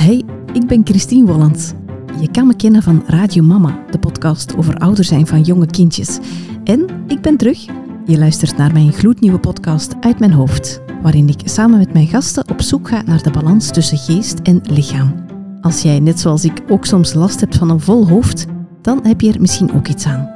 Hey, 0.00 0.24
ik 0.52 0.66
ben 0.66 0.80
Christine 0.84 1.26
Wollands. 1.26 1.72
Je 2.20 2.30
kan 2.30 2.46
me 2.46 2.56
kennen 2.56 2.82
van 2.82 3.02
Radio 3.06 3.42
Mama, 3.42 3.84
de 3.90 3.98
podcast 3.98 4.56
over 4.56 4.76
ouder 4.76 5.04
zijn 5.04 5.26
van 5.26 5.42
jonge 5.42 5.66
kindjes. 5.66 6.18
En 6.64 6.86
ik 7.06 7.20
ben 7.20 7.36
terug. 7.36 7.66
Je 8.06 8.18
luistert 8.18 8.56
naar 8.56 8.72
mijn 8.72 8.92
gloednieuwe 8.92 9.38
podcast 9.38 9.94
Uit 10.00 10.18
mijn 10.18 10.32
hoofd, 10.32 10.80
waarin 11.02 11.28
ik 11.28 11.40
samen 11.44 11.78
met 11.78 11.92
mijn 11.92 12.06
gasten 12.06 12.48
op 12.48 12.60
zoek 12.62 12.88
ga 12.88 13.02
naar 13.02 13.22
de 13.22 13.30
balans 13.30 13.70
tussen 13.70 13.98
geest 13.98 14.38
en 14.38 14.60
lichaam. 14.62 15.14
Als 15.60 15.82
jij, 15.82 16.00
net 16.00 16.20
zoals 16.20 16.44
ik, 16.44 16.62
ook 16.68 16.84
soms 16.84 17.14
last 17.14 17.40
hebt 17.40 17.56
van 17.56 17.70
een 17.70 17.80
vol 17.80 18.08
hoofd, 18.08 18.46
dan 18.82 19.00
heb 19.02 19.20
je 19.20 19.32
er 19.32 19.40
misschien 19.40 19.72
ook 19.72 19.88
iets 19.88 20.06
aan. 20.06 20.30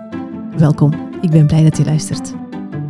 Welkom, 0.57 0.93
ik 1.21 1.31
ben 1.31 1.47
blij 1.47 1.63
dat 1.63 1.77
je 1.77 1.85
luistert. 1.85 2.35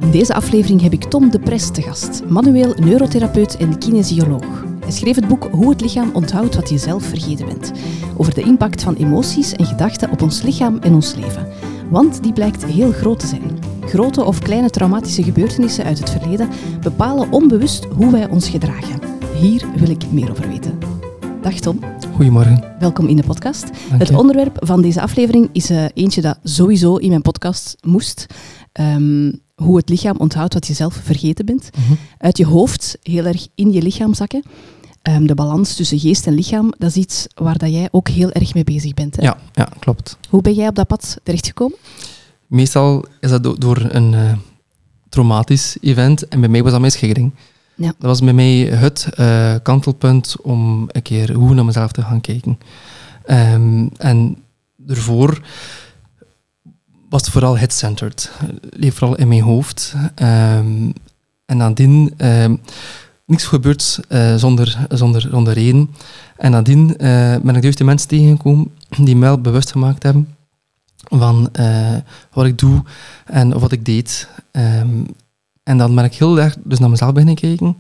In 0.01 0.11
deze 0.11 0.35
aflevering 0.35 0.81
heb 0.81 0.93
ik 0.93 1.05
Tom 1.05 1.31
de 1.31 1.39
Pres 1.39 1.71
te 1.71 1.83
gast, 1.83 2.23
manueel 2.29 2.75
neurotherapeut 2.79 3.57
en 3.57 3.79
kinesioloog. 3.79 4.74
Hij 4.85 4.93
schreef 4.93 5.17
het 5.17 5.29
boek 5.29 5.49
Hoe 5.51 5.71
het 5.71 5.81
lichaam 5.81 6.11
onthoudt 6.13 6.55
wat 6.55 6.69
je 6.69 6.79
zelf 6.79 7.05
vergeten 7.05 7.47
bent. 7.47 7.73
Over 8.17 8.35
de 8.35 8.43
impact 8.43 8.83
van 8.83 8.95
emoties 8.95 9.53
en 9.53 9.65
gedachten 9.65 10.11
op 10.11 10.23
ons 10.23 10.43
lichaam 10.43 10.79
en 10.79 10.95
ons 10.95 11.15
leven. 11.15 11.49
Want 11.91 12.23
die 12.23 12.33
blijkt 12.33 12.65
heel 12.65 12.93
groot 12.93 13.19
te 13.19 13.27
zijn. 13.27 13.59
Grote 13.85 14.25
of 14.25 14.39
kleine 14.39 14.71
traumatische 14.71 15.23
gebeurtenissen 15.23 15.85
uit 15.85 15.99
het 15.99 16.11
verleden 16.11 16.49
bepalen 16.83 17.33
onbewust 17.33 17.85
hoe 17.85 18.11
wij 18.11 18.29
ons 18.29 18.49
gedragen. 18.49 19.01
Hier 19.41 19.65
wil 19.77 19.89
ik 19.89 20.13
meer 20.13 20.31
over 20.31 20.49
weten. 20.49 20.79
Dag 21.43 21.55
Tom. 21.55 21.79
Goedemorgen. 22.15 22.65
Welkom 22.79 23.07
in 23.07 23.17
de 23.17 23.23
podcast. 23.23 23.71
Dank 23.89 24.01
Het 24.01 24.15
onderwerp 24.15 24.57
van 24.61 24.83
deze 24.83 25.01
aflevering 25.01 25.49
is 25.53 25.71
eh, 25.71 25.85
eentje 25.95 26.21
dat 26.21 26.39
sowieso 26.43 26.97
in 26.97 27.09
mijn 27.09 27.23
podcast 27.23 27.77
moest. 27.83 28.27
Ehm, 28.73 29.33
hoe 29.55 29.77
het 29.77 29.89
lichaam 29.89 30.17
onthoudt 30.17 30.55
wat 30.55 30.67
je 30.67 30.75
zelf 30.75 30.95
vergeten 30.95 31.47
bent. 31.47 31.71
Mhm. 31.79 31.95
Uit 32.19 32.37
je 32.37 32.47
hoofd 32.47 32.99
heel 33.03 33.25
erg 33.25 33.47
in 33.55 33.73
je 33.73 33.83
lichaam 33.83 34.15
zakken. 34.15 34.43
Ehm, 35.05 35.27
de 35.27 35.35
balans 35.35 35.75
tussen 35.75 35.99
geest 35.99 36.27
en 36.27 36.35
lichaam, 36.35 36.73
dat 36.79 36.91
is 36.91 36.97
iets 36.97 37.27
waar 37.35 37.59
dat 37.59 37.71
jij 37.71 37.89
ook 37.91 38.09
heel 38.09 38.31
erg 38.33 38.55
mee 38.55 38.65
bezig 38.65 38.95
bent. 38.95 39.17
Hè? 39.17 39.23
Ja, 39.23 39.37
ja, 39.53 39.69
klopt. 39.79 40.19
Hoe 40.29 40.43
ben 40.43 40.53
jij 40.55 40.69
op 40.69 40.75
dat 40.75 40.87
pad 40.87 41.17
terechtgekomen? 41.23 41.77
Meestal 42.47 43.05
is 43.21 43.31
dat 43.31 43.43
do- 43.43 43.55
door 43.59 43.87
een 43.89 44.15
eh, 44.15 44.33
traumatisch 45.09 45.77
event 45.81 46.29
en 46.29 46.41
bij 46.41 46.49
mij 46.49 46.63
was 46.63 46.71
dat 46.71 46.81
mijn 46.81 46.93
scheiding. 46.93 47.35
Ja. 47.75 47.87
Dat 47.87 47.97
was 48.11 48.21
bij 48.21 48.33
mij 48.33 48.57
het 48.59 49.09
eh, 49.15 49.55
kantelpunt 49.63 50.37
om 50.43 50.85
een 50.93 51.03
keer 51.03 51.35
goed 51.35 51.55
naar 51.55 51.65
mezelf 51.65 51.93
te 51.93 52.03
gaan 52.03 52.21
kijken. 52.21 52.59
Ehm, 53.25 53.87
en 53.97 54.37
daarvoor 54.77 55.41
was 57.09 57.21
het 57.23 57.31
vooral 57.31 57.59
head-centered. 57.59 58.31
Het 58.39 58.59
leefde 58.77 58.97
vooral 58.97 59.17
in 59.17 59.29
mijn 59.29 59.43
hoofd. 59.43 59.95
Ehm, 60.15 60.91
en 61.47 61.57
nadien, 61.57 62.15
niks 63.27 63.45
gebeurd 63.45 64.01
eh, 64.09 64.35
zonder, 64.35 64.79
zonder, 64.89 65.21
zonder 65.21 65.53
reden. 65.53 65.91
En 66.37 66.51
nadien 66.51 66.97
eh, 66.97 67.37
ben 67.43 67.49
ik 67.49 67.55
de 67.55 67.61
juiste 67.61 67.85
mensen 67.85 68.09
tegengekomen 68.09 68.71
die 68.89 69.17
mij 69.17 69.41
bewust 69.41 69.71
gemaakt 69.71 70.03
hebben 70.03 70.37
van 70.99 71.49
eh, 71.53 71.97
wat 72.33 72.45
ik 72.45 72.59
doe 72.59 72.83
en 73.25 73.59
wat 73.59 73.73
ik 73.73 73.85
deed. 73.85 74.29
Ehm, 74.51 75.05
en 75.63 75.79
dan 75.79 75.95
ben 75.95 76.05
ik 76.05 76.15
heel 76.15 76.41
erg 76.41 76.57
dus 76.65 76.79
naar 76.79 76.91
mezelf 76.91 77.13
beginnen 77.13 77.37
kijken. 77.37 77.77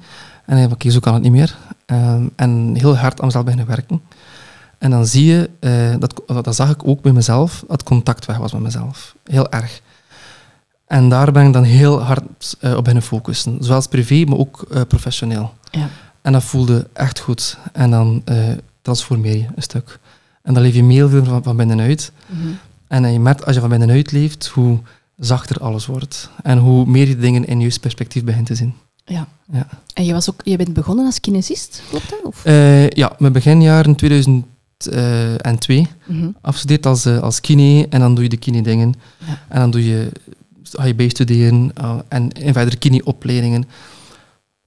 En 0.46 0.58
ik 0.58 0.72
oké, 0.72 0.90
zo 0.90 1.00
kan 1.00 1.14
het 1.14 1.22
niet 1.22 1.32
meer. 1.32 1.56
Ehm, 1.86 2.26
en 2.36 2.74
heel 2.74 2.96
hard 2.96 3.20
aan 3.20 3.26
mezelf 3.26 3.44
beginnen 3.44 3.68
werken. 3.68 4.00
En 4.78 4.90
dan 4.90 5.06
zie 5.06 5.24
je, 5.24 5.50
dat, 5.98 6.22
dat 6.44 6.54
zag 6.54 6.70
ik 6.70 6.86
ook 6.86 7.02
bij 7.02 7.12
mezelf, 7.12 7.64
dat 7.68 7.82
contact 7.82 8.26
weg 8.26 8.36
was 8.36 8.52
met 8.52 8.62
mezelf. 8.62 9.14
Heel 9.24 9.50
erg. 9.50 9.82
En 10.86 11.08
daar 11.08 11.32
ben 11.32 11.46
ik 11.46 11.52
dan 11.52 11.62
heel 11.62 12.02
hard 12.02 12.56
eh, 12.60 12.70
op 12.70 12.78
beginnen 12.78 13.02
focussen. 13.02 13.56
Zowel 13.60 13.88
privé, 13.88 14.24
maar 14.24 14.38
ook 14.38 14.66
eh, 14.70 14.80
professioneel. 14.88 15.52
Ja. 15.70 15.88
En 16.22 16.32
dat 16.32 16.44
voelde 16.44 16.88
echt 16.92 17.18
goed. 17.18 17.58
En 17.72 17.90
dan 17.90 18.22
eh, 18.24 18.36
transformeer 18.82 19.36
je 19.36 19.46
een 19.54 19.62
stuk. 19.62 19.98
En 20.42 20.54
dan 20.54 20.62
leef 20.62 20.74
je 20.74 21.08
veel 21.08 21.24
van, 21.24 21.42
van 21.42 21.56
binnenuit. 21.56 22.12
En 22.88 23.12
je 23.12 23.20
merkt 23.20 23.46
als 23.46 23.54
je 23.54 23.60
van 23.60 23.70
binnenuit 23.70 24.12
leeft, 24.12 24.46
hoe 24.46 24.78
zachter 25.16 25.58
alles 25.58 25.86
wordt. 25.86 26.30
En 26.42 26.58
hoe 26.58 26.86
meer 26.86 27.08
je 27.08 27.16
dingen 27.16 27.44
in 27.44 27.60
je 27.60 27.78
perspectief 27.80 28.24
begint 28.24 28.46
te 28.46 28.54
zien. 28.54 28.74
Ja. 29.04 29.26
Ja. 29.52 29.66
En 29.94 30.04
je, 30.04 30.12
was 30.12 30.30
ook, 30.30 30.40
je 30.44 30.56
bent 30.56 30.72
begonnen 30.72 31.06
als 31.06 31.20
kinesist, 31.20 31.82
klopt 31.88 32.10
dat? 32.10 32.22
Of? 32.22 32.44
Eh, 32.44 32.88
ja, 32.88 33.12
mijn 33.18 33.32
beginjaren 33.32 33.94
2002. 33.94 35.86
Mhm. 36.06 36.28
Afgestudeerd 36.40 36.86
als, 36.86 37.06
als 37.06 37.40
kine. 37.40 37.86
En 37.88 38.00
dan 38.00 38.14
doe 38.14 38.24
je 38.24 38.30
de 38.30 38.36
kine 38.36 38.62
dingen. 38.62 38.94
Ja. 39.26 39.42
En 39.48 39.60
dan 39.60 39.70
doe 39.70 39.84
je, 39.84 40.10
ga 40.76 40.84
je 40.84 40.94
bijstuderen. 40.94 41.70
eh, 41.74 41.96
en, 42.08 42.32
en 42.32 42.52
verder 42.52 42.78
kine-opleidingen. 42.78 43.64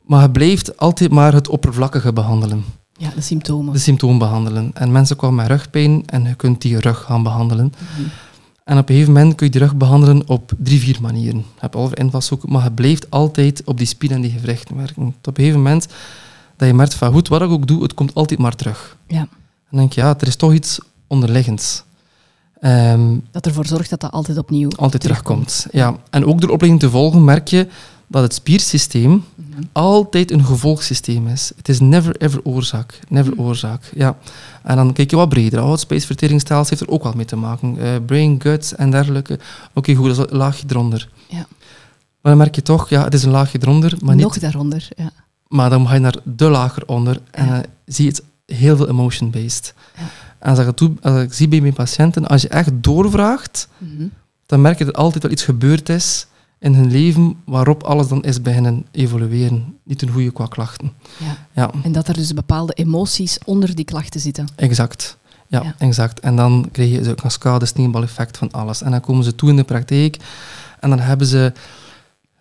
Maar 0.04 0.22
je 0.22 0.32
blijft 0.32 0.78
altijd 0.78 1.12
maar 1.12 1.34
het 1.34 1.48
oppervlakkige 1.48 2.14
behandelen. 2.14 2.64
Ja, 2.98 3.10
de 3.16 3.22
symptomen. 3.22 3.74
De 3.74 3.80
symptoom 3.80 4.18
behandelen. 4.18 4.72
En 4.74 4.92
mensen 4.92 5.16
komen 5.16 5.36
met 5.36 5.48
rugpijn 5.48 6.04
en 6.06 6.24
je 6.24 6.36
kunt 6.36 6.62
die 6.62 6.80
rug 6.80 7.04
gaan 7.04 7.24
behandelen. 7.24 7.74
Mhm. 7.80 8.08
En 8.64 8.78
op 8.78 8.90
een 8.90 8.96
gegeven 8.96 9.14
moment 9.14 9.36
kun 9.36 9.46
je 9.46 9.52
die 9.52 9.62
rug 9.62 9.76
behandelen 9.76 10.28
op 10.28 10.52
drie, 10.58 10.80
vier 10.80 10.98
manieren. 11.02 11.38
Je 11.38 11.44
hebt 11.60 11.76
al 11.76 11.94
invalshoeken, 11.94 12.52
maar 12.52 12.64
je 12.64 12.72
blijft 12.72 13.12
altijd 13.12 13.62
op 13.66 13.78
die 13.78 13.88
spieren 13.88 14.18
en 14.18 14.24
die 14.24 14.32
gewrichten 14.32 14.76
werken. 14.76 15.04
Op 15.04 15.28
een 15.28 15.36
gegeven 15.36 15.58
moment 15.62 15.88
dat 16.58 16.68
je 16.68 16.74
merkt 16.74 16.94
van 16.94 17.12
goed, 17.12 17.28
wat 17.28 17.42
ik 17.42 17.50
ook 17.50 17.68
doe, 17.68 17.84
het 17.84 17.94
komt 17.94 18.14
altijd 18.14 18.40
maar 18.40 18.56
terug. 18.56 18.98
Ja. 19.08 19.20
En 19.20 19.28
dan 19.70 19.80
denk 19.80 19.94
je, 19.94 20.02
ja, 20.02 20.16
er 20.20 20.28
is 20.28 20.36
toch 20.36 20.54
iets 20.54 20.80
onderliggends. 21.08 21.84
Ehm, 22.60 23.18
Dat 23.32 23.46
ervoor 23.46 23.66
zorgt 23.66 23.90
dat 23.90 24.00
dat 24.02 24.12
altijd 24.12 24.38
opnieuw 24.38 24.70
altijd 24.76 25.02
terugkomt. 25.02 25.68
Ja. 25.72 25.96
En 26.10 26.26
ook 26.26 26.42
door 26.42 26.50
opleiding 26.50 26.82
te 26.82 26.90
volgen 26.90 27.24
merk 27.24 27.48
je 27.48 27.68
dat 28.08 28.22
het 28.22 28.34
spiersysteem 28.34 29.24
Mhm. 29.36 29.62
altijd 29.72 30.32
een 30.32 30.46
gevolgsysteem 30.46 31.28
is. 31.28 31.52
Het 31.56 31.70
is 31.70 31.80
never 31.80 32.16
ever 32.18 32.40
oorzaak. 32.44 33.00
Never 33.10 33.32
Mhm. 33.34 33.42
oorzaak. 33.42 33.92
Ja. 33.96 34.18
En 34.64 34.76
dan 34.76 34.94
kijk 34.94 35.10
je 35.10 35.16
wat 35.16 35.30
breder. 35.30 35.64
Oh, 35.64 35.72
het 35.72 35.80
spijsverteringsstelsel 35.80 36.70
heeft 36.78 36.90
er 36.90 36.96
ook 36.96 37.04
wel 37.04 37.14
mee 37.16 37.26
te 37.26 37.36
maken. 37.36 37.78
Eh, 37.80 37.90
brain, 38.06 38.42
gut 38.42 38.72
en 38.72 38.92
dergelijke. 38.92 39.40
Oké, 39.74 39.94
goed, 39.96 40.16
dat 40.16 40.26
is 40.26 40.32
een 40.32 40.38
laagje 40.38 40.66
eronder. 40.70 41.10
Ja. 41.30 41.46
Maar 42.22 42.32
dan 42.36 42.38
merk 42.38 42.56
je 42.56 42.62
toch, 42.62 42.90
ja, 42.90 43.04
het 43.04 43.14
is 43.14 43.24
een 43.24 43.32
laagje 43.32 43.58
eronder, 43.62 43.94
maar, 44.04 44.16
niet, 44.16 44.24
Nog 44.24 44.40
daaronder, 44.40 44.88
ja. 44.96 45.10
maar 45.48 45.70
dan 45.70 45.88
ga 45.88 45.94
je 45.94 46.00
naar 46.00 46.16
de 46.24 46.50
lager 46.50 46.84
onder 46.88 47.22
en 47.32 47.46
Ja. 47.46 47.64
zie 47.86 48.06
je 48.06 48.12
het 48.12 48.24
heel 48.56 48.76
veel 48.78 48.88
emotion-based. 48.90 49.74
Ja. 49.98 50.04
En 50.40 50.50
als 50.50 50.60
ik, 50.60 50.78
doe, 50.78 50.92
als 51.02 51.22
ik 51.22 51.34
zie 51.34 51.48
bij 51.48 51.62
mijn 51.62 51.74
patiënten, 51.74 52.28
als 52.28 52.42
je 52.42 52.48
echt 52.48 52.70
doorvraagt, 52.74 53.68
Mhm. 53.78 54.08
dan 54.46 54.62
merk 54.62 54.78
je 54.78 54.86
dat 54.86 54.94
er 54.96 55.00
altijd 55.02 55.24
wel 55.24 55.32
iets 55.32 55.44
gebeurd 55.44 55.90
is 55.90 56.28
in 56.60 56.74
hun 56.74 56.92
leven 56.92 57.36
waarop 57.46 57.84
alles 57.84 58.08
dan 58.08 58.24
is 58.24 58.42
beginnen 58.42 58.86
evolueren. 58.92 59.76
Niet 59.84 60.00
ten 60.00 60.10
goede 60.10 60.32
qua 60.32 60.46
klachten. 60.46 60.92
Ja. 61.18 61.38
Ja, 61.54 61.72
En 61.84 61.92
dat 61.92 62.08
er 62.08 62.14
dus 62.14 62.34
bepaalde 62.34 62.74
emoties 62.74 63.38
onder 63.46 63.76
die 63.76 63.86
klachten 63.86 64.20
zitten. 64.20 64.48
exact. 64.56 65.18
Ja, 65.48 65.62
Ja. 65.64 65.76
exact. 65.78 66.20
En 66.20 66.36
dan 66.36 66.70
krijg 66.72 66.92
je 66.92 67.04
zo'n 67.04 67.16
cascade, 67.16 67.66
sneeuwbaleffect 67.66 68.38
van 68.38 68.52
alles. 68.52 68.82
En 68.82 68.92
dan 68.92 69.02
komen 69.02 69.24
ze 69.24 69.36
toe 69.36 69.50
in 69.50 69.56
de 69.56 69.64
praktijk 69.64 70.18
en 70.80 70.90
dan 70.90 71.00
hebben 71.00 71.28
ze 71.28 71.54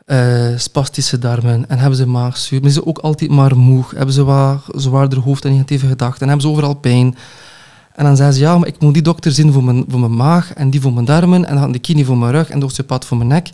eh, 0.07 0.49
spastische 0.57 1.19
darmen 1.19 1.69
en 1.69 1.79
hebben 1.79 1.97
ze 1.97 2.07
maagzuur. 2.07 2.61
Maar 2.61 2.71
ze 2.71 2.87
ook 2.87 2.99
altijd 2.99 3.31
maar 3.31 3.57
moe. 3.57 3.85
Hebben 3.95 4.15
ze 4.15 4.25
wat 4.25 4.63
zwaarder 4.67 5.19
hoofd 5.19 5.45
en 5.45 5.51
negatieve 5.51 5.87
gedachten. 5.87 6.21
En 6.21 6.29
hebben 6.29 6.47
ze 6.47 6.53
overal 6.53 6.75
pijn. 6.75 7.17
En 7.95 8.05
dan 8.05 8.17
zeggen 8.17 8.35
ze, 8.35 8.41
ja, 8.41 8.59
maar 8.59 8.69
ik 8.69 8.81
moet 8.81 8.95
die 8.95 9.03
dokter 9.03 9.33
zien 9.33 9.53
voor 9.53 9.65
mijn, 9.65 9.85
voor 9.89 10.01
mijn 10.01 10.17
maag 10.17 10.53
en 10.53 10.71
die 10.71 10.81
voor 10.81 10.93
mijn 10.93 11.07
darmen 11.07 11.45
en 11.45 11.57
dan 11.57 11.73
de 11.73 11.79
kine 11.79 12.05
voor 12.05 12.19
mijn 12.19 12.33
rug 12.33 12.51
en 12.51 12.59
de 12.59 12.65
osteopaat 12.65 13.05
voor 13.05 13.17
mijn 13.17 13.29
nek. 13.29 13.51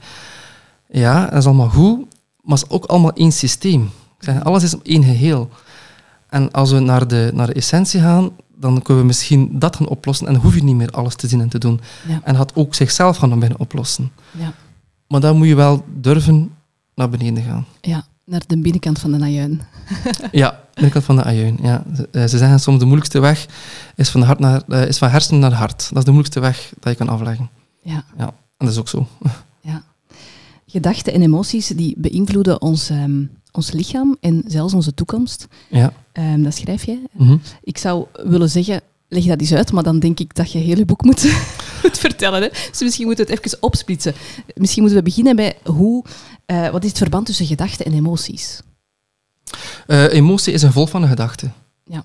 Ja, 0.89 1.27
dat 1.27 1.39
is 1.39 1.47
allemaal 1.47 1.69
goed, 1.69 1.99
maar 2.43 2.59
het 2.59 2.67
is 2.67 2.71
ook 2.71 2.85
allemaal 2.85 3.13
één 3.13 3.33
systeem. 3.33 3.91
Zeg, 4.19 4.45
alles 4.45 4.63
is 4.63 4.77
één 4.83 5.05
geheel. 5.05 5.49
En 6.29 6.51
als 6.51 6.71
we 6.71 6.79
naar 6.79 7.09
de, 7.09 7.31
naar 7.35 7.47
de 7.47 7.53
essentie 7.53 8.01
gaan, 8.01 8.31
dan 8.57 8.83
kunnen 8.83 9.03
we 9.03 9.09
misschien 9.09 9.59
dat 9.59 9.77
gaan 9.77 9.89
oplossen 9.89 10.27
en 10.27 10.33
dan 10.33 10.43
hoef 10.43 10.55
je 10.55 10.65
niet 10.65 10.77
meer 10.77 10.91
alles 10.91 11.15
te 11.15 11.29
zien 11.29 11.41
en 11.41 11.49
te 11.49 11.59
doen. 11.59 11.81
Ja. 12.09 12.21
En 12.25 12.37
gaat 12.37 12.55
ook 12.55 12.75
zichzelf 12.75 13.17
gaan 13.17 13.39
binnen 13.39 13.59
oplossen. 13.59 14.11
Ja. 14.31 14.53
Maar 15.13 15.21
dan 15.21 15.37
moet 15.37 15.47
je 15.47 15.55
wel 15.55 15.85
durven 16.01 16.53
naar 16.95 17.09
beneden 17.09 17.43
gaan. 17.43 17.67
Ja, 17.81 18.05
naar 18.25 18.43
de 18.47 18.59
binnenkant 18.59 18.99
van 18.99 19.11
de 19.11 19.19
najuin. 19.19 19.61
Ja, 20.33 20.61
binnenkant 20.75 21.05
van 21.05 21.17
de 21.17 21.23
ajuin. 21.23 21.59
Ja. 21.63 21.85
Ze, 21.97 22.09
eh, 22.13 22.23
ze 22.27 22.39
zeggen 22.39 22.61
soms 22.61 22.79
de 22.79 22.85
moeilijkste 22.85 23.21
weg 23.21 23.47
is 23.97 24.09
van, 24.09 24.21
de 24.21 24.27
hart 24.27 24.39
naar, 24.39 24.63
eh, 24.69 24.87
is 24.87 24.99
van 24.99 25.09
hersenen 25.09 25.41
naar 25.41 25.53
hart. 25.53 25.89
Dat 25.89 25.99
is 25.99 26.05
de 26.05 26.11
moeilijkste 26.11 26.41
weg 26.41 26.73
dat 26.81 26.93
je 26.93 26.99
kan 26.99 27.09
afleggen. 27.09 27.51
Ja, 27.83 28.05
Ja, 28.19 28.27
en 28.27 28.67
dat 28.67 28.69
is 28.69 28.79
ook 28.79 28.89
zo. 28.89 29.07
ja. 29.71 29.83
Gedachten 30.67 31.13
en 31.13 31.23
emoties 31.23 31.67
die 31.67 31.95
beïnvloeden 31.99 32.61
ons, 32.61 32.91
ehm, 32.91 33.25
ons 33.51 33.71
lichaam 33.71 34.17
en 34.21 34.45
zelfs 34.47 34.75
onze 34.75 34.95
toekomst. 34.95 35.47
Ja. 35.71 35.93
Ehm, 36.13 36.43
dat 36.43 36.55
schrijf 36.55 36.85
je. 36.85 36.99
Mhm. 37.13 37.37
Ik 37.63 37.79
zou 37.79 38.07
willen 38.13 38.51
zeggen, 38.51 38.81
leg 39.09 39.25
dat 39.25 39.41
eens 39.41 39.55
uit, 39.55 39.73
maar 39.73 39.83
dan 39.83 39.99
denk 39.99 40.21
ik 40.21 40.35
dat 40.35 40.53
je 40.53 40.59
heel 40.59 40.77
je 40.77 40.85
boek 40.85 41.05
moet, 41.05 41.23
moet 41.89 41.99
vertellen. 41.99 42.43
Hè? 42.43 42.49
Dus 42.49 42.81
misschien 42.81 43.07
moeten 43.07 43.27
we 43.27 43.33
het 43.33 43.45
even 43.45 43.63
opsplitsen. 43.63 44.15
Misschien 44.55 44.83
moeten 44.83 44.99
we 44.99 45.05
beginnen 45.05 45.37
bij 45.37 45.57
hoe, 45.65 46.05
eh, 46.47 46.69
wat 46.69 46.83
is 46.83 46.89
het 46.89 46.99
verband 46.99 47.27
tussen 47.27 47.47
gedachten 47.47 47.87
en 47.87 47.93
emoties? 47.93 48.61
Eh, 49.87 50.13
emotie 50.13 50.53
is 50.53 50.63
een 50.63 50.69
gevolg 50.69 50.91
van 50.91 51.03
een 51.03 51.09
gedachte. 51.09 51.51
Ja. 51.85 52.05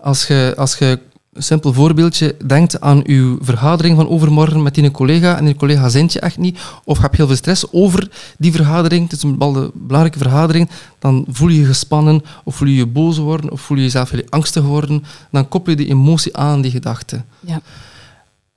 Als 0.00 0.26
je, 0.26 0.54
als 0.56 0.78
je 0.78 0.98
Een 1.32 1.44
simpel 1.44 1.72
voorbeeldje. 1.72 2.36
Denk 2.46 2.74
aan 2.74 3.02
uw 3.06 3.38
vergadering 3.40 3.96
van 3.96 4.08
overmorgen 4.08 4.62
met 4.62 4.74
die 4.74 4.90
collega 4.90 5.36
en 5.36 5.44
die 5.44 5.54
collega 5.54 5.88
zint 5.88 6.12
je 6.12 6.20
echt 6.20 6.38
niet. 6.38 6.58
Of 6.84 6.96
je 6.96 7.02
hebt 7.02 7.16
heel 7.16 7.26
veel 7.26 7.36
stress 7.36 7.72
over 7.72 8.10
die 8.38 8.52
vergadering. 8.52 9.02
Het 9.02 9.12
is 9.12 9.22
een 9.22 9.30
bepaalde 9.30 9.70
belangrijke 9.74 10.18
vergadering. 10.18 10.70
Dan 10.98 11.24
voel 11.28 11.48
je 11.48 11.60
je 11.60 11.66
gespannen 11.66 12.22
of 12.44 12.56
voel 12.56 12.68
je 12.68 12.76
je 12.76 12.86
boos 12.86 13.18
worden 13.18 13.50
of 13.50 13.60
voel 13.60 13.76
je 13.76 13.82
jezelf 13.82 14.10
heel 14.10 14.22
angstig 14.28 14.62
worden. 14.62 15.04
Dan 15.30 15.48
koppel 15.48 15.72
je 15.72 15.78
die 15.78 15.88
emotie 15.88 16.36
aan 16.36 16.60
die 16.60 16.70
gedachte. 16.70 17.22
Ja. 17.40 17.60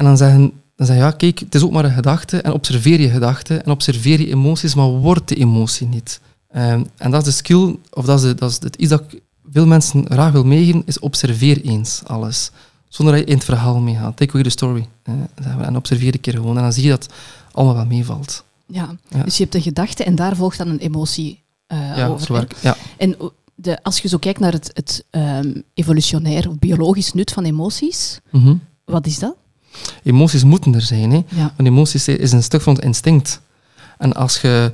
En 0.02 0.08
dan 0.08 0.18
zeggen, 0.18 0.54
dan 0.76 0.86
zeg 0.86 0.96
je, 0.96 1.02
ja 1.02 1.12
kijk, 1.12 1.40
het 1.40 1.56
is 1.56 1.64
ook 1.64 1.72
maar 1.72 1.86
een 1.86 1.92
gedachte 1.92 2.42
en 2.42 2.52
observeer 2.52 3.00
je 3.00 3.10
gedachte 3.10 3.58
en 3.58 3.72
observeer 3.72 4.20
je 4.20 4.28
emoties, 4.28 4.76
maar 4.76 4.88
word 4.88 5.28
de 5.28 5.36
emotie 5.36 5.88
niet. 5.88 6.22
Ehm, 6.52 6.84
en 6.98 7.12
dat 7.12 7.20
is 7.20 7.26
de 7.26 7.32
skill, 7.32 7.76
of 7.94 8.06
dat 8.06 8.20
is, 8.20 8.26
de, 8.26 8.36
dat 8.36 8.50
is 8.50 8.60
het, 8.60 8.76
iets 8.76 8.90
dat 8.90 9.04
ik 9.08 9.22
veel 9.52 9.66
mensen 9.66 10.06
graag 10.10 10.32
wil 10.32 10.44
meegeven, 10.44 10.82
is 10.86 11.00
observeer 11.00 11.62
eens 11.62 12.02
alles. 12.06 12.52
Zonder 12.88 13.14
dat 13.16 13.24
je 13.24 13.30
in 13.30 13.36
het 13.36 13.46
verhaal 13.46 13.80
meegaat. 13.80 14.18
Take 14.18 14.30
away 14.30 14.44
the 14.44 14.50
story. 14.50 14.88
Eh, 15.04 15.14
en 15.60 15.76
observeer 15.76 16.14
een 16.14 16.20
keer 16.20 16.34
gewoon. 16.34 16.58
En 16.58 16.64
dan 16.64 16.74
zie 16.74 16.84
je 16.84 16.90
dat 16.90 17.10
allemaal 17.52 17.76
wel 17.76 17.86
meevalt. 17.86 18.44
Ja. 18.66 18.96
dus 19.26 19.38
je 19.38 19.44
hebt 19.44 19.56
een 19.56 19.62
gedachte 19.62 20.04
en 20.04 20.16
daar 20.16 20.36
volgt 20.36 20.58
dan 20.58 20.68
een 20.68 20.80
emotie 20.80 21.44
uh, 21.68 21.98
ja, 21.98 22.08
over. 22.08 22.48
Ja, 22.62 22.78
En 22.98 23.16
de, 23.56 23.84
als 23.84 24.00
je 24.00 24.08
zo 24.08 24.18
kijkt 24.18 24.40
naar 24.40 24.52
het, 24.52 24.72
het 24.74 25.06
um, 25.12 25.64
evolutionair 25.74 26.50
of 26.50 26.60
biologisch 26.60 27.14
nut 27.14 27.32
van 27.32 27.44
emoties, 27.44 28.20
mm 28.32 28.44
-hmm. 28.44 28.62
wat 28.86 29.06
is 29.06 29.20
dat? 29.20 29.36
Emoties 30.04 30.44
moeten 30.44 30.76
er 30.76 30.82
zijn. 30.82 31.12
Hè? 31.12 31.24
Ja. 31.28 31.54
Want 31.58 31.70
emoties 31.70 32.08
is 32.08 32.32
een 32.32 32.44
stuk 32.44 32.62
van 32.62 32.74
het 32.74 32.84
instinct. 32.84 33.42
En 33.98 34.14
als 34.14 34.42
je 34.42 34.74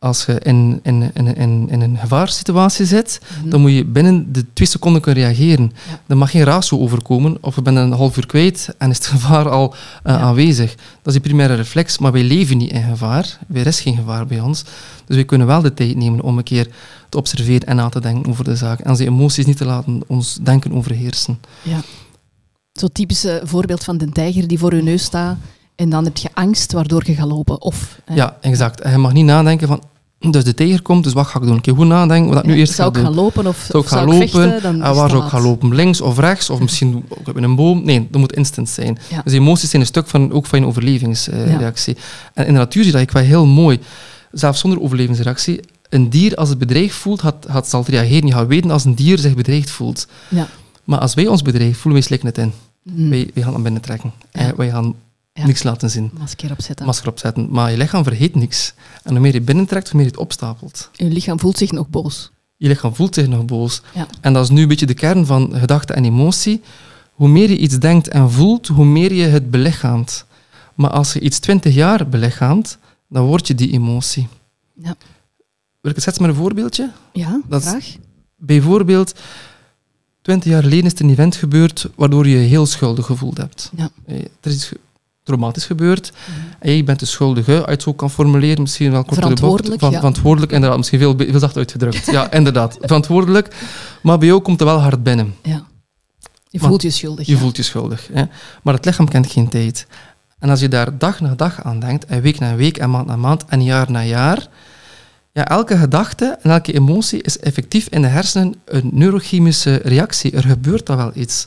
als 0.00 0.24
je 0.24 0.40
in, 0.40 0.80
in, 0.82 1.10
in, 1.14 1.36
in, 1.36 1.68
in 1.70 1.80
een 1.80 1.96
gevaarsituatie 1.98 2.86
zit, 2.86 3.20
mm. 3.42 3.50
dan 3.50 3.60
moet 3.60 3.72
je 3.72 3.84
binnen 3.84 4.32
de 4.32 4.44
twee 4.52 4.68
seconden 4.68 5.00
kunnen 5.02 5.24
reageren. 5.24 5.72
Ja. 5.88 6.00
Er 6.06 6.16
mag 6.16 6.30
geen 6.30 6.44
ratio 6.44 6.78
overkomen, 6.78 7.38
of 7.40 7.54
je 7.54 7.62
bent 7.62 7.76
een 7.76 7.92
half 7.92 8.16
uur 8.16 8.26
kwijt 8.26 8.74
en 8.78 8.90
is 8.90 8.96
het 8.96 9.06
gevaar 9.16 9.48
al 9.48 9.74
uh, 9.74 10.12
ja. 10.12 10.18
aanwezig. 10.18 10.74
Dat 10.74 11.06
is 11.06 11.12
die 11.12 11.20
primaire 11.20 11.54
reflex, 11.54 11.98
maar 11.98 12.12
wij 12.12 12.22
leven 12.22 12.56
niet 12.56 12.72
in 12.72 12.82
gevaar. 12.82 13.38
Er 13.52 13.66
is 13.66 13.80
geen 13.80 13.96
gevaar 13.96 14.26
bij 14.26 14.40
ons. 14.40 14.64
Dus 15.06 15.16
we 15.16 15.24
kunnen 15.24 15.46
wel 15.46 15.62
de 15.62 15.74
tijd 15.74 15.96
nemen 15.96 16.20
om 16.20 16.38
een 16.38 16.44
keer 16.44 16.68
te 17.08 17.18
observeren 17.18 17.68
en 17.68 17.76
na 17.76 17.88
te 17.88 18.00
denken 18.00 18.30
over 18.30 18.44
de 18.44 18.56
zaak. 18.56 18.80
En 18.80 18.94
die 18.94 19.06
emoties 19.06 19.46
niet 19.46 19.56
te 19.56 19.64
laten 19.64 20.00
ons 20.06 20.38
denken 20.42 20.72
overheersen. 20.72 21.38
Ja. 21.62 21.80
Zo'n 22.80 22.92
typische 22.92 23.40
voorbeeld 23.44 23.84
van 23.84 23.98
de 23.98 24.08
tijger 24.08 24.48
die 24.48 24.58
voor 24.58 24.74
je 24.74 24.82
neus 24.82 25.02
staat 25.02 25.36
en 25.74 25.90
dan 25.90 26.04
heb 26.04 26.16
je 26.16 26.28
angst 26.34 26.72
waardoor 26.72 27.02
je 27.04 27.14
gaat 27.14 27.28
lopen. 27.28 27.60
Of, 27.60 28.00
Ja, 28.14 28.36
exact. 28.40 28.80
En 28.80 28.90
je 28.90 28.98
mag 28.98 29.12
niet 29.12 29.24
nadenken 29.24 29.68
van, 29.68 29.82
dus 30.18 30.44
de 30.44 30.54
tijger 30.54 30.82
komt, 30.82 31.04
dus 31.04 31.12
wat 31.12 31.26
ga 31.26 31.38
ik 31.38 31.46
doen? 31.46 31.56
Ik 31.56 31.62
keer 31.62 31.74
goed 31.74 31.86
nadenken 31.86 32.34
wat 32.34 32.44
ik 32.44 32.50
nu 32.50 32.56
eerst 32.56 32.74
zou 32.74 32.92
ga 32.92 32.98
ik 32.98 33.04
doen. 33.04 33.14
gaan 33.14 33.22
lopen 33.22 33.46
of 33.46 33.66
zou 33.70 33.82
ik 33.82 33.88
gaan 33.88 34.04
lopen? 34.04 34.28
vechten, 34.28 34.62
dan 34.62 34.82
en 34.82 34.94
waar 34.94 35.10
zou 35.10 35.22
ik 35.22 35.28
gaan 35.28 35.42
lopen? 35.42 35.74
Links 35.74 36.00
of 36.00 36.18
rechts? 36.18 36.50
Of 36.50 36.60
misschien 36.60 37.04
ook 37.28 37.36
in 37.36 37.42
een 37.42 37.56
boom? 37.56 37.84
Nee, 37.84 38.08
dat 38.10 38.20
moet 38.20 38.32
instant 38.32 38.68
zijn. 38.68 38.98
Ja. 39.08 39.20
Dus 39.24 39.32
emoties 39.32 39.70
zijn 39.70 39.82
een 39.82 39.88
stuk 39.88 40.06
van, 40.06 40.32
ook 40.32 40.46
van 40.46 40.60
je 40.60 40.66
overlevingsreactie. 40.66 41.96
En 42.34 42.46
in 42.46 42.52
de 42.52 42.58
natuur 42.58 42.82
zie 42.82 42.92
je 42.92 42.98
dat 42.98 43.08
ik 43.08 43.14
wel 43.14 43.22
heel 43.22 43.46
mooi, 43.46 43.78
zelfs 44.32 44.60
zonder 44.60 44.80
overlevingsreactie, 44.80 45.60
een 45.88 46.10
dier 46.10 46.34
als 46.34 46.48
het 46.48 46.58
bedreigd 46.58 46.94
voelt, 46.94 47.20
gaat, 47.20 47.46
gaat, 47.48 47.68
zal 47.68 47.80
het 47.80 47.88
reageren. 47.88 48.26
Je 48.26 48.32
gaat 48.32 48.46
weten 48.46 48.70
als 48.70 48.84
een 48.84 48.94
dier 48.94 49.18
zich 49.18 49.34
bedreigd 49.34 49.70
voelt. 49.70 50.06
Ja. 50.28 50.48
Maar 50.84 50.98
als 50.98 51.14
wij 51.14 51.26
ons 51.26 51.42
bedreigd 51.42 51.78
voelen, 51.78 51.92
wij 51.92 52.02
slikken 52.02 52.28
het 52.28 52.38
in. 52.38 52.52
Mm. 52.92 53.10
Wij, 53.10 53.30
wij 53.34 53.42
gaan 53.42 53.52
naar 53.52 53.62
binnen 53.62 53.82
trekken. 53.82 54.12
Ja. 54.32 54.40
Eh, 54.40 54.56
wij 54.56 54.70
gaan 54.70 54.94
Ja. 55.32 55.46
niks 55.46 55.62
laten 55.62 55.90
zien. 55.90 56.10
Masker 56.18 56.50
opzetten. 56.50 56.86
Masker 56.86 57.08
opzetten. 57.08 57.50
Maar 57.50 57.70
je 57.70 57.76
lichaam 57.76 58.04
vergeet 58.04 58.34
niks. 58.34 58.74
En 59.02 59.10
hoe 59.10 59.20
meer 59.20 59.32
je 59.32 59.40
binnentrekt, 59.40 59.88
hoe 59.88 59.96
meer 59.96 60.04
je 60.06 60.12
het 60.12 60.20
opstapelt. 60.20 60.90
je 60.92 61.04
lichaam 61.04 61.40
voelt 61.40 61.58
zich 61.58 61.72
nog 61.72 61.88
boos. 61.88 62.30
Je 62.56 62.68
lichaam 62.68 62.94
voelt 62.94 63.14
zich 63.14 63.26
nog 63.28 63.44
boos. 63.44 63.82
Ja. 63.94 64.06
En 64.20 64.32
dat 64.32 64.44
is 64.44 64.50
nu 64.50 64.62
een 64.62 64.68
beetje 64.68 64.86
de 64.86 64.94
kern 64.94 65.26
van 65.26 65.50
gedachte 65.54 65.92
en 65.92 66.04
emotie. 66.04 66.60
Hoe 67.12 67.28
meer 67.28 67.50
je 67.50 67.58
iets 67.58 67.78
denkt 67.78 68.08
en 68.08 68.30
voelt, 68.30 68.66
hoe 68.66 68.84
meer 68.84 69.12
je 69.12 69.24
het 69.24 69.50
belichaamt. 69.50 70.24
Maar 70.74 70.90
als 70.90 71.12
je 71.12 71.20
iets 71.20 71.38
twintig 71.38 71.74
jaar 71.74 72.08
belichaamt, 72.08 72.78
dan 73.08 73.24
word 73.24 73.46
je 73.46 73.54
die 73.54 73.72
emotie. 73.72 74.28
Ja. 74.74 74.94
Wil 75.80 75.90
ik 75.90 75.94
het 75.94 76.00
schetsen 76.02 76.22
met 76.22 76.30
een 76.34 76.40
voorbeeldje? 76.40 76.90
Ja, 77.12 77.40
Dat 77.48 77.62
graag. 77.62 77.96
Bijvoorbeeld, 78.36 79.14
twintig 80.28 80.52
jaar 80.52 80.62
geleden 80.62 80.84
is 80.84 80.92
er 80.94 81.04
een 81.04 81.10
event 81.10 81.36
gebeurd 81.36 81.88
waardoor 81.94 82.28
je 82.28 82.40
je 82.40 82.46
heel 82.46 82.66
schuldig 82.66 83.06
gevoeld 83.06 83.36
hebt. 83.36 83.70
Ja. 83.76 83.90
Eh, 84.06 84.16
Er 84.16 84.50
is 84.50 84.54
iets 84.54 84.72
traumatisch 85.22 85.64
gebeurd. 85.64 86.12
Mhm. 86.12 86.38
En 86.58 86.72
je 86.72 86.84
bent 86.84 86.98
de 87.00 87.06
schuldige, 87.06 87.56
als 87.56 87.64
je 87.64 87.70
het 87.70 87.82
zo 87.82 87.92
kan 87.92 88.10
formuleren, 88.10 88.60
misschien 88.62 88.90
wel 88.90 89.04
kort 89.04 89.20
door 89.20 89.20
de 89.20 89.26
bocht. 89.28 89.38
Verantwoordelijk, 89.38 89.80
Van, 89.80 89.90
ja. 89.90 89.96
Verantwoordelijk, 89.96 90.52
inderdaad. 90.52 90.78
Misschien 90.78 90.98
veel, 90.98 91.14
veel 91.16 91.38
zacht 91.38 91.56
uitgedrukt. 91.56 92.06
ja, 92.06 92.30
inderdaad. 92.32 92.76
Verantwoordelijk. 92.80 93.54
Maar 94.02 94.18
bij 94.18 94.28
jou 94.28 94.40
komt 94.40 94.60
er 94.60 94.66
wel 94.66 94.78
hard 94.80 95.02
binnen. 95.02 95.34
Ja. 95.42 95.66
Je 96.48 96.58
voelt 96.58 96.82
je 96.82 96.90
schuldig. 96.90 97.26
Je 97.26 97.32
ja. 97.32 97.38
voelt 97.38 97.56
je 97.56 97.62
schuldig. 97.62 98.08
Hè? 98.12 98.24
Maar 98.62 98.74
het 98.74 98.84
lichaam 98.84 99.08
kent 99.08 99.26
geen 99.30 99.48
tijd. 99.48 99.86
En 100.38 100.50
als 100.50 100.60
je 100.60 100.68
daar 100.68 100.98
dag 100.98 101.20
na 101.20 101.34
dag 101.34 101.62
aan 101.64 101.80
denkt, 101.80 102.04
en 102.04 102.20
week 102.20 102.38
na 102.38 102.54
week, 102.54 102.76
en 102.78 102.90
maand 102.90 103.06
na 103.06 103.16
maand, 103.16 103.44
en 103.44 103.62
jaar 103.62 103.90
na 103.90 104.04
jaar, 104.04 104.48
ja, 105.38 105.48
elke 105.48 105.76
gedachte 105.78 106.38
en 106.42 106.50
elke 106.50 106.72
emotie 106.72 107.22
is 107.22 107.38
effectief 107.38 107.88
in 107.88 108.02
de 108.02 108.08
hersenen 108.08 108.54
een 108.64 108.90
neurochemische 108.92 109.74
reactie. 109.74 110.32
Er 110.32 110.42
gebeurt 110.42 110.86
dan 110.86 110.96
wel 110.96 111.10
iets. 111.14 111.46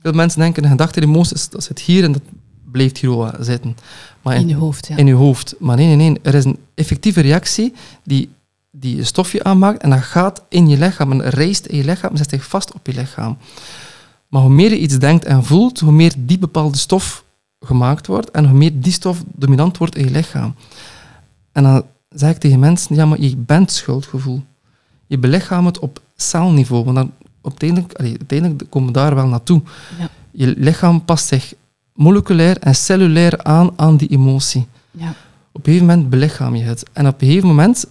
Veel 0.00 0.12
mensen 0.12 0.40
denken, 0.40 0.64
een 0.64 0.70
gedachte 0.70 1.00
en 1.00 1.06
emotie, 1.06 1.36
dat 1.50 1.64
zit 1.64 1.80
hier 1.80 2.04
en 2.04 2.12
dat 2.12 2.22
blijft 2.70 2.98
hier 2.98 3.34
zitten. 3.40 3.76
Maar 4.22 4.36
In 4.36 4.48
je 4.48 4.54
hoofd, 4.54 4.86
ja. 4.86 4.96
in 4.96 5.06
je 5.06 5.14
hoofd. 5.14 5.54
Maar 5.58 5.76
nee, 5.76 5.86
nee, 5.86 5.96
nee. 5.96 6.18
Er 6.22 6.34
is 6.34 6.44
een 6.44 6.58
effectieve 6.74 7.20
reactie 7.20 7.72
die, 8.04 8.30
die 8.70 8.98
een 8.98 9.06
stofje 9.06 9.44
aanmaakt 9.44 9.82
en 9.82 9.90
dat 9.90 10.02
gaat 10.02 10.42
in 10.48 10.68
je 10.68 10.78
lichaam 10.78 11.12
en 11.12 11.28
reist 11.30 11.66
in 11.66 11.76
je 11.76 11.84
lichaam 11.84 12.10
en 12.10 12.16
zet 12.16 12.30
zich 12.30 12.46
vast 12.46 12.72
op 12.72 12.86
je 12.86 12.94
lichaam. 12.94 13.36
Maar 14.28 14.42
hoe 14.42 14.50
meer 14.50 14.70
je 14.70 14.78
iets 14.78 14.98
denkt 14.98 15.24
en 15.24 15.44
voelt, 15.44 15.80
hoe 15.80 15.92
meer 15.92 16.12
die 16.18 16.38
bepaalde 16.38 16.78
stof 16.78 17.24
gemaakt 17.60 18.06
wordt 18.06 18.30
en 18.30 18.44
hoe 18.48 18.58
meer 18.58 18.80
die 18.80 18.92
stof 18.92 19.22
dominant 19.26 19.78
wordt 19.78 19.96
in 19.96 20.04
je 20.04 20.10
lichaam. 20.10 20.54
En 21.52 21.62
dan 21.62 21.84
zeg 22.14 22.30
ik 22.30 22.38
tegen 22.38 22.58
mensen, 22.58 22.94
ja, 22.96 23.06
maar 23.06 23.20
je 23.20 23.36
bent 23.36 23.72
schuldgevoel. 23.72 24.42
Je 25.06 25.18
belichaamt 25.18 25.66
het 25.66 25.78
op 25.78 26.00
celniveau, 26.16 26.84
want 26.84 26.96
dan 26.96 27.12
uiteindelijk, 27.42 27.92
allee, 27.92 28.16
uiteindelijk 28.18 28.70
komen 28.70 28.88
we 28.88 28.94
daar 28.94 29.14
wel 29.14 29.26
naartoe. 29.26 29.62
Ja. 29.98 30.08
Je 30.30 30.54
lichaam 30.56 31.04
past 31.04 31.26
zich 31.26 31.54
moleculair 31.92 32.58
en 32.58 32.74
cellulair 32.74 33.42
aan 33.42 33.70
aan 33.76 33.96
die 33.96 34.08
emotie. 34.08 34.66
Ja. 34.90 35.14
Op 35.52 35.66
een 35.66 35.72
gegeven 35.72 35.86
moment 35.86 36.10
belichaam 36.10 36.54
je 36.54 36.62
het. 36.62 36.84
En 36.92 37.06
op 37.06 37.20
een 37.20 37.28
gegeven 37.28 37.48
moment 37.48 37.86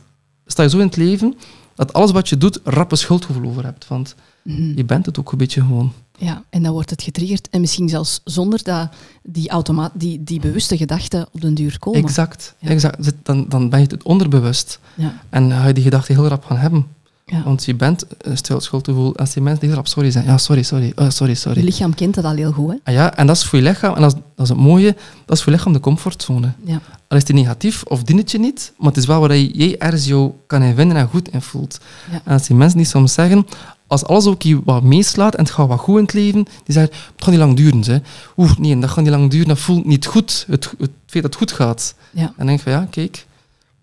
sta 0.45 0.63
je 0.63 0.69
zo 0.69 0.79
in 0.79 0.85
het 0.85 0.95
leven 0.95 1.35
dat 1.75 1.93
alles 1.93 2.11
wat 2.11 2.29
je 2.29 2.37
doet, 2.37 2.59
rappe 2.63 2.95
schuldgevoel 2.95 3.49
over 3.49 3.63
hebt. 3.63 3.87
Want 3.87 4.15
Mhm. 4.43 4.71
je 4.75 4.83
bent 4.85 5.05
het 5.05 5.19
ook 5.19 5.31
een 5.31 5.37
beetje 5.37 5.61
gewoon. 5.61 5.91
ja. 6.17 6.43
En 6.49 6.63
dan 6.63 6.71
wordt 6.71 6.89
het 6.89 7.01
getriggerd. 7.03 7.49
En 7.49 7.61
misschien 7.61 7.89
zelfs 7.89 8.21
zonder 8.23 8.63
dat 8.63 8.89
die, 9.23 9.49
automa 9.49 9.91
die, 9.93 10.23
die 10.23 10.39
bewuste 10.39 10.77
gedachten 10.77 11.27
op 11.31 11.41
den 11.41 11.53
duur 11.53 11.79
komen. 11.79 11.99
Exact. 12.03 12.55
Ja. 12.59 12.69
exact. 12.69 13.11
Dan, 13.23 13.45
dan 13.49 13.69
ben 13.69 13.79
je 13.79 13.85
het 13.89 14.03
onderbewust. 14.03 14.79
Ja. 14.95 15.21
En 15.29 15.51
ga 15.51 15.67
je 15.67 15.73
die 15.73 15.83
gedachte 15.83 16.13
heel 16.13 16.27
rap 16.27 16.45
gaan 16.45 16.57
hebben. 16.57 16.85
Ja. 17.25 17.43
Want 17.43 17.65
je 17.65 17.75
bent 17.75 18.05
een 18.17 18.37
stil 18.37 18.59
schuldgevoel. 18.61 19.15
Als 19.17 19.33
die 19.33 19.43
mensen 19.43 19.65
heel 19.67 19.75
rap 19.75 19.87
sorry 19.87 20.11
zeggen, 20.11 20.31
ja, 20.31 20.37
sorry, 20.37 20.63
sorry, 20.63 20.91
oh, 20.95 21.09
sorry, 21.09 21.31
Je 21.33 21.37
sorry. 21.39 21.61
lichaam 21.63 21.93
kent 21.95 22.13
dat 22.15 22.23
al 22.23 22.35
heel 22.35 22.51
goed. 22.51 22.69
Hè? 22.71 22.75
Ah 22.83 22.93
ja, 22.93 23.15
en 23.15 23.27
dat 23.27 23.35
is 23.35 23.43
voor 23.45 23.59
je 23.59 23.65
lichaam, 23.65 23.95
en 23.95 24.01
dat 24.01 24.13
is, 24.15 24.19
dat 24.35 24.45
is 24.45 24.49
het 24.49 24.57
mooie, 24.57 24.95
dat 25.25 25.37
is 25.37 25.43
voor 25.43 25.51
je 25.51 25.57
lichaam 25.57 25.73
de 25.73 25.79
comfortzone. 25.79 26.51
Ja. 26.65 26.81
Al 27.07 27.17
is 27.17 27.23
die 27.23 27.35
negatief 27.35 27.83
of 27.83 28.03
dient 28.03 28.19
het 28.19 28.31
je 28.31 28.39
niet, 28.39 28.73
maar 28.77 28.87
het 28.87 28.97
is 28.97 29.05
wel 29.05 29.19
waar 29.19 29.35
je- 29.35 29.51
jij 29.57 29.77
ergens 29.77 30.05
jou 30.05 30.31
kan 30.47 30.61
in 30.61 30.75
vinden 30.75 30.97
en 30.97 31.07
goed 31.07 31.29
in 31.29 31.41
voelt. 31.41 31.77
Ja. 32.11 32.21
En 32.25 32.33
als 32.33 32.47
die 32.47 32.55
mensen 32.55 32.77
die 32.77 32.87
soms 32.87 33.13
zeggen, 33.13 33.45
als 33.93 34.05
alles 34.05 34.25
ook 34.25 34.41
je 34.41 34.61
wat 34.63 34.83
meeslaat 34.83 35.35
en 35.35 35.43
het 35.43 35.53
gaat 35.53 35.67
wat 35.67 35.79
goed 35.79 35.97
in 35.97 36.03
het 36.03 36.13
leven, 36.13 36.43
die 36.43 36.73
zeggen, 36.73 36.93
het 36.93 37.23
gaat 37.23 37.29
niet 37.29 37.39
lang 37.39 37.55
duren. 37.55 37.83
Hè. 37.83 37.97
Oeh, 38.37 38.57
nee, 38.57 38.79
dat 38.79 38.89
gaat 38.89 39.03
niet 39.03 39.13
lang 39.13 39.29
duren, 39.29 39.47
dat 39.47 39.59
voelt 39.59 39.85
niet 39.85 40.05
goed, 40.05 40.45
het, 40.49 40.73
het 40.77 40.91
feit 41.05 41.23
dat 41.23 41.33
het 41.33 41.35
goed 41.35 41.51
gaat. 41.51 41.95
Ja. 42.11 42.21
En 42.21 42.33
dan 42.37 42.47
denk 42.47 42.59
van, 42.59 42.71
ja, 42.71 42.87
kijk, 42.89 43.25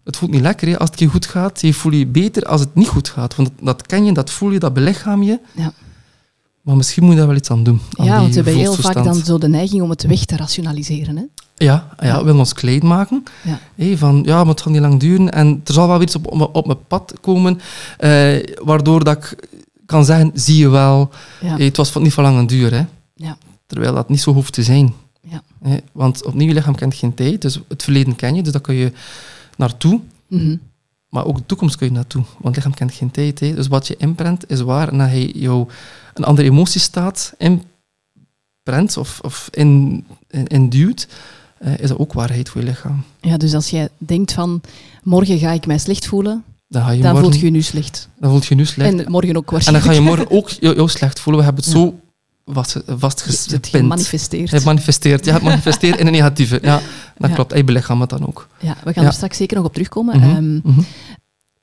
het 0.05 0.17
voelt 0.17 0.31
niet 0.31 0.41
lekker 0.41 0.69
hè, 0.69 0.79
als 0.79 0.91
het 0.91 0.99
je 0.99 1.07
goed 1.07 1.27
gaat. 1.27 1.61
Je 1.61 1.75
voelt 1.75 1.95
je 1.95 2.07
beter 2.07 2.45
als 2.45 2.61
het 2.61 2.75
niet 2.75 2.89
goed 2.89 3.09
gaat. 3.09 3.37
Want 3.37 3.49
dat, 3.49 3.67
dat 3.67 3.87
ken 3.87 4.05
je, 4.05 4.13
dat 4.13 4.31
voel 4.31 4.51
je, 4.51 4.59
dat 4.59 4.75
belichaam 4.75 5.23
je. 5.23 5.41
Ja. 5.55 5.73
Maar 6.61 6.77
misschien 6.77 7.03
moet 7.03 7.13
je 7.13 7.19
daar 7.19 7.29
wel 7.29 7.37
iets 7.37 7.51
aan 7.51 7.63
doen. 7.63 7.81
aan 7.95 8.07
Ja, 8.07 8.17
want 8.17 8.29
we 8.29 8.35
hebben 8.35 8.55
heel 8.55 8.75
vaak 8.75 9.05
dan 9.05 9.15
zo 9.15 9.39
de 9.39 9.49
neiging 9.49 9.83
om 9.83 9.91
het 9.91 10.03
weg 10.03 10.25
te 10.25 10.37
rationaliseren. 10.37 11.17
Hè? 11.17 11.25
Ja, 11.55 11.89
ja, 11.99 12.19
we 12.19 12.25
willen 12.25 12.39
ons 12.39 12.53
klein 12.53 12.87
maken. 12.87 13.25
Ja. 13.77 13.97
Van, 13.97 14.23
ja, 14.25 14.39
maar 14.39 14.53
het 14.53 14.61
gaat 14.61 14.73
niet 14.73 14.81
lang 14.81 15.01
duren. 15.01 15.33
En 15.33 15.61
er 15.65 15.73
zal 15.73 15.87
wel 15.87 15.97
weer 15.97 16.07
iets 16.07 16.17
op, 16.17 16.33
op, 16.33 16.57
op 16.57 16.67
mijn 16.67 16.87
pad 16.87 17.15
komen, 17.21 17.61
eh, 17.99 18.37
waardoor 18.65 19.05
dat 19.05 19.17
ik 19.17 19.49
kan 19.91 20.05
zeggen, 20.05 20.31
zie 20.35 20.57
je 20.57 20.69
wel, 20.69 21.11
Ja. 21.41 21.57
hé, 21.57 21.65
het 21.65 21.77
was 21.77 21.95
niet 21.95 22.13
van 22.13 22.25
lange 22.25 22.47
duur. 22.47 22.73
Hè. 22.75 22.85
Ja. 23.15 23.39
Terwijl 23.67 23.95
dat 23.95 24.09
niet 24.09 24.21
zo 24.21 24.33
hoeft 24.33 24.53
te 24.53 24.63
zijn. 24.63 24.95
Ja. 25.23 25.43
Hè. 25.63 25.77
Want 25.93 26.25
opnieuw, 26.25 26.49
je 26.49 26.55
lichaam 26.55 26.75
kent 26.75 26.95
geen 26.95 27.15
tijd. 27.15 27.43
Dus 27.43 27.61
het 27.69 27.83
verleden 27.83 28.17
ken 28.17 28.35
je, 28.35 28.43
dus 28.43 28.53
daar 28.53 28.61
kun 28.61 28.75
je 28.75 28.93
naartoe. 29.57 30.01
Mhm. 30.29 30.57
Maar 31.09 31.25
ook 31.27 31.37
de 31.37 31.47
toekomst 31.47 31.77
kun 31.77 31.87
je 31.87 31.93
naartoe. 31.93 32.23
Want 32.23 32.45
het 32.45 32.55
lichaam 32.55 32.75
kent 32.75 32.93
geen 32.93 33.11
tijd. 33.11 33.41
Hè. 33.41 33.55
Dus 33.55 33.67
wat 33.69 33.87
je 33.87 33.95
inprent 33.99 34.51
is 34.51 34.61
waar. 34.61 34.89
En 34.89 35.01
hij 35.01 35.27
jou 35.35 35.69
een 36.15 36.25
andere 36.25 36.49
emotiestaat 36.49 37.33
inprent 37.39 38.97
of, 38.97 39.21
of 39.23 39.49
in, 39.53 40.05
in, 40.31 40.47
induwt, 40.47 41.09
eh, 41.59 41.79
is 41.79 41.89
dat 41.89 41.99
ook 41.99 42.13
waarheid 42.13 42.49
voor 42.49 42.61
je 42.61 42.67
lichaam. 42.67 43.03
ja, 43.21 43.37
dus 43.37 43.55
als 43.55 43.71
jij 43.71 43.89
denkt 43.99 44.33
van 44.33 44.61
morgen 45.03 45.39
ga 45.39 45.51
ik 45.53 45.67
mij 45.67 45.79
slecht 45.79 46.07
voelen, 46.07 46.45
Dan, 46.71 46.83
ga 46.83 46.91
je 46.91 47.03
dan 47.03 47.13
morgen, 47.13 47.29
voelt 47.31 47.41
je 47.41 47.47
je 47.47 47.53
nu 47.53 47.63
slecht. 47.63 48.09
dan 48.19 48.31
voelt 48.31 48.47
je 48.47 48.55
nu 48.55 48.67
slecht. 48.67 48.99
En 48.99 49.11
morgen 49.11 49.37
ook 49.37 49.53
En 49.53 49.61
dan 49.61 49.73
waarschijnlijk. 49.73 49.85
ga 49.87 49.93
je 49.93 50.01
morgen 50.01 50.31
ook 50.31 50.49
jou, 50.51 50.89
slecht 50.89 51.21
voelen. 51.21 51.43
We 51.43 51.47
hebben 51.47 51.65
het 51.65 51.73
zo 51.73 52.01
vast, 52.47 52.73
Je 52.73 52.83
hebt 52.87 53.01
vastgepind. 53.01 53.67
gemanifesteerd. 53.67 54.65
Manifesteert, 54.65 55.25
ja, 55.25 55.33
het 55.33 55.43
manifesteert 55.43 55.99
in 55.99 56.07
een 56.07 56.13
negatieve. 56.13 56.59
Ja, 56.63 56.81
dat 57.19 57.29
Ja. 57.29 57.35
klopt. 57.35 57.53
Hij 57.53 57.65
belichaamt 57.65 58.01
het 58.01 58.11
dan 58.11 58.27
ook. 58.27 58.49
Ja, 58.61 58.77
we 58.85 58.93
gaan 58.93 59.03
Ja. 59.03 59.09
er 59.09 59.15
straks 59.15 59.37
zeker 59.37 59.57
nog 59.57 59.67
op 59.67 59.73
terugkomen. 59.73 60.17
Mhm, 60.19 60.29
Ehm, 60.29 60.55
mhm. 60.55 60.81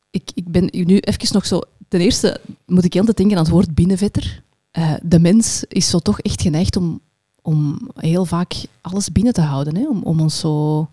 ik, 0.09 0.29
ik 0.33 0.51
ben 0.51 0.69
nu 0.71 0.97
even 0.97 1.27
nog 1.33 1.45
zo... 1.45 1.61
Ten 1.87 1.99
eerste 1.99 2.39
moet 2.65 2.83
ik 2.83 2.93
heel 2.93 3.05
de 3.05 3.13
denken 3.13 3.37
aan 3.37 3.43
het 3.43 3.51
woord 3.51 3.75
binnenvetter. 3.75 4.43
Eh, 4.71 4.93
de 5.03 5.19
mens 5.19 5.63
is 5.67 5.89
zo 5.89 5.99
toch 5.99 6.19
echt 6.19 6.41
geneigd 6.41 6.75
om, 6.75 6.99
om 7.41 7.89
heel 7.95 8.25
vaak 8.25 8.53
alles 8.81 9.11
binnen 9.11 9.33
te 9.33 9.41
houden. 9.41 9.75
Hè? 9.75 9.87
Om, 9.87 10.03
om 10.03 10.21
ons 10.21 10.39
zo... 10.39 10.87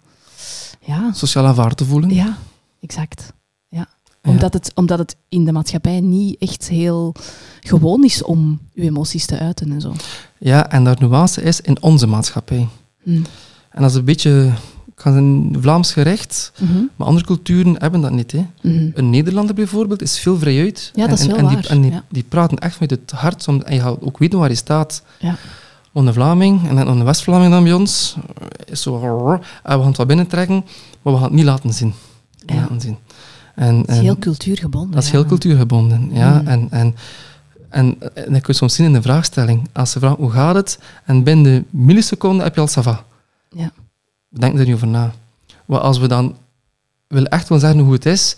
Ja, 0.81 1.13
Sociaal 1.13 1.47
aanvaard 1.47 1.77
te 1.77 1.85
voelen. 1.85 2.11
ja 2.15 2.37
exact. 2.81 3.33
Ja. 3.69 3.89
Ja. 4.25 4.31
Omdat, 4.31 4.53
het, 4.53 4.73
omdat 4.75 4.99
het 4.99 5.17
in 5.29 5.45
de 5.45 5.53
maatschappij 5.53 6.01
niet 6.01 6.39
echt 6.39 6.69
heel 6.69 7.15
gewoon 7.61 8.05
is 8.05 8.23
om 8.23 8.61
uw 8.75 8.85
emoties 8.85 9.27
te 9.27 9.39
uiten 9.39 9.73
en 9.73 9.81
zo. 9.81 9.95
Ja, 10.39 10.71
en 10.71 10.85
daar 10.85 10.97
nuance 11.01 11.43
is 11.43 11.61
in 11.61 11.83
onze 11.83 12.07
maatschappij. 12.07 12.69
Hm. 13.03 13.11
En 13.71 13.83
dat 13.83 13.91
is 13.91 13.97
een 13.97 14.05
beetje, 14.05 14.51
zeggen, 14.97 15.57
Vlaams 15.61 15.93
gerecht, 15.93 16.53
Mhm, 16.59 16.83
maar 16.97 17.07
andere 17.07 17.27
culturen 17.27 17.75
hebben 17.79 18.01
dat 18.01 18.13
niet. 18.13 18.33
Hè. 18.33 18.47
mhm. 18.63 18.91
Een 18.95 19.11
Nederlander 19.11 19.55
bijvoorbeeld 19.55 20.03
is 20.03 20.19
veel 20.19 20.39
vrijuit. 20.39 20.91
Ja, 20.95 21.07
dat 21.07 21.19
is 21.19 21.27
en, 21.27 21.37
en, 21.37 21.47
die, 21.49 21.69
en 21.69 21.81
die, 21.81 21.91
ja. 21.91 22.05
die 22.09 22.25
praten 22.29 22.59
echt 22.59 22.81
met 22.81 22.91
het 22.91 23.11
hart. 23.11 23.47
En 23.47 23.75
je 23.75 23.81
gaat 23.81 23.97
ook 24.01 24.19
weten 24.19 24.39
waar 24.39 24.49
je 24.49 24.55
staat. 24.55 25.03
Ja. 25.19 25.37
Een 25.93 26.13
Vlaming, 26.13 26.69
en 26.69 26.77
dan 26.77 26.89
een 26.89 27.05
West-Vlaming 27.05 27.53
dan 27.53 27.65
bij 27.65 27.73
ons, 27.73 28.17
is 28.65 28.83
zo... 28.83 29.01
En 29.03 29.41
we 29.63 29.69
gaan 29.79 29.87
het 29.87 29.97
wat 29.97 30.07
binnentrekken, 30.07 30.65
maar 31.03 31.13
we 31.13 31.19
gaan 31.19 31.29
het 31.29 31.33
niet 31.33 31.45
laten 31.45 31.73
zien. 31.73 31.95
Ja. 32.47 32.55
laten 32.55 32.81
zien. 32.81 32.97
En, 33.55 33.77
Het 33.79 33.89
is 33.89 33.99
heel 33.99 34.19
cultuurgebonden. 34.19 34.91
dat 34.91 35.03
is 35.03 35.11
ja. 35.11 35.17
heel 35.17 35.27
cultuurgebonden. 35.27 36.09
Ja. 36.13 36.41
Mm. 36.41 36.47
En, 36.47 36.67
en, 36.71 36.95
en, 37.69 37.97
en 38.15 38.33
dat 38.33 38.41
kun 38.41 38.41
je 38.47 38.53
soms 38.53 38.75
zien 38.75 38.87
in 38.87 38.93
de 38.93 39.03
vraagstelling. 39.03 39.69
Als 39.73 39.91
ze 39.91 39.99
vragen 39.99 40.17
hoe 40.17 40.31
gaat 40.31 40.55
het, 40.55 40.79
en 41.05 41.23
binnen 41.23 41.45
de 41.45 41.65
milliseconde 41.71 42.43
heb 42.43 42.55
je 42.55 42.61
al 42.61 42.67
sava. 42.67 43.05
Ja. 43.51 43.73
We 44.29 44.39
denken 44.39 44.59
er 44.61 44.67
niet 44.67 44.75
over 44.75 44.87
na. 44.87 45.13
Maar 45.65 45.81
als 45.81 45.99
we 45.99 46.09
dan 46.09 46.37
willen 47.07 47.31
echt 47.31 47.49
wel 47.49 47.59
zeggen 47.59 47.79
hoe 47.81 47.93
het 47.93 48.07
is, 48.07 48.37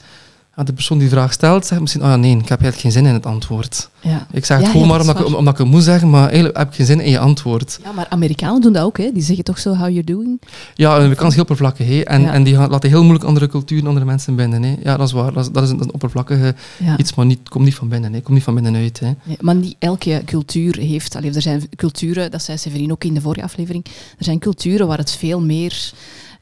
de 0.64 0.72
persoon 0.72 0.98
die 0.98 1.08
de 1.08 1.14
vraag 1.14 1.32
stelt, 1.32 1.66
zegt 1.66 1.80
misschien, 1.80 2.02
oh 2.02 2.08
ja, 2.08 2.16
nee, 2.16 2.30
ik 2.30 2.48
heb 2.48 2.60
eigenlijk 2.60 2.80
geen 2.80 2.92
zin 2.92 3.06
in 3.06 3.14
het 3.14 3.26
antwoord. 3.26 3.88
Ja. 4.00 4.26
Ik 4.32 4.44
zeg 4.44 4.56
het 4.56 4.66
Ja, 4.66 4.72
gewoon 4.72 4.88
maar 4.88 5.00
omdat 5.00 5.20
ik, 5.20 5.36
omdat 5.36 5.52
ik 5.52 5.58
het 5.58 5.68
moet 5.68 5.82
zeggen, 5.82 6.10
maar 6.10 6.26
eigenlijk 6.28 6.56
heb 6.56 6.68
ik 6.68 6.74
geen 6.74 6.86
zin 6.86 7.00
in 7.00 7.10
je 7.10 7.18
antwoord. 7.18 7.78
Ja, 7.84 7.92
maar 7.92 8.06
Amerikanen 8.08 8.60
doen 8.60 8.72
dat 8.72 8.82
ook, 8.82 8.98
hè? 8.98 9.10
Die 9.12 9.22
zeggen 9.22 9.44
toch 9.44 9.58
zo, 9.58 9.74
how 9.74 9.88
you 9.88 10.04
doing? 10.04 10.40
Ja, 10.74 11.08
we 11.08 11.14
kan 11.14 11.32
heel 11.32 11.40
oppervlakkig, 11.40 11.86
hè. 11.86 12.00
En, 12.00 12.32
en 12.32 12.42
die 12.42 12.56
laten 12.56 12.88
heel 12.88 13.02
moeilijk 13.02 13.24
andere 13.24 13.48
culturen, 13.48 13.86
andere 13.86 14.06
mensen 14.06 14.36
binnen. 14.36 14.62
Hè. 14.62 14.76
Ja, 14.82 14.96
dat 14.96 15.06
is 15.06 15.12
waar. 15.12 15.32
Dat 15.32 15.44
is, 15.44 15.50
dat 15.52 15.62
is 15.62 15.70
een, 15.70 15.80
een 15.80 15.92
oppervlakkige 15.92 16.54
iets, 16.96 17.14
maar 17.14 17.26
niet, 17.26 17.48
komt 17.48 17.64
niet 17.64 17.74
van 17.74 17.88
binnen. 17.88 18.12
Hè. 18.12 18.20
Komt 18.20 18.34
niet 18.34 18.44
van 18.44 18.54
binnenuit. 18.54 19.00
Hè. 19.00 19.12
Maar 19.40 19.54
niet 19.54 19.76
elke 19.78 20.22
cultuur 20.24 20.76
heeft... 20.78 21.16
Allee, 21.16 21.34
er 21.34 21.42
zijn 21.42 21.68
culturen, 21.76 22.30
dat 22.30 22.42
zei 22.42 22.58
Severin 22.58 22.92
ook 22.92 23.04
in 23.04 23.14
de 23.14 23.20
vorige 23.20 23.44
aflevering, 23.44 23.84
er 24.18 24.24
zijn 24.24 24.38
culturen 24.38 24.86
waar 24.86 24.98
het 24.98 25.10
veel 25.10 25.40
meer 25.40 25.92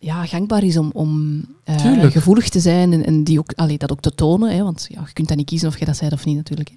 ja, 0.04 0.26
gangbaar 0.26 0.62
is 0.62 0.76
om, 0.76 0.90
om 0.92 1.42
eh, 1.64 2.10
gevoelig 2.10 2.48
te 2.48 2.60
zijn 2.60 2.92
en, 2.92 3.06
en 3.06 3.24
die 3.24 3.38
ook, 3.38 3.52
allee, 3.56 3.78
dat 3.78 3.92
ook 3.92 4.00
te 4.00 4.14
tonen. 4.14 4.56
Hè, 4.56 4.62
want 4.62 4.86
ja, 4.88 5.02
je 5.06 5.12
kunt 5.12 5.28
dan 5.28 5.36
niet 5.36 5.46
kiezen 5.46 5.68
of 5.68 5.78
je 5.78 5.84
dat 5.84 5.96
zei 5.96 6.10
of 6.12 6.24
niet, 6.24 6.36
natuurlijk. 6.36 6.70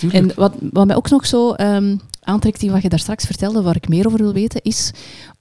Hè. 0.00 0.08
En 0.08 0.32
wat, 0.36 0.54
wat 0.72 0.86
mij 0.86 0.96
ook 0.96 1.10
nog 1.10 1.26
zo 1.26 1.52
ehm, 1.52 1.96
aantrekt 2.20 2.62
in 2.62 2.70
wat 2.70 2.82
je 2.82 2.88
daar 2.88 2.98
straks 2.98 3.24
vertelde, 3.24 3.62
waar 3.62 3.76
ik 3.76 3.88
meer 3.88 4.06
over 4.06 4.18
wil 4.18 4.32
weten, 4.32 4.62
is... 4.62 4.92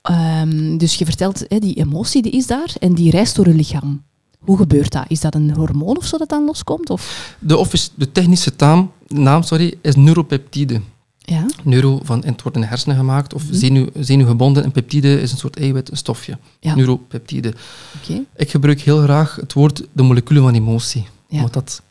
ehm, 0.01 0.77
dus 0.77 0.95
je 0.95 1.05
vertelt, 1.05 1.45
hè, 1.47 1.59
die 1.59 1.75
emotie 1.75 2.21
die 2.21 2.31
is 2.31 2.47
daar 2.47 2.73
en 2.79 2.93
die 2.93 3.11
reist 3.11 3.35
door 3.35 3.47
je 3.47 3.53
lichaam. 3.53 4.03
Hoe 4.39 4.57
gebeurt 4.57 4.91
dat? 4.91 5.05
Is 5.07 5.21
dat 5.21 5.35
een 5.35 5.55
hormoon 5.55 5.97
of 5.97 6.05
zo 6.05 6.17
dat 6.17 6.29
dan 6.29 6.45
loskomt? 6.45 6.89
Of? 6.89 7.35
de, 7.39 7.57
office, 7.57 7.89
de 7.95 8.11
technische 8.11 8.55
taam, 8.55 8.91
naam 9.07 9.43
sorry, 9.43 9.73
is 9.81 9.95
neuropeptide. 9.95 10.81
Ja? 11.25 11.45
Neuro, 11.63 11.99
van, 12.03 12.23
het 12.25 12.41
wordt 12.41 12.57
in 12.57 12.63
de 12.63 12.69
hersenen 12.69 12.97
gemaakt, 12.97 13.33
of 13.33 13.43
Mhm. 13.43 13.53
zenuw, 13.53 13.87
zenuwgebonden. 13.95 14.63
En 14.63 14.71
peptide 14.71 15.21
is 15.21 15.31
een 15.31 15.37
soort 15.37 15.57
eiwit, 15.59 15.91
een 15.91 15.97
stofje. 15.97 16.37
Ja. 16.59 16.75
Neuropeptide. 16.75 17.53
Ik 18.35 18.49
gebruik 18.49 18.81
heel 18.81 19.01
graag 19.01 19.35
het 19.35 19.53
woord 19.53 19.83
de 19.91 20.03
moleculen 20.03 20.43
van 20.43 20.53
emotie. 20.53 21.07
Ja. 21.27 21.37
Omdat 21.37 21.53
dat 21.53 21.81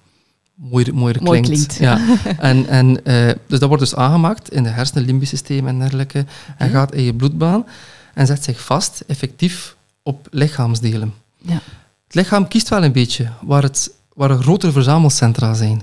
mooier, 0.54 0.94
mooier 0.94 1.22
Mooi 1.22 1.40
klinkt. 1.40 1.66
klinkt. 1.76 1.82
Ja. 2.00 2.16
en, 2.38 2.66
en, 2.66 3.04
eh, 3.04 3.34
dus 3.46 3.58
dat 3.58 3.68
wordt 3.68 3.82
dus 3.82 3.94
aangemaakt 3.94 4.50
in 4.52 4.62
de 4.62 4.68
hersenen, 4.68 5.04
limbisch 5.04 5.28
systeem 5.28 5.66
en 5.68 5.78
dergelijke. 5.78 6.18
En 6.58 6.66
Oké. 6.66 6.76
gaat 6.76 6.94
in 6.94 7.02
je 7.02 7.14
bloedbaan 7.14 7.66
en 8.14 8.26
zet 8.26 8.44
zich 8.44 8.60
vast, 8.64 9.02
effectief, 9.06 9.76
op 10.02 10.26
lichaamsdelen. 10.30 11.14
Ja. 11.38 11.60
Het 12.06 12.14
lichaam 12.14 12.48
kiest 12.48 12.68
wel 12.68 12.84
een 12.84 12.92
beetje 12.92 13.28
waar, 13.42 13.62
het, 13.62 13.90
waar 14.14 14.30
er 14.30 14.42
grotere 14.42 14.72
verzamelcentra 14.72 15.54
zijn. 15.54 15.82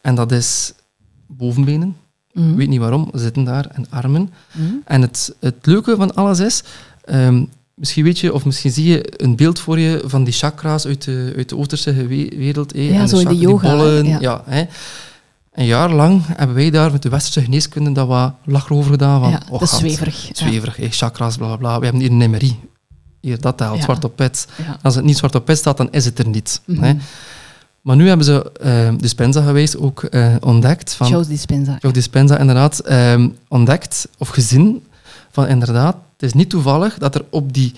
En 0.00 0.14
dat 0.14 0.32
is 0.32 0.72
bovenbenen, 1.26 1.96
Mhm. 2.38 2.54
weet 2.54 2.68
niet 2.68 2.80
waarom, 2.80 3.10
zitten 3.12 3.44
daar, 3.44 3.66
en 3.72 3.86
armen. 3.90 4.30
Mhm. 4.52 4.64
En 4.84 5.00
het, 5.02 5.34
het 5.40 5.54
leuke 5.62 5.96
van 5.96 6.14
alles 6.14 6.38
is, 6.40 6.62
ehm, 7.04 7.44
misschien 7.74 8.04
weet 8.04 8.18
je, 8.18 8.34
of 8.34 8.44
misschien 8.44 8.70
zie 8.72 8.86
je 8.86 9.22
een 9.22 9.36
beeld 9.36 9.58
voor 9.58 9.78
je 9.78 10.02
van 10.06 10.24
die 10.24 10.32
chakra's 10.32 10.86
uit 10.86 11.04
de, 11.04 11.32
uit 11.36 11.48
de 11.48 11.56
Oosterse 11.56 11.92
we- 12.06 12.32
wereld. 12.36 12.72
eh, 12.72 12.90
Ja, 12.92 13.00
en 13.00 13.08
zo 13.08 13.16
in 13.18 13.24
de 13.28 13.30
chak- 13.34 13.40
yoga, 13.42 13.68
Die 13.68 13.76
bollen, 13.76 14.20
ja. 14.20 14.44
Een 15.52 15.66
jaar 15.66 15.92
lang 15.92 16.22
hebben 16.26 16.56
wij 16.56 16.70
daar 16.70 16.92
met 16.92 17.02
de 17.02 17.08
westerse 17.08 17.42
geneeskunde 17.42 17.92
dat 17.92 18.06
wat 18.06 18.32
lachen 18.44 18.76
over 18.76 18.90
gedaan. 18.90 19.20
Van, 19.20 19.30
ja, 19.30 19.42
oh, 19.50 19.58
dat 19.58 19.62
is 19.72 19.76
zweverig. 19.78 20.26
Ja. 20.26 20.34
Zweverig, 20.34 20.96
chakra's, 20.96 21.36
bla 21.36 21.46
bla 21.46 21.56
bla. 21.56 21.78
We 21.78 21.84
hebben 21.84 22.02
hier 22.02 22.10
een 22.10 22.30
MRI. 22.30 22.56
Hier, 23.20 23.40
dat 23.40 23.56
telt, 23.56 23.76
Ja. 23.76 23.82
zwart 23.82 24.04
op 24.04 24.18
wit. 24.18 24.46
Ja. 24.66 24.78
Als 24.82 24.94
het 24.94 25.04
niet 25.04 25.16
zwart 25.16 25.34
op 25.34 25.46
wit 25.46 25.58
staat, 25.58 25.76
dan 25.76 25.88
is 25.90 26.04
het 26.04 26.18
er 26.18 26.28
niet. 26.28 26.60
Mhm. 26.64 26.94
Maar 27.82 27.96
nu 27.96 28.08
hebben 28.08 28.26
ze 28.26 28.52
eh 28.52 28.88
Dispenza 28.96 29.42
geweest 29.42 29.78
ook 29.78 30.02
eh, 30.02 30.34
ontdekt. 30.40 30.94
Van, 30.94 31.08
Joe's 31.08 31.26
Dispenza. 31.26 31.76
Joe 31.80 31.92
Dispenza 31.92 32.38
inderdaad 32.38 32.78
ehm, 32.78 33.28
ontdekt 33.48 34.08
of 34.18 34.28
gezien 34.28 34.82
van 35.30 35.46
inderdaad, 35.46 35.96
het 36.12 36.22
is 36.22 36.32
niet 36.32 36.50
toevallig 36.50 36.98
dat 36.98 37.14
er 37.14 37.24
op 37.30 37.52
die, 37.52 37.72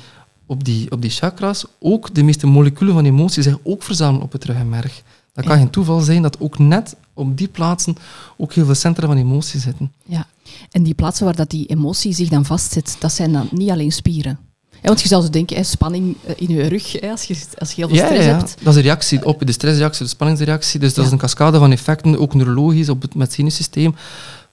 op 0.46 0.64
die, 0.64 0.90
op 0.90 1.02
die 1.02 1.10
chakras 1.10 1.64
ook 1.78 2.14
de 2.14 2.22
meeste 2.22 2.46
moleculen 2.46 2.94
van 2.94 3.04
emotie 3.04 3.42
zich 3.42 3.58
ook 3.62 3.82
verzamelen 3.82 4.22
op 4.22 4.32
het 4.32 4.44
ruggenmerg. 4.44 5.02
Dat 5.32 5.44
kan 5.44 5.56
geen 5.56 5.70
toeval 5.70 6.00
zijn 6.00 6.22
dat 6.22 6.40
ook 6.40 6.58
net 6.58 6.96
op 7.14 7.36
die 7.36 7.48
plaatsen 7.48 7.94
ook 8.36 8.52
heel 8.52 8.64
veel 8.64 8.74
centra 8.74 9.06
van 9.06 9.16
emotie 9.16 9.60
zitten. 9.60 9.92
Ja. 10.04 10.26
En 10.70 10.82
die 10.82 10.94
plaatsen 10.94 11.24
waar 11.24 11.36
dat 11.36 11.50
die 11.50 11.66
emotie 11.66 12.12
zich 12.12 12.28
dan 12.28 12.44
vastzet, 12.44 12.96
dat 12.98 13.12
zijn 13.12 13.32
dan 13.32 13.48
niet 13.50 13.70
alleen 13.70 13.92
spieren. 13.92 14.38
Ja, 14.82 14.88
want 14.88 15.00
je 15.00 15.08
zou 15.08 15.22
zo 15.22 15.30
denken, 15.30 15.56
hè, 15.56 15.62
spanning 15.62 16.16
eh, 16.26 16.34
in 16.36 16.48
je 16.54 16.66
rug, 16.66 16.92
hè, 17.00 17.10
als, 17.10 17.24
je, 17.24 17.36
als 17.58 17.68
je 17.72 17.74
heel 17.76 17.88
veel 17.88 17.96
Ja, 17.96 18.04
stress 18.06 18.24
ja, 18.24 18.36
hebt. 18.36 18.54
dat 18.62 18.68
is 18.72 18.76
een 18.76 18.82
reactie 18.82 19.24
op 19.24 19.46
de 19.46 19.52
stressreactie, 19.52 20.04
de 20.04 20.10
spanningsreactie. 20.10 20.80
Dus 20.80 20.94
dat 20.94 21.04
is 21.06 21.10
een 21.12 21.18
cascade 21.18 21.58
van 21.58 21.72
effecten, 21.72 22.18
ook 22.18 22.34
neurologisch 22.34 22.88
op 22.88 23.02
het, 23.02 23.14
met 23.14 23.26
het 23.26 23.36
zenuwsysteem. 23.36 23.94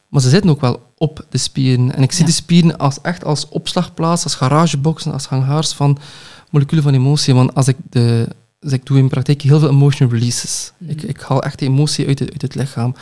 Maar 0.09 0.21
ze 0.21 0.29
zitten 0.29 0.49
ook 0.49 0.61
wel 0.61 0.81
op 0.97 1.25
de 1.29 1.37
spieren. 1.37 1.95
En 1.95 2.03
ik 2.03 2.11
zie 2.11 2.25
de 2.25 2.31
spieren 2.31 2.77
als, 2.77 3.01
echt 3.01 3.23
als 3.25 3.49
opslagplaats, 3.49 4.23
als 4.23 4.35
garageboxen, 4.35 5.13
als 5.13 5.25
hangars 5.25 5.73
van 5.73 5.97
moleculen 6.49 6.83
van 6.83 6.93
emotie. 6.93 7.33
Want 7.33 7.53
als 7.55 7.67
ik, 7.67 7.75
de, 7.89 8.27
dus 8.59 8.71
ik 8.71 8.85
doe 8.85 8.97
in 8.97 9.07
praktijk 9.09 9.41
heel 9.41 9.59
veel 9.59 9.69
emotion 9.69 10.09
releases. 10.09 10.71
Mhm. 10.77 10.91
Ik, 10.91 11.01
ik 11.01 11.19
haal 11.21 11.43
echt 11.43 11.59
de 11.59 11.65
emotie 11.65 12.07
uit 12.07 12.19
het, 12.19 12.31
uit 12.31 12.41
het 12.41 12.55
lichaam. 12.55 12.95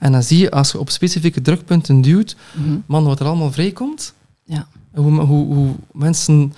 En 0.00 0.12
dan 0.12 0.22
zie 0.22 0.38
je, 0.38 0.50
als 0.50 0.72
je 0.72 0.78
op 0.78 0.90
specifieke 0.90 1.42
drukpunten 1.42 2.00
duwt, 2.00 2.36
Mhm. 2.52 2.76
man, 2.86 3.04
wat 3.04 3.20
er 3.20 3.26
allemaal 3.26 3.52
vrijkomt. 3.52 4.12
Ja. 4.44 4.66
Hoe, 4.94 5.20
hoe, 5.20 5.54
hoe 5.54 5.74
mensen 5.92 6.52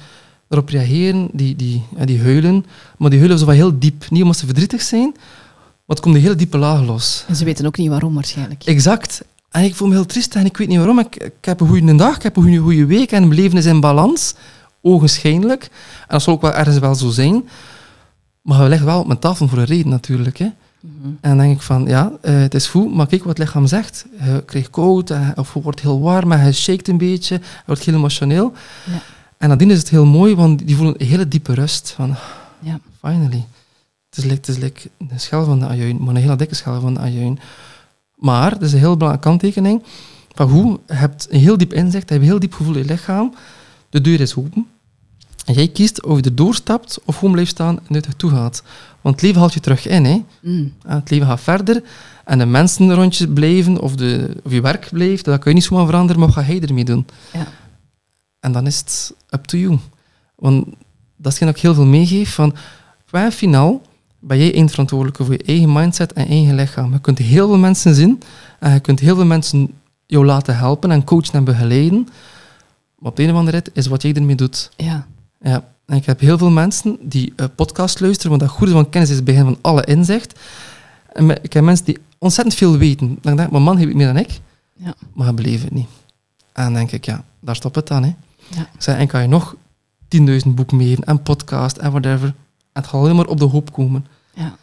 erop 0.48 0.68
reageren, 0.68 1.28
die, 1.32 1.56
die, 1.56 1.82
ja, 1.96 2.04
die 2.04 2.20
huilen. 2.20 2.64
Maar 2.98 3.10
die 3.10 3.18
huilen 3.18 3.38
zo 3.38 3.44
van 3.44 3.54
heel 3.54 3.78
diep. 3.78 4.10
Niet 4.10 4.22
omdat 4.22 4.36
ze 4.36 4.44
verdrietig 4.44 4.82
zijn, 4.82 5.10
maar 5.12 5.96
het 5.96 6.00
komt 6.00 6.14
een 6.14 6.20
hele 6.20 6.34
diepe 6.34 6.58
laag 6.58 6.86
los. 6.86 7.24
En 7.28 7.36
ze 7.36 7.44
weten 7.44 7.66
ook 7.66 7.76
niet 7.76 7.88
waarom 7.88 8.14
waarschijnlijk. 8.14 8.64
Exact. 8.64 9.22
En 9.50 9.64
ik 9.64 9.74
voel 9.74 9.88
me 9.88 9.94
heel 9.94 10.06
triest 10.06 10.34
en 10.34 10.44
ik 10.44 10.56
weet 10.56 10.68
niet 10.68 10.76
waarom. 10.76 10.98
Ik, 10.98 11.16
ik 11.16 11.44
heb 11.44 11.60
een 11.60 11.68
goede 11.68 11.94
dag, 11.94 12.16
ik 12.16 12.22
heb 12.22 12.36
een 12.36 12.42
goede, 12.42 12.58
goede 12.58 12.86
week 12.86 13.12
en 13.12 13.28
mijn 13.28 13.40
leven 13.40 13.58
is 13.58 13.66
in 13.66 13.80
balans. 13.80 14.34
Ogenschijnlijk. 14.80 15.62
En 16.00 16.08
dat 16.08 16.22
zal 16.22 16.34
ook 16.34 16.40
wel 16.40 16.52
ergens 16.52 16.78
wel 16.78 16.94
zo 16.94 17.10
zijn. 17.10 17.48
Maar 18.42 18.62
we 18.62 18.68
liggen 18.68 18.86
wel 18.86 19.00
op 19.00 19.06
mijn 19.06 19.18
tafel 19.18 19.48
voor 19.48 19.58
een 19.58 19.64
reden 19.64 19.88
natuurlijk. 19.88 20.38
Hè. 20.38 20.48
Mhm. 20.82 21.06
En 21.20 21.28
dan 21.30 21.38
denk 21.38 21.56
ik 21.56 21.62
van, 21.62 21.86
ja, 21.86 22.12
eh, 22.20 22.34
het 22.34 22.54
is 22.54 22.66
goed, 22.66 22.94
maar 22.94 23.06
kijk 23.06 23.24
wat 23.24 23.38
het 23.38 23.46
lichaam 23.46 23.66
zegt. 23.66 24.06
Je 24.24 24.42
krijgt 24.46 24.70
koud, 24.70 25.10
eh, 25.10 25.28
of 25.34 25.54
je 25.54 25.60
wordt 25.62 25.80
heel 25.80 26.00
warm, 26.00 26.32
en 26.32 26.46
je 26.46 26.52
shakt 26.52 26.88
een 26.88 26.98
beetje, 26.98 27.34
je 27.34 27.40
wordt 27.66 27.84
heel 27.84 27.94
emotioneel. 27.94 28.52
Ja. 28.90 29.02
En 29.38 29.48
nadien 29.48 29.70
is 29.70 29.78
het 29.78 29.88
heel 29.90 30.04
mooi, 30.06 30.34
want 30.34 30.66
die 30.66 30.76
voelen 30.76 30.94
een 30.98 31.06
hele 31.06 31.28
diepe 31.28 31.54
rust. 31.54 31.90
Van, 31.90 32.16
Ja. 32.58 32.80
finally. 33.00 33.44
Het 34.10 34.18
is, 34.18 34.24
like, 34.24 34.36
het 34.36 34.48
is 34.48 34.58
like 34.58 34.90
een 34.98 35.20
schel 35.20 35.44
van 35.44 35.58
de 35.58 35.66
ajuin, 35.66 35.96
maar 36.00 36.14
een 36.14 36.20
hele 36.20 36.36
dikke 36.36 36.54
schel 36.54 36.80
van 36.80 36.94
de 36.94 37.00
ajuin. 37.00 37.38
Maar, 38.14 38.50
dat 38.50 38.62
is 38.62 38.72
een 38.72 38.78
heel 38.78 38.96
belangrijke 38.96 39.28
kanttekening, 39.28 39.82
van 40.34 40.48
hoe, 40.48 40.80
je 40.86 40.94
hebt 40.94 41.26
een 41.30 41.40
heel 41.40 41.56
diep 41.58 41.72
inzicht, 41.72 42.08
je 42.08 42.14
hebt 42.14 42.24
een 42.24 42.30
heel 42.30 42.38
diep 42.40 42.52
gevoel 42.54 42.74
in 42.74 42.82
je 42.82 42.88
lichaam, 42.88 43.34
de 43.90 44.00
deur 44.00 44.20
is 44.20 44.36
open. 44.36 44.66
En 45.44 45.54
jij 45.54 45.68
kiest 45.68 46.04
of 46.04 46.16
je 46.16 46.22
erdoor 46.22 46.54
stapt 46.54 47.00
of 47.04 47.16
gewoon 47.16 47.32
blijft 47.32 47.50
staan 47.50 47.78
en 47.88 47.94
uit 47.94 48.18
toe 48.18 48.30
gaat. 48.30 48.62
Want 49.00 49.14
het 49.14 49.24
leven 49.24 49.40
haalt 49.40 49.54
je 49.54 49.60
terug 49.60 49.86
in, 49.86 50.04
hè. 50.04 50.24
Mm. 50.40 50.72
Het 50.86 51.10
leven 51.10 51.26
gaat 51.26 51.40
verder 51.40 51.82
en 52.24 52.38
de 52.38 52.46
mensen 52.46 52.94
rond 52.94 53.16
je 53.16 53.28
blijven 53.28 53.80
of, 53.80 53.94
de, 53.94 54.36
of 54.42 54.52
je 54.52 54.60
werk 54.60 54.88
blijft, 54.92 55.24
dat 55.24 55.40
kun 55.40 55.50
je 55.50 55.56
niet 55.56 55.66
zomaar 55.66 55.86
veranderen, 55.86 56.20
maar 56.20 56.30
wat 56.30 56.44
ga 56.44 56.52
je 56.52 56.60
ermee 56.60 56.84
doen? 56.84 57.06
Ja. 57.32 57.46
En 58.40 58.52
dan 58.52 58.66
is 58.66 58.78
het 58.78 59.14
up 59.30 59.44
to 59.44 59.58
you. 59.58 59.78
Want 60.34 60.66
dat 61.16 61.32
is 61.32 61.38
ik 61.40 61.58
heel 61.58 61.74
veel 61.74 61.86
meegeef, 61.86 62.34
van 62.34 62.54
qua 63.06 63.32
finaal 63.32 63.82
ben 64.18 64.38
jij 64.38 64.54
eindverantwoordelijke 64.54 65.24
voor 65.24 65.32
je 65.32 65.42
eigen 65.42 65.72
mindset 65.72 66.12
en 66.12 66.26
eigen 66.26 66.54
lichaam. 66.54 66.92
Je 66.92 67.00
kunt 67.00 67.18
heel 67.18 67.46
veel 67.46 67.58
mensen 67.58 67.94
zien 67.94 68.22
en 68.58 68.72
je 68.72 68.80
kunt 68.80 69.00
heel 69.00 69.14
veel 69.14 69.24
mensen 69.24 69.74
jou 70.06 70.24
laten 70.24 70.56
helpen 70.56 70.90
en 70.90 71.04
coachen 71.04 71.34
en 71.34 71.44
begeleiden. 71.44 72.08
Maar 72.98 73.10
op 73.10 73.16
de 73.16 73.22
een 73.22 73.30
of 73.30 73.36
andere 73.36 73.64
is 73.72 73.86
wat 73.86 74.02
jij 74.02 74.12
ermee 74.12 74.36
doet. 74.36 74.70
Ja. 74.76 75.06
Ja. 75.42 75.70
En 75.86 75.96
ik 75.96 76.06
heb 76.06 76.20
heel 76.20 76.38
veel 76.38 76.50
mensen 76.50 76.96
die 77.00 77.32
uh, 77.36 77.46
podcast 77.56 78.00
luisteren, 78.00 78.30
want 78.30 78.42
dat 78.42 78.50
goede 78.50 78.72
van 78.72 78.88
kennis 78.90 79.10
is 79.10 79.16
het 79.16 79.24
begin 79.24 79.44
van 79.44 79.58
alle 79.60 79.84
inzicht. 79.84 80.40
En 81.12 81.26
me- 81.26 81.38
ik 81.42 81.52
heb 81.52 81.64
mensen 81.64 81.84
die 81.84 81.98
ontzettend 82.18 82.56
veel 82.56 82.76
weten. 82.76 83.06
Dan 83.20 83.36
denk 83.36 83.40
ik, 83.46 83.50
mijn 83.50 83.62
man 83.64 83.76
heeft 83.76 83.94
meer 83.94 84.06
dan 84.06 84.16
ik, 84.16 84.40
Ja. 84.76 84.94
maar 85.14 85.26
hij 85.26 85.34
beleeft 85.34 85.62
het 85.62 85.72
niet. 85.72 85.88
En 86.52 86.64
dan 86.64 86.72
denk 86.74 86.92
ik, 86.92 87.04
ja, 87.04 87.24
daar 87.40 87.56
stopt 87.56 87.74
het 87.76 87.86
dan. 87.88 88.02
Hè. 88.02 88.14
Ja. 88.48 88.60
Ik 88.60 88.82
zeg, 88.82 88.96
en 88.98 89.06
kan 89.06 89.22
je 89.22 89.28
nog 89.28 89.56
10.000 90.08 90.54
boeken 90.54 90.76
meegeven 90.76 91.04
en 91.04 91.22
podcast 91.22 91.76
en 91.76 91.90
whatever. 91.90 92.26
En 92.28 92.82
het 92.82 92.86
gaat 92.86 93.00
alleen 93.00 93.16
maar 93.16 93.26
op 93.26 93.38
de 93.38 93.44
hoop 93.44 93.72
komen. 93.72 94.06
ja. 94.34 94.56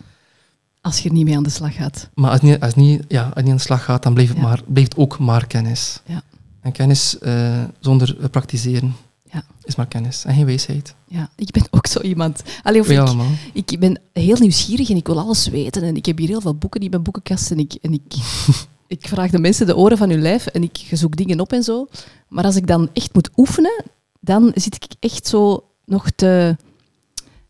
Als 0.81 1.00
je 1.00 1.09
er 1.09 1.15
niet 1.15 1.25
mee 1.25 1.36
aan 1.38 1.43
de 1.43 1.50
slag 1.50 1.75
gaat. 1.75 2.09
Maar 2.13 2.31
als 2.31 2.41
niet, 2.41 2.59
als 2.59 2.75
niet, 2.75 3.03
ja, 3.07 3.24
als 3.24 3.41
niet 3.43 3.50
aan 3.51 3.55
de 3.57 3.62
slag 3.62 3.83
gaat, 3.83 4.03
dan 4.03 4.13
blijft 4.13 4.31
het, 4.31 4.41
Ja. 4.41 4.48
maar, 4.48 4.62
blijft 4.67 4.98
ook 4.98 5.19
maar 5.19 5.48
kennis. 5.48 6.01
Ja. 6.05 6.21
En 6.62 6.71
kennis 6.71 7.17
eh, 7.19 7.63
zonder 7.79 8.17
eh, 8.19 8.29
praktiseren 8.29 8.95
Ja. 9.31 9.43
is 9.63 9.75
maar 9.75 9.88
kennis 9.88 10.25
en 10.25 10.36
geen 10.36 10.45
wijsheid. 10.45 10.95
Ja, 11.07 11.29
ik 11.36 11.51
ben 11.51 11.63
ook 11.69 11.88
zo 11.88 12.00
iemand. 12.01 12.41
Allee, 12.63 12.81
of 12.81 12.89
ik, 12.89 12.98
allemaal. 12.98 13.27
ik 13.53 13.79
ben 13.79 14.00
heel 14.13 14.38
nieuwsgierig 14.39 14.89
en 14.89 14.95
ik 14.95 15.07
wil 15.07 15.19
alles 15.19 15.48
weten. 15.48 15.83
En 15.83 15.95
ik 15.95 16.05
heb 16.05 16.17
hier 16.17 16.27
heel 16.27 16.41
veel 16.41 16.55
boeken 16.55 16.81
in 16.81 16.89
mijn 16.89 17.03
boekenkast. 17.03 17.51
En 17.51 17.59
ik, 17.59 17.74
en 17.81 17.93
ik, 17.93 18.13
ik 18.88 19.07
vraag 19.07 19.31
de 19.31 19.39
mensen 19.39 19.65
de 19.65 19.75
oren 19.77 19.98
van 19.98 20.09
hun 20.09 20.21
lijf 20.21 20.45
en 20.45 20.63
ik 20.63 20.88
zoek 20.91 21.15
dingen 21.15 21.39
op 21.39 21.53
en 21.53 21.63
zo. 21.63 21.88
Maar 22.27 22.43
als 22.43 22.55
ik 22.55 22.67
dan 22.67 22.89
echt 22.93 23.13
moet 23.13 23.29
oefenen, 23.36 23.83
dan 24.19 24.51
zit 24.55 24.75
ik 24.75 24.86
echt 25.00 25.27
zo 25.27 25.63
nog 25.86 26.09
te, 26.15 26.55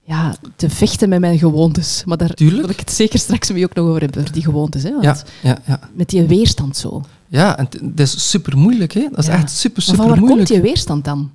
ja, 0.03 0.35
te 0.55 0.69
vechten 0.69 1.09
met 1.09 1.19
mijn 1.19 1.37
gewoontes. 1.39 2.03
Maar 2.05 2.17
daar 2.17 2.33
Tuurlijk. 2.33 2.61
wil 2.61 2.69
ik 2.69 2.79
het 2.79 2.91
zeker 2.91 3.19
straks 3.19 3.51
mee 3.51 3.63
ook 3.63 3.73
nog 3.73 3.87
over 3.87 4.01
hebben, 4.01 4.31
die 4.31 4.43
gewoontes. 4.43 4.83
Hè? 4.83 4.91
Want 4.91 5.03
Ja, 5.03 5.17
ja, 5.41 5.57
ja. 5.65 5.79
Met 5.93 6.09
die 6.09 6.23
weerstand 6.23 6.77
zo. 6.77 7.03
ja, 7.27 7.57
en 7.57 7.67
het 7.71 7.99
is 7.99 8.29
super 8.29 8.57
moeilijk. 8.57 8.93
Hè? 8.93 9.07
Dat 9.09 9.19
is 9.19 9.27
echt 9.27 9.51
super, 9.51 9.83
Maar 9.87 9.95
super 9.95 10.09
van 10.09 10.19
waar 10.19 10.35
komt 10.35 10.47
die 10.47 10.61
weerstand 10.61 11.05
dan? 11.05 11.31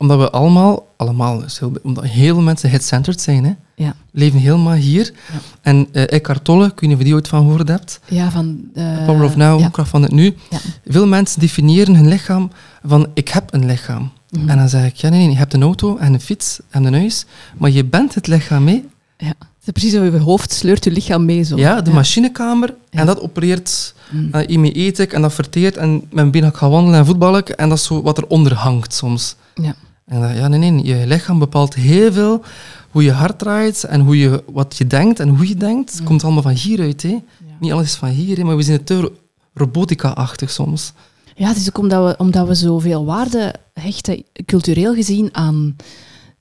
Omdat 0.00 0.18
we 0.18 0.30
allemaal, 0.30 0.86
allemaal, 0.96 1.42
omdat 1.82 2.04
heel 2.04 2.34
veel 2.34 2.42
mensen 2.42 2.70
head-centered 2.70 3.20
zijn. 3.20 3.44
Hè? 3.44 3.52
Ja. 3.74 3.94
Leven 4.12 4.40
helemaal 4.40 4.72
hier. 4.74 5.12
Ja. 5.32 5.38
En 5.60 5.88
uh, 5.92 6.02
Eckhart 6.12 6.44
Tolle, 6.44 6.64
ik 6.64 6.70
weet 6.70 6.80
niet 6.80 6.92
of 6.92 6.98
je 6.98 7.04
die 7.04 7.14
ooit 7.14 7.28
van 7.28 7.40
gehoord 7.42 7.68
hebt. 7.68 8.00
Ja, 8.08 8.30
van... 8.30 8.60
eh, 8.74 9.04
Power 9.04 9.24
of 9.24 9.36
Now, 9.36 9.60
ja. 9.60 9.68
kracht 9.68 9.88
van 9.90 10.02
het 10.02 10.12
nu. 10.12 10.34
Ja. 10.50 10.58
Veel 10.86 11.06
mensen 11.06 11.40
definiëren 11.40 11.94
hun 11.96 12.08
lichaam 12.08 12.50
van 12.84 13.06
ik 13.14 13.28
heb 13.28 13.54
een 13.54 13.66
lichaam. 13.66 14.10
Mhm. 14.30 14.48
En 14.48 14.56
dan 14.58 14.68
zeg 14.68 14.84
ik, 14.86 14.96
ja 14.96 15.08
nee, 15.08 15.20
nee, 15.20 15.30
je 15.30 15.36
hebt 15.36 15.54
een 15.54 15.62
auto 15.62 15.96
en 15.96 16.12
een 16.14 16.20
fiets 16.20 16.60
en 16.70 16.84
een 16.84 16.94
huis, 16.94 17.24
maar 17.58 17.70
je 17.70 17.84
bent 17.84 18.14
het 18.14 18.26
lichaam 18.26 18.64
mee. 18.64 18.88
Ja. 19.16 19.26
Het 19.28 19.36
is 19.64 19.72
precies 19.72 19.92
zo, 19.92 20.04
je 20.04 20.18
hoofd 20.18 20.52
sleurt 20.52 20.84
je 20.84 20.90
lichaam 20.90 21.24
mee. 21.24 21.42
Zo. 21.42 21.56
Ja, 21.56 21.80
de 21.80 21.90
machinekamer. 21.90 22.74
Ja. 22.90 23.00
En 23.00 23.06
dat 23.06 23.20
opereert, 23.20 23.94
Mm. 24.10 24.28
en 24.32 24.44
hiermee 24.48 24.76
eet 24.78 24.98
ik 24.98 25.12
en 25.12 25.22
dat 25.22 25.32
verteert 25.34 25.76
en 25.76 26.02
mijn 26.10 26.30
been 26.30 26.42
ga 26.42 26.48
ik 26.48 26.54
gaan 26.54 26.70
wandelen 26.70 26.98
en 26.98 27.06
voetballen. 27.06 27.44
En 27.46 27.68
dat 27.68 27.78
is 27.78 27.84
zo 27.84 28.02
wat 28.02 28.18
eronder 28.18 28.54
hangt 28.54 28.94
soms. 28.94 29.36
Ja. 29.54 29.74
En 30.10 30.34
ja, 30.34 30.48
nee, 30.48 30.70
nee, 30.70 30.84
je 30.84 31.06
lichaam 31.06 31.38
bepaalt 31.38 31.74
heel 31.74 32.12
veel 32.12 32.42
hoe 32.90 33.02
je 33.02 33.12
hart 33.12 33.38
draait 33.38 33.84
en 33.84 34.00
hoe 34.00 34.18
je, 34.18 34.42
wat 34.52 34.76
je 34.76 34.86
denkt 34.86 35.20
en 35.20 35.28
hoe 35.28 35.48
je 35.48 35.54
denkt. 35.54 35.92
Het 35.92 36.02
komt 36.02 36.24
allemaal 36.24 36.42
van 36.42 36.52
hieruit. 36.52 37.02
Hè. 37.02 37.08
Ja. 37.08 37.20
Niet 37.60 37.72
alles 37.72 37.84
is 37.84 37.94
van 37.94 38.08
hier, 38.08 38.36
hè, 38.36 38.44
maar 38.44 38.56
we 38.56 38.62
zijn 38.62 38.76
het 38.76 38.86
te 38.86 39.12
robotica-achtig 39.54 40.50
soms. 40.50 40.92
Ja, 41.34 41.48
het 41.48 41.56
is 41.56 41.68
ook 41.68 41.78
omdat 41.78 42.06
we, 42.06 42.22
omdat 42.22 42.46
we 42.46 42.54
zoveel 42.54 43.04
waarde 43.04 43.54
hechten, 43.72 44.24
cultureel 44.44 44.94
gezien, 44.94 45.28
aan, 45.32 45.76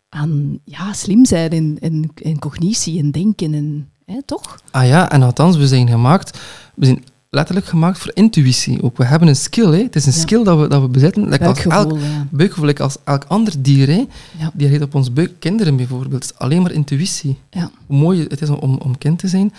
aan 0.09 0.59
ja, 0.65 0.93
slim 0.93 1.25
zijn 1.25 1.49
en, 1.49 1.77
en, 1.79 2.11
en 2.23 2.39
cognitie 2.39 2.99
en 2.99 3.11
denken. 3.11 3.53
En, 3.53 3.89
hè, 4.05 4.23
toch? 4.25 4.59
Ah 4.71 4.87
ja, 4.87 5.11
en 5.11 5.23
althans, 5.23 5.57
we 5.57 5.67
zijn 5.67 5.89
gemaakt, 5.89 6.39
we 6.75 6.85
zijn 6.85 7.03
letterlijk 7.29 7.67
gemaakt 7.67 7.97
voor 7.97 8.11
intuïtie. 8.13 8.83
Ook 8.83 8.97
we 8.97 9.05
hebben 9.05 9.27
een 9.27 9.35
skill, 9.35 9.71
hè. 9.71 9.83
het 9.83 9.95
is 9.95 10.05
een 10.05 10.11
Ja. 10.13 10.19
skill 10.19 10.43
dat 10.43 10.59
we, 10.59 10.67
dat 10.67 10.81
we 10.81 10.87
bezitten. 10.87 11.29
Like 11.29 11.45
als 11.45 11.65
elk, 11.65 11.99
ja. 11.99 12.27
buikgevoel, 12.31 12.65
like 12.65 12.83
als 12.83 12.97
elk 13.03 13.25
ander 13.27 13.53
dier. 13.59 13.87
Hè. 13.87 14.05
Ja. 14.37 14.51
Die 14.53 14.67
heet 14.67 14.81
op 14.81 14.95
ons 14.95 15.13
buik, 15.13 15.31
kinderen 15.39 15.75
bijvoorbeeld. 15.75 16.23
Het 16.23 16.23
is 16.23 16.39
alleen 16.39 16.61
maar 16.61 16.71
intuïtie. 16.71 17.37
Ja. 17.49 17.71
Hoe 17.85 17.97
mooi 17.97 18.25
het 18.27 18.41
is 18.41 18.49
om, 18.49 18.75
om 18.77 18.97
kind 18.97 19.19
te 19.19 19.27
zijn. 19.27 19.53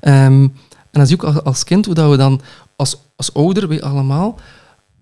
Ehm, 0.00 0.48
en 0.90 1.06
zie 1.06 1.16
je 1.16 1.22
ook 1.22 1.34
als, 1.34 1.44
als 1.44 1.64
kind 1.64 1.86
hoe 1.86 1.94
dat 1.94 2.10
we 2.10 2.16
dan, 2.16 2.40
als, 2.76 2.96
als 3.16 3.34
ouder, 3.34 3.68
wij 3.68 3.82
allemaal, 3.82 4.38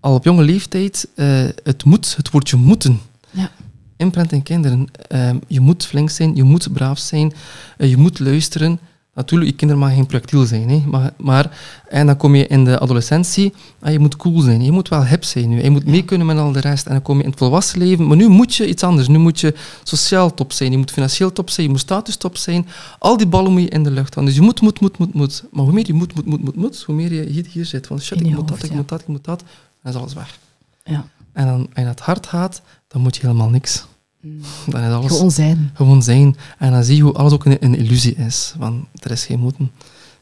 al 0.01 0.15
op 0.15 0.25
jonge 0.25 0.43
leeftijd, 0.43 1.09
eh, 1.15 1.45
het 1.63 1.85
moet, 1.85 2.17
het 2.17 2.31
woordje 2.31 2.57
moeten. 2.57 3.01
Ja. 3.31 3.51
Imprint 3.97 4.33
in 4.33 4.43
kinderen. 4.43 4.87
Ehm, 5.09 5.37
je 5.47 5.61
moet 5.61 5.87
flink 5.87 6.11
zijn, 6.11 6.35
je 6.37 6.43
moet 6.43 6.73
braaf 6.73 6.99
zijn, 6.99 7.33
eh, 7.77 7.89
je 7.91 7.97
moet 7.97 8.19
luisteren. 8.19 8.81
Natuurlijk, 9.15 9.51
je 9.51 9.57
kinderen 9.57 9.83
mag 9.83 9.95
geen 9.95 10.07
projectiel 10.07 10.45
zijn. 10.45 10.69
Hè, 10.69 10.83
maar, 10.87 11.13
maar, 11.17 11.59
en 11.89 12.07
dan 12.07 12.17
kom 12.17 12.35
je 12.35 12.47
in 12.47 12.65
de 12.65 12.79
adolescentie, 12.79 13.53
ah, 13.81 13.93
je 13.93 13.99
moet 13.99 14.17
cool 14.17 14.41
zijn, 14.41 14.65
je 14.65 14.73
moet 14.73 14.89
wel 14.89 15.07
hip 15.07 15.25
zijn. 15.25 15.49
Nu. 15.49 15.63
Je 15.63 15.71
moet 15.71 15.87
mee 15.87 16.05
kunnen 16.05 16.27
met 16.27 16.37
al 16.39 16.53
de 16.53 16.61
rest. 16.61 16.87
En 16.87 16.93
dan 16.93 17.03
kom 17.03 17.17
je 17.17 17.23
in 17.23 17.31
het 17.31 17.39
volwassen 17.39 17.79
leven, 17.79 18.07
maar 18.07 18.17
nu 18.17 18.29
moet 18.29 18.55
je 18.55 18.69
iets 18.69 18.83
anders. 18.83 19.09
Nu 19.09 19.19
moet 19.19 19.41
je 19.41 19.55
sociaal 19.83 20.35
top 20.35 20.53
zijn, 20.53 20.71
je 20.71 20.79
moet 20.79 20.91
financieel 20.91 21.33
top 21.33 21.51
zijn, 21.51 21.67
je 21.67 21.73
moet 21.73 21.81
status 21.81 22.17
top 22.17 22.37
zijn. 22.37 22.67
Al 22.99 23.17
die 23.17 23.27
ballen 23.27 23.53
moet 23.53 23.63
je 23.63 23.69
in 23.69 23.83
de 23.83 23.91
lucht 23.91 24.15
houden. 24.15 24.35
Dus 24.35 24.35
je 24.35 24.41
moet, 24.41 24.61
moet, 24.61 24.81
moet, 24.81 24.99
moet, 24.99 25.15
moet. 25.15 25.45
Maar 25.51 25.65
hoe 25.65 25.73
meer 25.73 25.87
je 25.87 25.95
moet, 25.95 26.15
moet, 26.15 26.27
moet, 26.27 26.45
moet, 26.45 26.57
moet, 26.57 26.83
hoe 26.83 26.95
meer 26.95 27.13
je 27.13 27.23
hier, 27.23 27.47
hier 27.51 27.67
zit. 27.67 27.87
Van 27.87 28.01
shit, 28.01 28.21
ik 28.21 28.35
moet 28.35 28.49
dat, 28.49 28.63
ik 28.63 28.71
ja. 28.71 28.77
moet 28.77 28.89
dat, 28.89 29.01
ik 29.01 29.07
moet 29.07 29.25
dat. 29.25 29.43
Dan 29.83 29.93
is 29.93 29.99
alles 29.99 30.15
weg. 30.15 30.39
Ja. 30.85 31.07
En 31.33 31.47
dan, 31.47 31.59
als 31.59 31.69
je 31.75 31.81
naar 31.81 31.91
het 31.91 32.01
hart 32.01 32.27
gaat, 32.27 32.63
dan 32.89 33.01
moet 33.01 33.17
je 33.17 33.23
helemaal 33.23 33.49
niks. 33.49 33.87
Mm. 34.23 34.41
Dan 34.69 34.83
is 34.83 34.93
alles 34.93 35.13
Gewoon 35.13 35.31
zijn. 35.31 35.71
gewoon 35.75 36.03
zijn. 36.03 36.37
En 36.59 36.73
dan 36.73 36.85
zie 36.85 36.97
je 36.97 37.03
hoe 37.03 37.13
alles 37.13 37.33
ook 37.33 37.45
een, 37.45 37.57
een 37.65 37.75
illusie 37.77 38.15
is. 38.15 38.55
Want 38.59 38.85
er 39.01 39.11
is 39.11 39.25
geen 39.27 39.39
moeten. 39.41 39.71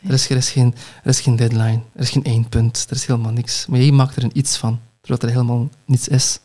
Er 0.06 0.12
is, 0.12 0.30
er, 0.30 0.36
is 0.36 0.50
geen, 0.50 0.74
er 1.02 1.08
is 1.10 1.20
geen 1.20 1.36
deadline. 1.36 1.80
Er 1.94 2.00
is 2.00 2.10
geen 2.10 2.24
eindpunt. 2.24 2.86
Er 2.90 2.96
is 2.96 3.06
helemaal 3.06 3.32
niks. 3.32 3.66
Maar 3.66 3.80
jij 3.80 3.90
maakt 3.90 4.16
er 4.16 4.24
een 4.24 4.30
iets 4.38 4.56
van. 4.56 4.78
Terwijl 5.00 5.22
er 5.22 5.40
helemaal 5.40 5.68
niets 5.84 6.08
is. 6.08 6.38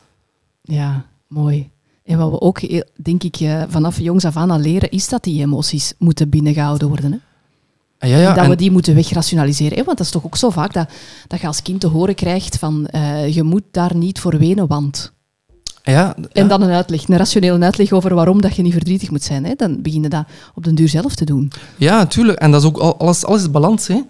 Ja, 0.62 1.04
mooi. 1.28 1.70
En 2.04 2.18
wat 2.18 2.30
we 2.30 2.40
ook, 2.40 2.60
heel- 2.60 2.84
denk 3.02 3.22
ik, 3.22 3.36
eh, 3.36 3.62
vanaf 3.68 3.98
jongs 4.00 4.24
af 4.24 4.36
aan 4.36 4.50
al 4.50 4.58
leren, 4.58 4.90
is 4.90 5.08
dat 5.08 5.24
die 5.24 5.40
emoties 5.42 5.92
moeten 5.98 6.28
binnengehouden 6.28 6.88
worden. 6.88 7.12
Hè? 7.12 7.18
En 7.98 8.08
ja, 8.08 8.16
ja, 8.18 8.28
en 8.28 8.34
dat 8.34 8.44
en- 8.44 8.50
we 8.50 8.56
die 8.56 8.70
moeten 8.70 8.94
wegrationaliseren. 8.94 9.78
Hè? 9.78 9.84
Want 9.84 9.96
dat 9.98 10.06
is 10.06 10.12
toch 10.12 10.24
ook 10.24 10.36
zo 10.36 10.50
vaak 10.50 10.72
dat, 10.72 10.88
dat 11.26 11.40
je 11.40 11.46
als 11.46 11.62
kind 11.62 11.80
te 11.80 11.86
horen 11.86 12.14
krijgt 12.14 12.58
van 12.58 12.86
eh, 12.86 13.34
je 13.34 13.42
moet 13.42 13.62
daar 13.70 13.96
niet 13.96 14.20
voor 14.20 14.38
wenen, 14.38 14.66
want... 14.66 15.12
en 15.86 15.92
ja, 15.92 16.14
En 16.32 16.48
dan 16.48 16.62
een 16.62 16.70
uitleg, 16.70 17.08
een 17.08 17.16
rationele 17.16 17.64
uitleg 17.64 17.92
over 17.92 18.14
waarom 18.14 18.40
dat 18.40 18.56
je 18.56 18.62
niet 18.62 18.72
verdrietig 18.72 19.10
moet 19.10 19.22
zijn. 19.22 19.44
Hè? 19.44 19.54
Dan 19.56 19.82
begin 19.82 20.02
je 20.02 20.08
dat 20.08 20.24
op 20.54 20.64
den 20.64 20.74
duur 20.74 20.88
zelf 20.88 21.14
te 21.14 21.24
doen. 21.24 21.52
Ja, 21.76 21.96
natuurlijk. 21.96 22.38
En 22.38 22.50
dat 22.50 22.60
is 22.62 22.66
ook 22.68 22.76
al, 22.76 22.98
alles, 22.98 23.24
alles 23.24 23.40
is 23.40 23.50
balans. 23.50 23.86
Hè. 23.86 24.02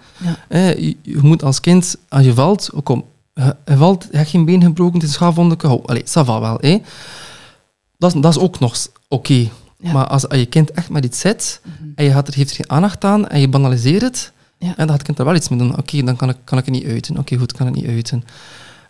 Ja. 0.48 0.58
Je, 0.68 0.96
je 1.02 1.18
moet 1.22 1.42
als 1.42 1.60
kind, 1.60 1.96
als 2.08 2.24
je 2.24 2.34
valt, 2.34 2.70
ook 2.74 2.84
kom, 2.84 3.04
je, 3.34 3.56
je 3.66 3.76
valt, 3.76 4.06
je 4.10 4.16
hebt 4.16 4.28
geen 4.30 4.44
been 4.44 4.62
gebroken, 4.62 4.94
het 4.94 5.02
is 5.02 5.08
een 5.08 5.14
schaafwondeke. 5.14 5.68
Oh, 5.68 5.84
allee, 5.84 6.02
ça 6.04 6.24
va 6.24 6.40
wel. 6.40 6.58
Hè. 6.60 6.78
Dat, 7.98 8.14
is, 8.14 8.20
dat 8.20 8.36
is 8.36 8.42
ook 8.42 8.58
nog 8.58 8.76
oké. 9.08 9.48
Ja. 9.78 9.92
Maar 9.92 10.06
als, 10.06 10.28
als 10.28 10.38
je 10.38 10.46
kind 10.46 10.70
echt 10.70 10.90
met 10.90 11.04
iets 11.04 11.20
zit 11.20 11.60
Mhm. 11.64 11.88
en 11.94 12.04
je 12.04 12.10
gaat 12.10 12.26
er, 12.28 12.34
geeft 12.34 12.50
er 12.50 12.56
geen 12.56 12.70
aandacht 12.70 13.04
aan 13.04 13.28
en 13.28 13.40
je 13.40 13.48
banaliseert 13.48 14.02
het, 14.02 14.32
en 14.58 14.66
dan 14.76 14.86
gaat 14.88 14.92
het 14.92 15.02
kind 15.02 15.18
er 15.18 15.24
wel 15.24 15.34
iets 15.34 15.48
mee 15.48 15.58
doen. 15.58 15.78
Oké, 15.78 16.02
dan 16.02 16.16
kan 16.16 16.28
ik, 16.28 16.36
kan 16.44 16.58
ik 16.58 16.64
het 16.64 16.74
niet 16.74 16.84
uiten. 16.84 17.18
Oké, 17.18 17.36
goed, 17.36 17.52
kan 17.52 17.66
het 17.66 17.74
niet 17.74 17.86
uiten. 17.86 18.24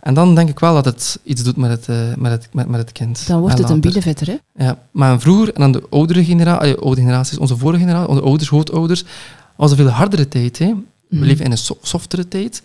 En 0.07 0.15
dan 0.15 0.35
denk 0.35 0.49
ik 0.49 0.59
wel 0.59 0.75
dat 0.75 0.85
het 0.85 1.19
iets 1.23 1.43
doet 1.43 1.57
met 1.57 1.71
het, 1.71 1.89
eh, 1.89 1.97
met 2.19 2.33
het, 2.33 2.49
met, 2.53 2.69
met 2.69 2.81
het 2.81 2.93
kind. 2.93 3.27
Dan 3.27 3.41
wordt 3.41 3.59
het 3.59 3.69
een 3.69 3.75
later. 3.75 3.81
binnenvetter. 3.93 4.27
Hè? 4.27 4.65
Ja, 4.65 4.79
maar 4.91 5.21
vroeger, 5.21 5.55
en 5.55 5.61
dan 5.61 5.73
de 5.73 5.83
oudere 5.91 6.25
generatie, 6.25 6.75
oude 6.77 7.01
generaties, 7.01 7.39
onze 7.39 7.57
vorige 7.57 7.81
generatie, 7.81 8.09
onze 8.09 8.23
ouders, 8.23 8.49
grootouders, 8.49 9.05
was 9.57 9.71
een 9.71 9.77
veel 9.77 9.89
hardere 9.89 10.29
tijd. 10.29 10.59
Hè. 10.59 10.67
We 11.09 11.17
Mhm. 11.17 11.25
leven 11.25 11.45
in 11.45 11.51
een 11.51 11.59
so- 11.59 11.79
softere 11.83 12.29
tijd. 12.29 12.63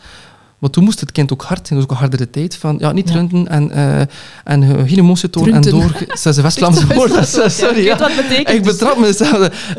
Maar 0.60 0.69
toen 0.69 0.84
moest 0.84 0.99
het 0.99 1.12
kind 1.12 1.34
ook 1.34 1.41
hard 1.43 1.67
zijn, 1.67 1.80
dus 1.80 1.88
ook 1.88 1.93
een 1.95 2.01
hardere 2.01 2.30
tijd. 2.30 2.56
Van, 2.56 2.75
ja, 2.80 2.91
niet 2.91 3.10
Ja. 3.10 3.15
runten 3.15 3.47
en, 3.47 3.71
eh, 3.71 3.99
en 4.43 4.63
eh, 4.63 4.69
geen 4.88 4.97
emotie 4.99 5.30
tonen 5.30 5.54
en 5.54 5.62
door... 5.62 5.84
Een 6.23 6.41
West-Vlaamse 6.41 6.88
woord, 6.93 7.27
sorry. 7.51 7.80
Ik 7.80 7.84
Ja. 7.86 7.97
wat 7.97 8.15
betekent. 8.15 8.49
Ik 8.49 8.63
betrap 8.63 8.97
mezelf. 8.99 9.75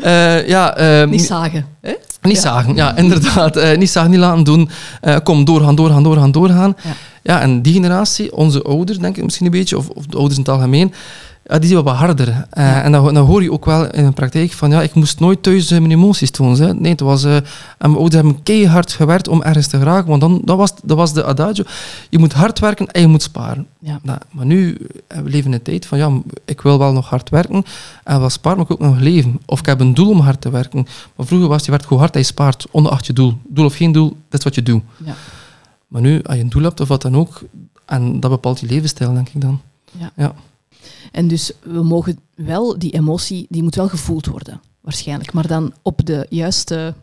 Ja, 0.47 0.75
eh, 0.75 1.07
Niet 1.07 1.21
zagen. 1.21 1.65
Hè? 1.81 1.93
Niet 2.23 2.39
zagen, 2.39 2.75
ja, 2.75 2.95
inderdaad. 2.97 3.55
Eh, 3.55 3.77
niet 3.77 3.89
zagen, 3.89 4.11
niet 4.11 4.19
laten 4.19 4.43
doen. 4.43 4.69
Eh, 5.01 5.17
kom, 5.23 5.45
doorgaan, 5.45 5.75
doorgaan, 5.75 6.03
doorgaan, 6.03 6.31
doorgaan. 6.31 6.75
Ja. 6.83 6.91
Ja, 7.23 7.41
en 7.41 7.61
die 7.61 7.73
generatie, 7.73 8.35
onze 8.35 8.61
ouders, 8.61 8.99
denk 8.99 9.17
ik 9.17 9.23
misschien 9.23 9.45
een 9.45 9.51
beetje, 9.51 9.77
of, 9.77 9.87
of 9.89 10.05
de 10.05 10.17
ouders 10.17 10.37
in 10.37 10.43
het 10.43 10.53
algemeen, 10.53 10.93
ja, 11.45 11.59
die 11.59 11.69
zijn 11.69 11.83
wat 11.83 11.95
harder. 11.95 12.27
Eh, 12.29 12.65
Ja. 12.65 12.81
En 12.81 12.91
dan, 12.91 13.13
dan 13.13 13.25
hoor 13.25 13.43
je 13.43 13.51
ook 13.51 13.65
wel 13.65 13.91
in 13.91 14.05
de 14.05 14.11
praktijk 14.11 14.51
van, 14.51 14.69
ja, 14.69 14.81
ik 14.81 14.93
moest 14.93 15.19
nooit 15.19 15.43
thuis 15.43 15.71
eh, 15.71 15.79
mijn 15.79 15.91
emoties 15.91 16.31
tonen. 16.31 16.61
Hè. 16.61 16.73
Nee, 16.73 16.91
het 16.91 16.99
was, 16.99 17.23
eh, 17.23 17.35
en 17.35 17.43
mijn 17.77 17.95
ouders 17.95 18.15
hebben 18.15 18.43
keihard 18.43 18.91
gewerkt 18.91 19.27
om 19.27 19.41
ergens 19.41 19.67
te 19.67 19.77
geraken, 19.77 20.09
want 20.09 20.21
dan, 20.21 20.41
dat, 20.45 20.57
was, 20.57 20.73
dat 20.83 20.97
was 20.97 21.13
de 21.13 21.25
adagio. 21.25 21.63
Je 22.09 22.19
moet 22.19 22.33
hard 22.33 22.59
werken 22.59 22.91
en 22.91 23.01
je 23.01 23.07
moet 23.07 23.21
sparen. 23.21 23.67
Ja. 23.79 23.99
Nou, 24.03 24.19
maar 24.31 24.45
nu, 24.45 24.77
we 25.07 25.29
leven 25.29 25.45
in 25.45 25.53
een 25.53 25.61
tijd 25.61 25.85
van, 25.85 25.97
ja, 25.97 26.11
ik 26.45 26.61
wil 26.61 26.77
wel 26.77 26.93
nog 26.93 27.09
hard 27.09 27.29
werken 27.29 27.63
en 28.03 28.19
wel 28.19 28.29
sparen, 28.29 28.57
maar 28.57 28.71
ik 28.71 28.77
wil 28.77 28.87
ook 28.87 28.93
nog 28.93 29.03
leven. 29.03 29.39
Of 29.45 29.59
ik 29.59 29.65
heb 29.65 29.79
een 29.79 29.93
doel 29.93 30.09
om 30.09 30.19
hard 30.19 30.41
te 30.41 30.49
werken. 30.49 30.87
Maar 31.15 31.25
vroeger 31.25 31.47
was 31.47 31.65
je 31.65 31.71
werkt 31.71 31.85
gewoon 31.85 31.99
hard 32.01 32.13
en 32.13 32.19
je 32.19 32.25
spaart, 32.25 32.65
ongeacht 32.71 33.05
je 33.05 33.13
doel. 33.13 33.37
Doel 33.47 33.65
of 33.65 33.75
geen 33.75 33.91
doel, 33.91 34.07
dat 34.29 34.39
is 34.39 34.43
wat 34.45 34.55
je 34.55 34.63
doet. 34.63 34.83
Ja. 35.05 35.15
Maar 35.87 36.01
nu, 36.01 36.21
als 36.23 36.35
je 36.35 36.41
een 36.41 36.49
doel 36.49 36.63
hebt 36.63 36.79
of 36.79 36.87
wat 36.87 37.01
dan 37.01 37.15
ook, 37.15 37.41
en 37.85 38.19
dat 38.19 38.31
bepaalt 38.31 38.59
je 38.59 38.65
levensstijl, 38.67 39.13
denk 39.13 39.29
ik 39.29 39.41
dan. 39.41 39.61
En 41.11 41.27
dus 41.27 41.51
we 41.63 41.83
mogen 41.83 42.19
wel, 42.35 42.79
die 42.79 42.91
emotie, 42.91 43.45
die 43.49 43.63
moet 43.63 43.75
wel 43.75 43.89
gevoeld 43.89 44.25
worden, 44.25 44.61
waarschijnlijk. 44.81 45.33
Maar 45.33 45.47
dan 45.47 45.73
op 45.81 46.05
de 46.05 46.25
juiste 46.29 46.93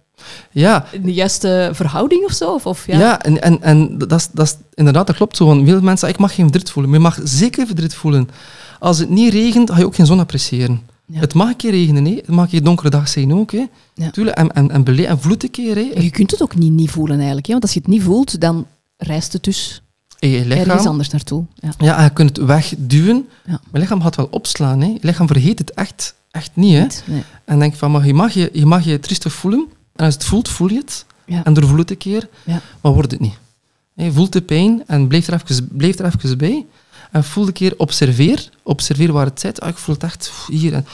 Ja, 0.52 0.86
de 1.02 1.12
juiste 1.12 1.70
verhouding 1.72 2.24
of 2.24 2.32
zo? 2.32 2.54
Of, 2.54 2.66
of, 2.66 2.86
ja. 2.86 2.98
ja. 2.98 3.22
en, 3.22 3.42
en, 3.42 3.62
en 3.62 3.98
dat, 3.98 4.12
is, 4.12 4.28
dat 4.32 4.46
is 4.46 4.56
inderdaad, 4.74 5.06
dat 5.06 5.16
klopt 5.16 5.36
zo. 5.36 5.46
Want 5.46 5.68
veel 5.68 5.80
mensen 5.80 6.08
ik 6.08 6.18
mag 6.18 6.34
geen 6.34 6.44
verdriet 6.44 6.70
voelen. 6.70 6.90
Maar 6.90 7.00
je 7.00 7.06
mag 7.06 7.18
zeker 7.24 7.66
verdriet 7.66 7.94
voelen. 7.94 8.28
Als 8.78 8.98
het 8.98 9.08
niet 9.08 9.32
regent, 9.32 9.70
ga 9.70 9.78
je 9.78 9.86
ook 9.86 9.94
geen 9.94 10.06
zon 10.06 10.20
appreciëren. 10.20 10.80
Ja. 11.06 11.20
Het 11.20 11.34
mag 11.34 11.48
een 11.48 11.56
keer 11.56 11.70
regenen, 11.70 12.04
hè. 12.04 12.14
het 12.14 12.28
mag 12.28 12.44
een 12.44 12.50
keer 12.50 12.62
donkere 12.62 12.90
dag 12.90 13.08
zijn 13.08 13.34
ook. 13.34 13.52
Hè. 13.52 13.66
Ja. 13.94 14.10
Tuurlijk, 14.10 14.36
en, 14.36 14.52
en, 14.52 14.70
en, 14.70 14.84
bele- 14.84 15.06
en 15.06 15.20
vloed 15.20 15.42
een 15.42 15.50
keer. 15.50 15.74
Hè. 15.74 16.00
Je 16.00 16.10
kunt 16.10 16.30
het 16.30 16.42
ook 16.42 16.56
niet, 16.56 16.72
niet 16.72 16.90
voelen 16.90 17.16
eigenlijk. 17.16 17.46
Hè? 17.46 17.52
Want 17.52 17.64
als 17.64 17.74
je 17.74 17.80
het 17.80 17.88
niet 17.88 18.02
voelt, 18.02 18.40
dan 18.40 18.66
reist 18.96 19.32
het 19.32 19.44
dus 19.44 19.82
In 20.20 20.28
je 20.28 20.38
ergens 20.38 20.66
lichaam. 20.66 20.86
anders 20.86 21.08
naartoe. 21.08 21.44
Ja. 21.54 21.72
Ja, 21.78 22.02
je 22.02 22.10
kunt 22.10 22.36
het 22.36 22.46
wegduwen. 22.46 23.28
Ja. 23.44 23.50
Maar 23.50 23.60
je 23.72 23.78
lichaam 23.78 24.02
gaat 24.02 24.16
wel 24.16 24.28
opslaan. 24.30 24.80
Hè. 24.80 24.86
Je 24.86 24.98
lichaam 25.00 25.26
vergeet 25.26 25.58
het 25.58 25.70
echt, 25.70 26.14
echt 26.30 26.50
niet. 26.54 26.74
Hè. 26.74 26.82
Niet? 26.82 27.02
Nee. 27.06 27.22
En 27.44 27.58
denk 27.58 27.74
van, 27.74 27.90
maar 27.90 28.06
je 28.06 28.14
mag 28.14 28.32
je, 28.32 28.50
je 28.52 28.66
mag 28.66 28.84
je 28.84 29.00
triestig 29.00 29.32
voelen. 29.32 29.68
En 29.96 30.04
als 30.04 30.14
het 30.14 30.24
voelt, 30.24 30.48
voel 30.48 30.70
je 30.70 30.78
het. 30.78 31.04
Ja. 31.24 31.44
En 31.44 31.54
doorvoel 31.54 31.78
het 31.78 31.90
een 31.90 31.98
keer. 31.98 32.28
Maar 32.80 32.92
wordt 32.92 33.10
het 33.10 33.20
niet. 33.20 33.38
Je 33.94 34.12
voelt 34.12 34.32
de 34.32 34.42
pijn 34.42 34.82
en 34.86 35.08
blijf 35.08 35.26
er 35.26 35.42
even, 35.44 35.68
blijf 35.72 35.98
er 35.98 36.04
even 36.04 36.38
bij. 36.38 36.66
En 37.10 37.24
voel 37.24 37.46
een 37.46 37.52
keer, 37.52 37.74
observeer. 37.76 38.48
Observeer 38.62 39.12
waar 39.12 39.26
het 39.26 39.40
zit. 39.40 39.60
Ah, 39.60 39.68
ik 39.68 39.76
voel 39.76 39.94
het 39.94 40.04
echt 40.04 40.32
hier. 40.50 40.74
En 40.74 40.86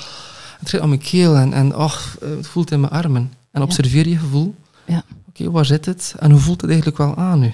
het 0.58 0.68
gaat 0.68 0.80
aan 0.80 0.88
mijn 0.88 1.00
keel. 1.00 1.36
En, 1.36 1.52
en 1.52 1.76
oh, 1.76 1.96
het 2.20 2.46
voelt 2.46 2.70
in 2.70 2.80
mijn 2.80 2.92
armen. 2.92 3.32
En 3.50 3.62
observeer 3.62 4.08
je 4.08 4.18
gevoel. 4.18 4.54
Ja. 4.86 5.04
Oké, 5.28 5.50
waar 5.50 5.64
zit 5.64 5.86
het? 5.86 6.14
En 6.18 6.30
hoe 6.30 6.40
voelt 6.40 6.60
het 6.60 6.70
eigenlijk 6.70 6.98
wel 6.98 7.16
aan 7.16 7.38
nu? 7.38 7.52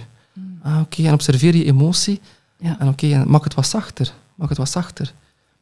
Ah, 0.62 0.80
oké. 0.80 1.02
En 1.02 1.12
observeer 1.12 1.56
je 1.56 1.64
emotie. 1.64 2.20
Ja. 2.58 2.78
En 2.78 2.88
oké, 2.88 3.12
en 3.12 3.30
maak 3.30 3.44
het 3.44 3.54
wat 3.54 3.66
zachter. 3.66 4.12
Maak 4.34 4.48
het 4.48 4.58
wat 4.58 4.70
zachter. 4.70 5.12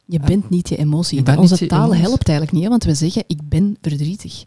Je 0.05 0.19
bent 0.19 0.49
niet 0.49 0.69
je 0.69 0.77
emotie. 0.77 1.25
Je 1.25 1.37
Onze 1.37 1.55
je 1.59 1.67
taal 1.69 1.83
emotie. 1.83 2.01
helpt 2.01 2.27
eigenlijk 2.27 2.51
niet, 2.51 2.63
hè, 2.63 2.69
want 2.69 2.83
we 2.83 2.93
zeggen 2.93 3.23
ik 3.27 3.39
ben 3.49 3.77
verdrietig. 3.81 4.45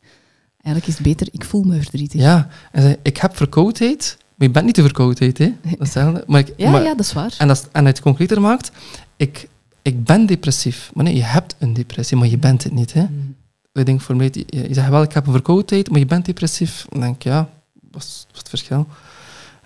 Eigenlijk 0.61 0.87
is 0.87 0.95
het 0.95 1.03
beter 1.03 1.29
ik 1.31 1.45
voel 1.45 1.63
me 1.63 1.81
verdrietig. 1.81 2.21
Ja. 2.21 2.49
En 2.73 2.83
zei, 2.83 2.97
ik 3.03 3.17
heb 3.17 3.37
verkoudheid. 3.37 4.17
Maar 4.35 4.47
je 4.47 4.53
bent 4.53 4.67
niet 4.67 4.75
de 4.75 4.83
verkoudheid, 4.83 5.39
hè. 5.39 5.53
Dat 5.79 5.87
is. 5.87 5.95
Maar 6.27 6.41
ik, 6.41 6.55
ja, 6.57 6.71
maar, 6.71 6.83
ja, 6.83 6.95
dat 6.95 7.05
is 7.05 7.13
waar. 7.13 7.35
En, 7.39 7.49
dat, 7.49 7.69
en 7.73 7.85
het 7.85 8.01
concreter 8.01 8.41
maakt, 8.41 8.71
ik, 9.17 9.49
ik 9.83 10.05
ben 10.05 10.27
depressief. 10.27 10.91
Maar 10.95 11.05
nee, 11.05 11.15
je 11.15 11.23
hebt 11.23 11.55
een 11.59 11.73
depressie, 11.73 12.17
maar 12.17 12.29
je 12.29 12.39
bent 12.39 12.63
het 12.65 12.73
niet. 12.73 12.93
Hè? 12.93 13.03
Mm. 13.03 13.35
Ik 13.73 13.87
denk 13.87 14.01
voor 14.01 14.17
mij, 14.17 14.29
je, 14.33 14.69
je 14.69 14.75
zegt 14.75 14.89
wel, 14.89 15.03
ik 15.03 15.13
heb 15.13 15.27
een 15.27 15.33
verkoudheid, 15.33 15.91
maar 15.91 15.99
je 15.99 16.07
bent 16.07 16.25
depressief. 16.25 16.87
Dan 16.89 17.01
denk 17.01 17.15
ik, 17.15 17.23
ja, 17.23 17.49
wat 17.91 18.03
is 18.03 18.27
het 18.33 18.49
verschil? 18.49 18.87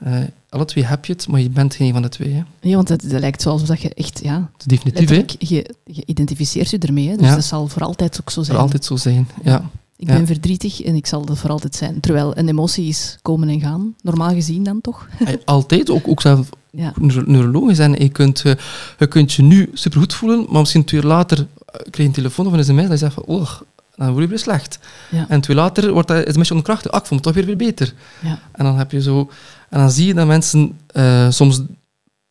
Eh, 0.01 0.19
alle 0.49 0.65
twee 0.65 0.85
heb 0.85 1.05
je 1.05 1.13
het, 1.13 1.29
maar 1.29 1.41
je 1.41 1.51
bent 1.51 1.75
geen 1.75 1.93
van 1.93 2.03
de 2.03 2.09
twee. 2.09 2.33
Hè? 2.33 2.43
Ja, 2.61 2.75
want 2.77 2.89
het, 2.89 3.03
het 3.03 3.13
lijkt 3.13 3.43
zoals 3.43 3.65
dat 3.65 3.81
je 3.81 3.95
echt, 3.95 4.21
ja, 4.23 4.51
definitief, 4.67 5.09
hè. 5.09 5.25
je, 5.39 5.75
je 5.85 6.03
identificeert 6.07 6.71
je 6.71 6.79
ermee. 6.79 7.09
Hè, 7.09 7.17
dus 7.17 7.27
Ja. 7.27 7.35
dat 7.35 7.45
zal 7.45 7.69
voor 7.69 7.83
altijd 7.83 8.21
ook 8.21 8.31
zo 8.31 8.43
zijn. 8.43 8.55
zal 8.57 8.65
altijd 8.65 8.85
zo 8.85 8.97
zijn. 8.97 9.29
Ja. 9.43 9.71
Ik 9.97 10.09
Ja. 10.09 10.15
ben 10.17 10.27
verdrietig 10.27 10.83
en 10.83 10.95
ik 10.95 11.07
zal 11.07 11.25
dat 11.25 11.39
voor 11.39 11.51
altijd 11.51 11.75
zijn. 11.75 12.01
Terwijl 12.01 12.39
een 12.39 12.49
emotie 12.49 12.87
is 12.87 13.19
komen 13.23 13.49
en 13.49 13.61
gaan, 13.61 13.95
normaal 14.03 14.31
gezien 14.35 14.63
dan 14.63 14.81
toch? 14.81 15.09
Altijd, 15.45 15.91
ook, 15.91 16.09
ook 16.09 16.21
zelf 16.21 16.49
Ja, 16.71 16.93
neuro- 17.01 17.31
neurologisch. 17.31 17.79
En 17.79 17.93
je 17.93 18.09
kunt, 18.09 18.43
eh, 18.45 18.53
je 18.99 19.07
kunt 19.07 19.33
je 19.33 19.43
nu 19.43 19.71
supergoed 19.73 20.15
voelen, 20.15 20.47
maar 20.49 20.61
misschien 20.61 20.85
twee 20.85 21.01
uur 21.01 21.07
later 21.07 21.39
eh, 21.39 21.45
krijg 21.73 21.97
je 21.97 22.03
een 22.03 22.11
telefoon 22.13 22.47
of 22.47 22.53
een 22.53 22.65
sms 22.65 22.81
dat 22.83 22.91
je 22.91 22.97
zegt 22.97 23.15
van, 23.15 23.25
oh, 23.25 23.51
dan 23.99 24.13
voel 24.13 24.21
je 24.21 24.29
weer 24.29 24.39
slecht. 24.39 24.79
ja, 25.11 25.27
En 25.29 25.41
twee 25.41 25.57
later 25.57 25.93
wordt 25.93 26.09
dat 26.09 26.29
sms 26.33 26.51
ontkrachtig. 26.51 26.91
Ah, 26.91 27.01
ik 27.01 27.07
voel 27.07 27.19
me 27.19 27.25
toch 27.25 27.35
weer 27.35 27.45
weer 27.45 27.57
beter. 27.57 27.95
ja. 28.21 28.39
En 28.53 28.65
dan 28.65 28.77
heb 28.79 28.91
je 28.91 29.03
zo... 29.03 29.31
En 29.71 29.79
dan 29.79 29.91
zie 29.91 30.07
je 30.07 30.15
dat 30.15 30.27
mensen 30.27 30.79
eh, 30.87 31.31
soms 31.31 31.63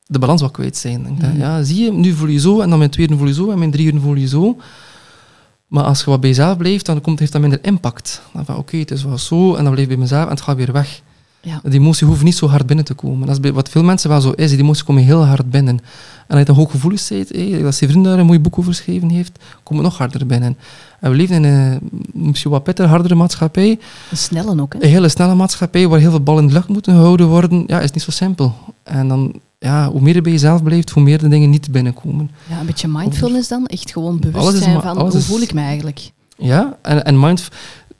de 0.05 0.19
balans 0.19 0.41
wat 0.41 0.51
kwijt 0.51 0.77
zijn. 0.77 1.03
Denk 1.03 1.21
Mhm. 1.21 1.37
Ja, 1.37 1.63
zie 1.63 1.83
je, 1.83 1.91
nu 1.91 2.13
voel 2.13 2.27
je 2.27 2.39
zo, 2.39 2.61
en 2.61 2.69
dan 2.69 2.77
mijn 2.77 2.89
twee 2.89 3.09
uur 3.09 3.17
voel 3.17 3.27
je 3.27 3.33
zo, 3.33 3.51
en 3.51 3.57
mijn 3.57 3.71
drie 3.71 3.93
uur 3.93 3.99
voel 4.01 4.15
je 4.15 4.27
zo. 4.27 4.57
Maar 5.67 5.83
als 5.83 5.99
je 5.99 6.09
wat 6.09 6.19
bij 6.19 6.29
jezelf 6.29 6.57
blijft, 6.57 6.85
dan 6.85 7.01
komt, 7.01 7.19
heeft 7.19 7.31
dat 7.31 7.41
minder 7.41 7.59
impact. 7.61 8.21
Dan 8.33 8.45
van, 8.45 8.55
oké, 8.55 8.77
het 8.77 8.91
is 8.91 9.03
wel 9.03 9.17
zo, 9.17 9.55
en 9.55 9.63
dan 9.63 9.73
blijf 9.73 9.87
je 9.87 9.93
bij 9.93 9.97
mezelf, 10.03 10.23
en 10.23 10.29
het 10.29 10.41
gaat 10.41 10.55
weer 10.55 10.71
weg. 10.71 11.01
Ja. 11.47 11.61
Die 11.63 11.79
emotie 11.79 12.07
hoeft 12.07 12.23
niet 12.23 12.35
zo 12.35 12.47
hard 12.47 12.65
binnen 12.65 12.85
te 12.85 12.93
komen. 12.93 13.25
Dat 13.27 13.35
is 13.35 13.39
bij 13.41 13.53
wat 13.53 13.69
veel 13.69 13.83
mensen 13.83 14.09
wel 14.09 14.21
zo 14.21 14.31
is. 14.31 14.49
Die 14.49 14.59
emoties 14.59 14.83
komen 14.83 15.03
heel 15.03 15.25
hard 15.25 15.49
binnen. 15.49 15.79
En 16.27 16.35
als 16.35 16.39
je 16.39 16.45
dan 16.45 16.55
hooggevoelig 16.55 17.07
bent, 17.09 17.29
hé, 17.29 17.61
dat 17.61 17.75
zijn 17.75 17.89
vriend 17.89 18.05
daar 18.05 18.19
een 18.19 18.25
mooi 18.25 18.39
boek 18.39 18.57
over 18.57 18.73
geschreven 18.73 19.09
heeft, 19.09 19.39
komt 19.63 19.79
het 19.79 19.87
nog 19.87 19.97
harder 19.97 20.25
binnen. 20.25 20.57
En 20.99 21.11
we 21.11 21.17
leven 21.17 21.35
in 21.35 21.43
een 21.43 21.79
misschien 22.13 22.51
wat 22.51 22.63
pittig, 22.63 22.85
hardere 22.85 23.15
maatschappij. 23.15 23.79
Een 24.11 24.17
snelle 24.17 24.61
ook, 24.61 24.73
hè? 24.73 24.83
Een 24.83 24.89
hele 24.89 25.09
snelle 25.09 25.35
maatschappij 25.35 25.87
waar 25.87 25.99
heel 25.99 26.09
veel 26.09 26.23
ballen 26.23 26.41
in 26.41 26.47
de 26.47 26.53
lucht 26.53 26.67
moeten 26.67 26.93
gehouden 26.93 27.27
worden, 27.27 27.63
ja, 27.67 27.79
is 27.79 27.91
niet 27.91 28.03
zo 28.03 28.11
simpel. 28.11 28.55
En 28.83 29.07
dan, 29.07 29.33
ja, 29.59 29.91
hoe 29.91 30.01
meer 30.01 30.15
je 30.15 30.21
bij 30.21 30.31
jezelf 30.31 30.63
blijft, 30.63 30.89
hoe 30.89 31.03
meer 31.03 31.19
de 31.19 31.27
dingen 31.27 31.49
niet 31.49 31.71
binnenkomen. 31.71 32.31
Ja, 32.49 32.59
een 32.59 32.65
beetje 32.65 32.87
mindfulness 32.87 33.47
dan. 33.47 33.65
Echt 33.65 33.91
gewoon 33.91 34.19
bewust 34.19 34.63
zijn 34.63 34.81
van 34.81 34.99
hoe 34.99 35.21
voel 35.21 35.41
ik 35.41 35.53
me 35.53 35.61
eigenlijk. 35.61 36.11
Ja, 36.37 36.77
en, 36.81 37.05
en 37.05 37.19
mindf 37.19 37.49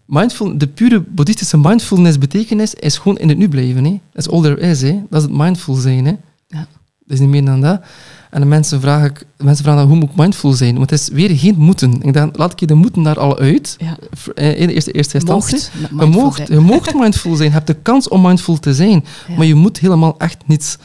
mindful, 0.08 0.58
de 0.58 0.68
pure 0.68 1.00
boeddhistische 1.00 1.58
mindfulness 1.58 2.18
betekenis 2.18 2.74
is 2.74 2.98
gewoon 2.98 3.18
in 3.18 3.30
het 3.30 3.38
nu 3.38 3.50
blijven. 3.50 3.84
Hè. 3.86 4.00
Dat 4.14 4.26
is 4.26 4.30
all 4.30 4.42
there 4.42 4.60
is. 4.60 4.82
Hè. 4.82 5.04
Dat 5.10 5.22
is 5.22 5.28
het 5.28 5.38
mindful 5.38 5.76
zijn. 5.76 6.06
Hè. 6.06 6.12
Ja. 6.48 6.68
Dat 7.06 7.18
is 7.18 7.20
niet 7.20 7.30
meer 7.30 7.46
dan 7.46 7.62
dat. 7.62 7.82
En 8.30 8.42
de 8.42 8.48
mensen 8.48 8.82
vragen, 8.82 9.14
mensen 9.38 9.64
vragen 9.64 9.82
dan, 9.82 9.90
hoe 9.90 10.00
moet 10.00 10.10
ik 10.10 10.16
mindful 10.16 10.54
zijn? 10.54 10.76
Want 10.78 10.90
het 10.90 11.00
is 11.00 11.08
weer 11.10 11.38
geen 11.38 11.56
moeten. 11.58 12.02
Ik 12.02 12.14
dacht, 12.14 12.38
laat 12.38 12.52
ik 12.52 12.60
je 12.60 12.68
de 12.68 12.74
moeten 12.74 13.04
daar 13.04 13.20
al 13.20 13.38
uit. 13.40 13.76
Ja, 13.80 13.98
In 14.44 14.68
de 14.68 14.74
eerste, 14.74 14.92
eerste 14.92 15.14
instantie. 15.14 15.54
mocht. 15.92 16.00
Je 16.00 16.06
moogt, 16.06 16.48
je 16.48 16.60
moogt 16.72 16.94
mindful 16.94 17.36
zijn. 17.36 17.48
Je 17.48 17.54
hebt 17.54 17.68
de 17.68 17.74
kans 17.74 18.08
om 18.08 18.22
mindful 18.22 18.60
te 18.60 18.74
zijn. 18.74 19.06
Ja. 19.28 19.36
Maar 19.36 19.46
je 19.46 19.56
moet 19.56 19.80
helemaal 19.80 20.16
echt 20.18 20.38
niets. 20.46 20.78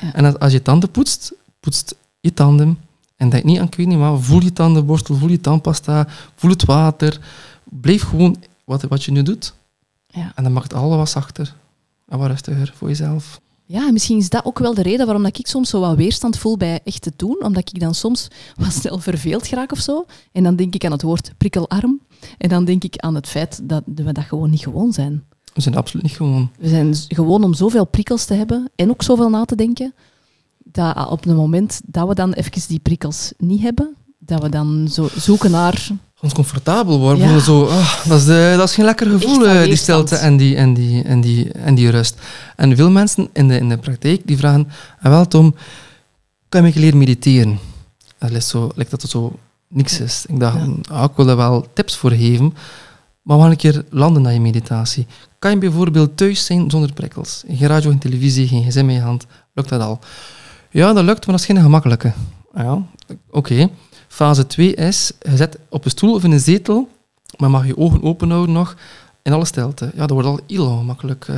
Ja. 0.00 0.14
En 0.14 0.24
als, 0.24 0.38
als 0.38 0.52
je 0.52 0.62
tanden 0.62 0.90
poetst, 0.90 1.32
poetst 1.60 1.94
je 2.20 2.34
tanden. 2.34 2.78
En 3.16 3.28
denk 3.28 3.44
niet 3.44 3.58
aan, 3.58 3.66
ik 3.66 3.74
weet 3.74 3.86
niet 3.86 3.98
maar, 3.98 4.18
voel 4.20 4.42
je 4.42 4.52
tandenborstel, 4.52 5.14
voel 5.16 5.28
je 5.28 5.40
tandpasta, 5.40 6.06
voel 6.36 6.50
het 6.50 6.64
water. 6.64 7.18
Blijf 7.64 8.02
gewoon 8.02 8.36
wat, 8.64 8.82
wat 8.82 9.04
je 9.04 9.10
nu 9.10 9.22
doet. 9.22 9.54
Ja. 10.06 10.32
En 10.34 10.42
dan 10.42 10.52
maakt 10.52 10.72
het 10.72 10.80
allemaal 10.80 10.98
wat 10.98 11.10
zachter. 11.10 11.54
En 12.08 12.18
wat 12.18 12.28
rustiger 12.28 12.72
voor 12.76 12.88
jezelf. 12.88 13.40
Ja, 13.66 13.86
en 13.86 13.92
misschien 13.92 14.18
is 14.18 14.28
dat 14.28 14.44
ook 14.44 14.58
wel 14.58 14.74
de 14.74 14.82
reden 14.82 15.06
waarom 15.06 15.22
dat 15.22 15.38
ik 15.38 15.46
soms 15.46 15.70
zo 15.70 15.80
wat 15.80 15.96
weerstand 15.96 16.38
voel 16.38 16.56
bij 16.56 16.80
echt 16.84 17.02
te 17.02 17.12
doen. 17.16 17.36
Omdat 17.44 17.68
ik 17.72 17.80
dan 17.80 17.94
soms 17.94 18.28
wat 18.56 18.72
snel 18.72 18.98
verveeld 18.98 19.48
raak 19.48 19.72
of 19.72 19.78
zo. 19.78 20.04
En 20.32 20.42
dan 20.42 20.56
denk 20.56 20.74
ik 20.74 20.84
aan 20.84 20.92
het 20.92 21.02
woord 21.02 21.32
prikkelarm. 21.36 22.00
En 22.38 22.48
dan 22.48 22.64
denk 22.64 22.84
ik 22.84 22.96
aan 22.96 23.14
het 23.14 23.28
feit 23.28 23.60
dat 23.68 23.82
we 23.94 24.12
dat 24.12 24.24
gewoon 24.24 24.50
niet 24.50 24.62
gewoon 24.62 24.92
zijn. 24.92 25.24
We 25.54 25.60
zijn 25.60 25.76
absoluut 25.76 26.06
niet 26.06 26.16
gewoon. 26.16 26.50
We 26.58 26.68
zijn 26.68 26.94
gewoon 26.94 27.44
om 27.44 27.54
zoveel 27.54 27.86
prikkels 27.86 28.24
te 28.24 28.34
hebben 28.34 28.70
en 28.76 28.90
ook 28.90 29.02
zoveel 29.02 29.30
na 29.30 29.44
te 29.44 29.56
denken, 29.56 29.94
dat 30.58 31.10
op 31.10 31.24
het 31.24 31.36
moment 31.36 31.80
dat 31.84 32.08
we 32.08 32.14
dan 32.14 32.32
even 32.32 32.68
die 32.68 32.78
prikkels 32.78 33.32
niet 33.38 33.60
hebben, 33.60 33.94
dat 34.18 34.42
we 34.42 34.48
dan 34.48 34.88
zo 34.88 35.08
zoeken 35.16 35.50
naar... 35.50 35.88
Ons 36.20 36.32
comfortabel 36.32 36.98
worden. 36.98 37.28
Ja. 37.28 37.38
Zo, 37.38 37.66
ah, 37.66 38.04
dat, 38.06 38.18
is 38.18 38.24
de, 38.24 38.54
dat 38.56 38.68
is 38.68 38.74
geen 38.74 38.84
lekker 38.84 39.06
gevoel, 39.10 39.46
eh, 39.48 39.62
die 39.62 39.76
stilte 39.76 40.16
en 40.16 40.36
die, 40.36 40.56
en, 40.56 40.74
die, 40.74 41.02
en, 41.02 41.20
die, 41.20 41.52
en 41.52 41.74
die 41.74 41.90
rust. 41.90 42.16
En 42.56 42.76
veel 42.76 42.90
mensen 42.90 43.28
in 43.32 43.48
de, 43.48 43.56
in 43.58 43.68
de 43.68 43.78
praktijk 43.78 44.20
die 44.24 44.36
vragen, 44.36 44.68
ah, 45.00 45.10
wel 45.10 45.26
Tom, 45.28 45.54
kan 46.48 46.64
je 46.64 46.72
me 46.74 46.80
leren 46.80 46.98
mediteren? 46.98 47.58
Dat 48.18 48.30
lijkt, 48.30 48.46
zo, 48.46 48.70
lijkt 48.74 48.90
dat 48.90 49.02
het 49.02 49.10
zo 49.10 49.32
niks 49.68 50.00
is. 50.00 50.24
Ik 50.28 50.40
dacht, 50.40 50.56
Ja. 50.58 50.94
ah, 50.94 51.04
ik 51.04 51.16
wil 51.16 51.26
daar 51.26 51.36
wel 51.36 51.66
tips 51.72 51.96
voor 51.96 52.10
geven, 52.10 52.54
maar 53.22 53.38
we 53.38 53.44
een 53.44 53.56
keer 53.56 53.84
landen 53.90 54.22
naar 54.22 54.32
je 54.32 54.40
meditatie. 54.40 55.06
Kan 55.38 55.50
je 55.50 55.58
bijvoorbeeld 55.58 56.16
thuis 56.16 56.44
zijn 56.44 56.70
zonder 56.70 56.92
prikkels? 56.92 57.42
Geen 57.48 57.68
radio, 57.68 57.90
geen 57.90 57.98
televisie, 57.98 58.48
geen 58.48 58.62
gsm 58.62 58.78
in 58.78 58.90
je 58.92 59.00
hand. 59.00 59.26
Lukt 59.54 59.68
dat 59.68 59.80
al? 59.80 59.98
Ja, 60.70 60.92
dat 60.92 61.04
lukt, 61.04 61.26
maar 61.26 61.34
dat 61.36 61.44
is 61.44 61.54
geen 61.54 61.62
gemakkelijke. 61.62 62.12
Ah 62.52 62.62
Ja, 62.64 62.82
oké. 63.30 63.68
Fase 64.14 64.46
2 64.46 64.74
is, 64.74 65.12
je 65.30 65.36
zet 65.36 65.58
op 65.68 65.84
een 65.84 65.90
stoel 65.90 66.14
of 66.14 66.24
in 66.24 66.32
een 66.32 66.40
zetel, 66.40 66.88
maar 67.36 67.50
mag 67.50 67.66
je 67.66 67.76
ogen 67.78 68.02
open 68.02 68.30
houden 68.30 68.54
nog, 68.54 68.74
in 69.22 69.32
alle 69.32 69.44
stilte. 69.44 69.84
Ja, 69.94 70.00
dat 70.00 70.10
wordt 70.10 70.28
al 70.28 70.40
heel 70.46 70.66
ongemakkelijk. 70.66 71.24
eh 71.28 71.36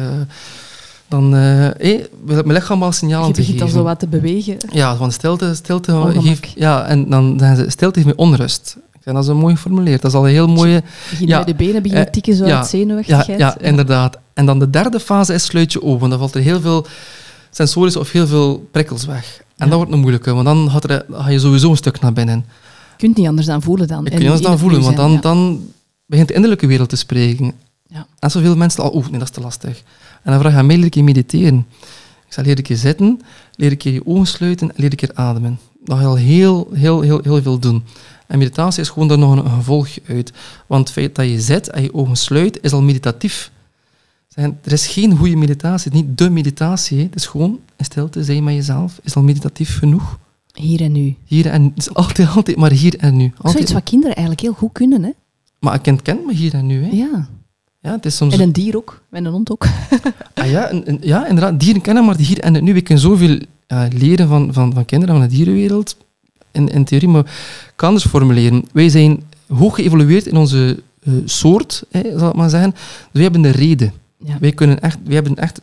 dan 1.08 1.34
eh 1.34 1.40
hé, 1.78 2.00
wil 2.24 2.38
ik 2.38 2.44
mijn 2.44 2.58
lichaam 2.58 2.82
al 2.82 2.92
signaal 2.92 3.26
Je 3.26 3.32
te 3.32 3.40
begint 3.40 3.58
geven. 3.60 3.66
al 3.74 3.78
zo 3.80 3.82
wat 3.84 3.98
te 3.98 4.06
bewegen. 4.08 4.56
Ja, 4.72 4.96
van 4.96 5.12
stilte, 5.12 5.54
stilte 5.54 5.94
Ongemak. 5.96 6.24
geeft... 6.24 6.52
Ja, 6.56 6.84
en 6.86 7.10
dan 7.10 7.38
zeggen 7.38 7.56
ze, 7.64 7.70
stilte 7.70 8.00
geeft 8.02 8.16
me 8.16 8.22
onrust. 8.22 8.76
Dat 9.04 9.22
is 9.22 9.28
een 9.28 9.36
mooi 9.36 9.54
geformuleerd. 9.54 10.02
Dat 10.02 10.10
is 10.10 10.16
al 10.16 10.24
een 10.26 10.32
heel 10.32 10.46
mooie... 10.48 10.82
Begin 11.10 11.26
Ja, 11.26 11.36
bij 11.36 11.44
de 11.52 11.54
benen 11.64 11.82
beginnen 11.82 12.06
eh, 12.06 12.12
tikken, 12.12 12.34
zo 12.34 12.46
ja, 12.46 12.56
uit 12.56 12.70
Ja, 12.70 12.78
zenuwachtigheid. 12.78 13.38
ja, 13.38 13.58
inderdaad. 13.58 14.18
En 14.34 14.46
dan 14.46 14.58
de 14.58 14.70
derde 14.70 15.00
fase 15.00 15.34
is 15.34 15.44
sluit 15.44 15.72
je 15.72 15.82
ogen. 15.82 16.10
Dan 16.10 16.18
valt 16.18 16.34
er 16.34 16.40
heel 16.40 16.60
veel 16.60 16.86
sensorische 17.50 17.98
of 17.98 18.10
heel 18.12 18.26
veel 18.26 18.68
prikkels 18.70 19.04
weg. 19.06 19.36
En 19.38 19.44
Ja. 19.56 19.66
dat 19.66 19.74
wordt 19.76 19.92
een 19.92 19.98
moeilijke, 20.00 20.32
want 20.32 20.44
dan, 20.44 20.70
gaat 20.70 20.90
er, 20.90 21.04
dan 21.08 21.22
ga 21.22 21.28
je 21.30 21.38
sowieso 21.38 21.70
een 21.70 21.76
stuk 21.76 22.00
naar 22.00 22.12
binnen. 22.12 22.44
Je 22.96 23.02
kunt 23.02 23.16
niet 23.16 23.26
anders 23.26 23.46
dan 23.46 23.62
voelen 23.62 23.88
dan. 23.88 24.06
En 24.06 24.22
je 24.22 24.28
ons 24.28 24.36
in 24.36 24.42
dan 24.42 24.50
het 24.52 24.60
voelen, 24.60 24.80
want 24.82 24.96
dan, 24.96 25.12
ja. 25.12 25.20
dan 25.20 25.68
begint 26.06 26.28
de 26.28 26.34
innerlijke 26.34 26.66
wereld 26.66 26.88
te 26.88 26.96
spreken. 26.96 27.52
Ja. 27.86 28.06
En 28.18 28.30
zoveel 28.30 28.56
mensen 28.56 28.82
al, 28.82 28.94
oeh, 28.94 29.04
nee, 29.08 29.18
dat 29.18 29.28
is 29.28 29.34
te 29.34 29.40
lastig. 29.40 29.82
En 30.22 30.30
dan 30.32 30.40
vraag 30.40 30.52
je 30.52 30.58
aan 30.58 30.66
mij, 30.66 30.76
leer 30.76 30.86
ik 30.86 30.94
je 30.94 31.02
mediteren. 31.02 31.66
Ik 32.26 32.32
zal 32.32 32.44
leer 32.44 32.58
ik 32.58 32.68
je 32.68 32.76
zitten, 32.76 33.20
leer 33.54 33.72
ik 33.72 33.82
je 33.82 33.92
je 33.92 34.06
ogen 34.06 34.26
sluiten 34.26 34.68
en 34.68 34.74
leer 34.76 34.92
ik 34.92 35.00
je 35.00 35.14
ademen. 35.14 35.58
Dat 35.84 35.96
ga 35.96 36.02
je 36.02 36.08
al 36.08 36.16
heel, 36.16 36.68
heel, 36.72 37.00
heel, 37.00 37.20
heel 37.22 37.42
veel 37.42 37.58
doen. 37.58 37.84
En 38.26 38.38
meditatie 38.38 38.82
is 38.82 38.88
gewoon 38.88 39.08
daar 39.08 39.18
nog 39.18 39.36
een, 39.36 39.50
gevolg 39.50 39.88
uit. 40.08 40.32
Want 40.66 40.84
het 40.84 40.92
feit 40.92 41.14
dat 41.14 41.26
je 41.26 41.40
zit 41.40 41.68
en 41.70 41.82
je 41.82 41.94
ogen 41.94 42.16
sluit, 42.16 42.58
is 42.62 42.72
al 42.72 42.82
meditatief. 42.82 43.50
Zijn- 44.28 44.58
Er 44.62 44.72
is 44.72 44.86
geen 44.86 45.16
goede 45.16 45.36
meditatie, 45.36 45.90
het 45.90 46.00
is 46.00 46.06
niet 46.06 46.18
de 46.18 46.30
meditatie. 46.30 46.98
Het 47.02 47.14
is 47.14 47.26
gewoon 47.26 47.58
in 47.76 47.84
stilte 47.84 48.24
zijn 48.24 48.44
met 48.44 48.54
jezelf. 48.54 48.98
Is 49.02 49.14
al 49.14 49.22
meditatief 49.22 49.78
genoeg. 49.78 50.18
Hier 50.56 50.80
en 50.80 50.92
nu. 50.92 51.14
Hier 51.24 51.46
en 51.46 51.74
altijd, 51.92 52.28
altijd 52.28 52.56
maar 52.56 52.70
hier 52.72 52.96
en 52.98 53.16
nu. 53.16 53.24
Altijd. 53.36 53.52
Zoiets 53.52 53.72
wat 53.72 53.82
kinderen 53.82 54.14
eigenlijk 54.16 54.46
heel 54.46 54.54
goed 54.54 54.72
kunnen, 54.72 55.02
hè? 55.02 55.10
Maar 55.60 55.74
een 55.74 55.80
kind 55.80 56.02
kent 56.02 56.26
me 56.26 56.34
hier 56.34 56.54
en 56.54 56.66
nu. 56.66 56.82
Hè. 56.84 56.90
Ja. 56.96 57.28
Ja, 57.80 57.92
het 57.92 58.06
is 58.06 58.16
soms... 58.16 58.34
En 58.34 58.40
een 58.40 58.52
dier 58.52 58.76
ook, 58.76 59.02
en 59.10 59.24
een 59.24 59.32
hond 59.32 59.50
ook. 59.50 59.66
Ah, 60.34 60.50
ja, 60.50 60.68
en, 60.68 60.86
en- 60.86 60.98
ja, 61.00 61.26
inderdaad, 61.26 61.60
dieren 61.60 61.80
kennen 61.82 62.04
maar 62.04 62.16
die 62.16 62.26
hier 62.26 62.38
en 62.40 62.64
nu. 62.64 62.74
We 62.74 62.80
kunnen 62.80 63.04
zoveel 63.04 63.38
ja, 63.66 63.88
leren 63.92 64.28
van, 64.28 64.52
van, 64.52 64.72
van 64.74 64.84
kinderen 64.84 65.14
van 65.18 65.28
de 65.28 65.34
dierenwereld, 65.34 65.96
in, 66.52 66.68
in 66.68 66.84
theorie, 66.84 67.08
maar 67.08 67.24
ik 67.66 67.72
kan 67.76 67.88
anders 67.88 68.06
formuleren. 68.06 68.64
Wij 68.72 68.88
zijn 68.88 69.22
hoog 69.48 69.74
geëvolueerd 69.74 70.26
in 70.26 70.36
onze 70.36 70.82
eh, 71.02 71.12
soort, 71.24 71.84
hè, 71.90 72.18
zal 72.18 72.28
ik 72.28 72.34
maar 72.34 72.50
zeggen. 72.50 72.70
Dus 72.70 72.80
wij 73.12 73.22
hebben 73.22 73.42
de 73.42 73.50
reden. 73.50 73.92
Ja. 74.24 74.36
Wij, 74.40 74.52
kunnen 74.52 74.80
echt, 74.80 74.98
wij 75.04 75.14
hebben 75.14 75.36
echt 75.36 75.60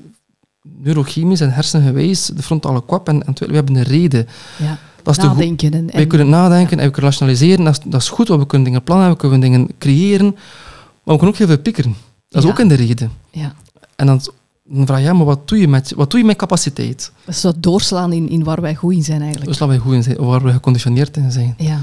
neurochemisch 0.84 1.40
en 1.42 1.52
hersengewijs 1.54 2.26
de 2.26 2.44
frontale 2.44 2.84
kwap 2.86 3.08
en, 3.08 3.26
en 3.26 3.34
we 3.48 3.54
hebben 3.54 3.76
een 3.76 3.84
reden. 3.84 4.28
ja. 4.58 4.78
Dat 5.04 5.18
is 5.18 5.24
Nadenken. 5.24 5.74
En, 5.74 5.86
wij 5.86 6.02
en- 6.02 6.08
kunnen 6.08 6.30
nadenken 6.30 6.80
en 6.80 6.86
we 6.86 6.92
kunnen 6.92 7.10
rationaliseren. 7.12 7.66
Dat 7.66 7.78
is, 7.78 7.92
dat 7.92 8.02
is 8.02 8.10
goed, 8.10 8.28
want 8.28 8.42
we 8.42 8.48
kunnen 8.48 8.68
dingen 8.68 8.84
plannen, 8.84 9.10
we 9.10 9.16
kunnen 9.16 9.40
dingen 9.40 9.68
creëren. 9.78 10.26
Maar 10.32 10.36
we 11.04 11.12
kunnen 11.18 11.28
ook 11.28 11.36
heel 11.38 11.48
veel 11.48 11.58
pikkeren. 11.60 11.96
Dat 12.30 12.42
is 12.42 12.48
Ja. 12.48 12.54
ook 12.54 12.60
in 12.60 12.68
de 12.68 12.74
reden. 12.76 13.12
ja. 13.32 13.54
En 13.96 14.06
dan, 14.06 14.22
dan 14.64 14.86
vraag 14.86 14.98
je, 15.00 15.04
ja, 15.06 15.14
maar 15.14 15.26
wat 15.26 15.48
doe 15.48 15.58
je 15.60 15.68
met, 15.68 15.94
wat 15.96 16.12
doe 16.12 16.20
je 16.20 16.26
met 16.26 16.36
capaciteit? 16.38 17.12
Dat 17.26 17.36
is 17.36 17.42
zo 17.42 17.52
doorslaan 17.58 18.14
in, 18.14 18.30
in 18.30 18.44
waar 18.44 18.62
wij 18.62 18.76
goed 18.76 18.94
in 18.94 19.04
zijn 19.04 19.22
eigenlijk. 19.22 19.60
Laten 19.60 19.76
we 19.76 19.82
goed 19.84 19.94
in 19.94 20.04
zijn, 20.04 20.18
waar 20.18 20.44
we 20.44 20.52
geconditioneerd 20.52 21.18
in 21.18 21.32
zijn. 21.32 21.54
Ja. 21.58 21.80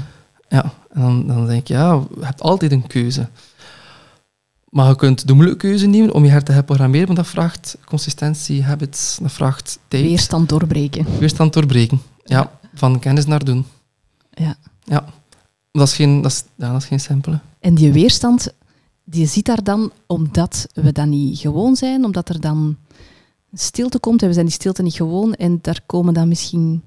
Ja, 0.49 0.73
en 0.93 1.01
dan, 1.01 1.27
dan 1.27 1.45
denk 1.47 1.59
ik, 1.61 1.67
ja, 1.67 1.91
je 2.15 2.25
hebt 2.25 2.41
altijd 2.41 2.71
een 2.71 2.87
keuze. 2.87 3.27
Maar 4.71 4.87
je 4.87 4.95
kunt 4.95 5.27
de 5.27 5.33
moeilijke 5.33 5.67
keuze 5.67 5.85
nemen 5.87 6.13
om 6.13 6.25
je 6.25 6.31
hart 6.31 6.45
te 6.45 6.51
herprogrammeren, 6.51 7.05
want 7.05 7.17
dat 7.17 7.27
vraagt 7.27 7.77
consistentie, 7.85 8.63
habits, 8.63 9.17
dat 9.21 9.31
vraagt 9.31 9.79
tijd. 9.87 10.03
Weerstand 10.03 10.49
doorbreken. 10.49 11.05
Weerstand 11.19 11.53
doorbreken. 11.53 12.01
Ja, 12.23 12.51
van 12.73 12.99
kennis 12.99 13.25
naar 13.25 13.45
doen. 13.45 13.65
Ja. 14.33 14.55
Ja. 14.83 15.05
Dat 15.71 15.87
is 15.87 15.93
geen, 15.93 16.21
dat 16.21 16.31
is, 16.31 16.43
ja, 16.55 16.71
dat 16.71 16.81
is 16.81 16.87
geen 16.87 16.99
simpele. 16.99 17.39
En 17.59 17.75
die 17.75 17.91
weerstand, 17.91 18.53
die 19.03 19.27
zit 19.27 19.45
daar 19.45 19.63
dan 19.63 19.91
omdat 20.07 20.67
we 20.73 20.91
dat 20.91 21.05
niet 21.05 21.39
gewoon 21.39 21.75
zijn, 21.75 22.05
omdat 22.05 22.29
er 22.29 22.39
dan 22.41 22.77
stilte 23.53 23.99
komt 23.99 24.21
en 24.21 24.27
we 24.27 24.33
zijn 24.33 24.45
die 24.45 24.55
stilte 24.55 24.81
niet 24.81 24.93
gewoon 24.95 25.33
en 25.33 25.59
daar 25.61 25.79
komen 25.85 26.13
dan 26.13 26.27
misschien 26.27 26.81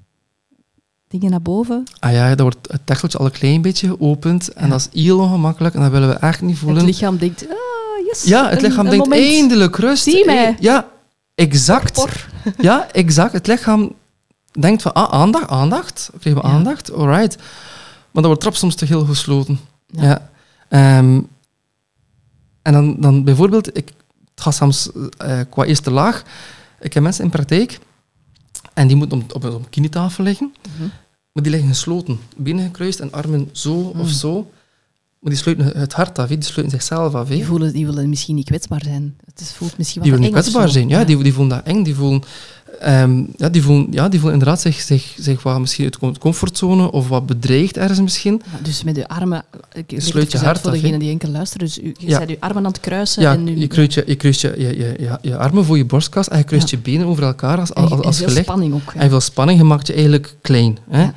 dingen 1.07 1.31
naar 1.31 1.41
boven. 1.41 1.83
Ah 1.99 2.11
ja, 2.11 2.29
dat 2.29 2.39
wordt 2.39 2.71
het 2.71 2.85
tekseltje 2.85 3.17
al 3.17 3.25
een 3.25 3.31
klein 3.31 3.61
beetje 3.61 3.87
geopend 3.87 4.53
en 4.53 4.63
Ja. 4.63 4.69
dat 4.69 4.89
is 4.93 5.01
heel 5.03 5.19
ongemakkelijk 5.19 5.75
en 5.75 5.81
dat 5.81 5.91
willen 5.91 6.09
we 6.09 6.15
echt 6.15 6.41
niet 6.41 6.57
voelen. 6.57 6.77
Het 6.77 6.85
lichaam 6.87 7.17
denkt, 7.17 7.47
ah, 7.49 7.55
ja, 8.23 8.49
het 8.49 8.61
lichaam 8.61 8.85
een 8.85 8.91
denkt 8.91 9.11
eindelijk 9.11 9.75
rust. 9.77 10.03
Zie 10.03 10.25
mij. 10.25 10.47
Eh, 10.47 10.53
Ja, 10.59 10.87
exact. 11.35 11.93
Por. 11.93 12.27
Ja, 12.57 12.91
exact. 12.91 13.33
Het 13.33 13.47
lichaam 13.47 13.93
denkt 14.59 14.81
van, 14.81 14.93
ah, 14.93 15.13
aandacht, 15.13 15.49
aandacht. 15.49 16.09
Krijgen 16.19 16.41
we 16.41 16.47
Ja. 16.47 16.53
aandacht? 16.53 16.91
Alright. 16.93 17.35
Maar 17.37 18.23
dat 18.23 18.25
wordt 18.25 18.41
trap 18.41 18.55
soms 18.55 18.75
te 18.75 18.85
heel 18.85 19.05
gesloten. 19.05 19.59
Ja. 19.87 20.03
Ja. 20.03 20.29
Ehm, 20.69 21.21
en 22.61 22.73
dan, 22.73 22.95
dan 22.99 23.23
bijvoorbeeld, 23.23 23.77
ik, 23.77 23.91
het 24.35 24.41
gaat 24.43 24.55
soms 24.55 24.89
eh, 25.17 25.39
qua 25.49 25.63
eerste 25.63 25.91
laag. 25.91 26.23
Ik 26.79 26.93
heb 26.93 27.03
mensen 27.03 27.23
in 27.23 27.29
praktijk 27.29 27.79
en 28.73 28.87
die 28.87 28.95
moeten 28.95 29.21
op, 29.21 29.35
op, 29.35 29.43
op 29.45 29.53
een 29.53 29.69
kinietafel 29.69 30.23
liggen, 30.23 30.53
Mhm. 30.75 30.87
maar 31.31 31.43
die 31.43 31.51
liggen 31.51 31.69
gesloten. 31.69 32.19
Benen 32.35 32.65
gekruist 32.65 32.99
en 32.99 33.11
armen 33.11 33.49
zo 33.51 33.91
Mm. 33.93 33.99
of 34.01 34.09
zo. 34.09 34.51
Maar 35.25 35.33
die 35.33 35.43
sluiten 35.43 35.79
het 35.79 35.93
hart 35.93 36.19
af, 36.19 36.27
die 36.27 36.43
sluiten 36.43 36.79
zichzelf 36.79 37.13
af. 37.13 37.27
Die, 37.27 37.45
voelen, 37.45 37.73
die 37.73 37.85
willen 37.85 38.09
misschien 38.09 38.35
niet 38.35 38.45
kwetsbaar 38.45 38.81
zijn. 38.83 39.15
Het 39.25 39.39
is, 39.41 39.51
voelt 39.51 39.77
misschien 39.77 40.01
Die 40.01 40.11
wat 40.11 40.19
willen 40.19 40.33
niet 40.35 40.43
kwetsbaar 40.43 40.69
zijn. 40.73 40.87
Ja, 40.89 41.03
Die, 41.03 41.23
die 41.23 41.33
voelen 41.33 41.57
dat 41.57 41.65
eng. 41.65 41.83
Die 41.83 41.95
voelen, 41.95 42.21
ehm, 42.79 43.23
ja, 43.37 43.49
die 43.49 43.61
voelen, 43.63 43.87
ja, 43.91 44.09
die 44.09 44.19
voelen 44.19 44.39
inderdaad 44.39 44.61
zich, 44.61 44.81
zich, 44.81 45.15
zich 45.19 45.43
wat 45.43 45.59
misschien 45.59 45.83
uit 45.83 45.99
de 45.99 46.19
comfortzone 46.19 46.91
of 46.91 47.07
wat 47.07 47.25
bedreigd 47.25 47.77
ergens 47.77 48.01
misschien. 48.01 48.41
Ja, 48.51 48.59
dus 48.63 48.83
met 48.83 48.95
je 48.95 49.07
armen... 49.07 49.43
Ik 49.73 49.91
leg 49.91 50.01
Sluit 50.01 50.31
je 50.31 50.37
hart 50.37 50.59
voor 50.59 50.69
af, 50.69 50.75
degene 50.75 50.93
hè. 50.93 50.99
die 50.99 51.09
enkel 51.09 51.29
luisteren. 51.29 51.67
Dus 51.67 51.79
u, 51.79 51.93
je 51.97 52.07
Ja. 52.07 52.19
zet 52.19 52.29
je 52.29 52.37
armen 52.39 52.65
aan 52.65 52.71
het 52.71 52.79
kruisen. 52.79 53.21
Ja, 53.21 53.33
en 53.33 53.43
nu, 53.43 53.57
je 53.57 53.67
kruist 53.67 53.93
je, 53.93 54.03
je, 54.07 54.15
kruist 54.15 54.41
je, 54.41 54.53
je, 54.57 54.77
je, 54.77 54.95
je, 54.99 55.17
je 55.21 55.37
armen 55.37 55.65
voor 55.65 55.77
je 55.77 55.85
borstkast 55.85 56.29
en 56.29 56.37
je 56.37 56.43
kruist 56.43 56.69
je 56.69 56.77
benen 56.77 57.05
over 57.07 57.23
elkaar 57.23 57.59
als, 57.59 57.73
en, 57.73 57.81
als, 57.83 57.91
en 57.91 58.01
als 58.01 58.17
veel 58.17 58.27
je 58.27 58.33
ligt. 58.33 58.45
spanning 58.45 58.73
ook. 58.73 58.93
En 58.95 59.09
veel 59.09 59.19
spanning, 59.21 59.59
je 59.59 59.65
maakt 59.65 59.87
je 59.87 59.93
eigenlijk 59.93 60.35
klein. 60.41 60.77
Hè? 60.89 61.09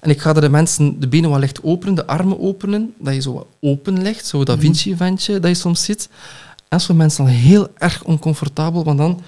En 0.00 0.10
ik 0.10 0.20
ga 0.20 0.34
er 0.34 0.40
de 0.40 0.48
mensen 0.48 1.00
de 1.00 1.08
benen 1.08 1.30
wat 1.30 1.40
licht 1.40 1.62
openen, 1.62 1.94
de 1.94 2.06
armen 2.06 2.40
openen, 2.40 2.94
dat 2.98 3.14
je 3.14 3.20
zo 3.20 3.32
wat 3.32 3.46
open 3.60 4.02
ligt, 4.02 4.26
zo 4.26 4.44
dat 4.44 4.56
Mhm. 4.56 4.64
Vinci-ventje 4.64 5.40
dat 5.40 5.50
je 5.50 5.56
soms 5.56 5.84
ziet. 5.84 6.08
En 6.68 6.80
sommige 6.80 7.06
mensen 7.06 7.24
dan 7.24 7.34
heel 7.34 7.68
erg 7.78 8.04
oncomfortabel, 8.04 8.84
want 8.84 8.98
dan 8.98 9.20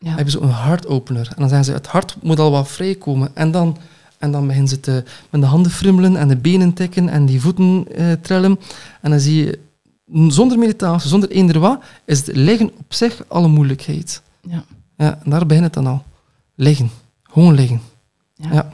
Ja. 0.00 0.08
hebben 0.14 0.30
ze 0.30 0.40
een 0.40 0.48
hartopener. 0.48 1.26
En 1.28 1.34
dan 1.38 1.48
zeggen 1.48 1.64
ze, 1.66 1.72
het 1.72 1.86
hart 1.86 2.16
moet 2.22 2.38
al 2.38 2.50
wat 2.50 2.68
vrijkomen. 2.68 3.30
En 3.36 3.50
dan, 3.50 3.76
en 4.18 4.30
dan 4.32 4.46
beginnen 4.46 4.68
ze 4.68 4.80
te, 4.80 5.04
met 5.30 5.40
de 5.40 5.46
handen 5.46 5.72
frimmelen 5.72 6.16
en 6.16 6.28
de 6.28 6.36
benen 6.36 6.72
tikken 6.72 7.08
en 7.08 7.26
die 7.26 7.40
voeten 7.40 7.84
eh, 7.94 8.12
trillen. 8.12 8.58
En 9.00 9.10
dan 9.10 9.20
zie 9.20 9.44
je, 9.44 9.58
zonder 10.28 10.58
meditatie, 10.58 11.08
zonder 11.08 11.30
eender 11.30 11.58
wat, 11.58 11.80
is 12.04 12.18
het 12.26 12.36
liggen 12.36 12.70
op 12.78 12.94
zich 12.94 13.24
al 13.28 13.44
een 13.44 13.50
moeilijkheid. 13.50 14.22
Ja. 14.40 14.64
Ja, 14.96 15.18
en 15.24 15.30
daar 15.30 15.46
begint 15.46 15.64
het 15.64 15.74
dan 15.74 15.86
al. 15.86 16.02
Liggen. 16.54 16.90
Gewoon 17.22 17.54
liggen. 17.54 17.80
Ja. 18.34 18.52
Ja. 18.52 18.70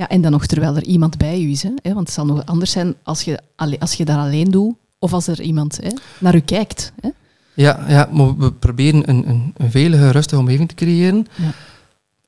Ja, 0.00 0.08
en 0.08 0.20
dan 0.20 0.30
nog 0.30 0.46
terwijl 0.46 0.76
er 0.76 0.84
iemand 0.84 1.18
bij 1.18 1.42
u 1.42 1.50
is. 1.50 1.62
Hè? 1.62 1.70
Want 1.82 1.98
het 1.98 2.10
zal 2.10 2.26
nog 2.26 2.46
anders 2.46 2.70
zijn 2.70 2.94
als 3.02 3.22
je, 3.22 3.40
als 3.78 3.94
je 3.94 4.04
dat 4.04 4.16
alleen 4.16 4.50
doet 4.50 4.74
of 4.98 5.12
als 5.12 5.26
er 5.26 5.40
iemand 5.40 5.78
hè, 5.82 5.90
naar 6.18 6.34
u 6.34 6.40
kijkt. 6.40 6.92
Hè? 7.00 7.08
Ja, 7.54 7.84
ja, 7.88 8.08
maar 8.12 8.36
we 8.36 8.52
proberen 8.52 9.08
een, 9.08 9.28
een, 9.28 9.52
een 9.56 9.70
veilige, 9.70 10.10
rustige 10.10 10.40
omgeving 10.40 10.68
te 10.68 10.74
creëren. 10.74 11.26
Ja. 11.34 11.52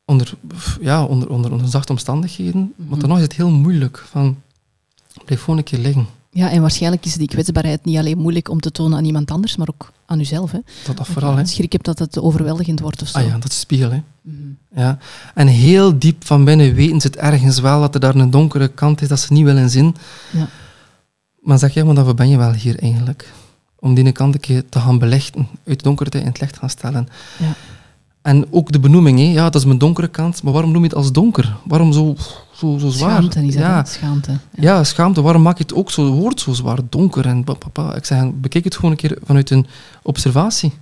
Onder, 0.04 0.32
ja, 0.80 1.04
onder, 1.04 1.30
onder, 1.30 1.52
onder 1.52 1.68
zachte 1.68 1.92
omstandigheden. 1.92 2.72
Mhm. 2.76 2.88
Maar 2.88 2.98
dan 2.98 3.08
nog 3.08 3.18
is 3.18 3.24
het 3.24 3.32
heel 3.32 3.50
moeilijk. 3.50 3.98
Van, 3.98 4.40
blijf 5.24 5.40
gewoon 5.40 5.58
een 5.58 5.64
keer 5.64 5.78
liggen. 5.78 6.06
Ja, 6.34 6.50
en 6.50 6.60
waarschijnlijk 6.60 7.04
is 7.04 7.14
die 7.14 7.28
kwetsbaarheid 7.28 7.84
niet 7.84 7.96
alleen 7.96 8.18
moeilijk 8.18 8.48
om 8.48 8.60
te 8.60 8.70
tonen 8.70 8.98
aan 8.98 9.04
iemand 9.04 9.30
anders, 9.30 9.56
maar 9.56 9.68
ook 9.68 9.92
aan 10.06 10.20
uzelf. 10.20 10.50
Hè? 10.50 10.58
Dat, 10.86 10.96
dat 10.96 11.06
vooral, 11.06 11.36
hè. 11.36 11.46
schrik 11.46 11.72
hebt 11.72 11.84
dat 11.84 11.98
het 11.98 12.18
overweldigend 12.18 12.80
wordt 12.80 13.02
of 13.02 13.08
zo. 13.08 13.18
Ah 13.18 13.26
ja, 13.26 13.38
dat 13.38 13.50
is 13.50 13.60
spiegel, 13.60 13.90
hè. 13.90 14.02
Mhm. 14.22 14.36
Ja. 14.74 14.98
En 15.34 15.46
heel 15.46 15.98
diep 15.98 16.24
van 16.24 16.44
binnen 16.44 16.74
weten 16.74 17.00
ze 17.00 17.06
het 17.06 17.16
ergens 17.16 17.58
wel 17.58 17.80
dat 17.80 17.94
er 17.94 18.00
daar 18.00 18.14
een 18.14 18.30
donkere 18.30 18.68
kant 18.68 19.02
is 19.02 19.08
dat 19.08 19.20
ze 19.20 19.32
niet 19.32 19.44
willen 19.44 19.70
zien. 19.70 19.96
Ja. 20.30 20.48
Maar 21.40 21.58
zeg 21.58 21.74
jij, 21.74 21.84
maar 21.84 21.94
daarvoor 21.94 22.14
ben 22.14 22.28
je 22.28 22.36
wel 22.36 22.52
hier 22.52 22.78
eigenlijk. 22.78 23.32
Om 23.78 23.94
die 23.94 24.12
kant 24.12 24.34
een 24.34 24.40
keer 24.40 24.68
te 24.68 24.78
gaan 24.78 24.98
belichten, 24.98 25.48
uit 25.66 25.78
de 25.78 25.84
donkerte 25.84 26.20
in 26.20 26.26
het 26.26 26.40
licht 26.40 26.58
gaan 26.58 26.70
stellen. 26.70 27.08
Ja. 27.38 27.54
En 28.22 28.46
ook 28.50 28.72
de 28.72 28.80
benoeming, 28.80 29.18
hè. 29.18 29.24
ja, 29.24 29.44
dat 29.44 29.54
is 29.54 29.64
mijn 29.64 29.78
donkere 29.78 30.08
kant, 30.08 30.42
maar 30.42 30.52
waarom 30.52 30.72
noem 30.72 30.82
je 30.82 30.88
het 30.88 30.96
als 30.96 31.12
donker? 31.12 31.56
Waarom 31.64 31.92
zo, 31.92 32.16
zo, 32.68 32.78
zo 32.78 32.88
zwaar? 32.88 33.10
Schaamte 33.10 33.40
dat, 33.42 33.52
ja. 33.52 33.84
Schaamte. 33.84 34.30
Ja. 34.30 34.38
Ja, 34.62 34.84
schaamte. 34.84 35.22
Waarom 35.22 35.42
maak 35.42 35.56
je 35.56 35.62
het 35.62 35.74
ook 35.74 35.90
zo, 35.90 36.12
woord 36.12 36.40
zo 36.40 36.52
zwaar, 36.52 36.78
donker 36.88 37.26
en 37.26 37.44
papa? 37.44 37.94
Ik 37.94 38.04
zeg, 38.04 38.30
bekijk 38.34 38.64
het 38.64 38.74
gewoon 38.74 38.90
een 38.90 38.96
keer 38.96 39.18
vanuit 39.24 39.50
een 39.50 39.66
observatie. 40.02 40.72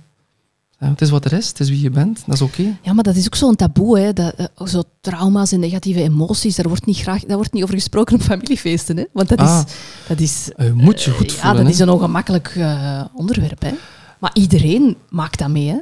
Ja, 0.79 0.87
het 0.89 1.01
is 1.01 1.09
wat 1.09 1.25
er 1.25 1.33
is, 1.33 1.47
het 1.47 1.59
is 1.59 1.69
wie 1.69 1.81
je 1.81 1.89
bent, 1.89 2.23
dat 2.25 2.35
is 2.35 2.41
oké. 2.41 2.77
Ja, 2.81 2.93
maar 2.93 3.03
dat 3.03 3.15
is 3.15 3.25
ook 3.25 3.35
zo'n 3.35 3.55
taboe. 3.55 3.99
Hè? 3.99 4.13
Dat, 4.13 4.33
eh, 4.33 4.45
zo 4.67 4.81
trauma's 5.01 5.51
en 5.51 5.59
negatieve 5.59 6.01
emoties, 6.01 6.55
daar 6.55 6.67
wordt 6.67 6.85
niet, 6.85 6.97
graag, 6.97 7.23
daar 7.25 7.35
wordt 7.37 7.53
niet 7.53 7.63
over 7.63 7.75
gesproken 7.75 8.15
op 8.15 8.21
familiefeesten. 8.21 8.97
Hè? 8.97 9.03
Want 9.13 9.29
dat 9.29 9.39
Ah. 9.39 9.61
is... 9.67 9.73
Dat 10.07 10.19
is 10.19 10.49
Eh, 10.55 10.65
Je 10.65 10.73
moet 10.73 11.01
je 11.03 11.11
goed 11.11 11.31
ja, 11.31 11.37
voelen. 11.37 11.55
dat 11.55 11.65
hè. 11.65 11.71
is 11.71 11.79
een 11.79 11.89
ongemakkelijk 11.89 12.53
eh, 12.57 13.01
onderwerp. 13.13 13.61
Hè? 13.61 13.71
Maar 14.19 14.31
iedereen 14.33 14.95
maakt 15.09 15.39
dat 15.39 15.49
mee. 15.49 15.67
Hè? 15.69 15.77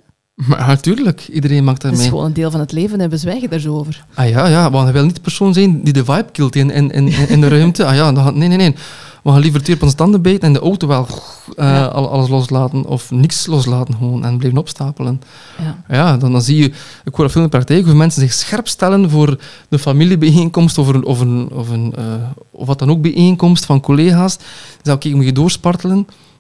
Maar 0.48 0.68
natuurlijk, 0.68 1.28
iedereen 1.28 1.64
maakt 1.64 1.82
dat 1.82 1.92
Dat 1.92 2.00
is 2.00 2.08
gewoon 2.08 2.26
een 2.26 2.34
deel 2.34 2.52
van 2.52 2.60
het 2.60 2.72
leven 2.72 3.02
en 3.02 3.10
we 3.10 3.18
zwijgen 3.18 3.50
daar 3.50 3.60
zo 3.60 3.78
over. 3.78 4.06
Ah 4.14 4.30
ja, 4.30 4.48
ja, 4.48 4.72
want 4.72 4.84
hij 4.84 4.94
wil 4.94 5.04
niet 5.06 5.16
de 5.16 5.22
persoon 5.22 5.54
zijn 5.54 5.84
die 5.84 5.94
de 5.94 6.06
vibe 6.06 6.26
killt 6.32 6.56
in, 6.56 6.72
in, 6.72 6.92
in, 6.92 7.08
in 7.30 7.42
de 7.42 7.48
ruimte. 7.48 7.86
Ah 7.86 7.96
ja, 7.96 8.12
dan 8.12 8.38
nee, 8.38 8.48
nee, 8.48 8.58
nee. 8.58 8.76
We 9.24 9.30
gaan 9.32 9.40
liever 9.40 9.64
twee 9.64 9.76
op 9.76 9.82
onze 9.82 9.96
tanden 9.96 10.22
bijten 10.22 10.42
en 10.48 10.54
de 10.54 10.60
auto 10.60 10.88
wel 10.88 11.08
eh, 11.56 11.66
Ja. 11.68 11.86
alles 11.86 12.30
loslaten 12.30 12.86
of 12.86 13.12
niks 13.12 13.46
loslaten 13.46 13.94
gewoon 13.94 14.26
en 14.26 14.38
blijven 14.38 14.60
opstapelen. 14.60 15.22
Ja. 15.58 15.96
Ja, 15.96 16.18
dan, 16.18 16.32
dan 16.32 16.42
zie 16.42 16.58
je, 16.58 16.66
ik 17.04 17.16
hoor 17.16 17.24
dat 17.24 17.32
veel 17.32 17.42
in 17.42 17.48
de 17.50 17.56
praktijk, 17.58 17.86
hoe 17.86 17.94
mensen 17.94 18.22
zich 18.22 18.34
scherp 18.34 18.68
stellen 18.68 19.10
voor 19.10 19.40
de 19.70 19.80
familiebijeenkomst 19.80 20.78
of, 20.78 20.88
een, 20.88 21.06
of, 21.06 21.20
een, 21.20 21.50
of, 21.54 21.70
een, 21.70 21.94
eh, 21.98 22.04
of 22.52 22.68
wat 22.68 22.80
dan 22.80 22.90
ook 22.90 23.02
bijeenkomst 23.02 23.66
van 23.66 23.80
collega's. 23.82 24.38
Dan 24.82 24.96
ik, 25.00 25.16
moet 25.16 25.26
je 25.26 25.32
doorspartelen. 25.32 25.96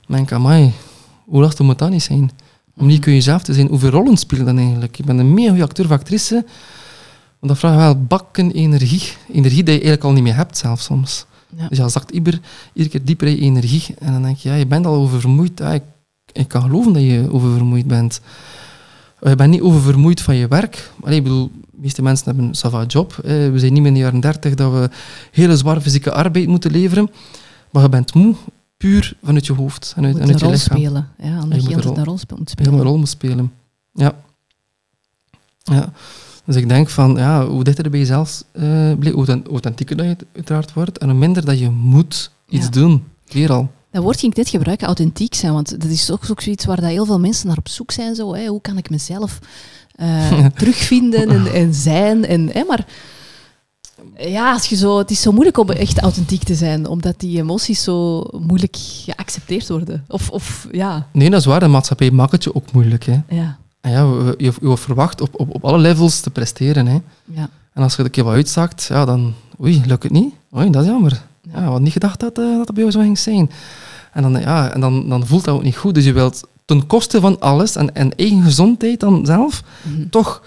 Dan 0.07 0.15
denk 0.15 0.23
ik, 0.29 0.31
amai, 0.31 0.71
hoe 1.25 1.41
lastig 1.41 1.65
moet 1.65 1.79
dat 1.79 1.89
niet 1.89 2.03
zijn? 2.03 2.31
Om 2.79 2.87
niet 2.87 3.01
kun 3.01 3.13
je 3.13 3.21
zelf 3.21 3.43
te 3.43 3.53
zijn. 3.53 3.67
Hoeveel 3.67 3.89
rollen 3.89 4.17
speel 4.17 4.39
je 4.39 4.45
dan 4.45 4.57
eigenlijk? 4.57 4.95
Je 4.95 5.03
bent 5.03 5.19
een 5.19 5.33
mega 5.33 5.49
goede 5.49 5.63
acteur 5.63 5.85
of 5.85 5.91
actrice, 5.91 6.33
want 7.39 7.51
dat 7.51 7.57
vraagt 7.57 7.75
wel 7.77 8.03
bakken 8.03 8.51
energie. 8.51 9.03
Energie 9.33 9.63
die 9.63 9.73
je 9.73 9.79
eigenlijk 9.79 10.03
al 10.03 10.11
niet 10.11 10.23
meer 10.23 10.35
hebt 10.35 10.57
zelf 10.57 10.81
soms. 10.81 11.25
Ja. 11.57 11.67
Dus 11.67 11.77
je 11.77 11.89
zakt 11.89 12.11
ieder, 12.11 12.39
iedere 12.73 12.89
keer 12.97 13.05
dieper 13.05 13.27
in 13.27 13.37
energie. 13.37 13.85
En 13.99 14.11
dan 14.13 14.21
denk 14.21 14.37
je, 14.37 14.49
ja, 14.49 14.55
je 14.55 14.67
bent 14.67 14.85
al 14.85 14.95
oververmoeid. 14.95 15.59
Ja, 15.59 15.73
ik, 15.73 15.83
ik 16.31 16.47
kan 16.47 16.61
geloven 16.61 16.93
dat 16.93 17.01
je 17.01 17.27
oververmoeid 17.31 17.87
bent. 17.87 18.21
Je 19.21 19.35
bent 19.35 19.49
niet 19.51 19.61
oververmoeid 19.61 20.21
van 20.21 20.35
je 20.35 20.47
werk. 20.47 20.91
Allee, 21.01 21.17
ik 21.17 21.23
bedoel, 21.23 21.51
de 21.53 21.77
meeste 21.81 22.01
mensen 22.01 22.25
hebben 22.25 22.45
een 22.45 22.55
sava 22.55 22.83
job. 22.83 23.13
Eh, 23.23 23.31
We 23.31 23.59
zijn 23.59 23.73
niet 23.73 23.81
meer 23.81 23.91
in 23.91 23.97
de 23.97 23.99
jaren 24.03 24.19
dertig 24.19 24.55
dat 24.55 24.71
we 24.71 24.89
hele 25.31 25.57
zware 25.57 25.81
fysieke 25.81 26.11
arbeid 26.11 26.47
moeten 26.47 26.71
leveren. 26.71 27.09
Maar 27.71 27.83
je 27.83 27.89
bent 27.89 28.13
moe, 28.13 28.35
puur 28.79 29.13
vanuit 29.23 29.45
je 29.45 29.53
hoofd 29.53 29.93
en 29.95 30.01
Je 30.01 30.07
uit, 30.07 30.15
een 30.15 30.21
uit 30.21 30.39
je 30.39 30.45
lichaam. 30.49 30.77
spelen. 30.77 31.09
Ja, 31.17 31.27
omdat 31.29 31.45
moet 31.59 31.69
je 31.69 31.75
een 31.75 31.81
rol- 31.81 31.95
moet 32.05 32.19
Je 32.29 32.49
spelen. 32.49 32.71
moet 32.71 32.79
een 32.81 32.87
rol 32.87 32.97
moet 32.97 33.09
spelen. 33.09 33.51
Ja. 33.93 34.15
ja. 35.63 35.91
Dus 36.45 36.55
ik 36.55 36.69
denk 36.69 36.89
van, 36.89 37.15
ja, 37.15 37.45
hoe 37.47 37.63
dichter 37.63 37.85
er 37.85 37.91
bij 37.91 37.99
jezelf 37.99 38.43
uh, 38.53 39.13
hoe 39.13 39.41
authentieker 39.51 39.95
dat 39.97 40.05
je 40.05 40.15
uiteraard 40.35 40.73
wordt, 40.73 40.97
en 40.97 41.09
hoe 41.09 41.17
minder 41.17 41.45
dat 41.45 41.59
je 41.59 41.69
moet 41.69 42.31
iets 42.49 42.65
Ja. 42.65 42.71
doen. 42.71 43.03
Weer 43.25 43.51
al. 43.51 43.71
Dat 43.91 44.03
woord 44.03 44.19
ging 44.19 44.31
ik 44.31 44.37
net 44.37 44.49
gebruiken, 44.49 44.87
authentiek 44.87 45.33
zijn, 45.35 45.53
want 45.53 45.81
dat 45.81 45.89
is 45.89 46.05
toch 46.05 46.31
ook 46.31 46.41
zoiets 46.41 46.65
waar 46.65 46.81
dat 46.81 46.89
heel 46.89 47.05
veel 47.05 47.19
mensen 47.19 47.47
naar 47.47 47.57
op 47.57 47.67
zoek 47.67 47.91
zijn. 47.91 48.15
Zo, 48.15 48.33
hè? 48.35 48.45
Hoe 48.47 48.61
kan 48.61 48.77
ik 48.77 48.89
mezelf 48.89 49.39
eh, 49.95 50.45
terugvinden 50.59 51.29
en, 51.29 51.53
en 51.53 51.73
zijn? 51.73 52.25
En, 52.25 52.49
hè? 52.51 52.63
Maar 52.63 52.85
ja, 54.17 54.53
als 54.53 54.65
je 54.65 54.75
zo, 54.75 54.97
het 54.97 55.11
is 55.11 55.21
zo 55.21 55.31
moeilijk 55.31 55.57
om 55.57 55.69
echt 55.69 55.99
authentiek 55.99 56.43
te 56.43 56.55
zijn, 56.55 56.87
omdat 56.87 57.19
die 57.19 57.37
emoties 57.39 57.83
zo 57.83 58.23
moeilijk 58.47 58.75
geaccepteerd 58.79 59.69
worden. 59.69 60.03
Of, 60.07 60.29
of 60.29 60.67
ja. 60.71 61.07
Nee, 61.11 61.29
dat 61.29 61.39
is 61.39 61.45
waar. 61.45 61.59
De 61.59 61.67
maatschappij 61.67 62.11
maakt 62.11 62.31
het 62.31 62.43
je 62.43 62.55
ook 62.55 62.71
moeilijk. 62.71 63.03
Hè. 63.03 63.19
Ja. 63.29 63.57
En 63.81 63.91
ja, 63.91 64.33
je, 64.37 64.53
wordt 64.61 64.81
verwacht 64.81 65.21
op, 65.21 65.39
op, 65.39 65.55
op 65.55 65.65
alle 65.65 65.77
levels 65.77 66.19
te 66.19 66.29
presteren. 66.29 66.87
Hè. 66.87 66.97
Ja. 67.25 67.49
En 67.73 67.83
als 67.83 67.91
je 67.93 67.99
er 67.99 68.05
een 68.05 68.11
keer 68.11 68.23
wat 68.23 68.33
uitzakt, 68.33 68.83
ja, 68.89 69.05
dan... 69.05 69.33
Oei, 69.61 69.81
lukt 69.85 70.03
het 70.03 70.11
niet. 70.11 70.33
Oei, 70.55 70.69
dat 70.69 70.81
is 70.83 70.87
jammer. 70.89 71.21
Ja, 71.53 71.59
we 71.63 71.69
had 71.69 71.81
niet 71.81 71.91
gedacht 71.93 72.19
dat, 72.19 72.37
uh, 72.39 72.45
dat 72.57 72.65
het 72.67 72.73
bij 72.75 72.83
jou 72.83 72.91
zo 72.91 72.99
ging 73.01 73.17
zijn. 73.19 73.51
En, 74.13 74.21
dan, 74.21 74.39
ja, 74.41 74.71
en 74.73 74.79
dan, 74.81 75.09
dan 75.09 75.27
voelt 75.27 75.43
dat 75.45 75.55
ook 75.55 75.63
niet 75.63 75.77
goed. 75.77 75.93
Dus 75.93 76.03
je 76.05 76.13
wilt 76.13 76.41
ten 76.65 76.87
koste 76.87 77.19
van 77.19 77.39
alles 77.39 77.75
en, 77.75 77.95
en 77.95 78.15
eigen 78.15 78.43
gezondheid 78.43 78.99
dan 78.99 79.25
zelf 79.25 79.63
Mhm. 79.81 80.09
toch 80.09 80.41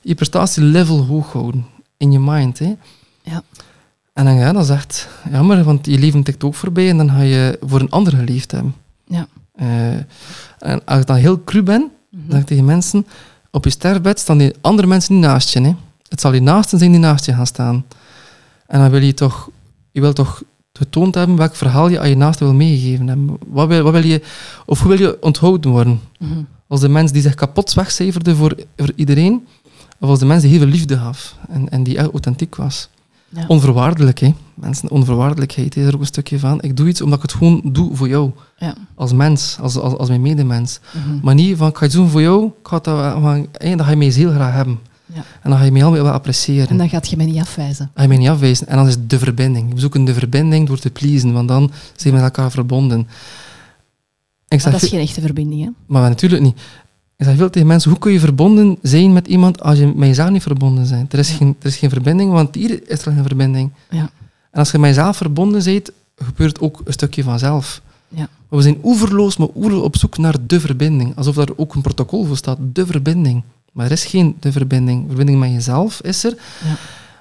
je 0.00 0.14
prestatielevel 0.14 1.04
hoog 1.04 1.32
houden. 1.32 1.66
In 1.96 2.12
je 2.12 2.18
mind. 2.20 2.58
Hè. 2.58 2.74
Ja. 3.22 3.42
En 4.12 4.24
dan, 4.24 4.34
ja, 4.34 4.52
dat 4.52 4.62
is 4.62 4.70
echt 4.70 5.08
jammer, 5.30 5.64
want 5.64 5.86
je 5.86 5.98
leven 5.98 6.22
tikt 6.22 6.44
ook 6.44 6.54
voorbij 6.54 6.88
en 6.88 6.96
dan 6.96 7.10
ga 7.10 7.20
je 7.20 7.58
voor 7.66 7.80
een 7.80 7.90
ander 7.90 8.12
geleefd 8.12 8.50
hebben. 8.50 8.74
Ja. 9.06 9.26
Eh, 9.52 9.94
en 10.58 10.84
als 10.84 11.00
ik 11.00 11.06
dan 11.06 11.16
heel 11.16 11.44
cru 11.44 11.62
ben, 11.62 11.90
Mhm. 12.10 12.20
dan 12.22 12.30
zeg 12.30 12.40
ik 12.40 12.46
tegen 12.46 12.64
mensen, 12.64 13.06
op 13.50 13.64
je 13.64 13.70
sterfbed 13.70 14.18
staan 14.18 14.38
die 14.38 14.52
andere 14.60 14.88
mensen 14.88 15.14
niet 15.14 15.22
naast 15.24 15.52
je. 15.52 15.60
Hè. 15.60 15.74
Het 16.08 16.20
zal 16.20 16.32
je 16.32 16.40
naasten 16.40 16.78
zijn 16.78 16.90
die 16.90 17.00
naast 17.00 17.26
je 17.26 17.32
gaan 17.34 17.46
staan. 17.46 17.84
En 18.66 18.80
dan 18.80 18.90
wil 18.90 19.02
je 19.02 19.14
toch, 19.14 19.50
je 19.92 20.00
wil 20.00 20.12
toch 20.12 20.42
getoond 20.72 21.14
hebben 21.14 21.36
welk 21.36 21.54
verhaal 21.56 21.88
je 21.88 22.00
aan 22.00 22.08
je 22.08 22.16
naaste 22.16 22.44
wil 22.44 22.54
meegeven 22.54 23.08
hebben. 23.08 23.36
Wat 23.46 23.68
wil, 23.68 23.82
wat 23.82 23.92
wil 23.92 24.04
je, 24.04 24.22
of 24.66 24.80
hoe 24.80 24.88
wil 24.96 25.00
je 25.06 25.22
onthouden 25.22 25.70
worden? 25.70 26.00
Mhm. 26.18 26.42
Als 26.68 26.80
de 26.80 26.88
mens 26.88 27.12
die 27.12 27.22
zich 27.22 27.34
kapot 27.34 27.74
wegcijferde 27.74 28.36
voor, 28.36 28.54
voor 28.76 28.92
iedereen, 28.94 29.46
of 30.00 30.08
als 30.08 30.18
de 30.18 30.26
mens 30.26 30.42
die 30.42 30.50
heel 30.50 30.60
veel 30.60 30.68
liefde 30.68 30.98
gaf 30.98 31.36
en, 31.48 31.68
en 31.68 31.82
die 31.82 31.96
echt 31.98 32.10
authentiek 32.10 32.56
was. 32.56 32.88
Ja. 33.28 33.44
Onvoorwaardelijk, 33.48 34.18
hè. 34.18 34.34
Mensen, 34.54 34.90
onvoorwaardelijkheid 34.90 35.76
is 35.76 35.86
er 35.86 35.94
ook 35.94 36.00
een 36.00 36.06
stukje 36.06 36.38
van. 36.38 36.62
Ik 36.62 36.76
doe 36.76 36.88
iets 36.88 37.00
omdat 37.00 37.16
ik 37.16 37.22
het 37.22 37.32
gewoon 37.32 37.60
doe 37.64 37.96
voor 37.96 38.08
jou. 38.08 38.30
Ja. 38.58 38.74
Als 38.94 39.12
mens, 39.12 39.56
als, 39.60 39.76
als, 39.76 39.94
als 39.96 40.08
mijn 40.08 40.20
medemens. 40.20 40.80
Mhm. 40.94 41.18
Maar 41.22 41.34
niet 41.34 41.56
van, 41.56 41.68
ik 41.68 41.76
ga 41.76 41.86
doen 41.88 42.08
voor 42.08 42.20
jou, 42.22 42.46
ik 42.46 42.52
ga 42.68 42.78
dat, 42.78 42.96
wel- 42.98 43.20
van, 43.20 43.46
hey, 43.52 43.76
dan 43.76 43.84
ga 43.84 43.90
je 43.90 43.96
mij 43.96 44.06
heel 44.06 44.30
graag 44.30 44.52
hebben. 44.54 44.78
Ja. 45.14 45.24
En 45.42 45.50
dan 45.50 45.58
ga 45.58 45.64
je 45.64 45.72
mij 45.72 45.80
heel 45.80 45.90
wel 45.92 46.08
appreciëren. 46.08 46.68
En 46.68 46.76
dan 46.76 46.88
gaat 46.88 47.08
je 47.08 47.16
mij 47.16 47.26
niet 47.26 47.40
afwijzen. 47.40 47.90
ga 47.94 48.02
je 48.02 48.08
mij 48.08 48.16
niet 48.16 48.28
afwijzen. 48.28 48.66
En 48.66 48.76
dan 48.76 48.86
is 48.86 48.94
het 48.94 49.10
de 49.10 49.18
verbinding. 49.18 49.74
We 49.74 49.80
zoeken 49.80 50.04
de 50.04 50.14
verbinding 50.14 50.66
door 50.66 50.78
te 50.78 50.90
pleasen, 50.90 51.32
want 51.32 51.48
dan 51.48 51.70
zijn 51.96 52.14
we 52.14 52.20
met 52.20 52.28
elkaar 52.30 52.50
verbonden. 52.50 53.00
Ik 53.00 53.06
Maar 54.48 54.60
zeg 54.60 54.72
dat 54.72 54.82
is 54.82 54.88
geen 54.88 55.00
echte 55.00 55.20
verbinding, 55.20 55.62
hè? 55.64 55.68
maar 55.86 56.08
natuurlijk 56.08 56.42
niet. 56.42 56.60
Ik 57.16 57.24
zeg 57.24 57.36
veel 57.36 57.50
tegen 57.50 57.68
mensen, 57.68 57.90
hoe 57.90 57.98
kun 57.98 58.12
je 58.12 58.20
verbonden 58.20 58.78
zijn 58.82 59.12
met 59.12 59.26
iemand 59.26 59.62
als 59.62 59.78
je 59.78 59.92
met 59.96 60.08
jezelf 60.08 60.30
niet 60.30 60.42
verbonden 60.42 60.88
bent? 60.88 61.12
Er 61.12 61.18
is, 61.18 61.30
Ja. 61.30 61.36
geen, 61.36 61.56
er 61.60 61.66
is 61.66 61.76
geen 61.76 61.90
verbinding, 61.90 62.30
want 62.32 62.54
hier 62.54 62.90
is 62.90 63.06
er 63.06 63.12
geen 63.12 63.24
verbinding. 63.24 63.70
Ja. 63.90 64.10
En 64.50 64.58
als 64.58 64.70
je 64.70 64.78
met 64.78 64.94
jezelf 64.94 65.16
verbonden 65.16 65.64
bent, 65.64 65.90
gebeurt 66.16 66.60
ook 66.60 66.80
een 66.84 66.92
stukje 66.92 67.22
vanzelf. 67.22 67.80
Ja. 68.08 68.28
Maar 68.48 68.58
we 68.58 68.62
zijn 68.62 68.78
oeverloos, 68.84 69.36
maar 69.36 69.48
oeverloos 69.54 69.82
op 69.82 69.96
zoek 69.96 70.18
naar 70.18 70.34
de 70.46 70.60
verbinding. 70.60 71.16
Alsof 71.16 71.34
daar 71.34 71.48
ook 71.56 71.74
een 71.74 71.80
protocol 71.82 72.24
voor 72.24 72.36
staat, 72.36 72.58
de 72.72 72.86
verbinding. 72.86 73.42
Maar 73.72 73.86
er 73.86 73.92
is 73.92 74.04
geen 74.04 74.36
de 74.40 74.52
verbinding. 74.52 75.04
Verbinding 75.06 75.38
met 75.38 75.50
jezelf 75.50 76.00
is 76.02 76.24
er. 76.24 76.36
Ja. 76.64 76.76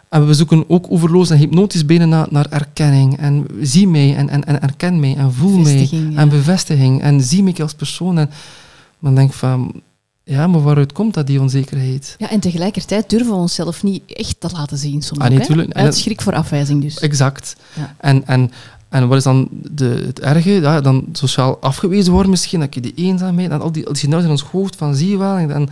En 0.09 0.27
we 0.27 0.33
zoeken 0.33 0.69
ook 0.69 0.91
oeverloos 0.91 1.29
en 1.29 1.37
hypnotisch 1.37 1.85
binnen 1.85 2.09
naar, 2.09 2.27
naar 2.29 2.47
erkenning. 2.49 3.17
En 3.17 3.45
zie 3.61 3.87
mij 3.87 4.15
en, 4.15 4.29
en, 4.29 4.43
en 4.45 4.61
erken 4.61 4.99
mij 4.99 5.15
en 5.15 5.33
voel 5.33 5.57
mij. 5.57 5.89
En 6.15 6.29
bevestiging. 6.29 7.01
En 7.01 7.21
zie 7.21 7.43
mij 7.43 7.55
als 7.61 7.73
persoon. 7.73 8.17
En 8.17 8.29
dan 8.99 9.15
denk 9.15 9.29
ik 9.29 9.35
van, 9.35 9.81
ja, 10.27 10.47
maar 10.47 10.61
waaruit 10.61 10.91
komt 10.91 11.13
dat, 11.13 11.27
die 11.27 11.41
onzekerheid? 11.41 12.15
Ja, 12.17 12.29
en 12.29 12.39
tegelijkertijd 12.39 13.09
durven 13.09 13.29
we 13.29 13.33
onszelf 13.33 13.83
niet 13.83 14.03
echt 14.07 14.39
te 14.39 14.49
laten 14.51 14.77
zien 14.77 15.01
soms 15.01 15.21
Ah, 15.21 15.29
nee, 15.29 15.73
Uit 15.73 15.95
schrik 15.95 16.21
voor 16.21 16.33
afwijzing 16.35 16.81
dus. 16.81 16.99
Exact. 16.99 17.55
Ja. 17.73 17.95
En, 17.97 18.27
en, 18.27 18.51
en 18.89 19.07
wat 19.07 19.17
is 19.17 19.23
dan 19.23 19.47
de, 19.51 20.03
het 20.05 20.19
erge? 20.19 20.51
Ja, 20.51 20.81
dan 20.81 21.05
sociaal 21.11 21.59
afgewezen 21.61 22.11
worden 22.13 22.31
misschien, 22.31 22.59
dat 22.59 22.73
je 22.73 22.81
die 22.81 22.93
eenzaamheid 22.95 23.51
en 23.51 23.61
al 23.61 23.71
die, 23.71 23.85
al 23.85 23.91
die 23.91 24.01
scenario's 24.01 24.25
in 24.25 24.31
ons 24.31 24.43
hoofd 24.43 24.75
van 24.75 24.95
zie 24.95 25.09
je 25.09 25.17
wel. 25.17 25.35
En, 25.35 25.51
en 25.51 25.69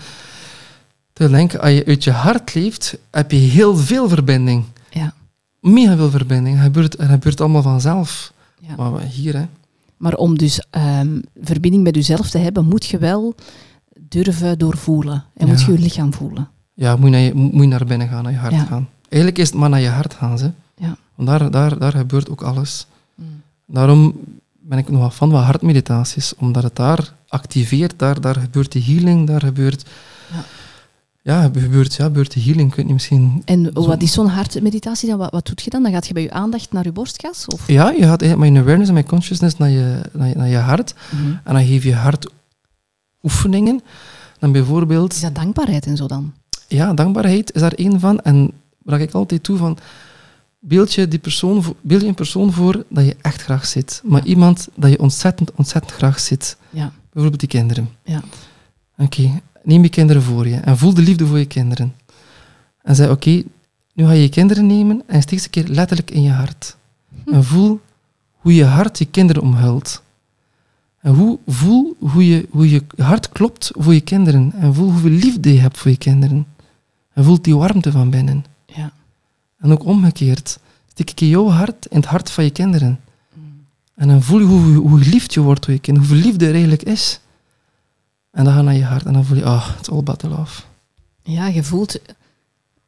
te 1.13 1.29
denken, 1.29 1.61
als 1.61 1.71
je 1.71 1.85
uit 1.85 2.03
je 2.03 2.11
hart 2.11 2.53
leeft, 2.53 2.97
heb 3.11 3.31
je 3.31 3.37
heel 3.37 3.77
veel 3.77 4.09
verbinding. 4.09 4.63
Ja. 4.89 5.13
Mega 5.59 5.95
veel 5.95 6.09
verbinding. 6.09 6.55
Het 6.55 6.65
gebeurt, 6.65 6.97
het 6.97 7.09
gebeurt 7.09 7.41
allemaal 7.41 7.61
vanzelf. 7.61 8.33
Ja. 8.59 8.75
Maar 8.75 9.01
hier, 9.01 9.35
hè. 9.35 9.45
Maar 9.97 10.15
om 10.15 10.37
dus 10.37 10.61
ehm, 10.69 11.19
verbinding 11.41 11.83
met 11.83 11.95
jezelf 11.95 12.29
te 12.29 12.37
hebben, 12.37 12.65
moet 12.65 12.85
je 12.85 12.97
wel 12.97 13.35
durven 14.13 14.57
doorvoelen. 14.57 15.23
En 15.33 15.47
moet 15.47 15.61
je 15.61 15.71
je 15.71 15.79
lichaam 15.79 16.13
voelen. 16.13 16.47
Ja, 16.73 16.95
moet 16.95 17.05
je, 17.05 17.11
naar 17.11 17.19
je, 17.19 17.33
moet 17.33 17.61
je 17.61 17.67
naar 17.67 17.85
binnen 17.85 18.07
gaan, 18.07 18.23
naar 18.23 18.31
je 18.31 18.37
hart 18.37 18.67
gaan. 18.67 18.89
Eigenlijk 19.09 19.41
is 19.41 19.47
het 19.49 19.57
maar 19.57 19.69
naar 19.69 19.81
je 19.81 19.89
hart 19.89 20.13
gaan. 20.13 20.37
Ze. 20.37 20.51
Ja. 20.77 20.95
Want 21.15 21.29
daar, 21.29 21.51
daar, 21.51 21.79
daar 21.79 21.91
gebeurt 21.91 22.29
ook 22.29 22.41
alles. 22.41 22.87
Mm. 23.15 23.25
Daarom 23.65 24.13
ben 24.59 24.77
ik 24.77 24.89
nog 24.89 24.99
wel 24.99 25.09
van 25.09 25.29
wat 25.29 25.43
hartmeditaties, 25.43 26.33
omdat 26.37 26.63
het 26.63 26.75
daar 26.75 27.13
activeert, 27.27 27.93
daar, 27.97 28.21
daar 28.21 28.35
gebeurt 28.35 28.71
de 28.71 28.83
healing, 28.83 29.27
daar 29.27 29.41
gebeurt... 29.41 29.89
Ja. 30.31 30.43
Ja, 31.25 31.41
gebeurt, 31.41 31.93
ja, 31.93 32.03
gebeurt 32.03 32.33
de 32.33 32.41
healing. 32.41 32.69
Ik 32.69 32.75
weet 32.75 32.85
niet, 32.85 32.93
misschien... 32.93 33.41
En 33.45 33.69
Zo. 33.73 33.87
wat 33.87 34.01
is 34.01 34.11
zo'n 34.11 34.27
hartmeditatie 34.27 35.09
dan? 35.09 35.17
Wat, 35.17 35.31
wat 35.31 35.45
doe 35.45 35.55
je 35.63 35.69
dan? 35.69 35.83
Dan 35.83 35.91
gaat 35.91 36.07
je 36.07 36.13
bij 36.13 36.23
je 36.23 36.31
aandacht 36.31 36.71
naar 36.71 36.83
je 36.83 36.91
borstkas? 36.91 37.47
Of? 37.47 37.67
Ja, 37.67 37.89
je 37.89 38.03
gaat 38.03 38.21
eigenlijk 38.21 38.37
met 38.37 38.53
je 38.53 38.59
awareness 38.59 38.89
en 38.89 38.95
met 38.95 39.05
consciousness 39.05 39.57
naar 39.57 39.69
je, 39.69 40.01
naar 40.11 40.27
je, 40.27 40.35
naar 40.35 40.47
je 40.47 40.57
hart. 40.57 40.93
Mhm. 41.11 41.31
En 41.43 41.53
dan 41.53 41.65
geef 41.65 41.83
je 41.83 41.95
hart 41.95 42.29
oefeningen. 43.23 43.81
Dan 44.39 44.51
bijvoorbeeld... 44.51 45.13
Is 45.13 45.21
dat 45.21 45.35
dankbaarheid 45.35 45.85
en 45.85 45.97
zo 45.97 46.07
dan? 46.07 46.33
Ja, 46.67 46.93
dankbaarheid 46.93 47.53
is 47.53 47.61
daar 47.61 47.71
één 47.73 47.99
van. 47.99 48.19
En 48.21 48.51
waar 48.83 49.01
ik 49.01 49.13
altijd 49.13 49.43
toe 49.43 49.57
van... 49.57 49.77
Beeld 50.65 50.93
je, 50.93 51.07
die 51.07 51.19
persoon, 51.19 51.75
beeld 51.81 52.01
je 52.01 52.07
een 52.07 52.13
persoon 52.13 52.51
voor 52.51 52.85
dat 52.89 53.05
je 53.05 53.15
echt 53.21 53.41
graag 53.41 53.65
zit. 53.65 54.01
Maar 54.03 54.21
Ja. 54.21 54.27
iemand 54.27 54.67
dat 54.75 54.89
je 54.91 54.99
ontzettend, 54.99 55.51
ontzettend 55.55 55.93
graag 55.93 56.19
zit. 56.19 56.57
Ja. 56.69 56.91
Bijvoorbeeld 57.11 57.39
die 57.39 57.59
kinderen. 57.59 57.89
Ja. 58.03 58.21
Oké, 58.97 59.41
neem 59.63 59.83
je 59.83 59.89
kinderen 59.89 60.21
voor 60.21 60.47
je 60.47 60.55
en 60.55 60.77
voel 60.77 60.93
de 60.93 61.01
liefde 61.01 61.25
voor 61.27 61.37
je 61.39 61.45
kinderen. 61.45 61.93
En 62.81 62.95
zeg, 62.95 63.09
oké, 63.09 63.43
nu 63.93 64.05
ga 64.05 64.11
je 64.11 64.21
je 64.21 64.29
kinderen 64.29 64.65
nemen 64.67 65.03
en 65.07 65.21
steek 65.21 65.39
ze 65.39 65.45
een 65.45 65.51
keer 65.51 65.67
letterlijk 65.67 66.11
in 66.11 66.21
je 66.21 66.31
hart. 66.31 66.77
En 67.25 67.43
voel 67.43 67.79
hoe 68.33 68.55
je 68.55 68.65
hart 68.65 68.97
je 68.97 69.05
kinderen 69.05 69.41
omhult. 69.41 70.01
En 71.03 71.13
hoe, 71.13 71.39
voel 71.47 71.95
hoe 71.99 72.27
je, 72.27 72.47
hoe 72.51 72.69
je 72.69 72.83
hart 72.95 73.29
klopt 73.29 73.71
voor 73.75 73.93
je 73.93 74.01
kinderen. 74.01 74.53
En 74.53 74.73
voel 74.73 74.91
hoeveel 74.91 75.09
liefde 75.09 75.53
je 75.53 75.59
hebt 75.59 75.77
voor 75.77 75.91
je 75.91 75.97
kinderen. 75.97 76.47
En 77.13 77.23
voel 77.23 77.41
die 77.41 77.57
warmte 77.57 77.91
van 77.91 78.09
binnen. 78.09 78.45
Ja. 78.65 78.91
En 79.57 79.71
ook 79.71 79.85
omgekeerd. 79.85 80.59
Steek 80.87 81.09
ik 81.09 81.19
jouw 81.19 81.47
hart 81.47 81.85
in 81.85 81.97
het 81.97 82.05
hart 82.05 82.31
van 82.31 82.43
je 82.43 82.49
kinderen. 82.49 82.99
En 83.95 84.07
dan 84.07 84.21
voel 84.21 84.39
je 84.39 84.45
hoe, 84.45 84.75
hoe 84.75 85.03
geliefd 85.03 85.33
je 85.33 85.39
wordt 85.39 85.65
door 85.65 85.73
je 85.73 85.79
kinderen. 85.79 86.09
Hoeveel 86.09 86.25
liefde 86.25 86.45
er 86.45 86.51
eigenlijk 86.51 86.83
is. 86.83 87.19
En 88.31 88.43
dan 88.43 88.53
ga 88.53 88.59
je 88.59 88.65
naar 88.65 88.75
je 88.75 88.83
hart. 88.83 89.05
En 89.05 89.13
dan 89.13 89.25
voel 89.25 89.37
je, 89.37 89.45
ah, 89.45 89.69
it's 89.79 89.89
all 89.89 89.97
about 89.97 90.19
the 90.19 90.27
love. 90.27 90.61
Ja, 91.23 91.47
je 91.47 91.63
voelt... 91.63 91.99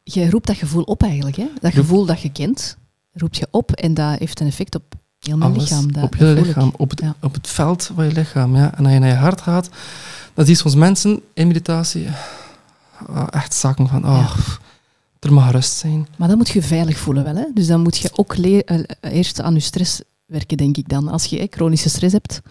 Je 0.04 0.30
roept 0.30 0.48
dat 0.48 0.58
gevoel 0.58 0.84
op 0.84 1.04
eigenlijk. 1.04 1.36
Hè? 1.36 1.48
Dat 1.62 1.74
gevoel 1.74 2.06
dat 2.06 2.22
je 2.22 2.32
kent, 2.32 2.78
roept 3.14 3.38
je 3.38 3.48
op. 3.52 3.72
En 3.72 3.94
dat 3.94 4.20
heeft 4.20 4.40
een 4.40 4.48
effect 4.48 4.76
op 4.76 4.96
heel 5.26 5.38
mijn 5.38 5.52
Alles. 5.52 5.70
lichaam. 5.70 5.92
Dat, 5.94 6.04
op 6.04 6.18
dat 6.18 6.38
ik. 6.38 6.46
lichaam. 6.46 6.74
Op 6.78 6.90
het, 6.90 7.00
Ja. 7.00 7.16
op 7.22 7.34
het 7.34 7.48
veld 7.48 7.92
van 7.96 8.06
je 8.06 8.12
lichaam. 8.12 8.56
Ja. 8.56 8.78
En 8.78 8.84
als 8.84 8.94
je 8.94 9.00
naar 9.00 9.10
je 9.10 9.16
hart 9.16 9.42
gaat, 9.42 9.70
dan 10.34 10.46
zie 10.46 10.54
je 10.54 10.60
soms 10.60 10.76
mensen 10.76 11.22
in 11.34 11.48
meditatie 11.48 12.08
ah, 13.08 13.28
echt 13.30 13.54
zakken 13.54 13.88
van, 13.88 14.04
ah, 14.04 14.38
er 15.20 15.34
mag 15.34 15.52
rust 15.52 15.78
zijn. 15.78 16.08
Maar 16.18 16.28
dan 16.28 16.38
moet 16.38 16.50
je 16.50 16.62
veilig 16.62 16.98
voelen 16.98 17.24
wel. 17.24 17.36
Hè? 17.36 17.46
Dus 17.54 17.68
dan 17.68 17.82
moet 17.82 17.98
je 17.98 18.10
ook 18.16 18.34
eh, 18.36 18.80
eerst 19.02 19.42
aan 19.42 19.54
je 19.54 19.60
stress 19.60 20.02
werken, 20.26 20.58
denk 20.58 20.78
ik 20.78 20.90
dan. 20.90 21.08
Als 21.08 21.26
je 21.26 21.40
eh, 21.40 21.48
chronische 21.50 21.90
stress 21.90 22.14
hebt 22.14 22.42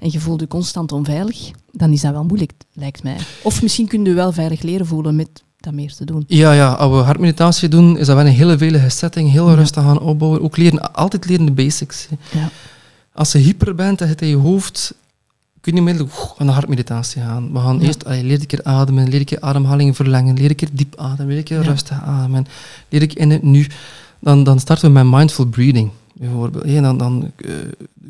en 0.00 0.10
je 0.12 0.20
voelt 0.20 0.40
je 0.40 0.48
constant 0.48 0.92
onveilig, 0.92 1.50
dan 1.72 1.92
is 1.92 2.00
dat 2.00 2.12
wel 2.12 2.24
moeilijk, 2.24 2.52
lijkt 2.72 3.02
mij. 3.02 3.16
Of 3.42 3.62
misschien 3.62 3.86
kun 3.88 4.04
je 4.04 4.12
wel 4.12 4.32
veilig 4.32 4.62
leren 4.62 4.86
voelen 4.86 5.16
met 5.16 5.42
dat 5.66 5.74
meer 5.74 5.94
te 5.94 6.04
doen. 6.04 6.24
Ja, 6.26 6.52
ja, 6.52 6.72
als 6.72 6.90
we 6.90 6.96
hartmeditatie 7.04 7.68
doen, 7.68 7.98
is 7.98 8.06
dat 8.06 8.16
wel 8.16 8.26
een 8.26 8.32
hele 8.32 8.58
veilige 8.58 8.88
setting. 8.88 9.30
Heel 9.30 9.48
Ja. 9.48 9.54
rustig 9.54 9.82
gaan 9.82 10.00
opbouwen. 10.00 10.42
Ook 10.42 10.56
leren, 10.56 10.92
altijd 10.94 11.26
leren 11.28 11.46
de 11.46 11.52
basics. 11.52 12.08
Ja. 12.32 12.48
Als 13.14 13.32
je 13.32 13.38
hyper 13.38 13.74
bent 13.74 14.00
en 14.00 14.06
je 14.06 14.12
het 14.12 14.22
in 14.22 14.28
je 14.28 14.36
hoofd, 14.36 14.94
kun 15.60 15.72
je 15.72 15.78
onmiddellijk 15.78 16.14
aan 16.38 16.46
de 16.46 16.52
hartmeditatie 16.52 17.22
gaan. 17.22 17.52
We 17.52 17.58
gaan 17.58 17.78
Ja. 17.80 17.86
eerst, 17.86 18.04
allee, 18.04 18.24
leer 18.24 18.40
een 18.40 18.46
keer 18.46 18.60
ademen, 18.64 19.08
leer 19.08 19.18
een 19.18 19.24
keer 19.24 19.40
ademhaling 19.40 19.96
verlengen, 19.96 20.34
leer 20.34 20.50
een 20.50 20.56
keer 20.56 20.68
diep 20.72 20.96
ademen, 20.96 21.26
leer 21.26 21.36
een 21.38 21.44
keer 21.44 21.62
rustig 21.62 22.02
ademen, 22.02 22.46
leer 22.88 23.02
ik 23.02 23.12
in 23.14 23.30
het 23.30 23.42
nu. 23.42 23.66
Dan, 24.20 24.44
dan 24.44 24.58
starten 24.60 24.92
we 24.92 25.02
met 25.02 25.18
mindful 25.18 25.46
breathing, 25.46 25.90
bijvoorbeeld. 26.18 26.64
En 26.64 26.82
dan, 26.82 26.98
dan 26.98 27.30
eh, 27.36 27.50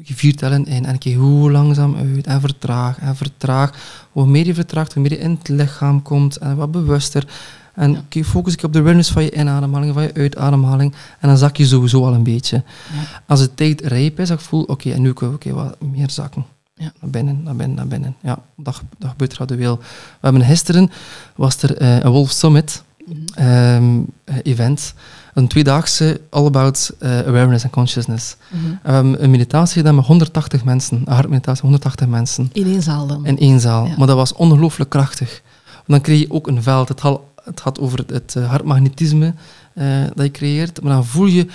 vier 0.04 0.36
tellen 0.36 0.64
in 0.64 0.84
en 0.84 0.92
een 0.92 0.98
keer 0.98 1.16
hoe 1.16 1.50
langzaam 1.50 1.96
uit 1.96 2.26
en 2.26 2.40
vertraag 2.40 2.98
en 2.98 3.16
vertraag. 3.16 3.72
Hoe 4.12 4.26
meer 4.26 4.46
je 4.46 4.54
vertraagt, 4.54 4.92
hoe 4.94 5.02
meer 5.02 5.12
je 5.12 5.18
in 5.18 5.30
het 5.30 5.48
lichaam 5.48 6.02
komt 6.02 6.36
en 6.36 6.56
wat 6.56 6.70
bewuster. 6.70 7.26
En 7.74 8.04
Ja. 8.08 8.22
focus 8.24 8.52
ik 8.52 8.62
op 8.62 8.72
de 8.72 8.78
awareness 8.78 9.10
van 9.10 9.22
je 9.22 9.34
inademhaling, 9.34 9.94
van 9.94 10.02
je 10.02 10.14
uitademhaling. 10.14 10.94
En 11.20 11.28
dan 11.28 11.38
zak 11.38 11.56
je 11.56 11.66
sowieso 11.66 12.04
al 12.04 12.14
een 12.14 12.22
beetje. 12.22 12.62
Ja. 12.94 13.22
Als 13.26 13.40
de 13.40 13.54
tijd 13.54 13.80
rijp 13.80 14.20
is, 14.20 14.30
ik 14.30 14.40
voel, 14.40 14.62
oké, 14.62 14.90
en 14.90 15.02
nu 15.02 15.12
kunnen 15.12 15.38
we 15.38 15.48
oké, 15.50 15.56
wat 15.62 15.76
meer 15.92 16.10
zakken. 16.10 16.44
Ja. 16.74 16.92
Naar 17.00 17.10
binnen, 17.10 17.42
naar 17.42 17.56
binnen, 17.56 17.76
naar 17.76 17.86
binnen. 17.86 18.14
Ja, 18.22 18.38
dat, 18.56 18.82
dat 18.98 19.10
gebeurt 19.10 19.32
gradueel. 19.32 19.76
We 19.78 19.84
hebben 20.20 20.42
gisteren, 20.44 20.90
was 21.36 21.62
er 21.62 21.76
eh, 21.76 21.98
een 21.98 22.10
Wolf 22.10 22.30
Summit 22.30 22.82
Mhm. 23.06 23.16
ehm, 23.34 23.98
eh, 24.24 24.36
event. 24.42 24.94
Een 25.36 25.48
tweedaagse 25.48 26.20
all 26.30 26.46
about 26.46 26.90
eh, 26.98 27.18
awareness 27.18 27.64
and 27.64 27.72
consciousness. 27.72 28.36
We 28.50 28.90
hebben 28.90 29.22
een 29.22 29.30
meditatie 29.30 29.76
gedaan 29.76 29.94
met 29.94 30.06
180 30.06 30.64
mensen. 30.64 31.02
Een 31.04 31.12
hartmeditatie, 31.12 31.62
180 31.62 32.06
mensen. 32.06 32.50
In 32.52 32.66
één 32.66 32.82
zaal 32.82 33.06
dan. 33.06 33.26
In 33.26 33.38
één 33.38 33.60
zaal. 33.60 33.86
Ja. 33.86 33.94
Maar 33.98 34.06
dat 34.06 34.16
was 34.16 34.32
ongelooflijk 34.32 34.90
krachtig. 34.90 35.42
Want 35.74 35.86
dan 35.86 36.00
kreeg 36.00 36.18
je 36.18 36.30
ook 36.30 36.46
een 36.46 36.62
veld. 36.62 36.88
Het, 36.88 37.00
had, 37.00 37.20
het 37.44 37.60
gaat 37.60 37.80
over 37.80 37.98
het, 37.98 38.10
het 38.10 38.36
eh, 38.36 38.48
hartmagnetisme 38.48 39.34
eh, 39.74 39.86
dat 40.14 40.24
je 40.24 40.30
creëert. 40.30 40.82
Maar 40.82 40.92
dan 40.92 41.04
voel 41.04 41.26
je 41.26 41.46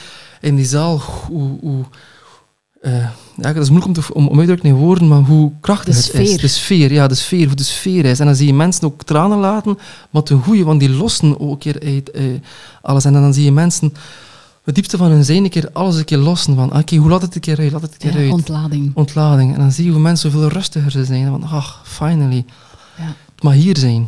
in 0.41 0.55
die 0.55 0.65
zaal 0.65 0.99
hoe... 0.99 1.59
hoe 1.59 1.85
eh, 2.81 3.07
ja, 3.37 3.53
dat 3.53 3.63
is 3.63 3.69
moeilijk 3.69 3.97
om, 3.97 4.03
te, 4.03 4.13
om, 4.13 4.27
om 4.27 4.39
uit 4.39 4.47
te 4.47 4.53
drukken 4.53 4.69
in 4.69 4.75
woorden, 4.75 5.07
maar 5.07 5.19
hoe 5.19 5.51
krachtig 5.59 5.95
De 5.95 6.17
het 6.17 6.27
is. 6.27 6.37
De 6.37 6.47
sfeer, 6.47 6.93
ja, 6.93 7.07
de 7.07 7.15
sfeer, 7.15 7.47
hoe 7.47 7.55
de 7.55 7.63
sfeer 7.63 8.05
is. 8.05 8.19
En 8.19 8.25
dan 8.25 8.35
zie 8.35 8.47
je 8.47 8.53
mensen 8.53 8.83
ook 8.83 9.03
tranen 9.03 9.37
laten, 9.37 9.77
maar 10.09 10.23
ten 10.23 10.41
goede, 10.43 10.63
want 10.63 10.79
die 10.79 10.89
lossen 10.89 11.39
ook 11.39 11.51
een 11.51 11.57
keer 11.57 11.81
uit 11.85 12.11
eh, 12.11 12.23
alles. 12.81 13.05
En 13.05 13.13
dan 13.13 13.33
zie 13.33 13.43
je 13.43 13.51
mensen 13.51 13.93
het 14.63 14.75
diepste 14.75 14.97
van 14.97 15.11
hun 15.11 15.25
zijn 15.25 15.43
een 15.43 15.49
keer 15.49 15.69
alles 15.73 15.95
een 15.95 16.05
keer 16.05 16.17
lossen. 16.17 16.55
Van, 16.55 16.77
oké, 16.77 16.95
hoe 16.95 17.09
laat 17.09 17.21
het 17.21 17.35
een 17.35 17.41
keer 17.41 17.59
uit, 17.59 17.71
laat 17.71 17.81
het 17.81 17.91
een 17.91 17.97
keer 17.97 18.11
Ja, 18.11 18.17
uit 18.17 18.31
ontlading. 18.31 18.91
ontlading. 18.93 19.53
En 19.53 19.59
dan 19.59 19.71
zie 19.71 19.85
je 19.85 19.91
hoe 19.91 20.01
mensen 20.01 20.31
veel 20.31 20.47
rustiger 20.47 20.91
ze 20.91 21.05
zijn. 21.05 21.27
Van, 21.27 21.43
ach, 21.43 21.81
finally. 21.85 22.45
Ja. 22.97 23.03
Het 23.35 23.43
mag 23.43 23.53
hier 23.53 23.77
zijn. 23.77 24.07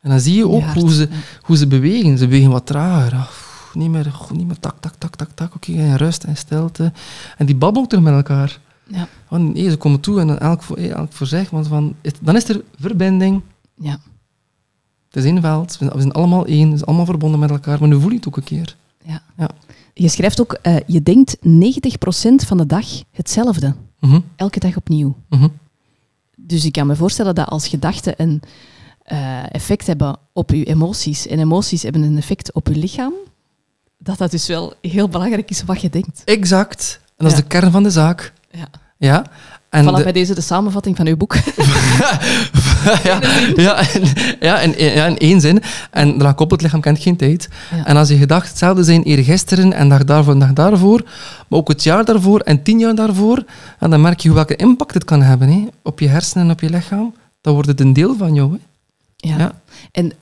En 0.00 0.10
dan 0.10 0.20
zie 0.20 0.34
je 0.34 0.48
ook 0.48 0.62
hart, 0.62 0.80
hoe 0.80 0.92
ze, 0.92 1.08
ja. 1.10 1.16
hoe 1.42 1.56
ze 1.56 1.66
bewegen. 1.66 2.18
Ze 2.18 2.26
bewegen 2.26 2.50
wat 2.50 2.66
trager. 2.66 3.12
Ah, 3.12 3.26
niet 3.74 3.90
meer, 3.90 4.14
niet 4.32 4.46
meer 4.46 4.58
tak, 4.60 4.76
tak, 4.80 4.94
tak, 4.94 5.16
tak, 5.16 5.30
tak. 5.34 5.54
Oké, 5.54 5.72
en 5.72 5.96
rust 5.96 6.24
en 6.24 6.36
stilte. 6.36 6.92
En 7.36 7.46
die 7.46 7.56
babbelen 7.56 7.82
ook 7.84 7.88
terug 7.88 8.04
met 8.04 8.14
elkaar. 8.14 8.60
Ja. 8.86 9.08
Want, 9.28 9.54
nee, 9.54 9.70
ze 9.70 9.76
komen 9.76 10.00
toe 10.00 10.20
en 10.20 10.26
dan 10.26 10.38
elk 10.38 10.62
voor, 10.62 10.76
elk 10.76 11.12
voor 11.12 11.26
zich. 11.26 11.50
Want 11.50 11.66
van, 11.66 11.94
het- 12.02 12.18
dan 12.20 12.36
is 12.36 12.48
er 12.48 12.62
verbinding. 12.78 13.42
Ja. 13.74 13.98
Het 15.08 15.24
is 15.24 15.24
één 15.24 15.40
veld. 15.40 15.78
We 15.78 15.90
zijn- 15.96 16.12
allemaal 16.12 16.46
één. 16.46 16.70
We 16.70 16.74
zijn 16.76 16.84
allemaal 16.88 17.06
verbonden 17.06 17.40
met 17.40 17.50
elkaar. 17.50 17.78
Maar 17.78 17.88
nu 17.88 18.00
voel 18.00 18.10
je 18.10 18.16
het 18.16 18.28
ook 18.28 18.36
een 18.36 18.44
keer. 18.44 18.76
Ja. 19.04 19.22
Ja. 19.36 19.50
Je 19.94 20.08
schrijft 20.08 20.40
ook, 20.40 20.52
eh, 20.52 20.76
je 20.86 21.02
denkt 21.02 21.36
90% 21.40 22.44
van 22.46 22.56
de 22.56 22.66
dag 22.66 22.86
hetzelfde. 23.10 23.74
Mhm, 24.00 24.20
Elke 24.36 24.58
dag 24.60 24.76
opnieuw. 24.76 25.16
mhm. 25.28 25.48
Dus 26.36 26.64
ik 26.64 26.72
kan 26.72 26.86
me 26.86 26.96
voorstellen 26.96 27.34
dat 27.34 27.48
als 27.48 27.68
gedachten 27.68 28.14
een 28.16 28.42
eh, 29.04 29.54
effect 29.54 29.86
hebben 29.86 30.16
op 30.32 30.50
je 30.50 30.64
emoties 30.64 31.26
en 31.26 31.38
emoties 31.38 31.82
hebben 31.82 32.02
een 32.02 32.16
effect 32.16 32.52
op 32.52 32.66
je 32.68 32.76
lichaam, 32.76 33.12
dat 33.98 34.18
dat 34.18 34.30
dus 34.30 34.46
wel 34.46 34.74
heel 34.80 35.08
belangrijk 35.08 35.50
is 35.50 35.62
wat 35.64 35.80
je 35.80 35.90
denkt. 35.90 36.22
Exact. 36.24 37.00
En 37.16 37.24
dat 37.24 37.26
is 37.32 37.36
Ja. 37.38 37.42
de 37.42 37.48
kern 37.48 37.70
van 37.72 37.82
de 37.82 37.90
zaak. 37.90 38.32
Ja. 38.50 38.66
Ja. 38.98 39.24
En 39.70 39.84
Voilà, 39.84 39.96
de- 39.96 40.02
bij 40.02 40.12
deze 40.12 40.34
de 40.34 40.40
samenvatting 40.40 40.96
van 40.96 41.06
uw 41.06 41.16
boek. 41.16 41.36
ja, 43.02 43.20
ja, 43.56 43.76
en, 43.92 44.02
ja, 44.40 44.60
in, 44.60 44.74
ja, 44.94 45.06
in 45.06 45.18
één 45.18 45.40
zin. 45.40 45.62
En 45.90 46.08
daarna 46.08 46.32
koppelt 46.32 46.50
het 46.50 46.62
lichaam 46.62 46.80
kent 46.80 46.98
geen 46.98 47.16
tijd. 47.16 47.48
Ja. 47.76 47.84
En 47.86 47.96
als 47.96 48.08
je 48.08 48.16
gedacht 48.16 48.48
hetzelfde 48.48 48.82
zijn 48.84 49.02
eergisteren 49.02 49.72
en 49.72 49.88
dag 49.88 50.04
daarvoor 50.04 50.32
en 50.32 50.38
dag 50.38 50.52
daarvoor, 50.52 51.02
maar 51.48 51.58
ook 51.58 51.68
het 51.68 51.82
jaar 51.82 52.04
daarvoor 52.04 52.40
en 52.40 52.62
tien 52.62 52.78
jaar 52.78 52.94
daarvoor, 52.94 53.44
en 53.78 53.90
dan 53.90 54.00
merk 54.00 54.20
je 54.20 54.32
welke 54.32 54.56
impact 54.56 54.94
het 54.94 55.04
kan 55.04 55.22
hebben 55.22 55.48
hè, 55.48 55.66
op 55.82 56.00
je 56.00 56.08
hersenen 56.08 56.44
en 56.46 56.52
op 56.52 56.60
je 56.60 56.70
lichaam. 56.70 57.14
Dan 57.40 57.52
wordt 57.52 57.68
het 57.68 57.80
een 57.80 57.92
deel 57.92 58.16
van 58.16 58.34
jou. 58.34 58.52
Hè. 58.52 58.58
Ja. 59.28 59.38
Ja. 59.38 59.52
En 59.92 60.12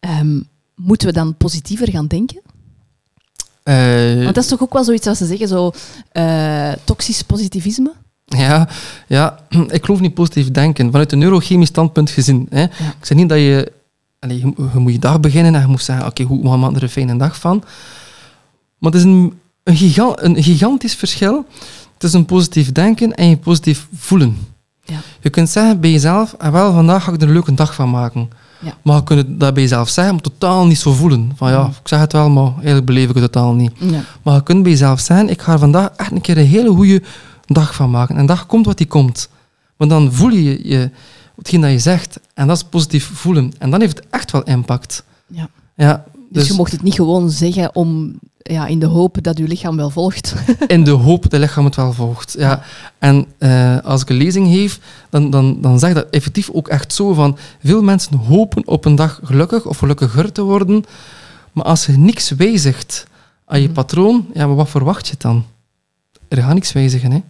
ehm, 0.00 0.40
moeten 0.74 1.06
we 1.08 1.12
dan 1.12 1.34
positiever 1.36 1.90
gaan 1.90 2.06
denken? 2.06 2.40
Eh, 3.62 4.22
Want 4.22 4.34
dat 4.34 4.44
is 4.44 4.50
toch 4.50 4.62
ook 4.62 4.72
wel 4.72 4.84
zoiets 4.84 5.06
als 5.06 5.18
ze 5.18 5.26
zeggen, 5.26 5.48
zo 5.48 5.72
eh, 6.12 6.72
toxisch 6.84 7.22
positivisme? 7.22 7.92
Ja, 8.24 8.68
ja, 9.06 9.38
ik 9.68 9.84
geloof 9.84 10.00
niet 10.00 10.14
positief 10.14 10.50
denken. 10.50 10.90
Vanuit 10.90 11.12
een 11.12 11.18
neurochemisch 11.18 11.68
standpunt 11.68 12.10
gezien. 12.10 12.46
Hè. 12.50 12.62
Ik 12.62 12.70
zeg 13.02 13.16
niet 13.18 13.28
dat 13.28 13.38
je... 13.38 13.72
Allee, 14.18 14.38
je, 14.38 14.52
je 14.72 14.78
moet 14.78 14.92
je 14.92 14.98
dag 14.98 15.20
beginnen 15.20 15.54
en 15.54 15.60
je 15.60 15.66
moet 15.66 15.82
zeggen, 15.82 16.06
oké, 16.06 16.22
hoe 16.22 16.42
maken 16.58 16.70
we 16.70 16.76
er 16.76 16.82
een 16.82 16.88
fijne 16.88 17.16
dag 17.16 17.36
van? 17.38 17.62
Maar 18.78 18.90
het 18.92 19.00
is 19.00 19.06
een, 19.06 19.38
een, 19.62 19.76
giga- 19.76 20.12
een 20.16 20.42
gigantisch 20.42 20.94
verschil 20.94 21.46
tussen 21.98 22.24
positief 22.24 22.72
denken 22.72 23.14
en 23.14 23.28
je 23.28 23.36
positief 23.36 23.86
voelen. 23.94 24.36
Ja. 24.84 24.96
Je 25.20 25.30
kunt 25.30 25.48
zeggen 25.50 25.80
bij 25.80 25.90
jezelf, 25.90 26.34
ah, 26.38 26.52
wel, 26.52 26.72
vandaag 26.72 27.04
ga 27.04 27.12
ik 27.12 27.20
er 27.20 27.26
een 27.26 27.32
leuke 27.32 27.54
dag 27.54 27.74
van 27.74 27.90
maken. 27.90 28.30
Ja. 28.60 28.74
Maar 28.82 28.96
je 28.96 29.02
kunt 29.02 29.40
dat 29.40 29.54
bij 29.54 29.62
jezelf 29.62 29.88
zeggen, 29.88 30.14
maar 30.14 30.22
totaal 30.22 30.66
niet 30.66 30.78
zo 30.78 30.92
voelen. 30.92 31.32
Van 31.36 31.50
ja, 31.50 31.60
Mhm. 31.60 31.70
ik 31.70 31.88
zeg 31.88 32.00
het 32.00 32.12
wel, 32.12 32.30
maar 32.30 32.52
eigenlijk 32.54 32.86
beleef 32.86 33.08
ik 33.08 33.14
het 33.14 33.24
totaal 33.32 33.52
niet. 33.52 33.72
Ja. 33.78 34.00
Maar 34.22 34.34
je 34.34 34.42
kunt 34.42 34.62
bij 34.62 34.70
jezelf 34.72 35.00
zeggen, 35.00 35.28
ik 35.28 35.42
ga 35.42 35.52
er 35.52 35.58
vandaag 35.58 35.88
echt 35.96 36.10
een 36.10 36.20
keer 36.20 36.38
een 36.38 36.46
hele 36.46 36.70
goede 36.70 37.02
dag 37.46 37.74
van 37.74 37.90
maken. 37.90 38.16
En 38.16 38.26
dag 38.26 38.46
komt 38.46 38.66
wat 38.66 38.78
die 38.78 38.86
komt. 38.86 39.28
Want 39.76 39.90
dan 39.90 40.12
voel 40.12 40.30
je, 40.30 40.68
je 40.68 40.90
hetgeen 41.36 41.60
dat 41.60 41.70
je 41.70 41.78
zegt. 41.78 42.20
En 42.34 42.46
dat 42.46 42.56
is 42.56 42.62
positief 42.62 43.10
voelen. 43.14 43.52
En 43.58 43.70
dan 43.70 43.80
heeft 43.80 43.96
het 43.98 44.06
echt 44.10 44.30
wel 44.30 44.42
impact. 44.42 45.04
Ja. 45.26 45.48
Ja, 45.76 46.04
Dus, 46.14 46.22
dus 46.30 46.48
je 46.48 46.54
mocht 46.54 46.72
het 46.72 46.82
niet 46.82 46.94
gewoon 46.94 47.30
zeggen 47.30 47.74
om, 47.74 48.18
ja, 48.42 48.66
in 48.66 48.78
de 48.78 48.86
hoop 48.86 49.22
dat 49.22 49.38
je 49.38 49.48
lichaam 49.48 49.76
wel 49.76 49.90
volgt. 49.90 50.34
in 50.66 50.84
de 50.84 50.90
hoop 50.90 51.22
dat 51.22 51.32
het 51.32 51.40
lichaam 51.40 51.64
het 51.64 51.76
wel 51.76 51.92
volgt. 51.92 52.34
Ja. 52.38 52.62
En 52.98 53.26
eh, 53.38 53.78
als 53.78 54.02
ik 54.02 54.08
een 54.10 54.16
lezing 54.16 54.48
geef, 54.48 54.80
dan, 55.10 55.30
dan, 55.30 55.60
dan 55.60 55.78
zeg 55.78 55.88
ik 55.88 55.94
dat 55.94 56.10
effectief 56.10 56.50
ook 56.50 56.68
echt 56.68 56.92
zo 56.92 57.14
van... 57.14 57.38
Veel 57.62 57.82
mensen 57.82 58.16
hopen 58.16 58.66
op 58.66 58.84
een 58.84 58.94
dag 58.94 59.20
gelukkig 59.24 59.64
of 59.66 59.78
gelukkiger 59.78 60.32
te 60.32 60.42
worden. 60.42 60.84
Maar 61.52 61.64
als 61.64 61.86
je 61.86 61.92
niks 61.92 62.30
wijzigt 62.30 63.06
aan 63.44 63.60
je 63.60 63.64
Mhm. 63.66 63.74
patroon, 63.74 64.26
ja, 64.34 64.46
maar 64.46 64.56
wat 64.56 64.68
verwacht 64.68 65.08
je 65.08 65.14
dan? 65.18 65.44
Er 66.28 66.42
gaat 66.42 66.54
niks 66.54 66.72
wijzigen, 66.72 67.10
hè. 67.10 67.22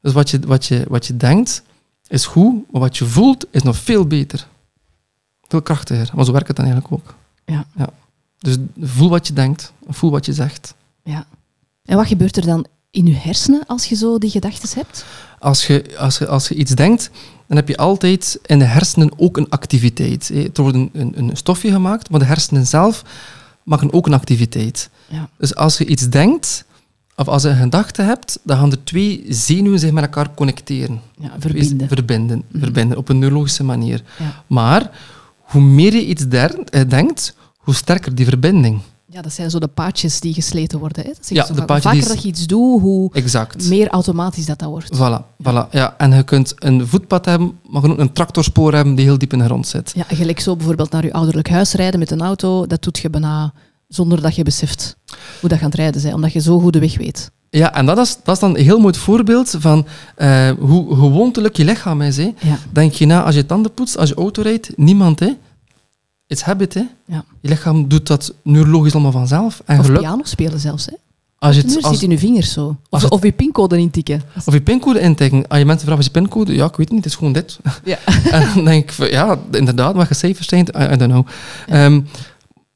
Dus 0.00 0.12
wat 0.12 0.30
je, 0.30 0.38
wat, 0.46 0.66
je, 0.66 0.84
wat 0.88 1.06
je 1.06 1.16
denkt, 1.16 1.62
is 2.08 2.26
goed, 2.26 2.54
maar 2.72 2.80
wat 2.80 2.96
je 2.96 3.04
voelt, 3.04 3.46
is 3.50 3.62
nog 3.62 3.76
veel 3.76 4.06
beter. 4.06 4.46
Veel 5.48 5.62
krachtiger. 5.62 6.10
Maar 6.14 6.24
zo 6.24 6.32
werkt 6.32 6.48
het 6.48 6.56
dan 6.56 6.66
eigenlijk 6.66 6.94
ook. 6.94 7.14
Ja. 7.44 7.66
ja. 7.76 7.88
Dus 8.38 8.56
voel 8.80 9.08
wat 9.08 9.26
je 9.26 9.32
denkt, 9.32 9.72
voel 9.88 10.10
wat 10.10 10.26
je 10.26 10.32
zegt. 10.32 10.74
Ja. 11.04 11.26
En 11.84 11.96
wat 11.96 12.06
gebeurt 12.06 12.36
er 12.36 12.46
dan 12.46 12.66
in 12.90 13.06
je 13.06 13.14
hersenen 13.14 13.66
als 13.66 13.84
je 13.84 13.94
zo 13.94 14.18
die 14.18 14.30
gedachten 14.30 14.68
hebt? 14.74 15.04
Als 15.38 15.66
je, 15.66 15.94
als, 15.98 16.18
je, 16.18 16.26
als 16.26 16.48
je 16.48 16.54
iets 16.54 16.70
denkt, 16.74 17.10
dan 17.46 17.56
heb 17.56 17.68
je 17.68 17.76
altijd 17.76 18.38
in 18.46 18.58
de 18.58 18.64
hersenen 18.64 19.10
ook 19.18 19.36
een 19.36 19.48
activiteit. 19.50 20.28
Er 20.30 20.62
wordt 20.62 20.76
een, 20.76 20.90
een, 20.92 21.18
een 21.18 21.36
stofje 21.36 21.70
gemaakt, 21.70 22.10
maar 22.10 22.20
de 22.20 22.26
hersenen 22.26 22.66
zelf 22.66 23.02
maken 23.62 23.92
ook 23.92 24.06
een 24.06 24.14
activiteit. 24.14 24.90
Ja. 25.08 25.28
Dus 25.38 25.54
als 25.54 25.78
je 25.78 25.86
iets 25.86 26.08
denkt, 26.08 26.64
of 27.16 27.28
als 27.28 27.42
je 27.42 27.48
een 27.48 27.56
gedachte 27.56 28.02
hebt, 28.02 28.38
dan 28.42 28.56
gaan 28.58 28.70
er 28.70 28.84
twee 28.84 29.24
zenuwen 29.28 29.78
zich 29.78 29.90
met 29.90 30.04
elkaar 30.04 30.34
connecteren. 30.34 31.00
Ja, 31.18 31.30
verbinden. 31.38 31.88
Verbinden, 31.88 32.42
Mhm. 32.48 32.62
verbinden 32.62 32.98
op 32.98 33.08
een 33.08 33.18
neurologische 33.18 33.64
manier. 33.64 34.02
Ja. 34.18 34.42
Maar 34.46 34.90
hoe 35.40 35.62
meer 35.62 35.92
je 35.94 36.06
iets 36.06 36.28
der- 36.28 36.58
eh, 36.64 36.88
denkt, 36.88 37.34
hoe 37.66 37.74
sterker 37.74 38.14
die 38.14 38.26
verbinding. 38.26 38.80
ja, 39.08 39.22
dat 39.22 39.32
zijn 39.32 39.50
zo 39.50 39.58
de 39.58 39.66
paadjes 39.66 40.20
die 40.20 40.34
gesleten 40.34 40.78
worden. 40.78 41.02
Hè? 41.02 41.08
Dat 41.08 41.26
zeggen 41.26 41.36
Ja, 41.36 41.44
ze 41.46 41.52
de 41.52 41.56
van, 41.58 41.66
paadjes 41.66 41.92
vaker 41.92 42.08
dat 42.14 42.22
je 42.22 42.28
iets 42.28 42.46
doet, 42.46 42.80
hoe 42.80 43.10
Exact. 43.12 43.68
meer 43.68 43.88
automatisch 43.88 44.46
dat 44.46 44.58
dat 44.58 44.68
wordt. 44.68 44.96
Voilà, 44.96 45.22
voilà. 45.42 45.70
Ja, 45.70 45.94
en 45.98 46.12
je 46.12 46.22
kunt 46.22 46.52
een 46.56 46.86
voetpad 46.86 47.24
hebben, 47.24 47.58
maar 47.70 47.82
je 47.82 47.88
ook 47.88 47.98
een 47.98 48.12
tractorspoor 48.12 48.74
hebben 48.74 48.94
die 48.94 49.04
heel 49.04 49.18
diep 49.18 49.32
in 49.32 49.38
de 49.38 49.44
grond 49.44 49.66
zit. 49.66 49.92
Ja, 49.94 50.04
gelijk 50.08 50.40
zo 50.40 50.56
bijvoorbeeld 50.56 50.90
naar 50.90 51.04
je 51.04 51.12
ouderlijk 51.12 51.48
huis 51.48 51.72
rijden 51.72 51.98
met 51.98 52.10
een 52.10 52.20
auto, 52.22 52.66
dat 52.66 52.82
doet 52.82 52.98
je 52.98 53.10
bijna 53.10 53.52
zonder 53.88 54.22
dat 54.22 54.34
je 54.34 54.42
beseft 54.42 54.96
hoe 55.40 55.48
dat 55.48 55.58
gaat 55.58 55.74
rijden 55.74 56.00
zijn, 56.00 56.14
omdat 56.14 56.32
je 56.32 56.40
zo 56.40 56.58
goed 56.60 56.72
de 56.72 56.78
weg 56.78 56.96
weet. 56.96 57.30
Ja, 57.50 57.74
en 57.74 57.86
dat 57.86 57.98
is, 57.98 58.16
dat 58.24 58.34
is 58.34 58.40
dan 58.40 58.56
een 58.56 58.64
heel 58.64 58.78
mooi 58.78 58.94
voorbeeld 58.94 59.54
van 59.58 59.86
eh, 60.16 60.50
hoe 60.58 60.94
gewoontelijk 60.96 61.56
je 61.56 61.64
lichaam 61.64 62.02
is. 62.02 62.16
Hè. 62.16 62.32
Ja. 62.40 62.58
Denk 62.72 62.92
je 62.92 63.06
na, 63.06 63.22
als 63.22 63.34
je 63.34 63.46
tanden 63.46 63.72
poetst, 63.74 63.98
als 63.98 64.08
je 64.08 64.14
auto 64.14 64.42
rijdt, 64.42 64.70
niemand. 64.76 65.20
Hè. 65.20 65.32
It's 66.26 66.42
habit. 66.42 66.74
Hè. 66.74 66.82
Ja. 67.06 67.24
Je 67.40 67.48
lichaam 67.48 67.88
doet 67.88 68.06
dat 68.06 68.34
neurologisch 68.42 68.92
allemaal 68.92 69.12
vanzelf. 69.12 69.62
En 69.64 69.78
Of 69.78 69.84
geluk, 69.86 70.00
piano 70.00 70.20
spelen 70.24 70.60
zelfs. 70.60 70.86
Hè? 70.86 70.92
als 71.38 71.56
je 71.56 71.62
het, 71.62 71.82
als, 71.82 71.92
zit 71.94 72.02
in 72.02 72.10
je 72.10 72.18
vingers 72.18 72.52
zo. 72.52 72.66
Of, 72.66 72.76
als 72.90 73.02
het- 73.02 73.12
of 73.12 73.22
je 73.22 73.32
pincode 73.32 73.78
intikken. 73.78 74.22
of 74.46 74.52
je 74.52 74.60
pincode 74.60 75.00
intikken. 75.00 75.48
Als 75.48 75.58
je 75.58 75.64
mensen 75.64 75.84
vragen, 75.86 76.00
is 76.04 76.10
je 76.12 76.20
pincode? 76.20 76.54
Ja, 76.54 76.64
ik 76.64 76.76
weet 76.76 76.86
het 76.86 76.94
niet, 76.94 77.04
het 77.04 77.12
is 77.12 77.18
gewoon 77.18 77.32
dit. 77.32 77.58
Ja. 77.84 77.98
en 78.30 78.48
dan 78.54 78.64
denk 78.64 78.82
ik, 78.84 78.92
van, 78.92 79.08
ja, 79.10 79.38
inderdaad, 79.50 79.94
wat 79.94 80.08
je 80.08 80.14
cijfers 80.14 80.48
zijn, 80.48 80.68
I, 80.78 80.82
I 80.92 80.96
don't 80.96 81.10
know. 81.12 81.26
Ehm, 81.66 82.00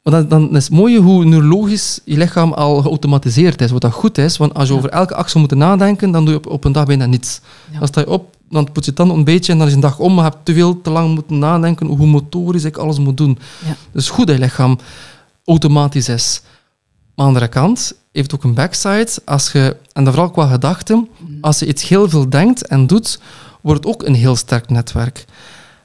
maar 0.03 0.13
dan, 0.13 0.29
dan 0.29 0.57
is 0.57 0.65
het 0.65 0.73
mooi 0.73 0.99
hoe 0.99 1.25
neurologisch 1.25 2.01
je 2.05 2.17
lichaam 2.17 2.53
al 2.53 2.83
geautomatiseerd 2.83 3.61
is, 3.61 3.71
wat 3.71 3.81
dat 3.81 3.93
goed 3.93 4.19
is. 4.19 4.37
Want 4.37 4.55
als 4.55 4.67
je 4.69 4.73
Ja. 4.73 4.79
over 4.79 4.91
elke 4.91 5.15
actie 5.15 5.41
moet 5.41 5.55
nadenken, 5.55 6.11
dan 6.11 6.25
doe 6.25 6.33
je 6.35 6.39
op, 6.41 6.47
op 6.47 6.65
een 6.65 6.73
dag 6.73 6.85
bijna 6.85 7.07
niets. 7.07 7.41
Ja. 7.73 7.79
Dan 7.79 7.89
sta 7.89 8.01
je 8.01 8.09
op, 8.11 8.37
dan 8.51 8.73
poets 8.73 8.87
je 8.87 8.93
tanden 8.93 9.17
een 9.17 9.25
beetje 9.25 9.53
en 9.53 9.59
dan 9.59 9.67
is 9.67 9.75
een 9.75 9.81
dag 9.81 9.99
om, 9.99 10.15
maar 10.15 10.25
je 10.25 10.31
hebt 10.31 10.45
te 10.45 10.55
veel, 10.55 10.81
te 10.81 10.91
lang 10.91 11.15
moeten 11.15 11.39
nadenken 11.39 11.87
hoe 11.87 12.07
motorisch 12.07 12.65
ik 12.65 12.77
alles 12.77 12.99
moet 12.99 13.17
doen. 13.17 13.39
Ja. 13.67 13.77
Dus 13.93 14.09
goed 14.09 14.27
dat 14.27 14.37
je 14.37 14.43
lichaam 14.43 14.79
automatisch 15.45 16.09
is. 16.09 16.41
Maar 17.15 17.27
aan 17.27 17.33
de 17.35 17.41
andere 17.41 17.49
kant 17.49 17.95
heeft 18.13 18.35
ook 18.35 18.45
een 18.45 18.55
backside. 18.55 19.11
Als 19.25 19.53
je, 19.53 19.77
en 19.93 20.05
dan 20.05 20.13
vooral 20.13 20.31
qua 20.31 20.47
gedachten, 20.47 21.09
als 21.41 21.59
je 21.59 21.67
iets 21.67 21.89
heel 21.89 22.09
veel 22.09 22.29
denkt 22.29 22.67
en 22.67 22.87
doet, 22.87 23.21
wordt 23.61 23.85
het 23.85 23.95
ook 23.95 24.03
een 24.03 24.15
heel 24.15 24.37
sterk 24.37 24.69
netwerk. 24.69 25.25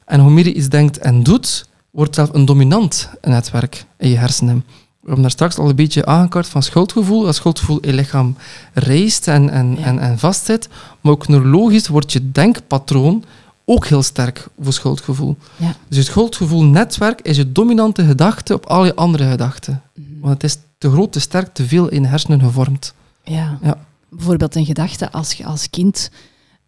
En 0.06 0.20
hoe 0.20 0.32
meer 0.32 0.46
je 0.46 0.54
iets 0.54 0.70
denkt 0.70 0.98
en 0.98 1.24
doet, 1.24 1.68
wordt 1.92 2.16
zelf 2.16 2.34
een 2.34 2.46
dominant 2.46 3.10
netwerk 3.22 3.86
in 3.98 4.10
je 4.10 4.18
hersenen. 4.18 4.66
We 5.06 5.12
hebben 5.12 5.22
daar 5.22 5.32
straks 5.32 5.58
al 5.58 5.70
een 5.70 5.76
beetje 5.76 6.06
aangekaart 6.06 6.48
van 6.48 6.64
schuldgevoel. 6.64 7.24
Dat 7.24 7.36
schuldgevoel 7.36 7.80
in 7.80 7.90
je 7.90 7.96
lichaam 7.96 8.36
reist 8.74 9.28
en, 9.28 9.50
en, 9.50 9.76
Ja. 9.80 9.84
en, 9.86 10.00
en 10.00 10.20
vastzit. 10.20 10.70
Maar 11.02 11.12
ook 11.12 11.28
neurologisch 11.28 11.88
wordt 11.88 12.12
je 12.12 12.32
denkpatroon 12.32 13.24
ook 13.66 13.86
heel 13.86 14.04
sterk 14.04 14.48
voor 14.60 14.74
schuldgevoel. 14.74 15.38
Ja. 15.56 15.76
Dus 15.88 15.98
het 15.98 16.08
schuldgevoelnetwerk 16.08 17.22
is 17.22 17.38
je 17.38 17.52
dominante 17.52 18.06
gedachte 18.06 18.54
op 18.54 18.66
al 18.66 18.86
je 18.86 18.96
andere 18.96 19.30
gedachten. 19.30 19.82
Mhm. 19.94 20.08
Want 20.20 20.34
het 20.34 20.44
is 20.44 20.58
te 20.78 20.92
groot, 20.92 21.12
te 21.12 21.20
sterk, 21.20 21.54
te 21.54 21.66
veel 21.68 21.88
in 21.90 22.02
de 22.02 22.08
hersenen 22.08 22.40
gevormd. 22.40 22.94
Ja. 23.24 23.58
Ja. 23.62 23.78
Bijvoorbeeld 24.10 24.56
een 24.56 24.66
gedachte 24.66 25.12
als 25.12 25.34
je 25.34 25.46
als 25.46 25.70
kind 25.70 26.10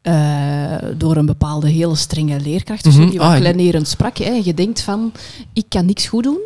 eh, 0.01 0.75
door 0.97 1.15
een 1.15 1.25
bepaalde 1.25 1.69
hele 1.69 1.95
strenge 1.95 2.39
leerkracht 2.39 2.85
Mhm. 2.85 3.09
die 3.09 3.19
wat 3.19 3.27
Ah, 3.27 3.35
kleinerend 3.37 3.87
sprak, 3.87 4.17
hè, 4.17 4.41
je 4.43 4.53
denkt 4.53 4.81
van, 4.81 5.11
ik 5.53 5.65
kan 5.69 5.85
niks 5.85 6.07
goed 6.07 6.23
doen. 6.23 6.39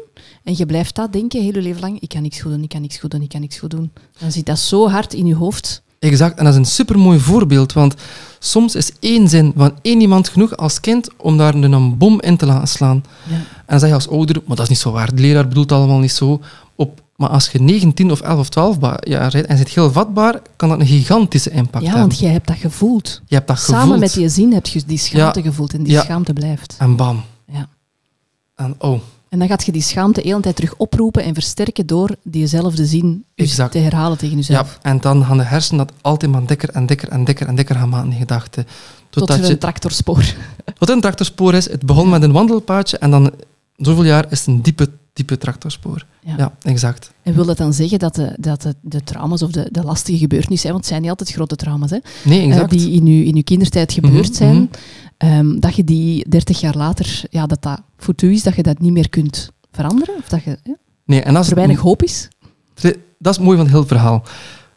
En 0.43 0.53
je 0.57 0.65
blijft 0.65 0.95
dat 0.95 1.13
denken 1.13 1.41
heel 1.41 1.53
je 1.53 1.61
leven 1.61 1.81
lang, 1.81 1.99
ik 1.99 2.09
kan 2.09 2.21
niks 2.21 2.39
goed 2.41 2.51
doen, 2.51 2.63
ik 2.63 2.69
kan 2.69 2.81
niks 2.81 2.97
goed 2.97 3.11
doen, 3.11 3.21
ik 3.21 3.29
kan 3.29 3.41
niks 3.41 3.57
goed 3.59 3.69
doen. 3.71 3.91
Dan 4.19 4.31
zit 4.31 4.45
dat 4.45 4.59
zo 4.59 4.89
hard 4.89 5.13
in 5.13 5.25
je 5.25 5.35
hoofd. 5.35 5.81
Exact, 5.99 6.37
en 6.37 6.43
dat 6.43 6.53
is 6.53 6.59
een 6.59 6.65
supermooi 6.65 7.19
voorbeeld, 7.19 7.73
want 7.73 7.93
soms 8.39 8.75
is 8.75 8.91
één 8.99 9.27
zin 9.29 9.53
van 9.55 9.73
één 9.81 10.01
iemand 10.01 10.29
genoeg 10.29 10.57
als 10.57 10.79
kind 10.79 11.09
om 11.17 11.37
daar 11.37 11.53
een 11.55 11.97
bom 11.97 12.21
in 12.21 12.37
te 12.37 12.45
laten 12.45 12.67
slaan. 12.67 13.03
Ja. 13.29 13.35
En 13.35 13.43
dan 13.65 13.79
zeg 13.79 13.89
je 13.89 13.95
als 13.95 14.09
ouder, 14.09 14.35
maar 14.45 14.55
dat 14.55 14.65
is 14.65 14.69
niet 14.69 14.77
zo 14.79 14.91
waar, 14.91 15.15
de 15.15 15.21
leraar 15.21 15.47
bedoelt 15.47 15.71
allemaal 15.71 15.99
niet 15.99 16.11
zo. 16.11 16.41
Op, 16.75 17.01
maar 17.15 17.29
als 17.29 17.49
je 17.49 17.59
9, 17.61 17.93
10 17.93 18.11
of 18.11 18.21
11 18.21 18.39
of 18.39 18.49
12 18.49 18.79
ba- 18.79 18.97
jaar 18.99 19.31
bent 19.31 19.45
en 19.45 19.57
zit 19.57 19.69
heel 19.69 19.91
vatbaar, 19.91 20.41
kan 20.55 20.69
dat 20.69 20.79
een 20.79 20.85
gigantische 20.87 21.49
impact 21.51 21.83
Ja, 21.85 21.89
hebben. 21.89 22.07
want 22.07 22.19
jij 22.19 22.31
hebt 22.31 22.47
dat 22.47 22.57
gevoeld. 22.57 23.21
Je 23.27 23.35
hebt 23.35 23.47
dat 23.47 23.59
Samen 23.59 23.81
gevoeld. 23.81 23.99
met 23.99 24.13
die 24.13 24.29
zin 24.29 24.53
heb 24.53 24.65
je 24.67 24.83
die 24.85 24.97
schaamte 24.97 25.41
gevoeld 25.41 25.73
en 25.73 25.83
die 25.83 25.93
Ja. 25.93 26.01
schaamte 26.03 26.33
blijft. 26.33 26.75
En 26.79 26.95
bam. 26.95 27.23
Ja. 27.51 27.67
En 28.55 28.75
oh, 28.77 28.99
En 29.31 29.39
dan 29.39 29.47
gaat 29.47 29.65
je 29.65 29.71
die 29.71 29.81
schaamte 29.81 30.21
de 30.21 30.27
hele 30.27 30.41
tijd 30.41 30.55
terug 30.55 30.75
oproepen 30.77 31.23
en 31.23 31.33
versterken 31.33 31.85
door 31.85 32.15
diezelfde 32.23 32.85
zin 32.85 33.23
dus 33.35 33.47
Exact. 33.49 33.71
te 33.71 33.77
herhalen 33.77 34.17
tegen 34.17 34.35
ja. 34.35 34.41
jezelf. 34.41 34.79
En 34.81 34.99
dan 34.99 35.25
gaan 35.25 35.37
de 35.37 35.43
hersenen 35.43 35.87
dat 35.87 35.95
altijd 36.01 36.31
maar 36.31 36.45
dikker 36.45 36.69
en 36.69 36.85
dikker 36.85 37.09
en 37.09 37.23
dikker 37.23 37.47
en 37.47 37.55
dikker 37.55 37.75
gaan 37.75 37.89
maken, 37.89 38.09
die 38.09 38.19
gedachten. 38.19 38.63
Tot 38.63 38.71
Totdat 39.09 39.45
je 39.47 39.51
een 39.53 39.59
tractorspoor. 39.59 40.33
Wat 40.77 40.89
een 40.89 41.01
tractorspoor 41.01 41.53
is, 41.53 41.69
het 41.69 41.85
begon 41.85 42.09
met 42.09 42.23
een 42.23 42.31
wandelpaadje 42.31 42.97
en 42.97 43.11
dan 43.11 43.31
zoveel 43.77 44.03
jaar 44.03 44.25
is 44.29 44.39
het 44.39 44.47
een 44.47 44.61
diepe, 44.61 44.89
diepe 45.13 45.37
tractorspoor. 45.37 46.05
Ja. 46.25 46.33
Ja, 46.37 46.53
exact. 46.61 47.11
En 47.23 47.33
wil 47.33 47.45
dat 47.45 47.57
dan 47.57 47.73
zeggen 47.73 47.99
dat 47.99 48.15
de, 48.15 48.35
dat 48.39 48.61
de, 48.61 48.75
de 48.81 49.03
trauma's 49.03 49.41
of 49.41 49.51
de, 49.51 49.67
de 49.71 49.83
lastige 49.83 50.17
gebeurtenissen, 50.17 50.67
hè, 50.67 50.73
want 50.73 50.83
het 50.83 50.93
zijn 50.93 51.01
niet 51.01 51.11
altijd 51.11 51.31
grote 51.31 51.55
trauma's, 51.55 51.89
hè, 51.89 51.97
Nee, 52.23 52.39
eh, 52.41 52.47
exact. 52.47 52.69
die 52.69 52.91
in 52.91 53.05
je, 53.05 53.25
in 53.25 53.35
uw 53.35 53.43
kindertijd 53.43 53.93
gebeurd 53.93 54.27
Mhm, 54.27 54.33
zijn, 54.33 54.55
mhm. 54.55 54.65
Ehm, 55.21 55.59
dat 55.59 55.75
je 55.75 55.83
die 55.83 56.29
30 56.29 56.59
jaar 56.59 56.75
later, 56.77 57.23
ja, 57.29 57.45
dat 57.45 57.61
dat 57.61 57.81
voor 57.97 58.13
u 58.21 58.31
is, 58.31 58.43
dat 58.43 58.55
je 58.55 58.63
dat 58.63 58.79
niet 58.79 58.91
meer 58.91 59.09
kunt 59.09 59.51
veranderen? 59.71 60.15
Of 60.17 60.27
dat 60.27 60.43
je, 60.43 60.57
Nee, 61.05 61.21
en 61.21 61.35
is, 61.35 61.49
er 61.49 61.55
weinig 61.55 61.79
hoop 61.79 62.03
is? 62.03 62.27
dat 63.17 63.33
is 63.33 63.39
mooi 63.39 63.57
van 63.57 63.65
het 63.65 63.75
hele 63.75 63.87
verhaal. 63.87 64.23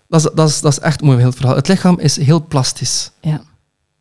Dat 0.08 0.20
is, 0.24 0.30
dat, 0.34 0.48
is, 0.48 0.60
dat 0.60 0.72
is 0.72 0.78
echt 0.78 1.00
mooi 1.00 1.12
van 1.12 1.20
heel 1.20 1.28
het 1.28 1.36
verhaal. 1.36 1.56
Het 1.56 1.68
lichaam 1.68 1.98
is 1.98 2.16
heel 2.16 2.46
plastisch. 2.46 3.10
Ja. 3.20 3.42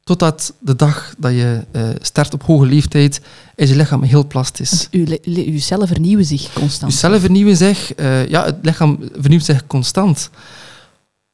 Totdat 0.04 0.54
de 0.60 0.76
dag 0.76 1.14
dat 1.18 1.32
je 1.32 1.64
eh 1.72 1.90
sterft 2.02 2.34
op 2.34 2.44
hoge 2.44 2.66
leeftijd, 2.66 3.22
is 3.56 3.70
je 3.70 3.76
lichaam 3.76 4.04
heel 4.04 4.28
plastisch. 4.28 4.88
Uw, 4.92 5.06
uw 5.26 5.60
cellen 5.60 5.88
vernieuwen 5.88 6.26
zich 6.26 6.54
constant. 6.54 6.92
Je 6.92 6.98
cellen 6.98 7.20
vernieuwen 7.20 7.58
zich, 7.58 7.94
eh, 7.94 8.28
ja, 8.28 8.46
het 8.46 8.56
lichaam 8.62 9.00
vernieuwt 9.20 9.46
zich 9.46 9.68
constant. 9.68 10.30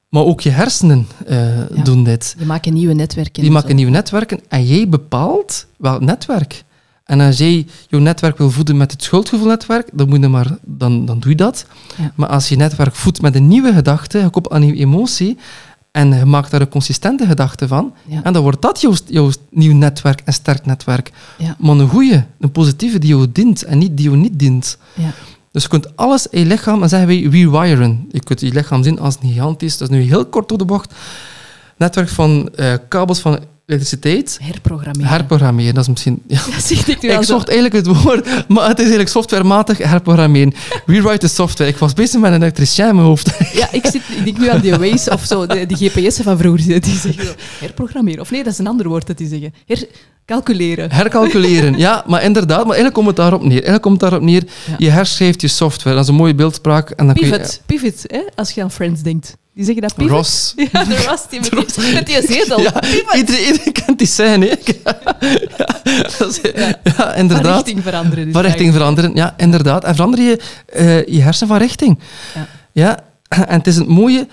Maar 0.09 0.23
ook 0.23 0.41
je 0.41 0.49
hersenen 0.49 1.07
eh, 1.25 1.57
Ja. 1.75 1.83
doen 1.83 2.03
dit. 2.03 2.35
Je 2.39 2.45
maakt 2.45 2.71
nieuwe 2.71 2.93
netwerken. 2.93 3.33
Die 3.33 3.43
en 3.45 3.51
maken 3.51 3.69
zo. 3.69 3.75
nieuwe 3.75 3.91
netwerken 3.91 4.39
en 4.47 4.65
jij 4.65 4.89
bepaalt 4.89 5.65
welk 5.77 6.01
netwerk. 6.01 6.63
En 7.05 7.19
als 7.19 7.37
jij 7.37 7.65
jouw 7.87 7.99
netwerk 7.99 8.37
wil 8.37 8.51
voeden 8.51 8.77
met 8.77 8.91
het 8.91 9.03
schuldgevoelnetwerk, 9.03 9.89
dan, 9.93 10.09
moet 10.09 10.19
je 10.21 10.27
maar, 10.27 10.57
dan, 10.65 11.05
dan 11.05 11.19
doe 11.19 11.29
je 11.29 11.37
dat. 11.37 11.65
Ja. 11.97 12.11
Maar 12.15 12.29
als 12.29 12.49
je 12.49 12.55
netwerk 12.55 12.95
voedt 12.95 13.21
met 13.21 13.35
een 13.35 13.47
nieuwe 13.47 13.73
gedachte, 13.73 14.19
gekoppeld 14.21 14.53
aan 14.53 14.65
je 14.67 14.73
emotie, 14.75 15.37
en 15.91 16.13
je 16.13 16.25
maakt 16.25 16.51
daar 16.51 16.61
een 16.61 16.69
consistente 16.69 17.25
gedachte 17.25 17.67
van, 17.67 17.93
Ja. 18.05 18.23
en 18.23 18.33
dan 18.33 18.41
wordt 18.41 18.61
dat 18.61 18.81
jouw, 18.81 18.93
jouw 19.05 19.29
nieuw 19.51 19.73
netwerk 19.73 20.21
en 20.25 20.33
sterk 20.33 20.65
netwerk. 20.65 21.11
Ja. 21.37 21.55
Maar 21.59 21.75
een 21.75 21.89
goede, 21.89 22.25
een 22.39 22.51
positieve 22.51 22.99
die 22.99 23.09
jou 23.09 23.27
dient 23.31 23.63
en 23.63 23.77
niet 23.77 23.97
die 23.97 24.05
jou 24.05 24.17
niet 24.17 24.39
dient. 24.39 24.77
Dus 25.51 25.63
je 25.63 25.69
kunt 25.69 25.95
alles 25.97 26.27
in 26.27 26.39
je 26.39 26.45
lichaam, 26.45 26.83
en 26.83 26.89
zeggen 26.89 27.07
wij 27.07 27.21
rewiren. 27.21 28.07
Je 28.11 28.19
kunt 28.19 28.39
je 28.39 28.51
lichaam 28.51 28.83
zien 28.83 28.99
als 28.99 29.15
een 29.21 29.29
gigantisch, 29.29 29.77
dat 29.77 29.89
is 29.89 29.95
nu 29.95 30.01
heel 30.01 30.25
kort 30.25 30.49
door 30.49 30.57
de 30.57 30.65
bocht, 30.65 30.93
netwerk 31.77 32.09
van 32.09 32.49
eh, 32.55 32.73
kabels 32.87 33.19
van 33.19 33.39
elektriciteit. 33.65 34.39
Herprogrammeren. 34.41 35.09
Herprogrammeren, 35.09 35.73
dat 35.73 35.83
is 35.83 35.89
misschien... 35.89 36.21
Ja. 36.27 36.39
Zeg 36.59 36.87
ik 36.87 37.01
Ik 37.01 37.23
zocht 37.23 37.49
eigenlijk 37.49 37.87
het 37.87 38.03
woord, 38.03 38.25
maar 38.47 38.67
het 38.67 38.77
is 38.77 38.83
eigenlijk 38.83 39.09
softwarematig 39.09 39.77
herprogrammeren. 39.77 40.53
Rewrite 40.85 41.17
the 41.17 41.27
software. 41.27 41.69
Ik 41.69 41.77
was 41.77 41.93
bezig 41.93 42.19
met 42.19 42.31
een 42.31 42.41
elektricien 42.41 42.87
in 42.87 42.95
mijn 42.95 43.07
hoofd. 43.07 43.31
Ja, 43.53 43.67
ik, 43.71 43.85
zit, 43.85 44.01
ik 44.17 44.23
denk 44.23 44.37
nu 44.37 44.49
aan 44.49 44.59
die 44.59 44.75
Waze 44.75 45.11
of 45.11 45.25
zo, 45.25 45.45
de, 45.45 45.65
die 45.65 45.89
GPS'en 45.89 46.23
van 46.23 46.37
vroeger. 46.37 46.81
Die 46.81 46.95
zeggen 46.95 47.35
herprogrammeren. 47.59 48.19
Of 48.19 48.31
nee, 48.31 48.43
dat 48.43 48.53
is 48.53 48.59
een 48.59 48.67
ander 48.67 48.87
woord 48.87 49.07
dat 49.07 49.17
die 49.17 49.27
zeggen. 49.27 49.53
Hercalculeren. 50.29 50.91
Hercalculeren. 50.91 51.77
Ja, 51.77 52.03
maar 52.07 52.23
inderdaad, 52.23 52.57
maar 52.57 52.65
eigenlijk 52.75 52.93
komt 52.93 53.07
het 53.07 53.15
daarop 53.15 53.41
neer. 53.41 53.51
Eigenlijk 53.51 53.81
komt 53.81 54.01
het 54.01 54.09
daarop 54.09 54.27
neer, 54.27 54.43
Ja. 54.67 54.75
je 54.77 54.89
herschrijft 54.89 55.41
je 55.41 55.47
software. 55.47 55.95
Dat 55.95 56.03
is 56.03 56.09
een 56.09 56.15
mooie 56.15 56.35
beeldspraak. 56.35 56.89
En 56.89 57.05
dan 57.05 57.15
kun 57.15 57.27
je, 57.27 57.31
Pivot, 57.31 57.61
pivot, 57.65 58.03
hè, 58.07 58.21
als 58.35 58.51
je 58.51 58.61
aan 58.63 58.71
Friends 58.71 59.01
denkt. 59.01 59.37
Die 59.53 59.63
zeggen 59.65 59.81
dat 59.81 59.95
pivot. 59.95 60.11
Ross. 60.11 60.53
Ja, 60.71 60.83
de 60.83 61.05
Ross, 61.07 61.27
die 61.29 61.39
met, 61.39 61.49
Ross. 61.49 61.73
die, 61.75 61.93
met 61.93 62.05
die 62.05 62.21
zetel. 62.27 62.61
Ja, 62.61 62.71
Pivot. 62.71 63.15
iedereen, 63.15 63.45
iedereen 63.45 63.71
kent 63.73 63.97
die 63.97 64.07
scène, 64.07 64.45
hè? 64.45 64.53
Is- 66.27 66.39
ja, 66.53 66.73
Van 66.83 67.13
inderdaad. 67.15 67.55
richting 67.55 67.83
veranderen. 67.83 68.23
dus 68.25 68.33
Van 68.33 68.41
richting 68.41 68.73
veranderen, 68.73 69.15
ja, 69.15 69.33
inderdaad. 69.37 69.83
En 69.83 69.95
verander 69.95 70.19
je 70.21 70.39
eh, 70.65 71.05
je 71.05 71.21
hersen 71.21 71.47
van 71.47 71.57
richting. 71.57 71.99
Ja. 72.35 72.47
Ja, 72.71 72.99
en 73.47 73.57
het 73.57 73.67
is 73.67 73.75
het 73.75 73.87
mooie... 73.87 74.27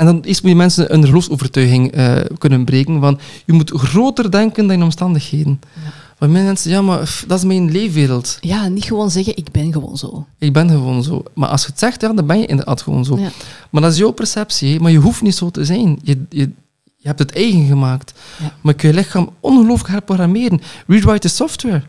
En 0.00 0.06
dan 0.06 0.20
eerst 0.20 0.42
moet 0.42 0.50
je 0.50 0.56
mensen 0.56 0.94
een 0.94 1.04
geloofsovertuiging 1.04 1.92
eh, 1.92 2.16
kunnen 2.38 2.64
breken 2.64 3.00
van 3.00 3.18
je 3.44 3.52
moet 3.52 3.70
groter 3.70 4.30
denken 4.30 4.66
dan 4.66 4.78
je 4.78 4.84
omstandigheden. 4.84 5.60
Ja. 5.84 5.90
Want 6.18 6.32
mensen, 6.32 6.70
ja, 6.70 6.82
maar 6.82 7.22
dat 7.26 7.38
is 7.38 7.44
mijn 7.44 7.70
leefwereld. 7.70 8.38
Ja, 8.40 8.68
niet 8.68 8.84
gewoon 8.84 9.10
zeggen, 9.10 9.36
ik 9.36 9.50
ben 9.50 9.72
gewoon 9.72 9.96
zo. 9.96 10.26
Ik 10.38 10.52
ben 10.52 10.68
gewoon 10.68 11.02
zo. 11.02 11.22
Maar 11.34 11.48
als 11.48 11.62
je 11.62 11.68
het 11.68 11.78
zegt, 11.78 12.00
ja, 12.00 12.12
dan 12.12 12.26
ben 12.26 12.38
je 12.38 12.46
inderdaad 12.46 12.82
gewoon 12.82 13.04
zo. 13.04 13.18
Ja. 13.18 13.30
Maar 13.70 13.82
dat 13.82 13.92
is 13.92 13.98
jouw 13.98 14.10
perceptie, 14.10 14.80
maar 14.80 14.90
je 14.90 14.98
hoeft 14.98 15.22
niet 15.22 15.34
zo 15.34 15.50
te 15.50 15.64
zijn. 15.64 15.98
Je, 16.02 16.22
je, 16.28 16.50
je 16.96 17.08
hebt 17.08 17.18
het 17.18 17.32
eigen 17.32 17.66
gemaakt. 17.66 18.12
Ja. 18.38 18.54
Maar 18.60 18.74
kun 18.74 18.88
je 18.88 18.94
lichaam 18.94 19.30
ongelooflijk 19.40 19.88
herprogrammeren. 19.88 20.60
Rewrite 20.86 21.18
the 21.18 21.28
software. 21.28 21.82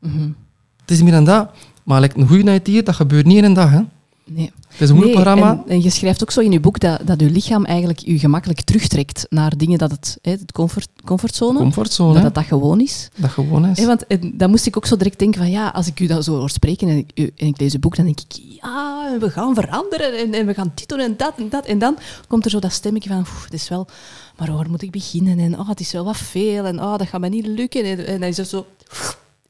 Mhm. 0.00 0.28
Het 0.80 0.90
is 0.90 1.02
meer 1.02 1.12
dan 1.12 1.24
dat. 1.24 1.50
Maar 1.82 2.02
een 2.02 2.28
goede 2.28 2.60
IT, 2.62 2.86
dat 2.86 2.94
gebeurt 2.94 3.26
niet 3.26 3.36
in 3.36 3.44
een 3.44 3.54
dag. 3.54 3.70
Hè. 3.70 3.80
Nee. 4.34 4.52
Het 4.68 4.80
is 4.80 4.88
een 4.88 4.94
moeilijk 4.96 5.18
Nee, 5.18 5.24
programma. 5.34 5.62
En, 5.66 5.70
en 5.70 5.82
je 5.82 5.90
schrijft 5.90 6.22
ook 6.22 6.30
zo 6.30 6.40
in 6.40 6.52
je 6.52 6.60
boek 6.60 6.78
dat, 6.80 7.00
dat 7.04 7.20
je 7.20 7.30
lichaam 7.30 7.64
eigenlijk 7.64 7.98
je 7.98 8.18
gemakkelijk 8.18 8.60
terugtrekt 8.60 9.26
naar 9.28 9.56
dingen 9.56 9.78
dat 9.78 9.90
het, 9.90 10.18
hè, 10.22 10.30
het 10.30 10.52
comfort, 10.52 10.88
comfortzone, 11.04 11.58
Comfortzone, 11.58 12.12
dat 12.14 12.22
dat, 12.22 12.34
dat 12.34 12.44
gewoon 12.44 12.80
is. 12.80 13.08
dat 13.16 13.30
gewoon 13.30 13.66
is. 13.66 13.78
Hè, 13.78 13.86
want 13.86 14.06
en, 14.06 14.32
dan 14.36 14.50
moest 14.50 14.66
ik 14.66 14.76
ook 14.76 14.86
zo 14.86 14.96
direct 14.96 15.18
denken 15.18 15.40
van 15.40 15.50
ja, 15.50 15.68
als 15.68 15.86
ik 15.86 16.00
u 16.00 16.06
dat 16.06 16.24
zo 16.24 16.36
hoor 16.36 16.50
spreken 16.50 16.88
en 16.88 16.96
ik, 16.96 17.10
u- 17.14 17.30
en 17.36 17.46
ik 17.46 17.60
lees 17.60 17.72
het 17.72 17.80
boek, 17.80 17.96
dan 17.96 18.04
denk 18.04 18.20
ik 18.20 18.40
ja, 18.62 19.16
we 19.20 19.30
gaan 19.30 19.54
veranderen 19.54 20.18
en, 20.18 20.34
en 20.34 20.46
we 20.46 20.54
gaan 20.54 20.72
dit 20.74 20.88
doen 20.88 21.00
en 21.00 21.14
dat 21.16 21.32
en 21.38 21.48
dat. 21.48 21.66
En 21.66 21.78
dan 21.78 21.96
komt 22.28 22.44
er 22.44 22.50
zo 22.50 22.58
dat 22.58 22.72
stemmetje 22.72 23.08
van, 23.08 23.18
"Oeh, 23.18 23.44
het 23.44 23.52
is 23.54 23.68
wel, 23.68 23.86
maar 24.38 24.52
waar 24.52 24.70
moet 24.70 24.82
ik 24.82 24.90
beginnen? 24.90 25.38
En 25.38 25.58
oh, 25.58 25.68
het 25.68 25.80
is 25.80 25.92
wel 25.92 26.04
wat 26.04 26.16
veel 26.16 26.64
en 26.64 26.80
oh, 26.82 26.98
dat 26.98 27.08
gaat 27.08 27.20
me 27.20 27.28
niet 27.28 27.46
lukken. 27.46 27.84
En, 27.84 28.06
en 28.06 28.20
dan 28.20 28.28
is 28.28 28.36
het 28.36 28.48
zo... 28.48 28.66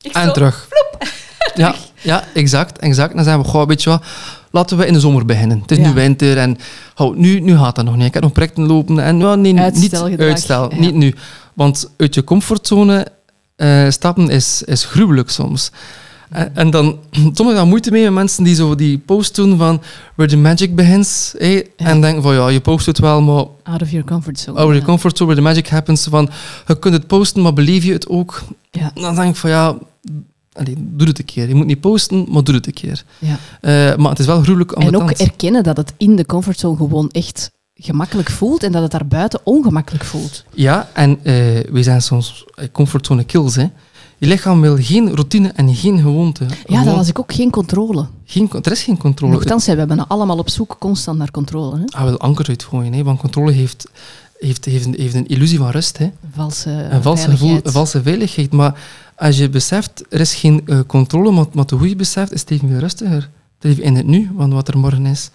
Ik 0.03 0.13
En 0.13 0.27
zo, 0.27 0.33
terug. 0.33 0.69
Ja, 1.55 1.75
ja, 2.01 2.25
exact, 2.35 2.79
exact. 2.79 3.15
Dan 3.15 3.25
zeggen 3.25 3.43
we, 3.43 3.49
goh, 3.49 3.67
weet 3.67 3.83
je 3.83 3.91
wat, 3.91 4.05
laten 4.51 4.77
we 4.77 4.87
in 4.87 4.93
de 4.93 5.01
zomer 5.01 5.25
beginnen. 5.27 5.61
Het 5.61 5.71
is 5.71 5.77
Ja. 5.77 5.87
nu 5.89 5.95
winter 5.95 6.39
en 6.39 6.59
hou, 6.95 7.17
nu, 7.19 7.41
nu 7.41 7.57
gaat 7.57 7.75
dat 7.77 7.85
nog 7.85 7.97
niet. 7.97 8.07
Ik 8.07 8.15
heb 8.15 8.23
nog 8.23 8.33
projecten 8.33 8.67
lopen 8.67 8.99
en 8.99 9.17
nee, 9.17 9.37
niet 9.37 9.95
uitstel, 10.19 10.71
ja. 10.71 10.81
niet 10.81 10.95
nu. 10.95 11.15
Want 11.55 11.91
uit 11.97 12.15
je 12.15 12.25
comfortzone 12.25 13.07
eh, 13.57 13.89
stappen 13.89 14.29
is, 14.29 14.63
is 14.63 14.85
gruwelijk 14.85 15.31
soms. 15.31 15.71
En, 16.33 16.57
en 16.57 16.70
dan, 16.70 16.99
soms 17.11 17.39
heb 17.39 17.49
ik 17.49 17.55
daar 17.55 17.66
moeite 17.66 17.91
mee 17.91 18.03
met 18.03 18.12
mensen 18.12 18.45
die 18.45 18.55
zo 18.55 18.74
die 18.74 18.99
post 18.99 19.35
doen 19.35 19.59
van 19.59 19.80
where 20.14 20.30
the 20.30 20.37
magic 20.37 20.74
begins. 20.74 21.35
hé, 21.39 21.62
En 21.76 22.01
denken 22.01 22.22
van 22.22 22.35
ja, 22.35 22.49
je 22.49 22.61
post 22.61 22.87
het 22.87 22.99
wel, 22.99 23.20
maar 23.22 23.45
Out 23.62 23.83
of 23.83 23.91
your 23.91 24.07
comfort 24.07 24.39
zone. 24.39 24.59
over 24.59 24.74
ja. 24.74 24.80
je 24.80 24.87
comfort 24.87 25.16
zone, 25.16 25.30
where 25.35 25.47
the 25.47 25.55
magic 25.55 25.68
happens. 25.72 26.07
Van, 26.11 26.28
je 26.66 26.78
kunt 26.78 26.95
het 26.95 27.07
posten, 27.07 27.43
maar 27.43 27.53
beleef 27.53 27.85
je 27.85 27.93
het 27.93 28.09
ook? 28.09 28.43
Ja. 28.70 28.91
Dan 28.95 29.14
denk 29.14 29.28
ik 29.28 29.37
van 29.37 29.51
ja, 29.51 29.76
allee, 30.53 30.74
doe 30.78 31.07
het 31.09 31.18
een 31.18 31.24
keer. 31.24 31.49
Je 31.49 31.55
moet 31.55 31.66
niet 31.66 31.80
posten, 31.80 32.26
maar 32.28 32.45
doe 32.45 32.55
het 32.55 32.66
een 32.66 32.72
keer. 32.72 33.05
Ja. 33.18 33.39
Eh, 33.61 33.97
maar 33.97 34.11
het 34.11 34.18
is 34.18 34.26
wel 34.26 34.43
gruwelijk 34.43 34.72
En 34.72 34.97
ook 34.97 35.11
erkennen 35.11 35.62
dat 35.62 35.76
het 35.76 35.93
in 35.97 36.16
de 36.16 36.26
comfortzone 36.26 36.76
gewoon 36.76 37.09
echt 37.11 37.51
gemakkelijk 37.74 38.30
voelt 38.30 38.62
en 38.62 38.72
dat 38.72 38.83
het 38.83 38.91
daar 38.91 39.07
buiten 39.07 39.41
ongemakkelijk 39.45 40.05
voelt. 40.05 40.45
Ja, 40.55 40.89
en 40.93 41.18
eh 41.22 41.35
we 41.70 41.83
zijn 41.83 42.03
soms 42.03 42.45
eh, 42.55 42.66
comfortzone 42.72 43.24
kills. 43.24 43.55
Hè. 43.57 43.66
Je 44.23 44.29
lichaam 44.29 44.61
wil 44.61 44.77
geen 44.77 45.14
routine 45.14 45.49
en 45.49 45.75
geen 45.75 45.99
gewoonte. 45.99 46.47
Ja, 46.66 46.85
dat 46.85 46.95
was 46.95 47.09
ik 47.09 47.18
ook 47.18 47.33
geen 47.33 47.51
controle. 47.51 48.07
geen, 48.25 48.51
er 48.62 48.73
is 48.73 48.83
geen 48.83 48.97
controle. 48.97 49.33
Nochtans 49.33 49.66
we 49.66 49.87
bijna 49.87 50.05
allemaal 50.09 50.39
op 50.39 50.51
zoek 50.51 50.77
constant 50.79 51.18
naar 51.18 51.31
controle. 51.31 51.79
Hè? 51.79 51.85
Ah, 51.87 52.05
wel 52.05 52.18
anker 52.18 52.49
uitgooien, 52.49 52.93
hè, 52.93 53.03
want 53.03 53.20
controle 53.20 53.53
heeft, 53.53 53.89
heeft, 54.39 54.64
heeft, 54.64 54.87
een, 54.87 54.95
heeft 54.99 55.14
een 55.14 55.27
illusie 55.27 55.59
van 55.59 55.70
rust. 55.70 55.99
Hè. 55.99 56.05
Een 56.05 56.12
valse, 56.35 56.70
Een 56.70 57.03
valse 57.03 57.23
gevoel, 57.23 57.37
veiligheid. 57.39 57.66
een 57.66 57.73
valse 57.73 58.03
veiligheid. 58.03 58.53
Maar 58.53 58.81
als 59.16 59.39
je 59.39 59.49
beseft, 59.49 60.05
er 60.09 60.20
is 60.20 60.35
geen 60.35 60.62
eh, 60.66 60.81
controle, 60.87 61.31
maar, 61.31 61.47
maar 61.53 61.64
hoe 61.77 61.89
je 61.89 61.97
beseft, 61.97 62.33
is 62.33 62.41
het 62.41 62.51
even 62.51 62.81
rustiger. 62.81 63.31
Het 63.59 63.64
leven 63.70 63.83
in 63.83 63.97
het 63.97 64.07
nu, 64.07 64.31
van 64.37 64.53
wat 64.53 64.68
er 64.68 64.79
morgen 64.79 65.07
is. 65.07 65.31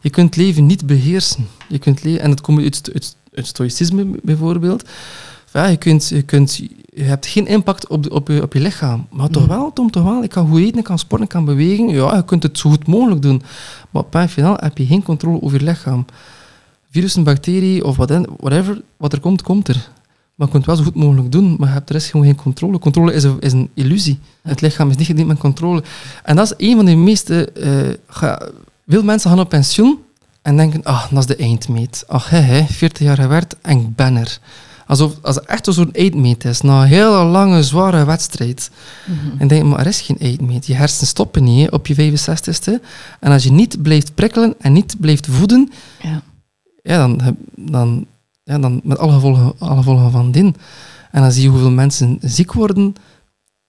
Je 0.00 0.10
kunt 0.10 0.36
leven 0.36 0.66
niet 0.66 0.86
beheersen. 0.86 1.46
Je 1.68 1.78
kunt 1.78 2.04
leven, 2.04 2.20
en 2.20 2.30
dat 2.30 2.40
komt 2.40 2.62
uit, 2.62 2.90
uit, 2.92 3.16
uit 3.34 3.46
stoïcisme 3.46 4.06
bijvoorbeeld. 4.22 4.88
Ja, 5.52 5.66
je, 5.66 5.76
kunt, 5.76 6.08
je, 6.08 6.22
kunt, 6.22 6.60
je 6.94 7.02
hebt 7.02 7.26
geen 7.26 7.46
impact 7.46 7.88
op, 7.88 8.02
de, 8.02 8.10
op, 8.10 8.28
je, 8.28 8.42
op 8.42 8.52
je 8.52 8.60
lichaam. 8.60 9.06
Maar 9.10 9.28
toch 9.28 9.42
Mhm. 9.46 9.52
wel, 9.52 9.72
Tom, 9.72 9.90
toch 9.90 10.02
wel. 10.04 10.22
Ik 10.22 10.30
kan 10.30 10.48
goed 10.48 10.60
eten, 10.60 10.78
ik 10.78 10.84
kan 10.84 10.98
sporten, 10.98 11.26
ik 11.26 11.32
kan 11.32 11.44
bewegen. 11.44 11.88
Ja, 11.88 12.16
je 12.16 12.24
kunt 12.24 12.42
het 12.42 12.58
zo 12.58 12.70
goed 12.70 12.86
mogelijk 12.86 13.22
doen. 13.22 13.42
Maar 13.90 14.02
op 14.02 14.14
een 14.14 14.28
finaal 14.28 14.56
heb 14.60 14.78
je 14.78 14.86
geen 14.86 15.02
controle 15.02 15.42
over 15.42 15.58
je 15.58 15.64
lichaam. 15.64 16.04
Virus, 16.90 17.14
een 17.16 17.24
bacterie 17.24 17.84
of 17.84 17.96
whatever, 17.96 18.82
wat 18.96 19.12
er 19.12 19.20
komt, 19.20 19.42
komt 19.42 19.68
er. 19.68 19.88
Maar 20.34 20.46
je 20.46 20.52
kunt 20.52 20.66
het 20.66 20.76
wel 20.76 20.76
zo 20.76 20.82
goed 20.92 21.02
mogelijk 21.02 21.32
doen, 21.32 21.56
maar 21.58 21.68
je 21.68 21.74
hebt 21.74 21.88
er 21.90 21.94
is 21.96 22.10
gewoon 22.10 22.26
geen 22.26 22.34
controle. 22.36 22.78
Controle 22.78 23.12
is 23.12 23.24
een, 23.24 23.36
is 23.40 23.52
een 23.52 23.70
illusie. 23.74 24.18
Het 24.42 24.60
lichaam 24.60 24.90
is 24.90 24.96
niet 24.96 25.06
gediend 25.06 25.28
met 25.28 25.38
controle. 25.38 25.82
En 26.24 26.36
dat 26.36 26.44
is 26.58 26.68
een 26.68 26.76
van 26.76 26.84
de 26.84 26.94
meeste... 26.94 27.50
eh, 27.52 27.94
ga, 28.08 28.48
veel 28.86 29.02
mensen 29.02 29.30
gaan 29.30 29.40
op 29.40 29.48
pensioen 29.48 29.98
en 30.42 30.56
denken, 30.56 30.82
ah, 30.84 31.10
dat 31.10 31.18
is 31.18 31.26
de 31.26 31.36
eindmeet. 31.36 32.04
Ach, 32.06 32.30
hè, 32.30 32.38
hè, 32.38 32.64
40 32.64 33.06
jaar 33.06 33.16
gewerkt 33.16 33.56
en 33.62 33.78
ik 33.80 33.94
ben 33.96 34.16
er. 34.16 34.38
Alsof 34.86 35.12
als 35.22 35.34
het 35.36 35.44
echt 35.44 35.66
zo'n 35.70 35.92
eindmeet 35.92 36.44
is, 36.44 36.60
na 36.60 36.82
een 36.82 36.88
hele 36.88 37.24
lange, 37.24 37.62
zware 37.62 38.04
wedstrijd. 38.04 38.70
Mhm. 39.06 39.40
En 39.40 39.48
denk, 39.48 39.64
maar 39.64 39.78
er 39.78 39.86
is 39.86 40.00
geen 40.00 40.18
eindmeet. 40.20 40.66
Je 40.66 40.74
hersenen 40.74 41.06
stoppen 41.06 41.44
niet 41.44 41.70
hè, 41.70 41.76
op 41.76 41.86
je 41.86 41.94
65ste. 41.94 42.72
En 43.20 43.32
als 43.32 43.44
je 43.44 43.52
niet 43.52 43.82
blijft 43.82 44.14
prikkelen 44.14 44.54
en 44.60 44.72
niet 44.72 44.96
blijft 45.00 45.26
voeden, 45.30 45.72
Ja. 46.02 46.22
ja, 46.82 46.98
dan, 46.98 47.36
dan, 47.54 48.06
ja, 48.44 48.58
dan 48.58 48.80
met 48.84 48.98
alle 48.98 49.12
gevolgen, 49.12 49.52
alle 49.58 49.76
gevolgen 49.76 50.10
van 50.10 50.30
dien. 50.30 50.56
En 51.10 51.20
dan 51.22 51.32
zie 51.32 51.42
je 51.42 51.48
hoeveel 51.48 51.70
mensen 51.70 52.18
ziek 52.20 52.52
worden 52.52 52.94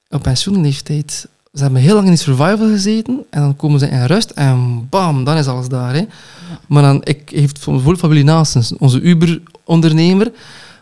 op 0.09 0.21
pensioenleeftijd. 0.23 1.27
Ze 1.53 1.63
hebben 1.63 1.81
heel 1.81 1.93
lang 1.93 2.05
in 2.05 2.11
die 2.13 2.21
survival 2.21 2.69
gezeten 2.69 3.25
en 3.29 3.41
dan 3.41 3.55
komen 3.55 3.79
ze 3.79 3.87
in 3.89 4.05
rust 4.05 4.29
en 4.29 4.87
bam, 4.89 5.23
dan 5.23 5.37
is 5.37 5.47
alles 5.47 5.67
daar. 5.67 5.93
Hè. 5.93 6.05
Maar 6.67 6.83
dan, 6.83 7.01
ik 7.03 7.29
heeft 7.29 7.53
bijvoorbeeld 7.53 7.99
van 7.99 8.09
Willy 8.09 8.21
Naasens, 8.23 8.77
onze 8.77 9.01
Uber-ondernemer, 9.01 10.31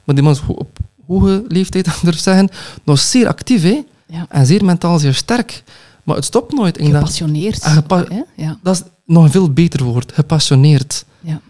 maar 0.04 0.16
die 0.16 0.24
man 0.24 0.34
is 0.34 0.40
ho- 0.40 0.54
op 0.54 0.78
hoge 1.08 1.44
leeftijd, 1.48 1.88
ik 2.04 2.14
zeggen, 2.18 2.50
nog 2.84 3.00
zeer 3.00 3.28
actief 3.28 3.62
hè, 3.64 3.82
Ja. 4.06 4.26
en 4.30 4.46
zeer 4.46 4.66
mentaal 4.66 5.00
zeer 5.00 5.14
sterk. 5.14 5.64
Maar 6.04 6.16
het 6.16 6.26
stopt 6.26 6.54
nooit. 6.54 6.76
Ik 6.78 6.82
denk 6.82 6.94
dat, 6.94 7.02
Gepassioneerd. 7.02 7.64
Ah, 7.64 7.74
gepa-? 7.74 8.06
Ja. 8.36 8.58
dat 8.64 8.76
is 8.76 8.82
nog 9.06 9.24
een 9.24 9.32
veel 9.32 9.50
beter 9.54 9.84
woord, 9.84 10.12
gepassioneerd. 10.14 11.06
Ja. 11.20 11.42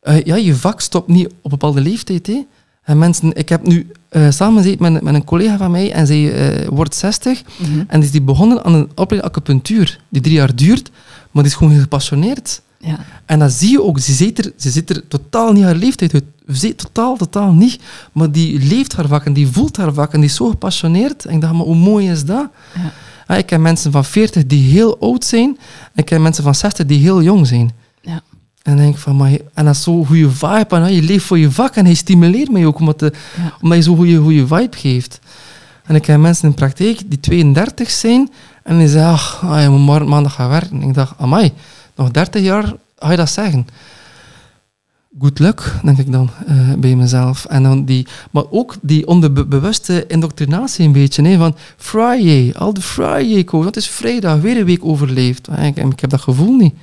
Eh, 0.00 0.22
ja, 0.24 0.34
je 0.36 0.54
vak 0.56 0.80
stopt 0.80 1.08
niet 1.08 1.26
op 1.26 1.32
een 1.42 1.50
bepaalde 1.50 1.80
leeftijd. 1.80 2.26
Hè. 2.26 2.46
En 2.82 2.98
mensen, 2.98 3.32
ik 3.34 3.48
heb 3.48 3.66
nu 3.66 3.90
eh 4.08 4.30
samen 4.30 4.62
gezeten 4.62 4.92
met, 4.92 5.02
met 5.02 5.14
een 5.14 5.24
collega 5.24 5.56
van 5.56 5.70
mij 5.70 5.92
en 5.92 6.06
zij 6.06 6.32
eh, 6.32 6.68
wordt 6.68 6.94
60 6.94 7.42
Mhm. 7.58 7.82
en 7.86 8.02
is 8.02 8.10
die 8.10 8.22
begonnen 8.22 8.64
aan 8.64 8.74
een 8.74 8.88
opleiding 8.94 9.22
acupunctuur 9.22 10.00
die 10.08 10.22
drie 10.22 10.34
jaar 10.34 10.54
duurt, 10.54 10.90
maar 11.30 11.42
die 11.42 11.52
is 11.52 11.58
gewoon 11.58 11.80
gepassioneerd. 11.80 12.60
Ja. 12.84 12.98
En 13.26 13.38
dat 13.38 13.52
zie 13.52 13.70
je 13.70 13.82
ook. 13.82 13.98
Ze 13.98 14.12
ziet 14.12 14.38
er, 14.38 14.52
ze 14.56 14.70
ziet 14.70 14.90
er 14.90 15.08
totaal 15.08 15.52
niet 15.52 15.64
haar 15.64 15.74
leeftijd 15.74 16.12
uit. 16.14 16.24
Ze, 16.58 16.74
totaal, 16.74 17.16
totaal 17.16 17.52
niet. 17.52 17.80
Maar 18.12 18.30
die 18.32 18.58
leeft 18.58 18.96
haar 18.96 19.06
vak 19.06 19.24
en 19.24 19.32
die 19.32 19.46
voelt 19.48 19.76
haar 19.76 19.92
vak 19.92 20.12
en 20.12 20.20
die 20.20 20.28
is 20.28 20.34
zo 20.34 20.48
gepassioneerd. 20.48 21.24
En 21.24 21.34
ik 21.34 21.40
dacht, 21.40 21.52
maar 21.52 21.64
hoe 21.64 21.74
mooi 21.76 22.10
is 22.10 22.24
dat? 22.24 22.48
Ja. 22.74 22.92
Ah, 23.26 23.38
ik 23.38 23.46
ken 23.46 23.62
mensen 23.62 23.92
van 23.92 24.04
40 24.04 24.46
die 24.46 24.70
heel 24.72 24.98
oud 25.00 25.24
zijn. 25.24 25.58
En 25.82 25.92
ik 25.94 26.04
ken 26.04 26.22
mensen 26.22 26.44
van 26.44 26.54
60 26.54 26.86
die 26.86 27.00
heel 27.00 27.22
jong 27.22 27.46
zijn. 27.46 27.70
Ja. 28.00 28.20
En 28.62 28.76
denk 28.76 28.94
ik 28.94 29.00
van, 29.00 29.16
maar 29.16 29.30
en 29.54 29.64
dat 29.64 29.74
is 29.74 29.82
zo'n 29.82 30.06
goede 30.06 30.30
vibe. 30.30 30.66
En 30.76 30.82
ah, 30.82 30.90
je 30.94 31.02
leeft 31.02 31.24
voor 31.24 31.38
je 31.38 31.50
vak 31.50 31.76
en 31.76 31.84
hij 31.84 31.94
stimuleert 31.94 32.50
mij 32.50 32.66
ook 32.66 32.78
omdat, 32.78 32.98
de, 32.98 33.12
Ja. 33.36 33.56
omdat 33.60 33.78
je 33.78 33.84
zo'n 33.84 33.96
goede, 33.96 34.16
goede 34.16 34.46
vibe 34.46 34.76
geeft. 34.76 35.20
En 35.84 35.94
ik 35.94 36.02
ken 36.02 36.20
mensen 36.20 36.48
in 36.48 36.54
praktijk 36.54 37.00
die 37.06 37.20
32 37.20 37.90
zijn 37.90 38.30
en 38.62 38.78
die 38.78 38.88
zeggen, 38.88 39.12
ach, 39.12 39.42
ah, 39.44 39.62
je 39.62 39.68
moet 39.68 39.80
morgen 39.80 40.08
maandag 40.08 40.34
gaan 40.34 40.48
werken. 40.48 40.82
En 40.82 40.88
ik 40.88 40.94
dacht, 40.94 41.14
amai, 41.18 41.52
nog 41.96 42.10
30 42.10 42.42
jaar 42.42 42.74
ga 42.98 43.10
je 43.10 43.16
dat 43.16 43.30
zeggen. 43.30 43.66
Good 45.20 45.38
luck, 45.38 45.72
denk 45.84 45.98
ik 45.98 46.12
dan 46.12 46.30
eh, 46.46 46.72
bij 46.78 46.94
mezelf. 46.94 47.44
En 47.44 47.62
dan 47.62 47.84
die, 47.84 48.06
maar 48.30 48.44
ook 48.50 48.74
die 48.82 49.06
onderbewuste 49.06 50.04
indoctrinatie 50.06 50.86
een 50.86 50.92
beetje. 50.92 51.22
Hè, 51.22 51.36
van 51.38 51.56
Friday, 51.76 52.52
al 52.58 52.74
de 52.74 52.80
Friday 52.82 53.44
code. 53.44 53.64
Dat 53.64 53.76
is 53.76 53.88
vrijdag, 53.88 54.40
weer 54.40 54.56
een 54.56 54.64
week 54.64 54.84
overleefd. 54.84 55.48
Maar 55.48 55.66
Ik, 55.66 55.76
ik 55.76 56.00
heb 56.00 56.10
dat 56.10 56.20
gevoel 56.20 56.56
niet. 56.56 56.74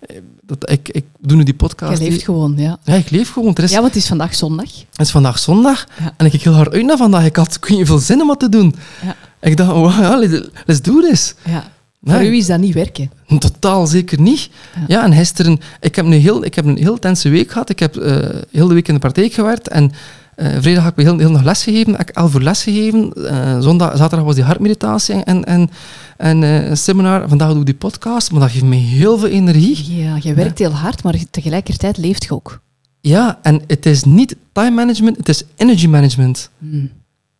Eh, 0.00 0.16
Dat, 0.42 0.70
ik, 0.70 0.88
ik 0.88 1.04
doe 1.20 1.36
nu 1.36 1.42
die 1.42 1.54
podcast. 1.54 1.92
Je 1.98 2.04
leeft 2.04 2.14
die- 2.16 2.24
gewoon, 2.24 2.54
ja. 2.56 2.78
ja, 2.84 2.94
ik 2.94 3.10
leef 3.10 3.30
gewoon. 3.32 3.54
Er 3.54 3.62
is, 3.64 3.70
Ja, 3.70 3.80
want 3.80 3.94
het 3.94 4.02
is 4.02 4.08
vandaag 4.08 4.34
zondag. 4.34 4.70
het 4.90 5.00
is 5.06 5.10
vandaag 5.10 5.38
zondag 5.38 5.86
Ja. 5.98 6.14
en 6.16 6.24
ik 6.24 6.30
kijk 6.30 6.42
heel 6.42 6.52
hard 6.54 6.72
uit 6.72 6.84
naar 6.84 6.96
vandaag. 6.96 7.24
Ik 7.24 7.36
had 7.36 7.58
weet 7.60 7.78
niet 7.78 7.86
veel 7.86 7.98
zin 7.98 8.20
om 8.20 8.26
wat 8.26 8.40
te 8.40 8.48
doen. 8.48 8.74
Ja. 9.02 9.16
Ik 9.40 9.56
dacht, 9.56 9.98
let's, 10.18 10.48
let's 10.66 10.82
do 10.82 11.00
this. 11.00 11.34
Ja. 11.44 11.70
Nee. 12.06 12.16
Voor 12.16 12.26
u 12.26 12.36
is 12.36 12.46
dat 12.46 12.60
niet 12.60 12.74
werken. 12.74 13.10
Totaal 13.38 13.86
zeker 13.86 14.20
niet. 14.20 14.50
Ja. 14.74 14.84
Ja, 14.86 15.04
en 15.04 15.12
gisteren, 15.12 15.60
ik 15.80 15.96
heb, 15.96 16.06
nu 16.06 16.16
heel, 16.16 16.44
ik 16.44 16.54
heb 16.54 16.64
een 16.64 16.76
heel 16.76 16.98
tense 16.98 17.28
week 17.28 17.50
gehad. 17.50 17.70
Ik 17.70 17.78
heb 17.78 17.96
eh, 17.96 18.16
heel 18.50 18.68
de 18.68 18.74
week 18.74 18.88
in 18.88 18.94
de 18.94 19.00
praktijk 19.00 19.32
gewerkt 19.32 19.68
en 19.68 19.92
eh, 20.34 20.48
vrijdag 20.60 20.84
heb 20.84 20.98
ik 20.98 21.04
heel, 21.04 21.18
heel 21.18 21.30
nog 21.30 21.42
les 21.42 21.62
gegeven. 21.62 21.92
Ik 21.92 21.98
heb 21.98 22.16
elf 22.16 22.34
uur 22.34 22.40
les 22.40 22.62
gegeven. 22.62 23.12
Eh, 23.12 23.60
zondag, 23.60 23.96
zaterdag 23.96 24.26
was 24.26 24.34
die 24.34 24.44
hartmeditatie 24.44 25.14
en, 25.24 25.44
en, 25.44 25.70
en 26.16 26.76
seminar. 26.76 27.28
Vandaag 27.28 27.50
doe 27.50 27.60
ik 27.60 27.66
die 27.66 27.74
podcast, 27.74 28.30
maar 28.30 28.40
dat 28.40 28.50
geeft 28.50 28.64
me 28.64 28.76
heel 28.76 29.18
veel 29.18 29.28
energie. 29.28 29.94
Ja, 29.96 30.18
je 30.20 30.34
werkt 30.34 30.58
heel 30.58 30.72
hard, 30.72 31.02
maar 31.02 31.14
tegelijkertijd 31.30 31.96
leeft 31.96 32.24
je 32.24 32.30
ook. 32.30 32.60
Ja, 33.00 33.38
en 33.42 33.62
het 33.66 33.86
is 33.86 34.04
niet 34.04 34.36
time 34.52 34.70
management, 34.70 35.16
het 35.16 35.28
is 35.28 35.42
energy 35.56 35.86
management. 35.86 36.50
Hmm. 36.58 36.90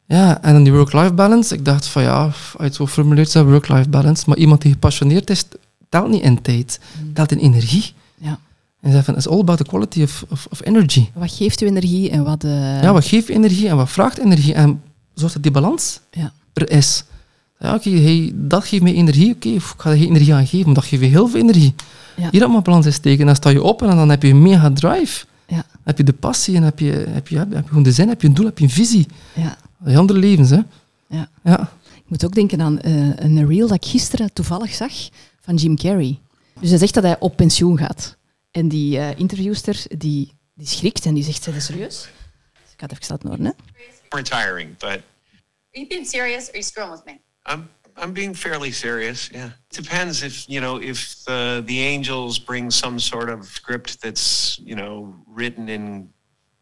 Ja, 0.09 0.43
en 0.43 0.53
dan 0.53 0.63
die 0.63 0.73
work-life 0.73 1.13
balance. 1.13 1.55
Ik 1.55 1.65
dacht 1.65 1.87
van 1.87 2.03
ja, 2.03 2.23
als 2.25 2.55
je 2.59 2.63
het 2.63 2.75
zo 2.75 2.87
formuleert, 2.87 3.29
is 3.35 3.35
work-life 3.43 3.89
balance. 3.89 4.23
Maar 4.27 4.37
iemand 4.37 4.63
die 4.63 4.73
gepassioneerd 4.73 5.31
is, 5.31 5.45
telt 5.89 6.09
niet 6.11 6.23
in 6.23 6.43
tijd, 6.43 6.81
telt 7.15 7.33
in 7.33 7.39
energie. 7.39 7.93
Ja. 8.19 8.39
En 8.81 8.91
zei 8.91 9.03
van, 9.03 9.15
it's 9.17 9.27
all 9.27 9.39
about 9.41 9.59
the 9.59 9.65
quality 9.65 10.03
of, 10.03 10.25
of, 10.29 10.47
of 10.51 10.61
energy. 10.65 11.09
Wat 11.15 11.33
geeft 11.33 11.61
u 11.61 11.67
energie 11.67 12.11
en 12.11 12.25
wat... 12.25 12.45
eh, 12.45 12.83
Ja, 12.83 12.93
wat 12.93 13.05
geeft 13.05 13.29
energie 13.29 13.69
en 13.69 13.77
wat 13.77 13.91
vraagt 13.91 14.19
energie? 14.19 14.55
En 14.55 14.83
zorgt 15.15 15.35
dat 15.35 15.43
die 15.43 15.53
balans 15.53 16.01
Ja. 16.11 16.33
er 16.53 16.71
is. 16.71 17.05
Ja, 17.59 17.75
oké, 17.75 17.91
hey, 17.91 18.33
dat 18.35 18.65
geeft 18.65 18.83
mij 18.83 18.93
energie. 18.95 19.35
Oké, 19.35 19.49
ik 19.49 19.63
ga 19.77 19.91
er 19.91 19.97
geen 19.97 20.07
energie 20.09 20.35
aan 20.35 20.47
geven, 20.47 20.67
maar 20.67 20.75
dat 20.75 20.85
geeft 20.85 21.03
je 21.03 21.09
heel 21.09 21.29
veel 21.29 21.41
energie. 21.41 21.75
Ja. 22.17 22.29
Hier 22.31 22.45
op 22.45 22.51
mijn 22.51 22.63
balans 22.63 22.87
is 22.87 22.95
steken. 22.95 23.27
Dan 23.27 23.35
sta 23.35 23.51
je 23.51 23.63
op 23.63 23.83
en 23.83 23.97
dan 23.97 24.09
heb 24.09 24.23
je 24.23 24.29
een 24.29 24.43
mega 24.43 24.71
drive. 24.73 25.25
Ja. 25.47 25.57
Dan 25.57 25.65
heb 25.85 25.99
je 25.99 26.05
de 26.05 26.13
passie 26.13 26.57
en 26.57 26.63
heb 26.63 26.79
je, 26.79 26.91
heb, 27.09 27.29
je, 27.29 27.39
heb 27.39 27.51
je 27.53 27.63
gewoon 27.67 27.83
de 27.83 27.93
zin, 27.93 28.09
heb 28.09 28.21
je 28.23 28.29
een 28.29 28.35
doel, 28.35 28.47
heb 28.47 28.59
je 28.59 28.65
een 28.65 28.71
visie. 28.71 29.07
ja. 29.35 29.57
Die 29.79 29.99
andere 29.99 30.19
levens, 30.19 30.51
hè. 30.51 30.61
Ja. 31.09 31.29
Ja. 31.45 31.73
Ik 31.95 32.13
moet 32.13 32.25
ook 32.25 32.35
denken 32.35 32.61
aan 32.61 32.81
eh, 32.81 33.17
een 33.17 33.47
reel 33.47 33.69
dat 33.69 33.85
ik 33.85 33.91
gisteren 33.91 34.33
toevallig 34.33 34.75
zag 34.75 34.93
van 35.41 35.55
Jim 35.55 35.77
Carrey. 35.77 36.19
Dus 36.61 36.69
hij 36.69 36.79
zegt 36.79 36.95
dat 36.95 37.03
hij 37.03 37.17
op 37.19 37.37
pensioen 37.37 37.79
gaat. 37.79 38.17
En 38.51 38.69
die 38.69 38.99
eh 38.99 39.19
interviewster, 39.19 39.83
die, 39.89 40.33
die 40.55 40.67
schrikt 40.67 41.05
en 41.05 41.15
die 41.15 41.25
zegt, 41.25 41.43
zijn 41.43 41.61
serieus? 41.61 42.09
Dus 42.63 42.73
ik 42.73 42.81
ga 42.81 42.87
het 42.87 42.93
even 42.93 43.07
laten 43.09 43.29
horen, 43.29 43.45
hè. 43.45 43.53
retiring, 44.17 44.77
but 44.79 44.89
Are 45.75 45.81
you 45.83 45.87
being 45.89 46.07
serious 46.07 46.49
or 46.49 46.53
are 46.53 46.59
you 46.59 46.63
screwing 46.63 46.91
with 46.93 47.05
me? 47.05 47.21
I'm 47.45 47.69
I'm 47.97 48.13
being 48.13 48.35
fairly 48.35 48.71
serious. 48.73 49.29
Yeah, 49.33 49.47
it 49.71 49.83
depends 49.83 50.23
if 50.23 50.45
you 50.49 50.61
know 50.61 50.81
if 50.81 51.25
the 51.25 51.63
the 51.67 51.81
angels 51.81 52.39
bring 52.39 52.73
some 52.73 52.99
sort 52.99 53.29
of 53.29 53.45
script 53.45 54.01
that's 54.01 54.59
you 54.65 54.75
know 54.75 55.15
written 55.35 55.69
in 55.69 56.13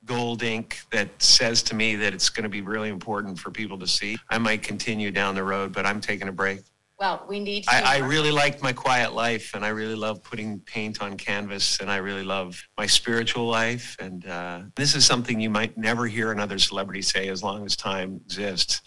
gold 0.05 0.43
ink 0.43 0.79
that 0.91 1.09
says 1.23 1.63
to 1.65 1.75
me 1.75 1.97
that 1.97 2.13
it's 2.13 2.29
going 2.29 2.43
to 2.43 2.49
be 2.49 2.61
really 2.61 2.89
important 2.89 3.39
for 3.39 3.51
people 3.51 3.79
to 3.79 3.87
see. 3.87 4.17
I 4.31 4.39
might 4.39 4.63
continue 4.63 5.11
down 5.11 5.35
the 5.35 5.45
road, 5.45 5.73
but 5.73 5.87
I'm 5.87 6.01
taking 6.01 6.29
a 6.29 6.33
break. 6.33 6.61
Well, 6.99 7.25
we 7.29 7.41
need 7.41 7.65
I, 7.69 7.97
I 7.97 7.99
really 7.99 8.31
liked 8.31 8.63
my 8.63 8.73
quiet 8.73 9.15
life, 9.15 9.55
and 9.55 9.65
I 9.65 9.69
really 9.69 9.97
love 9.97 10.23
putting 10.23 10.61
paint 10.61 11.03
on 11.03 11.17
canvas, 11.17 11.81
and 11.81 11.91
I 11.91 11.97
really 11.97 12.23
love 12.23 12.63
my 12.79 12.87
spiritual 12.87 13.47
life. 13.47 13.97
And 13.99 14.25
uh, 14.27 14.61
this 14.77 14.95
is 14.95 15.05
something 15.05 15.41
you 15.41 15.51
might 15.51 15.77
never 15.77 16.07
hear 16.07 16.31
another 16.31 16.59
celebrity 16.59 17.03
say 17.03 17.29
as 17.29 17.43
long 17.43 17.65
as 17.65 17.77
time 17.77 18.21
exists. 18.25 18.81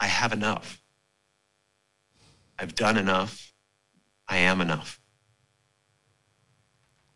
I 0.00 0.06
have 0.06 0.32
enough. 0.32 0.82
I've 2.58 2.74
done 2.74 2.96
enough. 2.96 3.52
I 4.26 4.38
am 4.38 4.60
enough. 4.60 5.00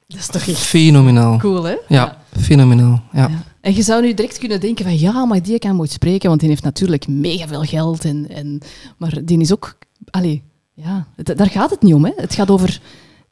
Dat 0.06 0.20
is 0.20 0.26
toch 0.26 0.46
echt 0.46 0.58
Fenomenaal. 0.66 1.38
cool, 1.38 1.62
hè? 1.64 1.76
Ja, 1.88 2.21
fenomenaal. 2.40 3.02
Ja. 3.12 3.28
Ja. 3.28 3.42
En 3.60 3.74
je 3.74 3.82
zou 3.82 4.02
nu 4.02 4.14
direct 4.14 4.38
kunnen 4.38 4.60
denken 4.60 4.84
van 4.84 4.98
ja, 4.98 5.24
maar 5.24 5.42
die 5.42 5.58
kan 5.58 5.76
mooi 5.76 5.88
spreken, 5.88 6.28
want 6.28 6.40
die 6.40 6.48
heeft 6.48 6.62
natuurlijk 6.62 7.08
mega 7.08 7.46
veel 7.46 7.62
geld. 7.62 8.04
En, 8.04 8.28
en, 8.28 8.60
maar 8.96 9.18
die 9.24 9.38
is 9.40 9.52
ook... 9.52 9.78
Allee, 10.10 10.42
ja, 10.74 11.06
daar 11.16 11.50
gaat 11.50 11.70
het 11.70 11.82
niet 11.82 11.94
om. 11.94 12.04
Hè. 12.04 12.12
Het 12.16 12.34
gaat 12.34 12.50
over... 12.50 12.80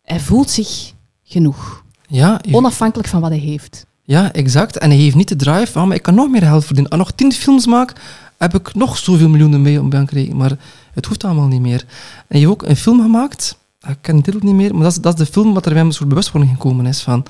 Hij 0.03 0.21
voelt 0.21 0.51
zich 0.51 0.93
genoeg. 1.25 1.85
Ja, 2.07 2.41
Onafhankelijk 2.51 3.09
van 3.09 3.21
wat 3.21 3.31
hij 3.31 3.39
heeft. 3.39 3.87
ja, 4.03 4.33
exact. 4.33 4.79
En 4.79 4.91
hij 4.91 4.99
heeft 4.99 5.17
niet 5.17 5.29
de 5.29 5.37
drive 5.37 5.73
van, 5.73 5.89
maar 5.89 5.97
ik 5.97 6.03
kan 6.03 6.15
nog 6.15 6.29
meer 6.31 6.43
geld 6.43 6.65
verdienen. 6.65 6.93
Als 6.93 7.01
ik 7.01 7.07
nog 7.07 7.17
tien 7.17 7.33
films 7.33 7.67
maak, 7.67 7.93
heb 8.39 8.55
ik 8.55 8.75
nog 8.75 8.99
zoveel 8.99 9.29
miljoenen 9.29 9.63
mee 9.63 9.81
om 9.81 9.91
bankrekening. 9.91 10.39
Maar 10.39 10.59
het 10.93 11.07
hoeft 11.07 11.25
allemaal 11.25 11.47
niet 11.47 11.61
meer. 11.61 11.85
En 12.29 12.39
je 12.39 12.47
heeft 12.47 12.61
ook 12.61 12.69
een 12.69 12.77
film 12.77 13.01
gemaakt, 13.01 13.59
ik 13.89 13.97
ken 14.01 14.17
de 14.17 14.23
titel 14.23 14.41
niet 14.43 14.55
meer, 14.55 14.75
maar 14.75 14.83
dat 14.83 14.93
is, 14.93 15.01
dat 15.01 15.13
is 15.21 15.27
de 15.27 15.33
film 15.33 15.55
wat 15.55 15.67
er 15.67 15.73
bij 15.73 15.83
een 15.83 15.93
soort 15.93 16.09
bewustwording 16.09 16.53
gekomen 16.53 16.87
is 16.87 17.01
van... 17.01 17.25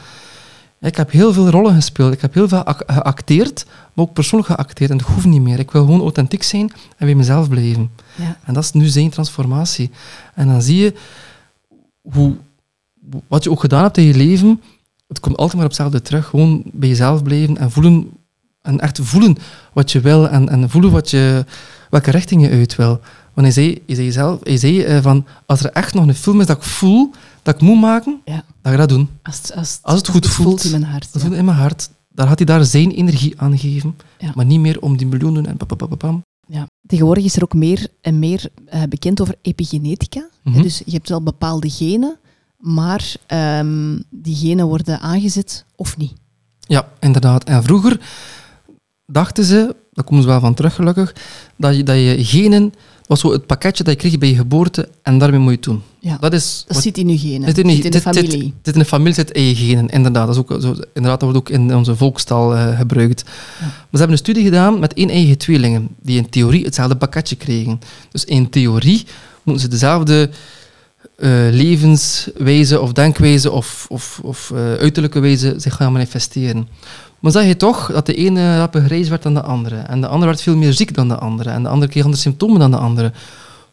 Ik 0.81 0.97
heb 0.97 1.11
heel 1.11 1.33
veel 1.33 1.49
rollen 1.49 1.75
gespeeld. 1.75 2.13
Ik 2.13 2.21
heb 2.21 2.35
heel 2.35 2.49
veel 2.49 2.65
ac- 2.65 2.83
geacteerd, 2.87 3.65
maar 3.67 4.05
ook 4.05 4.13
persoonlijk 4.13 4.53
geacteerd. 4.53 4.91
En 4.91 4.99
dat 4.99 5.07
hoeft 5.07 5.27
niet 5.27 5.41
meer. 5.43 5.59
Ik 5.59 5.71
wil 5.71 5.85
gewoon 5.85 6.01
authentiek 6.01 6.43
zijn 6.43 6.73
en 6.97 7.07
bij 7.07 7.15
mezelf 7.15 7.49
blijven. 7.49 7.91
Ja. 8.15 8.37
En 8.45 8.55
dat 8.55 8.63
is 8.63 8.73
nu 8.73 8.87
zijn 8.87 9.11
transformatie. 9.11 9.91
En 10.35 10.47
dan 10.47 10.63
zie 10.63 10.77
je 10.77 10.95
hoe, 12.03 12.37
wat 13.29 13.45
je 13.45 13.51
ook 13.51 13.61
gedaan 13.61 13.83
hebt 13.83 13.97
in 13.97 14.05
je 14.05 14.15
leven, 14.15 14.61
het 15.09 15.21
komt 15.21 15.37
altijd 15.37 15.55
maar 15.55 15.65
op 15.65 15.71
hetzelfde 15.71 16.03
terug. 16.03 16.27
Gewoon 16.27 16.63
bij 16.73 16.89
jezelf 16.89 17.23
blijven 17.23 17.57
en 17.59 17.71
voelen, 17.71 18.11
en 18.63 18.81
echt 18.81 18.99
voelen 19.03 19.37
wat 19.73 19.93
je 19.93 20.01
wil 20.01 20.29
en, 20.29 20.49
en 20.49 20.71
voelen 20.71 20.91
wat 20.91 21.11
je, 21.11 21.45
welke 21.91 22.11
richting 22.11 22.43
je 22.43 22.51
uit 22.51 22.77
wil. 22.77 23.01
Want 23.35 23.47
hij 23.47 23.51
zei, 23.51 23.83
hij 23.87 23.95
zei, 23.95 24.13
zelf, 24.13 24.39
hij 24.43 24.57
zei 24.57 24.83
eh, 24.83 25.03
van, 25.03 25.27
als 25.47 25.65
er 25.65 25.71
echt 25.71 25.95
nog 25.95 26.07
een 26.07 26.15
film 26.15 26.41
is 26.41 26.47
dat 26.47 26.57
ik 26.57 26.63
voel, 26.63 27.11
dat 27.43 27.55
ik 27.55 27.61
moet 27.61 27.81
maken, 27.81 28.21
Ja. 28.25 28.33
dan 28.35 28.45
ga 28.63 28.71
ik 28.73 28.79
dat 28.79 28.89
doen. 28.89 29.09
Als, 29.23 29.53
als, 29.53 29.79
Als 29.83 29.99
het 29.99 30.09
goed 30.09 30.27
voelt. 30.27 30.65
in 30.65 30.71
mijn 30.71 30.83
hart. 30.85 31.09
Dat 31.13 31.23
ja. 31.23 31.29
voelt 31.29 31.39
in 31.41 31.45
mijn 31.45 31.57
hart. 31.57 31.91
Daar 32.09 32.27
gaat 32.27 32.39
hij 32.39 32.47
daar 32.47 32.65
zijn 32.65 32.91
energie 32.91 33.41
aan 33.41 33.59
geven. 33.59 33.97
Ja. 34.19 34.33
Maar 34.35 34.45
niet 34.45 34.61
meer 34.61 34.81
om 34.81 34.97
die 34.97 35.07
miljoenen 35.07 35.47
en 35.47 35.57
papapapapam. 35.57 36.23
Ja. 36.47 36.67
Tegenwoordig 36.87 37.25
is 37.25 37.37
er 37.37 37.43
ook 37.43 37.55
meer 37.55 37.87
en 38.01 38.19
meer 38.19 38.49
eh, 38.67 38.83
bekend 38.89 39.21
over 39.21 39.35
epigenetica. 39.43 40.29
Mhm. 40.45 40.63
Dus 40.63 40.83
je 40.85 40.93
hebt 40.93 41.09
wel 41.09 41.23
bepaalde 41.23 41.71
genen, 41.71 42.17
maar 42.59 43.15
ehm, 43.27 43.99
die 44.11 44.37
genen 44.37 44.67
worden 44.67 45.01
aangezet 45.01 45.65
of 45.77 45.97
niet. 45.97 46.13
Ja, 46.61 46.89
inderdaad. 47.01 47.45
En 47.45 47.63
vroeger 47.63 48.01
dachten 49.07 49.45
ze, 49.45 49.77
daar 49.93 50.05
komen 50.05 50.23
ze 50.23 50.29
wel 50.29 50.41
van 50.41 50.55
terug 50.55 50.75
gelukkig, 50.75 51.15
dat 51.57 51.77
je, 51.77 51.83
dat 51.83 51.97
je 51.97 52.25
genen, 52.25 52.73
was 53.11 53.21
zo 53.21 53.33
het 53.33 53.47
pakketje 53.47 53.85
dat 53.85 53.93
je 53.93 53.99
kreeg 54.09 54.19
bij 54.19 54.29
je 54.29 54.35
geboorte 54.35 54.89
en 55.03 55.19
daarmee 55.19 55.39
moet 55.41 55.49
je 55.51 55.55
het 55.57 55.65
doen. 55.65 55.83
Ja. 55.99 56.17
Dat 56.21 56.33
is... 56.33 56.65
Dat 56.67 56.75
wat- 56.75 56.85
zit 56.85 56.99
in 56.99 57.09
je 57.09 57.19
genen. 57.19 57.49
zit 57.49 57.59
in, 57.59 57.69
je- 57.69 57.75
zit 57.75 57.85
in 57.85 57.91
de 57.91 57.97
dit- 58.03 58.03
familie. 58.15 58.55
Dit, 58.63 58.75
in 58.75 58.81
de 58.81 58.87
familie 58.87 59.15
zit 59.15 59.31
in 59.31 59.43
je 59.43 59.55
genen, 59.55 59.89
inderdaad. 59.89 60.27
Dat, 60.27 60.35
is 60.37 60.41
ook 60.41 60.61
zo, 60.63 60.69
inderdaad, 60.69 61.21
dat 61.21 61.23
wordt 61.23 61.37
ook 61.39 61.49
in 61.49 61.75
onze 61.77 61.97
volkstaal 61.97 62.55
eh, 62.57 62.79
gebruikt. 62.79 63.25
Maar 63.25 63.73
ze 63.91 63.99
hebben 63.99 64.11
een 64.11 64.19
studie 64.19 64.45
gedaan 64.45 64.79
met 64.79 64.95
één 64.95 65.09
eigen 65.11 65.39
tweelingen, 65.39 65.89
die 66.03 66.17
in 66.17 66.29
theorie 66.29 66.65
hetzelfde 66.65 66.97
pakketje 66.97 67.37
kregen. 67.37 67.81
Dus 68.11 68.25
in 68.25 68.51
theorie 68.51 69.05
moeten 69.43 69.63
ze 69.63 69.69
dezelfde 69.69 70.31
eh, 71.17 71.29
levenswijze 71.51 72.81
of 72.81 72.93
denkwijze 72.93 73.51
of, 73.51 73.87
of, 73.89 74.21
of 74.23 74.51
eh, 74.55 74.59
uiterlijke 74.75 75.21
wijze 75.21 75.55
zich 75.57 75.75
gaan 75.75 75.93
manifesteren. 75.93 76.69
Maar 77.21 77.33
zag 77.33 77.45
je 77.45 77.57
toch 77.57 77.93
dat 77.93 78.07
de 78.07 78.15
ene 78.15 78.59
rapper 78.59 78.83
grijs 78.83 79.09
werd 79.09 79.23
dan 79.23 79.35
de 79.35 79.43
andere. 79.43 79.77
En 79.77 80.01
de 80.01 80.07
andere 80.07 80.27
werd 80.27 80.43
veel 80.43 80.57
meer 80.57 80.73
ziek 80.73 80.95
dan 80.95 81.09
de 81.09 81.19
andere. 81.19 81.51
En 81.51 81.63
de 81.63 81.69
andere 81.69 81.91
kreeg 81.91 82.05
andere 82.05 82.23
symptomen 82.23 82.59
dan 82.59 82.71
de 82.71 82.77
andere. 82.77 83.13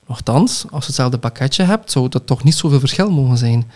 Nochtans, 0.07 0.65
als 0.69 0.81
je 0.81 0.87
hetzelfde 0.87 1.17
pakketje 1.17 1.63
hebt, 1.63 1.91
zou 1.91 2.09
dat 2.09 2.25
toch 2.27 2.43
niet 2.43 2.55
zoveel 2.55 2.79
verschil 2.79 3.11
mogen 3.11 3.37
zijn. 3.37 3.69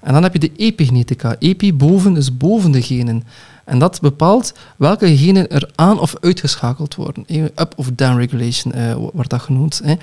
En 0.00 0.12
dan 0.12 0.22
heb 0.22 0.32
je 0.32 0.38
de 0.38 0.52
epigenetica. 0.56 1.36
Epi, 1.38 1.74
boven, 1.74 2.16
is 2.16 2.36
boven 2.36 2.70
de 2.70 2.82
genen. 2.82 3.24
En 3.64 3.78
dat 3.78 4.00
bepaalt 4.00 4.52
welke 4.76 5.16
genen 5.16 5.50
er 5.50 5.70
aan 5.74 6.00
of 6.00 6.14
uitgeschakeld 6.20 6.94
worden. 6.94 7.24
Eh, 7.26 7.42
Up 7.42 7.72
of 7.76 7.90
down 7.94 8.16
regulation 8.16 8.72
eh, 8.72 8.94
wordt 9.12 9.30
dat 9.30 9.40
genoemd. 9.40 9.80
Hè. 9.84 9.90
En 9.90 9.98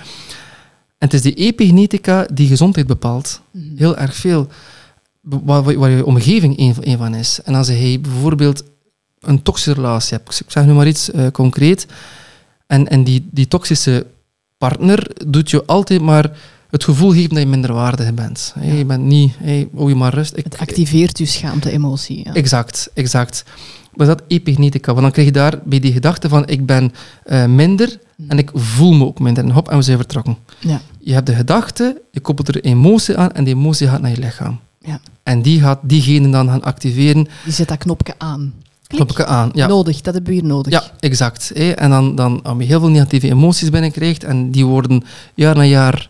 het 0.97 1.13
is 1.13 1.21
die 1.21 1.33
epigenetica 1.33 2.27
die 2.33 2.47
gezondheid 2.47 2.87
bepaalt. 2.87 3.41
Mhm. 3.51 3.63
Heel 3.77 3.97
erg 3.97 4.15
veel. 4.15 4.47
Waar, 5.21 5.63
waar- 5.63 5.89
je 5.89 6.05
omgeving 6.05 6.59
een, 6.59 6.97
van 6.97 7.15
is. 7.15 7.39
En 7.43 7.55
als 7.55 7.67
je 7.67 7.99
bijvoorbeeld 7.99 8.63
een 9.27 9.41
toxische 9.41 9.73
relatie 9.73 10.17
hebt, 10.17 10.39
ik 10.39 10.51
zeg 10.51 10.65
nu 10.65 10.73
maar 10.73 10.87
iets 10.87 11.11
eh, 11.11 11.27
concreet, 11.31 11.85
en, 12.67 12.87
en 12.87 13.03
die, 13.03 13.27
die 13.31 13.47
toxische 13.47 14.05
partner 14.57 15.11
doet 15.27 15.49
je 15.49 15.65
altijd 15.65 16.01
maar 16.01 16.31
het 16.69 16.83
gevoel 16.83 17.11
geven 17.11 17.29
dat 17.29 17.39
je 17.39 17.45
minderwaardig 17.45 18.13
bent. 18.13 18.53
Hè, 18.59 18.73
Je 18.77 18.85
bent 18.85 19.03
niet, 19.03 19.33
hey, 19.37 19.67
hou 19.75 19.89
je 19.89 19.95
maar 19.95 20.13
rust. 20.13 20.37
Ik, 20.37 20.43
Het 20.43 20.57
activeert 20.57 21.17
je 21.17 21.25
schaamte-emotie. 21.25 22.21
Ja. 22.23 22.33
Exact, 22.33 22.89
exact. 22.93 23.43
Maar 23.93 24.07
dat 24.07 24.21
epigenetica, 24.27 24.91
want 24.91 25.01
dan 25.01 25.11
krijg 25.11 25.27
je 25.27 25.33
daar 25.33 25.59
bij 25.63 25.79
die 25.79 25.91
gedachte 25.91 26.29
van 26.29 26.47
ik 26.47 26.65
ben 26.65 26.93
eh, 27.23 27.45
minder 27.45 27.99
en 28.27 28.37
ik 28.37 28.51
voel 28.53 28.93
me 28.93 29.05
ook 29.05 29.19
minder. 29.19 29.43
En 29.43 29.51
hop, 29.51 29.69
en 29.69 29.77
we 29.77 29.83
zijn 29.83 29.97
vertrokken. 29.97 30.37
Ja. 30.59 30.81
Je 30.99 31.13
hebt 31.13 31.25
de 31.25 31.35
gedachte, 31.35 32.01
je 32.11 32.19
koppelt 32.19 32.47
er 32.47 32.63
emotie 32.63 33.17
aan 33.17 33.31
en 33.31 33.43
die 33.43 33.55
emotie 33.55 33.87
gaat 33.87 34.01
naar 34.01 34.11
je 34.11 34.17
lichaam. 34.17 34.59
Ja. 34.81 34.99
En 35.23 35.41
die 35.41 35.61
gaat 35.61 35.79
diegene 35.81 36.29
dan 36.29 36.47
gaan 36.47 36.63
activeren, 36.63 37.27
Je 37.45 37.51
zet 37.51 37.67
dat 37.67 37.77
knopje 37.77 38.13
aan. 38.17 38.53
Klik. 38.87 39.21
aan. 39.21 39.49
Ja, 39.53 39.67
Nodig, 39.67 40.01
dat 40.01 40.13
hebben 40.13 40.33
we 40.33 40.39
hier 40.39 40.47
nodig. 40.47 40.71
ja 40.71 40.83
exact. 40.99 41.51
En 41.51 41.89
dan, 41.89 42.15
dan 42.15 42.43
als 42.43 42.57
je 42.57 42.63
heel 42.63 42.79
veel 42.79 42.89
negatieve 42.89 43.29
emoties 43.29 43.69
binnenkrijgt 43.69 44.23
en 44.23 44.51
die 44.51 44.65
worden 44.65 45.03
jaar 45.33 45.55
na 45.55 45.63
jaar 45.63 46.09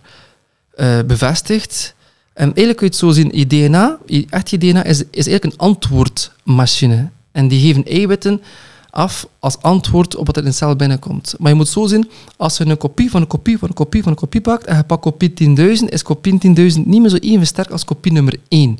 eh, 0.75 0.99
bevestigd. 1.07 1.95
En 2.33 2.43
eigenlijk 2.43 2.77
kun 2.77 2.85
je 2.85 2.91
het 2.91 3.01
zo 3.01 3.11
zien, 3.11 3.29
je 3.33 3.47
DNA, 3.47 3.97
je, 4.05 4.25
echt 4.29 4.49
je 4.49 4.57
DNA, 4.57 4.83
is, 4.83 4.99
is 4.99 5.27
eigenlijk 5.27 5.43
een 5.43 5.57
antwoordmachine. 5.57 7.09
En 7.31 7.47
die 7.47 7.61
geven 7.61 7.85
eiwitten 7.85 8.41
af 8.89 9.27
als 9.39 9.61
antwoord 9.61 10.15
op 10.15 10.25
wat 10.25 10.37
er 10.37 10.43
in 10.43 10.49
de 10.49 10.55
cel 10.55 10.75
binnenkomt. 10.75 11.35
Maar 11.37 11.51
je 11.51 11.57
moet 11.57 11.67
zo 11.67 11.87
zien, 11.87 12.09
als 12.37 12.57
je 12.57 12.65
een 12.65 12.77
kopie 12.77 13.09
van 13.09 13.21
een 13.21 13.27
kopie 13.27 13.57
van 13.57 13.67
een 13.67 13.73
kopie 13.73 14.03
van 14.03 14.11
een 14.11 14.17
kopie 14.17 14.41
pakt 14.41 14.65
en 14.65 14.77
je 14.77 14.83
pakt 14.83 15.01
kopie 15.01 15.33
10.000, 15.57 15.83
is 15.85 16.01
kopie 16.01 16.33
10.000 16.33 16.83
niet 16.85 17.01
meer 17.01 17.09
zo 17.09 17.15
even 17.15 17.47
sterk 17.47 17.69
als 17.69 17.85
kopie 17.85 18.11
nummer 18.11 18.35
1. 18.47 18.79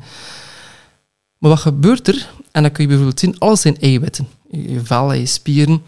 Maar 1.37 1.49
wat 1.49 1.59
gebeurt 1.59 2.07
er? 2.07 2.29
En 2.51 2.61
dan 2.61 2.71
kun 2.71 2.83
je 2.83 2.89
bijvoorbeeld 2.89 3.19
zien, 3.19 3.39
alles 3.39 3.61
zijn 3.61 3.79
eiwitten. 3.79 4.27
Je 4.51 4.79
vel 4.83 5.13
je 5.13 5.25
spieren. 5.25 5.81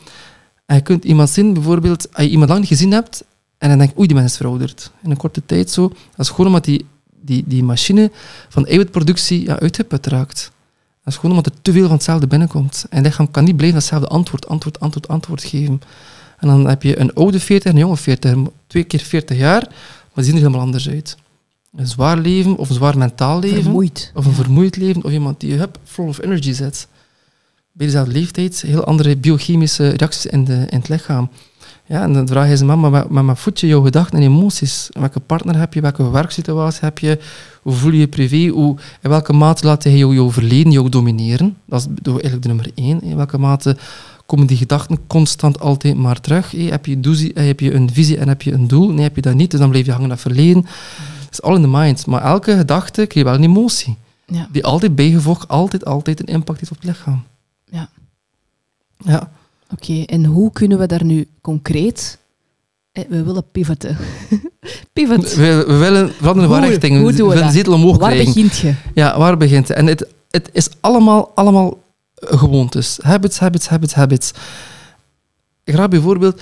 En 0.65 0.75
je 0.75 0.81
kunt 0.81 1.03
iemand 1.03 1.29
zien, 1.29 1.53
bijvoorbeeld, 1.53 2.13
als 2.13 2.25
je 2.25 2.31
iemand 2.31 2.49
lang 2.49 2.61
niet 2.61 2.69
gezien 2.69 2.91
hebt, 2.91 3.23
en 3.57 3.69
dan 3.69 3.77
denk 3.77 3.97
oei, 3.97 4.07
die 4.07 4.15
mens 4.15 4.31
is 4.31 4.37
verouderd. 4.37 4.91
In 5.03 5.11
een 5.11 5.17
korte 5.17 5.45
tijd 5.45 5.69
zo. 5.69 5.87
Dat 5.87 6.25
is 6.25 6.29
gewoon 6.29 6.47
omdat 6.47 6.65
die, 6.65 6.85
die, 7.21 7.43
die 7.47 7.63
machine 7.63 8.11
van 8.49 8.65
eiwitproductie 8.65 9.43
ja, 9.43 9.59
uitgeput 9.59 10.07
raakt. 10.07 10.51
Dat 11.03 11.13
is 11.13 11.15
gewoon 11.15 11.31
omdat 11.31 11.53
er 11.53 11.61
te 11.61 11.71
veel 11.71 11.83
van 11.83 11.91
hetzelfde 11.91 12.27
binnenkomt. 12.27 12.85
En 12.89 12.97
het 12.97 13.05
lichaam 13.05 13.31
kan 13.31 13.43
niet 13.43 13.55
blijven 13.55 13.77
hetzelfde 13.77 14.07
antwoord, 14.07 14.47
antwoord, 14.47 14.79
antwoord, 14.79 15.07
antwoord 15.07 15.43
geven. 15.43 15.81
En 16.37 16.47
dan 16.47 16.67
heb 16.67 16.83
je 16.83 16.99
een 16.99 17.13
oude 17.13 17.39
40 17.39 17.71
en 17.71 17.77
een 17.77 17.83
jonge 17.83 17.97
40. 17.97 18.35
Twee 18.67 18.83
keer 18.83 18.99
40 18.99 19.37
jaar, 19.37 19.61
maar 19.61 20.09
die 20.13 20.23
zien 20.23 20.33
er 20.33 20.39
helemaal 20.39 20.61
anders 20.61 20.89
uit. 20.89 21.17
Een 21.76 21.88
zwaar 21.88 22.17
leven 22.17 22.57
of 22.57 22.70
een 22.70 22.76
zwaar 22.76 22.97
mentaal 22.97 23.39
leven. 23.39 23.63
Vermoeid. 23.63 24.11
Of 24.15 24.26
een 24.26 24.34
vermoeid 24.34 24.76
leven, 24.76 25.03
of 25.03 25.11
iemand 25.11 25.39
die 25.39 25.53
hup, 25.53 25.80
full 25.84 26.07
of 26.07 26.22
energy 26.22 26.53
zit. 26.53 26.88
Bij 27.72 27.86
dezelfde 27.86 28.11
leeftijd, 28.11 28.61
heel 28.61 28.84
andere 28.84 29.17
biochemische 29.17 29.89
reacties 29.89 30.26
in, 30.26 30.45
de, 30.45 30.65
in 30.70 30.78
het 30.78 30.89
lichaam. 30.89 31.30
Ja, 31.86 32.03
en 32.03 32.13
dan 32.13 32.28
vraag 32.28 32.49
je 32.49 32.57
ze, 32.57 32.65
mama, 32.65 33.05
maar 33.09 33.38
voed 33.38 33.59
je 33.59 33.67
jouw 33.67 33.82
gedachten 33.82 34.17
en 34.17 34.24
emoties? 34.24 34.89
Welke 34.91 35.20
partner 35.20 35.57
heb 35.57 35.74
je? 35.74 35.82
Welke 35.82 36.09
werksituatie 36.09 36.80
heb 36.82 36.99
je? 36.99 37.20
Hoe 37.61 37.74
voel 37.74 37.91
je 37.91 37.99
je 37.99 38.07
privé? 38.07 38.47
Hoe, 38.47 38.78
in 39.01 39.09
welke 39.09 39.34
mate 39.34 39.65
laat 39.65 39.84
je 39.84 39.97
jouw, 39.97 40.13
jouw 40.13 40.32
verleden 40.32 40.72
jou 40.72 40.89
domineren? 40.89 41.57
Dat 41.65 41.82
is 41.82 41.88
eigenlijk 42.05 42.41
de 42.41 42.47
nummer 42.47 42.72
één. 42.76 43.01
In 43.01 43.15
welke 43.15 43.38
mate 43.38 43.78
komen 44.26 44.47
die 44.47 44.57
gedachten 44.57 44.99
constant 45.07 45.59
altijd 45.59 45.95
maar 45.95 46.22
terug? 46.22 46.51
Heb, 46.51 46.86
je 46.86 46.99
doezie, 46.99 47.34
eh, 47.34 47.45
heb 47.45 47.59
je 47.59 47.74
een 47.74 47.89
visie 47.93 48.17
en 48.17 48.28
heb 48.28 48.41
je 48.41 48.51
een 48.51 48.67
doel? 48.67 48.89
Nee, 48.89 49.03
heb 49.03 49.15
je 49.15 49.22
dat 49.22 49.34
niet, 49.34 49.51
dus 49.51 49.59
dan 49.59 49.70
blijf 49.70 49.86
je 49.86 49.91
hangen 49.91 50.05
aan 50.05 50.11
het 50.11 50.22
verleden. 50.22 50.65
Het 51.30 51.34
is 51.34 51.41
all 51.41 51.55
in 51.55 51.61
the 51.61 51.67
mind. 51.67 52.05
Maar 52.05 52.21
elke 52.23 52.57
gedachte 52.57 53.05
krijgt 53.05 53.30
wel 53.30 53.38
een 53.38 53.43
emotie. 53.49 53.97
Ja. 54.25 54.47
Die 54.51 54.65
altijd 54.65 54.95
bijgevolg, 54.95 55.47
altijd, 55.47 55.86
altijd 55.86 56.19
een 56.19 56.25
impact 56.25 56.59
heeft 56.59 56.71
op 56.71 56.77
het 56.77 56.86
lichaam. 56.86 57.23
Ja. 57.69 57.89
Ja. 58.97 59.32
Oké, 59.71 60.03
en 60.03 60.25
hoe 60.25 60.51
kunnen 60.51 60.77
we 60.80 60.86
daar 60.86 61.03
nu 61.05 61.27
concreet... 61.41 62.17
eh, 62.91 63.03
We 63.09 63.23
willen 63.23 63.43
pivoten. 63.51 63.97
Pivot. 64.93 65.36
We, 65.36 65.63
we 65.67 65.75
willen 65.77 66.09
veranderen 66.13 66.49
van 66.49 66.59
Hoe- 66.59 66.67
richting. 66.69 66.97
hoe 66.99 67.11
we 67.11 67.17
doen 67.17 67.30
we 67.30 67.36
dat? 67.39 67.53
zetel 67.53 67.73
omhoog 67.73 67.97
Waar 67.97 68.11
krijgen. 68.11 68.34
begint 68.34 68.57
je? 68.57 68.73
Ja, 68.93 69.17
waar 69.17 69.38
begint 69.38 69.67
het? 69.67 69.77
En 69.77 69.86
het, 69.88 70.07
het 70.30 70.49
is 70.51 70.69
allemaal, 70.80 71.32
allemaal 71.36 71.80
eh, 72.15 72.38
gewoontes. 72.38 72.99
Habits, 73.01 73.39
habits, 73.39 73.67
habits, 73.67 73.93
habits. 73.93 74.32
Ik 75.63 75.73
raad 75.75 75.89
bijvoorbeeld... 75.89 76.41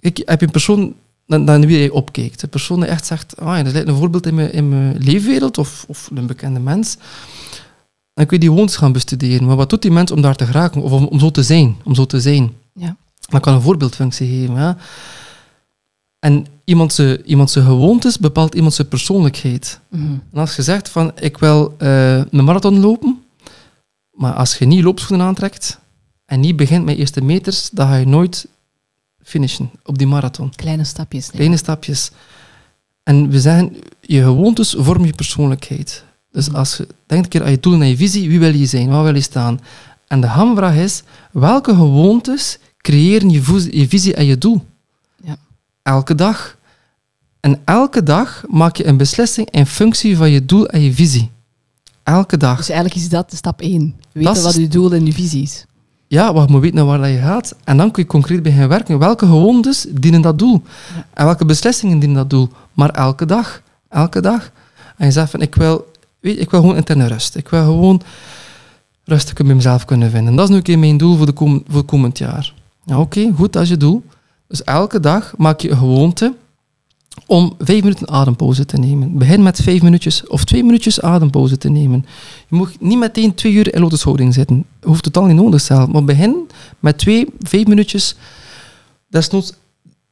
Ik 0.00 0.22
heb 0.24 0.40
je 0.40 0.46
een 0.46 0.52
persoon 0.52 0.94
naar 1.38 1.58
naar 1.58 1.68
wie 1.68 1.78
je 1.78 1.92
opkijkt. 1.92 2.42
Een 2.42 2.48
persoon 2.48 2.80
die 2.80 2.88
echt 2.88 3.06
zegt, 3.06 3.40
ah, 3.40 3.56
ja, 3.56 3.62
dat 3.62 3.72
lijkt 3.72 3.88
een 3.88 3.96
voorbeeld 3.96 4.26
in 4.26 4.34
mijn, 4.34 4.52
in 4.52 4.68
mijn 4.68 4.96
leefwereld 4.98 5.58
of, 5.58 5.84
of 5.88 6.10
een 6.14 6.26
bekende 6.26 6.60
mens. 6.60 6.96
Dan 8.14 8.26
kun 8.26 8.36
je 8.36 8.42
die 8.42 8.52
gewoontes 8.52 8.76
gaan 8.76 8.92
bestuderen. 8.92 9.46
Maar 9.46 9.56
wat 9.56 9.70
doet 9.70 9.82
die 9.82 9.90
mens 9.90 10.10
om 10.10 10.22
daar 10.22 10.36
te 10.36 10.46
geraken? 10.46 10.82
Of 10.82 10.92
om, 10.92 11.04
om 11.04 11.18
zo 11.18 11.30
te 11.30 11.42
zijn? 11.42 11.76
Om 11.84 11.94
zo 11.94 12.04
te 12.04 12.20
zijn. 12.20 12.52
Ja. 12.74 12.96
Dat 13.28 13.40
kan 13.40 13.54
een 13.54 13.60
voorbeeldfunctie 13.60 14.28
geven. 14.28 14.54
Ja. 14.54 14.76
En 16.18 16.46
iemand 16.64 16.92
zijn, 16.92 17.26
iemand 17.26 17.50
zijn 17.50 17.64
gewoontes 17.64 18.18
bepaalt 18.18 18.54
iemand 18.54 18.74
zijn 18.74 18.88
persoonlijkheid. 18.88 19.80
Mhm. 19.88 20.02
En 20.32 20.40
als 20.40 20.56
je 20.56 20.62
zegt 20.62 20.88
van 20.88 21.12
ik 21.18 21.38
wil 21.38 21.74
eh, 21.78 22.16
een 22.16 22.44
marathon 22.44 22.80
lopen, 22.80 23.22
maar 24.10 24.32
als 24.32 24.58
je 24.58 24.64
niet 24.64 24.82
loopschoenen 24.82 25.26
aantrekt 25.26 25.78
en 26.24 26.40
niet 26.40 26.56
begint 26.56 26.84
met 26.84 26.96
eerste 26.96 27.22
meters, 27.22 27.70
dan 27.70 27.86
ga 27.86 27.94
je 27.94 28.06
nooit 28.06 28.46
finishen 29.22 29.70
op 29.84 29.98
die 29.98 30.06
marathon. 30.06 30.50
Kleine 30.56 30.84
stapjes. 30.84 31.26
nee. 31.26 31.34
Kleine 31.36 31.56
stapjes. 31.56 32.10
En 33.02 33.28
we 33.30 33.40
zeggen, 33.40 33.76
je 34.00 34.22
gewoontes 34.22 34.74
vormen 34.78 35.06
je 35.06 35.12
persoonlijkheid. 35.14 36.04
Dus 36.32 36.48
Mhm. 36.48 36.56
als 36.56 36.76
je 36.76 36.86
denkt 37.06 37.24
een 37.24 37.30
keer 37.30 37.42
aan 37.44 37.50
je 37.50 37.60
doel 37.60 37.74
en 37.74 37.80
aan 37.80 37.88
je 37.88 37.96
visie, 37.96 38.28
wie 38.28 38.38
wil 38.38 38.54
je 38.54 38.66
zijn, 38.66 38.88
waar 38.88 39.02
wil 39.04 39.14
je 39.14 39.20
staan? 39.20 39.60
En 40.06 40.20
de 40.20 40.26
hamvraag 40.26 40.74
is, 40.76 41.02
welke 41.32 41.74
gewoontes 41.74 42.58
creëren 42.78 43.30
je, 43.30 43.68
je 43.70 43.88
visie 43.88 44.14
en 44.14 44.24
je 44.24 44.38
doel? 44.38 44.64
Ja. 45.24 45.36
Elke 45.82 46.14
dag. 46.14 46.56
En 47.40 47.60
elke 47.64 48.02
dag 48.02 48.44
maak 48.48 48.76
je 48.76 48.86
een 48.86 48.96
beslissing 48.96 49.50
in 49.50 49.66
functie 49.66 50.16
van 50.16 50.30
je 50.30 50.44
doel 50.44 50.66
en 50.68 50.80
je 50.80 50.92
visie. 50.94 51.30
Elke 52.02 52.36
dag. 52.36 52.56
Dus 52.56 52.68
eigenlijk 52.68 53.00
is 53.00 53.08
dat 53.08 53.32
stap 53.34 53.60
1. 53.60 53.94
Weten 54.12 54.42
wat 54.42 54.54
je 54.54 54.68
doel 54.68 54.92
en 54.92 55.06
je 55.06 55.12
visie 55.12 55.42
is. 55.42 55.64
Ja, 56.12 56.32
wat 56.32 56.48
moet 56.48 56.60
weten 56.60 56.76
naar 56.76 56.86
waar 56.86 56.98
dat 56.98 57.08
je 57.08 57.18
gaat. 57.18 57.56
En 57.64 57.76
dan 57.76 57.90
kun 57.90 58.02
je 58.02 58.08
concreet 58.08 58.42
beginnen 58.42 58.68
werken. 58.68 58.98
Welke 58.98 59.26
gewoontes 59.26 59.86
dienen 59.90 60.20
dat 60.20 60.38
doel? 60.38 60.62
Ja. 60.94 61.06
En 61.14 61.24
welke 61.24 61.44
beslissingen 61.44 61.98
dienen 61.98 62.16
dat 62.16 62.30
doel? 62.30 62.48
Maar 62.72 62.90
elke 62.90 63.26
dag. 63.26 63.62
Elke 63.88 64.20
dag. 64.20 64.50
En 64.96 65.06
je 65.06 65.12
zegt 65.12 65.30
van, 65.30 65.40
ik 65.40 65.54
wil, 65.54 65.92
weet, 66.20 66.38
ik 66.40 66.50
wil 66.50 66.60
gewoon 66.60 66.76
interne 66.76 67.06
rust. 67.06 67.36
Ik 67.36 67.48
wil 67.48 67.64
gewoon 67.64 68.02
rustig 69.04 69.34
bij 69.34 69.54
mezelf 69.54 69.84
kunnen 69.84 70.10
vinden. 70.10 70.34
Dat 70.34 70.44
is 70.44 70.50
nu 70.50 70.56
een 70.56 70.62
keer 70.62 70.78
mijn 70.78 70.96
doel 70.96 71.16
voor, 71.16 71.26
de 71.26 71.32
kom, 71.32 71.64
voor 71.68 71.84
komend 71.84 72.18
jaar. 72.18 72.54
Ja, 72.84 72.98
oké, 72.98 73.32
goed, 73.36 73.52
dat 73.52 73.62
is 73.62 73.68
je 73.68 73.76
doel. 73.76 74.04
Dus 74.48 74.64
elke 74.64 75.00
dag 75.00 75.34
maak 75.36 75.60
je 75.60 75.70
een 75.70 75.76
gewoonte 75.76 76.34
om 77.26 77.54
vijf 77.58 77.82
minuten 77.82 78.08
adempauze 78.08 78.64
te 78.64 78.76
nemen. 78.76 79.18
Begin 79.18 79.42
met 79.42 79.62
vijf 79.62 79.82
minuutjes 79.82 80.26
of 80.26 80.44
twee 80.44 80.64
minuutjes 80.64 81.00
adempauze 81.00 81.58
te 81.58 81.68
nemen. 81.68 82.04
Je 82.48 82.56
moet 82.56 82.80
niet 82.80 82.98
meteen 82.98 83.34
twee 83.34 83.52
uur 83.52 83.74
in 83.74 83.80
lotushouding 83.80 84.34
zitten. 84.34 84.64
Je 84.80 84.86
hoeft 84.86 85.02
totaal 85.02 85.24
niet 85.24 85.36
nodig 85.36 85.60
zelf. 85.60 85.88
Maar 85.88 86.04
begin 86.04 86.48
met 86.80 86.98
twee, 86.98 87.26
vijf 87.40 87.66
minuutjes 87.66 88.16
desnoods 89.08 89.52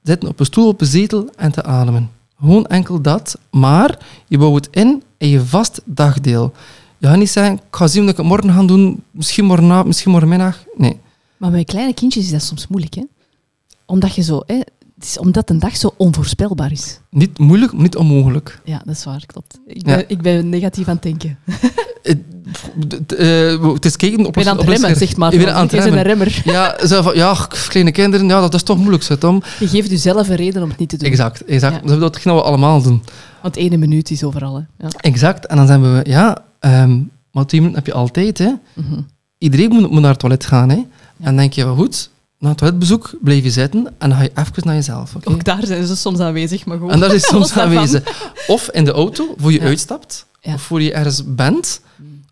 zitten 0.03 0.29
op 0.29 0.41
een 0.41 0.47
stoel, 0.47 0.69
op 0.69 0.81
een 0.81 0.87
zetel 0.87 1.29
en 1.37 1.53
te 1.53 1.63
ademen. 1.63 2.11
Gewoon 2.39 2.67
enkel 2.67 3.01
dat, 3.01 3.39
maar 3.51 3.99
je 4.29 4.39
bouwt 4.39 4.65
het 4.65 4.77
in 4.77 5.03
in 5.19 5.29
je 5.29 5.45
vast 5.45 5.81
dagdeel. 5.85 6.53
Je 6.99 7.07
gaat 7.07 7.17
niet 7.17 7.31
zeggen, 7.31 7.55
ik 7.55 7.61
ga 7.71 7.87
zien 7.87 8.03
wat 8.03 8.11
ik 8.11 8.17
het 8.17 8.27
morgen 8.27 8.53
ga 8.53 8.63
doen, 8.63 9.03
misschien 9.11 9.45
morgenavond, 9.45 9.87
misschien 9.87 10.11
morgenmiddag. 10.11 10.65
Nee. 10.77 10.99
Maar 11.37 11.51
bij 11.51 11.65
kleine 11.65 11.95
kindjes 11.95 12.25
is 12.25 12.31
dat 12.31 12.43
soms 12.43 12.67
moeilijk, 12.67 12.95
hè? 12.95 13.03
Omdat 13.87 14.15
je 14.15 14.23
zo, 14.23 14.43
hè, 14.47 14.61
het 15.01 15.09
is 15.09 15.19
omdat 15.19 15.51
een 15.51 15.59
dag 15.59 15.77
zo 15.77 15.95
onvoorspelbaar 15.97 16.73
is. 16.73 17.01
Niet 17.11 17.39
moeilijk, 17.39 17.73
niet 17.73 17.97
onmogelijk. 17.97 18.61
Ja, 18.65 18.83
dat 18.85 18.95
is 18.97 19.05
waar, 19.05 19.27
klopt. 19.27 19.59
Ik 19.67 19.87
Ja. 19.87 19.97
ben, 19.97 20.05
ik 20.09 20.23
ben 20.23 20.49
negatief 20.49 20.89
aan 20.89 20.95
het 20.95 21.03
denken. 21.03 21.39
Eh, 22.03 23.53
eh, 23.53 23.73
het 23.73 23.85
is 23.85 23.97
kijken 23.97 24.19
op 24.19 24.27
Ik 24.27 24.33
ben 24.33 24.49
aan 24.53 24.59
het 24.59 24.69
remmen, 24.69 24.97
zeg 24.97 25.17
maar. 25.17 25.33
Je 25.33 25.39
bent 25.39 25.51
aan 25.51 25.63
het 25.63 25.73
een 25.73 26.03
remmer. 26.03 26.43
Ja, 26.45 26.77
van, 26.79 27.15
ja, 27.15 27.47
kleine 27.69 27.93
kinderen, 27.93 28.27
ja, 28.29 28.41
dat 28.41 28.55
is 28.55 28.63
toch 28.63 28.79
moeilijk, 28.79 29.03
Tom. 29.03 29.43
Je 29.59 29.69
geeft 29.69 29.91
jezelf 29.91 30.29
een 30.29 30.37
reden 30.37 30.63
om 30.63 30.69
het 30.69 30.79
niet 30.79 30.89
te 30.89 30.97
doen. 30.97 31.09
Exact, 31.09 31.45
exact. 31.45 31.75
Ja. 31.83 31.89
Dat 31.89 31.99
wat 31.99 32.23
we 32.23 32.31
allemaal 32.31 32.83
doen. 32.83 33.03
Want 33.43 33.57
ene 33.57 33.77
minuut 33.77 34.11
is 34.11 34.25
overal, 34.25 34.55
hè. 34.55 34.63
Ja. 34.87 34.89
Exact. 34.97 35.47
En 35.47 35.57
dan 35.57 35.67
zijn 35.67 35.83
we, 35.83 36.01
ja, 36.05 36.45
ehm, 36.61 36.99
maar 37.33 37.45
heb 37.73 37.87
je 37.87 37.93
altijd, 37.93 38.39
hè. 38.39 38.53
Mhm. 38.75 39.01
Iedereen 39.39 39.71
moet, 39.71 39.91
moet 39.91 40.01
naar 40.01 40.11
het 40.11 40.19
toilet 40.21 40.47
gaan, 40.47 40.69
hè. 40.69 40.77
En 40.77 40.87
dan 41.19 41.37
denk 41.37 41.53
je, 41.53 41.65
wel 41.65 41.77
goed, 41.77 42.11
na 42.41 42.49
het 42.49 42.59
toiletbezoek 42.59 43.15
blijf 43.23 43.43
je 43.45 43.51
zitten 43.51 43.87
en 43.99 44.09
dan 44.09 44.19
ga 44.19 44.23
je 44.23 44.31
even 44.35 44.53
naar 44.65 44.75
jezelf. 44.75 45.13
Ook 45.25 45.45
daar 45.45 45.67
zijn 45.67 45.87
ze 45.87 45.97
soms 45.97 46.19
aanwezig, 46.19 46.65
maar 46.67 46.77
gewoon. 46.77 46.93
En 46.93 47.01
dat 47.01 47.13
is 47.13 47.27
soms 47.35 47.53
aanwezig. 47.53 48.31
Of 48.47 48.69
in 48.71 48.85
de 48.85 48.93
auto, 48.93 49.35
voor 49.37 49.53
je 49.53 49.59
Ja. 49.61 49.65
uitstapt, 49.65 50.27
Ja. 50.41 50.55
of 50.55 50.63
voor 50.63 50.83
je 50.83 50.93
ergens 50.93 51.23
bent, 51.27 51.81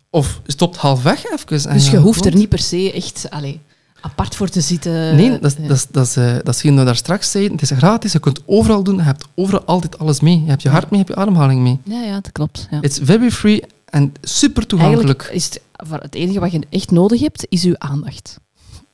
of 0.09 0.41
je 0.45 0.51
stopt 0.51 0.77
halfweg 0.77 1.25
even. 1.31 1.69
en 1.69 1.75
Dus 1.75 1.89
je 1.89 1.97
hoeft 1.97 2.25
er 2.25 2.35
niet 2.35 2.49
per 2.49 2.59
se 2.59 2.91
echt 2.93 3.29
allee, 3.29 3.59
apart 4.01 4.35
voor 4.35 4.49
te 4.49 4.61
zitten. 4.61 5.15
Nee, 5.15 5.39
dat 5.39 5.51
is, 5.51 5.57
Ja. 5.61 5.67
dat 5.67 5.77
is, 5.77 5.85
dat 5.91 6.05
is, 6.05 6.63
eh, 6.63 6.75
dat 6.75 6.85
daar 6.85 6.95
straks 6.95 7.31
zeiden. 7.31 7.53
Het 7.57 7.71
is 7.71 7.77
gratis, 7.77 8.11
je 8.11 8.19
kunt 8.19 8.41
overal 8.45 8.83
doen, 8.83 8.95
je 8.95 9.01
hebt 9.01 9.25
overal 9.35 9.63
altijd 9.63 9.99
alles 9.99 10.19
mee. 10.19 10.41
Je 10.43 10.49
hebt 10.49 10.61
je 10.61 10.69
hart 10.69 10.89
mee, 10.89 10.99
je 10.99 11.05
hebt 11.05 11.17
je 11.17 11.21
ademhaling 11.23 11.61
mee. 11.61 11.79
Ja, 11.83 12.01
ja, 12.03 12.13
dat 12.21 12.31
klopt. 12.31 12.67
Ja. 12.71 12.81
It's 12.81 12.99
very 13.03 13.31
free 13.31 13.63
en 13.85 14.13
super 14.21 14.65
toegankelijk. 14.67 15.21
Eigenlijk 15.21 15.35
is 15.35 15.45
het, 15.45 15.61
voor 15.87 15.97
het 15.99 16.15
enige 16.15 16.39
wat 16.39 16.51
je 16.51 16.61
echt 16.69 16.91
nodig 16.91 17.19
hebt, 17.21 17.45
is 17.49 17.63
uw 17.63 17.75
aandacht. 17.77 18.37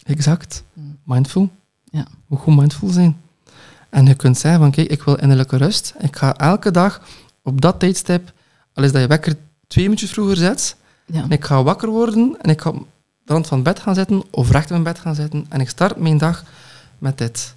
Exact. 0.03 0.63
Mm. 0.73 0.84
Mindful. 1.05 1.49
Ja. 1.83 2.05
Moet 2.27 2.39
gewoon 2.39 2.55
mindful 2.55 2.89
zijn. 2.89 3.17
En 3.89 4.05
je 4.05 4.13
kunt 4.15 4.37
zeggen 4.37 4.59
van, 4.59 4.71
kijk, 4.71 4.89
ik 4.89 5.03
wil 5.03 5.15
innerlijke 5.15 5.57
rust. 5.57 5.93
Ik 5.99 6.15
ga 6.15 6.35
elke 6.37 6.71
dag 6.71 7.01
op 7.43 7.61
dat 7.61 7.79
tijdstip, 7.79 8.31
al 8.73 8.83
is 8.83 8.91
dat 8.91 9.01
je 9.01 9.07
wekker 9.07 9.35
twee 9.67 9.83
minuutjes 9.83 10.11
vroeger 10.11 10.37
zet, 10.37 10.75
Ja. 11.05 11.21
en 11.23 11.29
ik 11.31 11.45
ga 11.45 11.63
wakker 11.63 11.89
worden 11.89 12.35
en 12.41 12.49
ik 12.49 12.61
ga 12.61 12.69
op 12.69 12.85
de 13.25 13.33
rand 13.33 13.47
van 13.47 13.63
bed 13.63 13.79
gaan 13.79 13.95
zitten 13.95 14.23
of 14.31 14.51
recht 14.51 14.69
in 14.69 14.81
mijn 14.81 14.93
bed 14.93 14.99
gaan 15.03 15.15
zitten 15.15 15.45
en 15.49 15.59
ik 15.59 15.69
start 15.69 15.97
mijn 15.97 16.17
dag 16.17 16.43
met 16.97 17.17
dit. 17.17 17.55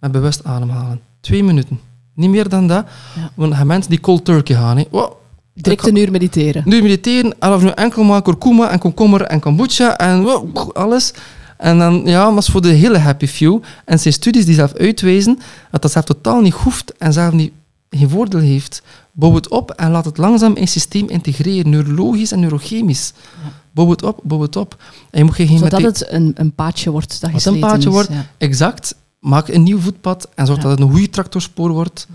Met 0.00 0.12
bewust 0.12 0.44
ademhalen. 0.44 1.00
Twee 1.20 1.44
minuten. 1.44 1.80
Niet 2.14 2.30
meer 2.30 2.48
dan 2.48 2.66
dat. 2.66 2.86
Ja. 3.14 3.30
Want 3.34 3.50
er 3.50 3.56
zijn 3.56 3.66
mensen 3.68 3.90
die 3.90 4.00
cold 4.00 4.24
turkey 4.24 4.56
gaan. 4.56 4.76
Hè. 4.76 4.84
Wow, 4.90 5.12
Direct 5.54 5.86
een 5.86 5.96
uur 5.96 6.10
mediteren. 6.10 6.62
nu 6.66 6.82
mediteren, 6.82 7.34
en 7.38 7.52
of 7.52 7.62
nu 7.62 7.68
enkel 7.68 8.02
maar 8.02 8.22
kurkuma 8.22 8.70
en 8.70 8.78
komkommer 8.78 9.22
en 9.22 9.40
kombucha 9.40 9.96
en 9.96 10.22
wow, 10.22 10.70
alles. 10.72 11.12
En 11.58 11.78
dan, 11.78 12.02
ja, 12.04 12.36
is 12.36 12.46
voor 12.46 12.62
de 12.62 12.68
hele 12.68 12.98
happy 12.98 13.26
few. 13.26 13.62
En 13.84 13.98
zijn 13.98 14.14
studies 14.14 14.44
die 14.44 14.54
zelf 14.54 14.72
uitwijzen 14.74 15.38
dat 15.70 15.82
dat 15.82 15.92
zelf 15.92 16.04
totaal 16.04 16.40
niet 16.40 16.54
hoeft 16.54 16.96
en 16.98 17.12
zelf 17.12 17.32
niet, 17.32 17.52
geen 17.90 18.08
voordeel 18.08 18.40
heeft. 18.40 18.82
Bouw 19.12 19.34
het 19.34 19.48
op 19.48 19.70
en 19.70 19.90
laat 19.90 20.04
het 20.04 20.16
langzaam 20.16 20.54
in 20.54 20.62
het 20.62 20.70
systeem 20.70 21.08
integreren, 21.08 21.70
neurologisch 21.70 22.32
en 22.32 22.40
neurochemisch. 22.40 23.12
Ja. 23.42 23.52
Bouw 23.72 23.90
het 23.90 24.02
op, 24.02 24.20
bouw 24.22 24.40
het 24.40 24.56
op. 24.56 24.82
En 25.10 25.18
je 25.18 25.24
moet 25.24 25.34
geen 25.34 25.58
Zodat 25.58 25.82
het 25.82 26.10
een, 26.12 26.32
een 26.34 26.52
paadje 26.52 26.90
wordt 26.90 27.20
dat 27.20 27.46
een 27.46 27.58
paadje 27.58 27.78
is. 27.88 27.94
wordt, 27.94 28.08
ja. 28.12 28.26
Exact. 28.38 28.94
Maak 29.20 29.48
een 29.48 29.62
nieuw 29.62 29.78
voetpad 29.78 30.28
en 30.34 30.46
zorg 30.46 30.58
Ja. 30.62 30.68
dat 30.68 30.78
het 30.78 30.86
een 30.88 30.92
goede 30.94 31.10
tractorspoor 31.10 31.70
wordt. 31.72 32.06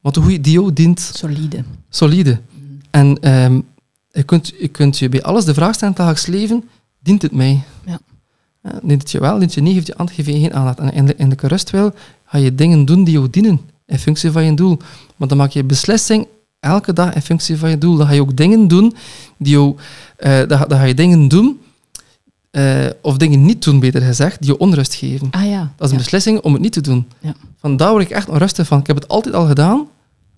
Want 0.00 0.16
een 0.16 0.22
goede 0.22 0.40
dio 0.40 0.72
dient 0.72 1.10
Solide. 1.14 1.64
solide. 1.88 2.40
En 2.90 3.18
ehm, 3.20 3.60
je, 4.10 4.22
kunt, 4.22 4.52
je 4.60 4.68
kunt 4.68 4.98
je 4.98 5.08
bij 5.08 5.22
alles 5.22 5.44
de 5.44 5.54
vraag 5.54 5.74
stellen 5.74 5.94
dagelijks 5.94 6.26
leven, 6.26 6.64
dient 7.02 7.22
het 7.22 7.32
mij? 7.32 7.62
Ja. 7.86 8.00
Ja, 8.62 8.70
dient 8.82 9.02
het 9.02 9.10
je 9.10 9.20
wel, 9.20 9.40
het 9.40 9.54
je 9.54 9.60
niet, 9.62 9.94
geeft 9.96 10.28
je 10.28 10.40
geen 10.40 10.54
aandacht. 10.54 10.78
En 10.78 10.92
in 10.92 11.06
de, 11.06 11.14
in 11.16 11.28
de 11.28 11.36
rust 11.40 11.70
wel, 11.70 11.92
ga 12.24 12.38
je 12.38 12.54
dingen 12.54 12.84
doen 12.84 13.04
die 13.04 13.14
jou 13.14 13.30
dienen, 13.30 13.60
in 13.86 13.98
functie 13.98 14.30
van 14.30 14.44
je 14.44 14.54
doel. 14.54 14.78
Maar 15.16 15.28
dan 15.28 15.36
maak 15.36 15.50
je 15.50 15.64
beslissing 15.64 16.26
elke 16.60 16.92
dag 16.92 17.14
in 17.14 17.22
functie 17.22 17.56
van 17.58 17.70
je 17.70 17.78
doel. 17.78 17.96
Dan 17.96 18.06
ga 18.06 18.12
je 18.12 18.20
ook 18.20 18.36
dingen 18.36 18.68
doen 18.68 18.94
die 19.36 19.52
jou, 19.52 19.76
eh, 20.16 20.38
dan, 20.48 20.58
ga- 20.58 20.66
dan 20.66 20.78
ga 20.78 20.84
je 20.84 20.94
dingen 20.94 21.28
doen, 21.28 21.60
eh, 22.50 22.86
of 23.02 23.16
dingen 23.16 23.44
niet 23.44 23.64
doen, 23.64 23.80
beter 23.80 24.02
gezegd, 24.02 24.40
die 24.40 24.50
je 24.50 24.58
onrust 24.58 24.94
geven. 24.94 25.28
Ah 25.30 25.46
ja. 25.48 25.60
Dat 25.76 25.86
is 25.86 25.92
een 25.92 25.96
ja. 25.98 26.02
beslissing 26.02 26.40
om 26.40 26.52
het 26.52 26.62
niet 26.62 26.72
te 26.72 26.80
doen. 26.80 27.06
Ja. 27.20 27.34
Van 27.60 27.76
daar 27.76 27.90
word 27.90 28.02
ik 28.04 28.10
echt 28.10 28.28
onrustig 28.28 28.66
van. 28.66 28.78
Ik 28.78 28.86
heb 28.86 28.96
het 28.96 29.08
altijd 29.08 29.34
al 29.34 29.46
gedaan, 29.46 29.86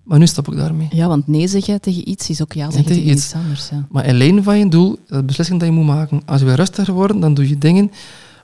maar 0.05 0.19
nu 0.19 0.27
stop 0.27 0.47
ik 0.51 0.57
daarmee. 0.57 0.87
Ja, 0.91 1.07
want 1.07 1.27
nee 1.27 1.47
zeggen 1.47 1.81
tegen 1.81 2.09
iets 2.09 2.29
is 2.29 2.41
ook 2.41 2.53
ja 2.53 2.71
zeggen 2.71 2.85
tegen 2.85 3.09
iets. 3.09 3.23
iets 3.23 3.33
anders. 3.33 3.69
Ja. 3.69 3.85
Maar 3.89 4.13
lijn 4.13 4.43
van 4.43 4.57
je 4.59 4.69
doel, 4.69 4.99
dat 5.07 5.19
de 5.19 5.23
beslissing 5.23 5.59
dat 5.59 5.67
je 5.67 5.73
moet 5.73 5.85
maken. 5.85 6.21
Als 6.25 6.39
je 6.39 6.45
weer 6.45 6.55
rustiger 6.55 6.93
wordt, 6.93 7.21
dan 7.21 7.33
doe 7.33 7.49
je 7.49 7.57
dingen, 7.57 7.91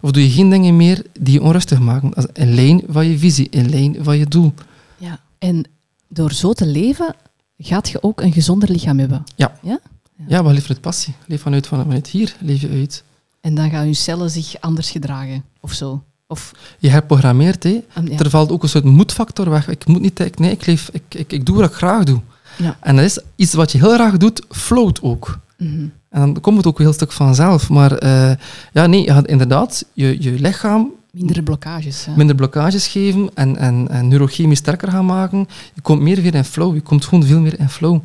of 0.01 0.11
doe 0.11 0.23
je 0.23 0.29
geen 0.29 0.49
dingen 0.49 0.75
meer 0.75 1.05
die 1.19 1.33
je 1.33 1.41
onrustig 1.41 1.79
maken. 1.79 2.11
Lijn 2.33 2.81
van 2.87 3.07
je 3.07 3.17
visie, 3.17 3.69
lijn 3.69 3.95
van 3.99 4.17
je 4.17 4.25
doel. 4.25 4.53
Ja. 4.97 5.19
En 5.37 5.65
door 6.07 6.31
zo 6.31 6.53
te 6.53 6.65
leven, 6.65 7.15
gaat 7.57 7.89
je 7.89 8.03
ook 8.03 8.21
een 8.21 8.33
gezonder 8.33 8.71
lichaam 8.71 8.99
hebben. 8.99 9.23
Ja. 9.35 9.57
Ja? 9.61 9.79
Ja, 10.27 10.41
maar 10.41 10.53
leef 10.53 10.61
vanuit 10.61 10.81
passie. 10.81 11.13
Leef 11.25 11.41
vanuit, 11.41 11.67
vanuit 11.67 12.07
hier, 12.07 12.35
leef 12.39 12.61
je 12.61 12.69
uit. 12.69 13.03
En 13.41 13.55
dan 13.55 13.69
gaan 13.69 13.87
je 13.87 13.93
cellen 13.93 14.29
zich 14.29 14.55
anders 14.59 14.91
gedragen, 14.91 15.43
of 15.59 15.73
zo. 15.73 16.03
Of, 16.31 16.51
Je 16.79 16.89
herprogrammeert, 16.89 17.63
hè. 17.63 17.79
um, 17.97 18.07
ja. 18.07 18.17
Er 18.17 18.29
valt 18.29 18.51
ook 18.51 18.63
een 18.63 18.69
soort 18.69 18.83
moedfactor 18.83 19.49
weg. 19.49 19.69
Ik 19.69 19.85
moet 19.85 20.01
niet, 20.01 20.19
ik, 20.19 20.39
nee, 20.39 20.51
ik, 20.51 20.65
leef, 20.65 20.89
ik, 20.91 21.03
ik, 21.09 21.31
ik 21.31 21.45
doe 21.45 21.55
wat 21.55 21.69
ik 21.69 21.75
graag 21.75 22.03
doe. 22.03 22.21
Ja. 22.57 22.77
En 22.79 22.95
dat 22.95 23.05
is 23.05 23.19
iets 23.35 23.53
wat 23.53 23.71
je 23.71 23.77
heel 23.77 23.93
graag 23.93 24.17
doet, 24.17 24.45
float 24.49 25.01
ook. 25.01 25.39
Mhm. 25.57 25.85
En 26.09 26.19
dan 26.19 26.39
komt 26.41 26.57
het 26.57 26.67
ook 26.67 26.77
een 26.77 26.85
heel 26.85 26.93
stuk 26.93 27.11
vanzelf. 27.11 27.69
Maar 27.69 27.91
eh, 27.91 28.31
ja, 28.73 28.85
nee, 28.85 29.03
je 29.03 29.11
gaat 29.11 29.27
inderdaad 29.27 29.85
je, 29.93 30.23
je 30.23 30.31
lichaam 30.31 30.91
Mindere 31.11 31.43
blokkages. 31.43 32.05
Ja. 32.05 32.13
minder 32.15 32.35
blokkages 32.35 32.87
geven 32.87 33.29
en, 33.33 33.57
en, 33.57 33.87
en 33.89 34.07
neurochemisch 34.07 34.57
sterker 34.57 34.91
gaan 34.91 35.05
maken. 35.05 35.47
Je 35.73 35.81
komt 35.81 36.01
meer 36.01 36.21
weer 36.21 36.35
in 36.35 36.43
flow. 36.43 36.73
Je 36.73 36.81
komt 36.81 37.05
gewoon 37.05 37.23
veel 37.23 37.39
meer 37.39 37.59
in 37.59 37.69
flow. 37.69 37.99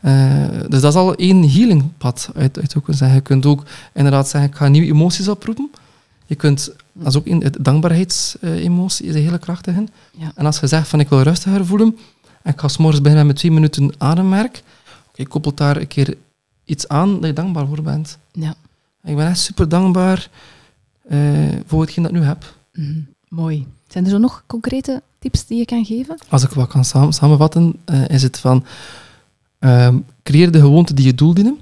Eh, 0.00 0.14
dus 0.68 0.80
dat 0.80 0.92
is 0.92 0.98
al 0.98 1.14
één 1.14 1.50
healingpad 1.50 2.30
uit, 2.34 2.58
uit 2.58 2.76
ook 2.76 2.86
zeggen. 2.88 3.14
Je 3.14 3.20
kunt 3.20 3.46
ook 3.46 3.62
inderdaad 3.94 4.28
zeggen, 4.28 4.50
ik 4.50 4.56
ga 4.56 4.68
nieuwe 4.68 4.86
emoties 4.86 5.28
oproepen. 5.28 5.70
Je 6.26 6.34
kunt, 6.34 6.72
dat 6.98 7.06
is 7.06 7.16
ook 7.16 7.26
een 7.26 7.42
het 7.42 7.56
dankbaarheidsemotie, 7.60 9.06
is 9.06 9.14
een 9.14 9.22
hele 9.22 9.38
krachtige. 9.38 9.84
Ja. 10.18 10.32
En 10.34 10.46
als 10.46 10.60
je 10.60 10.66
zegt 10.66 10.88
van 10.88 11.00
ik 11.00 11.08
wil 11.08 11.20
rustiger 11.20 11.66
voelen, 11.66 11.98
en 12.42 12.52
ik 12.52 12.60
ga 12.60 12.68
s'morgens 12.68 13.02
beginnen 13.02 13.26
met 13.26 13.36
twee 13.36 13.52
minuten 13.52 13.92
ademmerk, 13.98 14.62
oké, 15.08 15.24
koppelt 15.24 15.56
daar 15.56 15.76
een 15.76 15.86
keer 15.86 16.16
iets 16.64 16.88
aan 16.88 17.14
dat 17.14 17.24
je 17.24 17.32
dankbaar 17.32 17.66
voor 17.66 17.82
bent. 17.82 18.18
Ja. 18.32 18.54
Ik 19.04 19.16
ben 19.16 19.26
echt 19.26 19.38
super 19.38 19.68
dankbaar 19.68 20.30
eh, 21.08 21.18
voor 21.66 21.80
hetgeen 21.80 22.02
dat 22.02 22.12
ik 22.12 22.18
nu 22.18 22.24
heb. 22.24 22.54
Mhm. 22.72 23.00
Mooi. 23.28 23.66
Zijn 23.88 24.04
er 24.04 24.10
zo 24.10 24.18
nog 24.18 24.42
concrete 24.46 25.02
tips 25.18 25.46
die 25.46 25.58
je 25.58 25.64
kan 25.64 25.84
geven? 25.84 26.18
Als 26.28 26.42
ik 26.42 26.50
wat 26.50 26.68
kan 26.68 26.84
samen, 26.84 27.12
samenvatten, 27.12 27.76
eh, 27.84 28.08
is 28.08 28.22
het 28.22 28.38
van 28.38 28.64
ehm, 29.58 29.98
creëer 30.22 30.50
de 30.50 30.60
gewoonte 30.60 30.94
die 30.94 31.04
je 31.04 31.14
doel 31.14 31.34
dienen. 31.34 31.58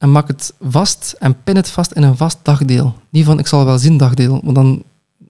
En 0.00 0.12
maak 0.12 0.28
het 0.28 0.54
vast 0.60 1.14
en 1.18 1.42
pin 1.42 1.56
het 1.56 1.70
vast 1.70 1.92
in 1.92 2.02
een 2.02 2.16
vast 2.16 2.38
dagdeel. 2.42 2.94
Niet 3.10 3.24
van 3.24 3.38
ik 3.38 3.46
zal 3.46 3.64
wel 3.64 3.78
zien 3.78 3.96
dagdeel, 3.96 4.40
want 4.42 4.54
dan 4.54 4.82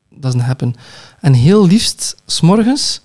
dat 0.09 0.35
is 0.35 0.41
een 0.41 0.47
happen. 0.47 0.75
En 1.21 1.33
heel 1.33 1.67
liefst 1.67 2.17
s'morgens 2.27 3.01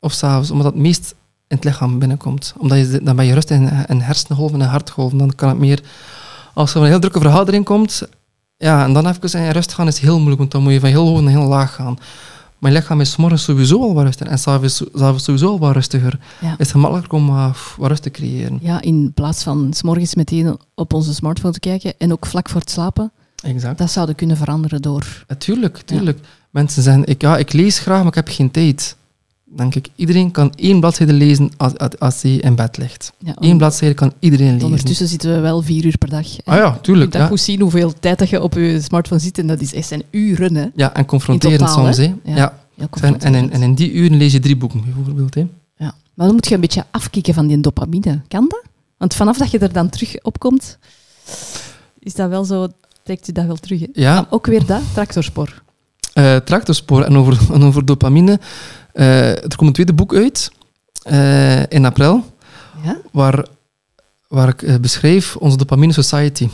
of 0.00 0.12
s'avonds, 0.12 0.50
omdat 0.50 0.66
het 0.66 0.82
meest 0.82 1.14
in 1.48 1.56
het 1.56 1.64
lichaam 1.64 1.98
binnenkomt. 1.98 2.54
Omdat 2.58 2.78
je, 2.78 3.02
dan 3.02 3.16
ben 3.16 3.24
je 3.24 3.34
rustig 3.34 3.56
in, 3.56 3.86
in 3.86 4.00
hersengolven 4.00 4.60
en 4.60 4.68
hartgolven. 4.68 5.18
Dan 5.18 5.34
kan 5.34 5.48
het 5.48 5.58
meer... 5.58 5.82
Als 6.54 6.74
er 6.74 6.80
een 6.80 6.86
heel 6.86 7.00
drukke 7.00 7.20
vergadering 7.20 7.64
komt, 7.64 8.02
ja, 8.56 8.84
en 8.84 8.92
dan 8.92 9.08
even 9.08 9.40
in 9.40 9.50
rust 9.50 9.72
gaan 9.72 9.86
is 9.86 9.98
heel 9.98 10.16
moeilijk, 10.16 10.38
want 10.38 10.50
dan 10.50 10.62
moet 10.62 10.72
je 10.72 10.80
van 10.80 10.88
heel 10.88 11.06
hoog 11.06 11.20
naar 11.20 11.30
heel 11.30 11.48
laag 11.48 11.74
gaan. 11.74 11.98
Je 12.70 12.76
lichaam 12.76 13.00
is 13.00 13.16
morgens 13.16 13.44
sowieso 13.44 13.82
al 13.82 13.94
wat 13.94 14.04
rustiger 14.04 14.32
en 14.32 14.38
s'avonds 14.38 14.82
s'avonds 14.94 15.24
sowieso 15.24 15.48
al 15.48 15.58
wat 15.58 15.74
rustiger. 15.74 16.18
Ja. 16.40 16.50
Is 16.50 16.56
het 16.58 16.70
gemakkelijker 16.70 17.18
om 17.18 17.26
wat, 17.26 17.56
wat 17.76 17.88
rust 17.88 18.02
te 18.02 18.10
creëren. 18.10 18.58
Ja, 18.62 18.80
in 18.80 19.12
plaats 19.14 19.42
van 19.42 19.72
s 19.72 19.82
morgens 19.82 20.14
meteen 20.14 20.58
op 20.74 20.92
onze 20.92 21.14
smartphone 21.14 21.52
te 21.52 21.60
kijken 21.60 21.94
en 21.98 22.12
ook 22.12 22.26
vlak 22.26 22.48
voor 22.48 22.60
het 22.60 22.70
slapen, 22.70 23.12
Exact. 23.42 23.78
dat 23.78 23.90
zouden 23.90 24.14
kunnen 24.14 24.36
veranderen 24.36 24.82
door... 24.82 25.24
Natuurlijk, 25.28 25.78
tuurlijk. 25.84 26.18
Mensen 26.50 26.82
zeggen, 26.82 27.06
ik, 27.06 27.22
ja, 27.22 27.36
ik 27.36 27.52
lees 27.52 27.78
graag, 27.78 27.98
maar 27.98 28.06
ik 28.06 28.14
heb 28.14 28.28
geen 28.28 28.50
tijd. 28.50 28.96
Denk 29.56 29.74
ik, 29.74 29.88
iedereen 29.96 30.30
kan 30.30 30.52
één 30.56 30.80
bladzijde 30.80 31.12
lezen 31.12 31.50
als, 31.56 31.78
als, 31.78 31.98
als 31.98 32.22
hij 32.22 32.32
in 32.32 32.54
bed 32.54 32.76
ligt. 32.76 33.12
Ja, 33.18 33.32
Eén 33.38 33.56
bladzijde 33.58 33.94
kan 33.94 34.12
iedereen 34.18 34.52
lezen. 34.52 34.66
Ondertussen 34.68 35.08
zitten 35.08 35.34
we 35.34 35.40
wel 35.40 35.62
vier 35.62 35.84
uur 35.84 35.98
per 35.98 36.08
dag. 36.08 36.26
Ah 36.44 36.56
ja, 36.56 36.72
Je 36.74 36.80
tuurlijk. 36.80 37.12
moet 37.12 37.20
Ja. 37.22 37.26
goed 37.26 37.40
zien 37.40 37.60
hoeveel 37.60 37.92
tijd 38.00 38.18
dat 38.18 38.28
je 38.28 38.42
op 38.42 38.54
je 38.54 38.80
smartphone 38.82 39.20
zit 39.20 39.38
en 39.38 39.46
dat 39.46 39.60
is 39.60 39.74
echt 39.74 39.86
zijn 39.88 40.02
uren. 40.10 40.54
Hè. 40.54 40.66
ja, 40.74 40.94
en 40.94 41.04
confronterend 41.04 41.58
totaal, 41.58 41.74
soms. 41.84 41.96
hè? 41.96 42.14
Ja. 42.24 42.58
En, 43.00 43.34
in, 43.34 43.52
en 43.52 43.62
in 43.62 43.74
die 43.74 43.92
uren 43.92 44.16
lees 44.16 44.32
je 44.32 44.38
drie 44.40 44.56
boeken, 44.56 44.82
bijvoorbeeld. 44.94 45.34
Hè. 45.34 45.40
Ja. 45.76 45.94
Maar 46.14 46.26
dan 46.26 46.34
moet 46.34 46.48
je 46.48 46.54
een 46.54 46.60
beetje 46.60 46.84
afkicken 46.90 47.34
van 47.34 47.46
die 47.46 47.60
dopamine. 47.60 48.20
Kan 48.28 48.48
dat? 48.48 48.62
Want 48.98 49.14
vanaf 49.14 49.38
dat 49.38 49.50
je 49.50 49.58
er 49.58 49.72
dan 49.72 49.88
terug 49.88 50.22
op 50.22 50.38
komt, 50.38 50.78
is 51.98 52.14
dat 52.14 52.28
wel 52.28 52.44
zo, 52.44 52.68
trekt 53.04 53.26
je 53.26 53.32
dat 53.32 53.46
wel 53.46 53.56
terug. 53.56 53.80
Hè? 53.80 53.86
Ja. 53.92 54.16
Ah, 54.18 54.24
ook 54.30 54.46
weer 54.46 54.66
dat, 54.66 54.80
tractorspoor. 54.92 55.62
Eh, 56.12 56.36
tractorspoor 56.36 57.02
en 57.02 57.16
over, 57.16 57.38
en 57.52 57.62
over 57.62 57.84
dopamine. 57.84 58.40
Eh, 58.94 59.30
er 59.30 59.56
komt 59.56 59.68
een 59.68 59.72
tweede 59.72 59.92
boek 59.92 60.14
uit 60.14 60.50
eh, 61.02 61.62
in 61.66 61.84
april, 61.84 62.24
Ja? 62.84 62.96
waar, 63.12 63.46
waar 64.28 64.48
ik 64.48 64.62
eh, 64.62 64.76
beschrijf 64.76 65.36
onze 65.36 65.56
Dopamine 65.56 65.92
Society. 65.92 66.48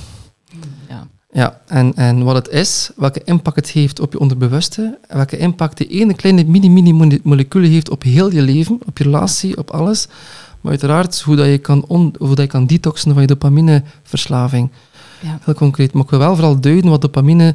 Ja. 0.89 1.07
Ja, 1.33 1.61
en, 1.67 1.95
en 1.95 2.25
wat 2.25 2.35
het 2.35 2.49
is, 2.49 2.91
welke 2.97 3.23
impact 3.25 3.57
het 3.57 3.71
heeft 3.71 4.01
op 4.01 4.13
je 4.13 4.19
onderbewuste, 4.19 4.99
en 5.09 5.17
welke 5.17 5.37
impact 5.37 5.77
die 5.77 5.87
ene 5.87 6.15
kleine 6.15 6.45
mini-mini-molecuul 6.45 7.63
heeft 7.63 7.91
op 7.91 8.03
heel 8.03 8.33
je 8.33 8.43
leven, 8.43 8.81
op 8.87 8.99
je 8.99 9.05
relatie, 9.05 9.57
op 9.57 9.71
alles. 9.71 10.07
Maar 10.61 10.71
uiteraard 10.71 11.21
hoe 11.21 11.37
dat 11.37 11.47
je 11.47 11.59
kan, 11.59 11.85
on, 11.87 12.15
hoe 12.19 12.29
dat 12.29 12.39
je 12.39 12.47
kan 12.47 12.67
detoxen 12.67 13.13
van 13.13 13.21
je 13.21 13.27
dopamineverslaving. 13.27 14.71
Ja. 15.21 15.39
Heel 15.43 15.55
concreet. 15.55 15.93
Maar 15.93 16.03
ik 16.03 16.11
wil 16.11 16.19
wel 16.19 16.35
vooral 16.35 16.61
duiden 16.61 16.91
wat 16.91 17.01
dopamine 17.01 17.55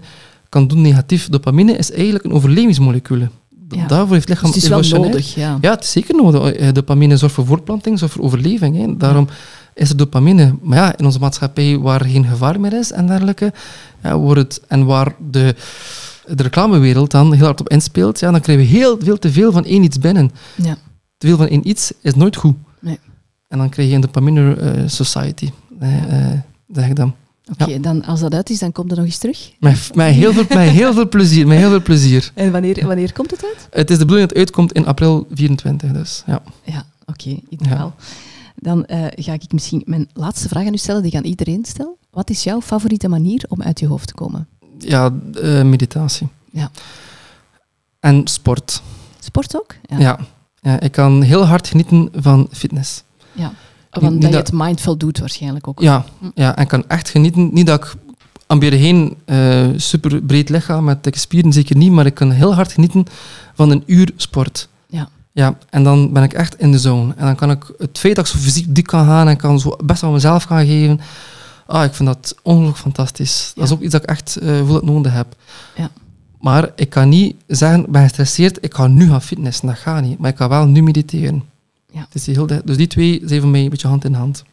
kan 0.50 0.68
doen 0.68 0.82
negatief. 0.82 1.30
Dopamine 1.30 1.78
is 1.78 1.92
eigenlijk 1.92 2.24
een 2.24 2.34
overlevingsmolecuul. 2.34 3.28
Ja. 3.70 3.88
Daarvoor 3.88 4.14
heeft 4.14 4.30
het 4.30 4.30
lichaam 4.30 4.52
Dus 4.52 4.64
het 4.64 4.84
is 4.84 4.90
wel 4.90 5.02
nodig, 5.02 5.36
ja. 5.36 5.58
ja, 5.62 5.72
het 5.72 5.84
is 5.84 5.92
zeker 5.92 6.16
nodig. 6.16 6.52
Eh, 6.52 6.72
Dopamine 6.74 7.18
zorgt 7.18 7.36
voor 7.36 7.46
voortplanting, 7.46 8.00
zorgt 8.00 8.14
voor 8.14 8.24
overleving. 8.24 8.76
Hè. 8.76 8.98
Daarom 8.98 9.28
is 9.74 9.90
er 9.90 9.98
dopamine. 9.98 10.56
Maar 10.62 10.78
ja, 10.78 10.98
in 10.98 11.06
onze 11.06 11.20
maatschappij 11.20 11.78
waar 11.78 12.06
geen 12.06 12.26
gevaar 12.26 12.60
meer 12.60 12.74
is 12.74 12.92
en 12.92 13.08
dergelijke, 13.08 13.54
ja, 14.04 14.18
wordt 14.18 14.42
het, 14.42 14.62
en 14.68 14.86
waar 14.86 15.16
de, 15.32 15.56
de 16.26 16.44
reclamewereld 16.44 17.12
dan 17.12 17.34
heel 17.34 17.46
hard 17.46 17.60
op 17.60 17.70
inspeelt, 17.70 18.20
ja, 18.20 18.32
dan 18.32 18.42
krijgen 18.42 18.66
we 18.66 18.72
heel 18.72 18.98
veel 19.00 19.20
te 19.20 19.32
veel 19.32 19.52
van 19.52 19.66
één 19.66 19.84
iets 19.84 20.00
binnen. 20.00 20.32
Ja. 20.56 20.78
Te 21.18 21.28
veel 21.28 21.38
van 21.38 21.48
één 21.48 21.70
iets 21.70 21.92
is 22.02 22.16
nooit 22.16 22.36
goed. 22.36 22.56
Nee. 22.80 23.00
En 23.48 23.58
dan 23.58 23.70
krijg 23.70 23.90
je 23.90 23.96
een 23.96 24.02
dopamine 24.02 24.56
eh, 24.56 24.84
society, 24.86 25.52
eh, 25.80 26.32
eh, 26.32 26.40
zeg 26.68 26.88
ik 26.88 26.96
dan. 26.96 27.16
Oké, 27.52 27.80
dan 27.80 28.06
als 28.06 28.20
dat 28.20 28.34
uit 28.34 28.50
is, 28.50 28.60
dan 28.60 28.72
komt 28.72 28.92
er 28.92 28.98
nog 28.98 29.06
eens 29.06 29.18
terug. 29.18 29.52
Met, 29.60 29.96
met, 29.96 30.14
heel 30.14 30.34
veel, 30.34 30.46
met 30.50 30.70
heel 30.70 30.94
veel 30.94 31.10
plezier. 31.10 31.48
Met 31.48 31.58
heel 31.58 31.70
veel 31.70 31.82
plezier. 31.82 32.32
En 32.34 32.52
wanneer, 32.52 32.86
wanneer 32.88 33.14
komt 33.14 33.32
het 33.32 33.44
uit? 33.44 33.68
Het 33.72 33.90
is 33.90 33.98
de 33.98 34.04
bedoeling 34.06 34.30
dat 34.30 34.38
het 34.38 34.48
uitkomt 34.48 34.74
in 34.74 34.86
april 34.86 35.28
24. 35.32 35.92
Dus, 35.92 36.24
ja. 36.26 36.42
Ja, 36.64 36.86
oké, 37.06 37.40
ideaal. 37.50 37.96
Dan 38.56 38.86
eh, 38.86 39.06
ga 39.16 39.34
ik 39.34 39.52
misschien 39.52 39.82
mijn 39.86 40.10
laatste 40.14 40.48
vraag 40.48 40.66
aan 40.66 40.74
u 40.74 40.78
stellen, 40.78 41.02
die 41.02 41.12
ik 41.12 41.18
aan 41.18 41.24
iedereen 41.24 41.66
stel. 41.66 41.98
Wat 42.12 42.30
is 42.30 42.44
jouw 42.44 42.62
favoriete 42.62 43.08
manier 43.08 43.46
om 43.48 43.62
uit 43.62 43.80
je 43.80 43.88
hoofd 43.88 44.08
te 44.08 44.14
komen? 44.14 44.48
ja, 44.80 45.14
eh, 45.42 45.64
meditatie. 45.64 46.28
Ja. 46.52 46.72
En 48.00 48.28
sport. 48.28 48.82
Sport 49.20 49.56
ook? 49.56 49.76
Ja. 49.98 50.20
Ja. 50.62 50.80
ik 50.80 50.92
kan 50.92 51.22
heel 51.22 51.46
hard 51.46 51.68
genieten 51.68 52.10
van 52.14 52.48
fitness. 52.52 53.04
ja. 53.34 53.54
Want 54.02 54.22
dat 54.22 54.32
je 54.32 54.38
het 54.38 54.52
mindful 54.54 54.98
doet 54.98 55.20
waarschijnlijk 55.20 55.68
ook. 55.68 55.82
Ja, 55.82 56.06
Hm. 56.20 56.26
ja, 56.36 56.56
en 56.56 56.62
ik 56.62 56.68
kan 56.68 56.84
echt 56.88 57.10
genieten. 57.10 57.50
Niet 57.54 57.66
dat 57.68 57.84
ik 57.84 57.94
ambeer 58.48 58.72
geen 58.74 59.16
eh 59.26 59.66
super 59.76 60.22
breed 60.22 60.50
lichaam 60.50 60.84
met 60.84 61.04
dikke 61.04 61.20
spieren, 61.20 61.54
zeker 61.54 61.78
niet, 61.78 61.92
maar 61.92 62.06
ik 62.06 62.14
kan 62.14 62.32
heel 62.32 62.54
hard 62.56 62.72
genieten 62.72 63.06
van 63.54 63.70
een 63.70 63.84
uur 63.86 64.12
sport. 64.16 64.68
Ja. 64.88 65.10
Ja, 65.32 65.58
en 65.70 65.84
dan 65.84 66.14
ben 66.14 66.24
ik 66.24 66.34
echt 66.34 66.60
in 66.60 66.72
de 66.72 66.80
zone. 66.80 67.14
En 67.18 67.26
dan 67.26 67.36
kan 67.36 67.52
ik 67.52 67.74
het 67.78 67.98
feit 67.98 68.16
dat 68.16 68.26
ik 68.26 68.32
zo 68.32 68.38
fysiek 68.40 68.76
diep 68.76 68.88
kan 68.88 69.06
gaan 69.06 69.28
en 69.28 69.38
kan 69.38 69.60
zo 69.60 69.76
best 69.86 70.02
wel 70.02 70.12
mezelf 70.12 70.44
gaan 70.44 70.66
geven. 70.66 71.00
Ah, 71.68 71.84
ik 71.84 71.94
vind 71.94 72.08
dat 72.10 72.36
ongelooflijk 72.44 72.78
fantastisch. 72.80 73.52
Dat 73.56 73.64
is 73.66 73.72
ook 73.72 73.82
iets 73.82 73.92
dat 73.92 74.04
ik 74.04 74.10
echt 74.10 74.36
eh, 74.36 74.58
voel 74.58 74.74
dat 74.74 74.84
nodig 74.86 75.14
heb. 75.14 75.36
Ja. 75.76 75.90
Maar 76.40 76.70
ik 76.76 76.90
kan 76.90 77.10
niet 77.10 77.36
zeggen, 77.48 77.86
ben 77.90 78.02
gestresseerd, 78.04 78.58
ik 78.62 78.74
ga 78.74 78.88
nu 78.88 79.10
gaan 79.10 79.22
fitnessen. 79.22 79.68
Dat 79.68 79.78
gaat 79.78 80.02
niet. 80.04 80.20
Maar 80.20 80.30
ik 80.30 80.36
kan 80.36 80.50
wel 80.50 80.66
nu 80.66 80.84
mediteren. 80.84 81.44
Ja. 81.96 82.02
Het 82.02 82.16
is 82.16 82.26
heel, 82.26 82.48
dus 82.66 82.78
die 82.78 82.88
twee 82.88 83.22
zijn 83.26 83.42
voor 83.42 83.50
mij 83.50 83.64
een 83.64 83.70
beetje 83.70 83.88
hand 83.88 84.06
in 84.06 84.14
hand. 84.14 84.44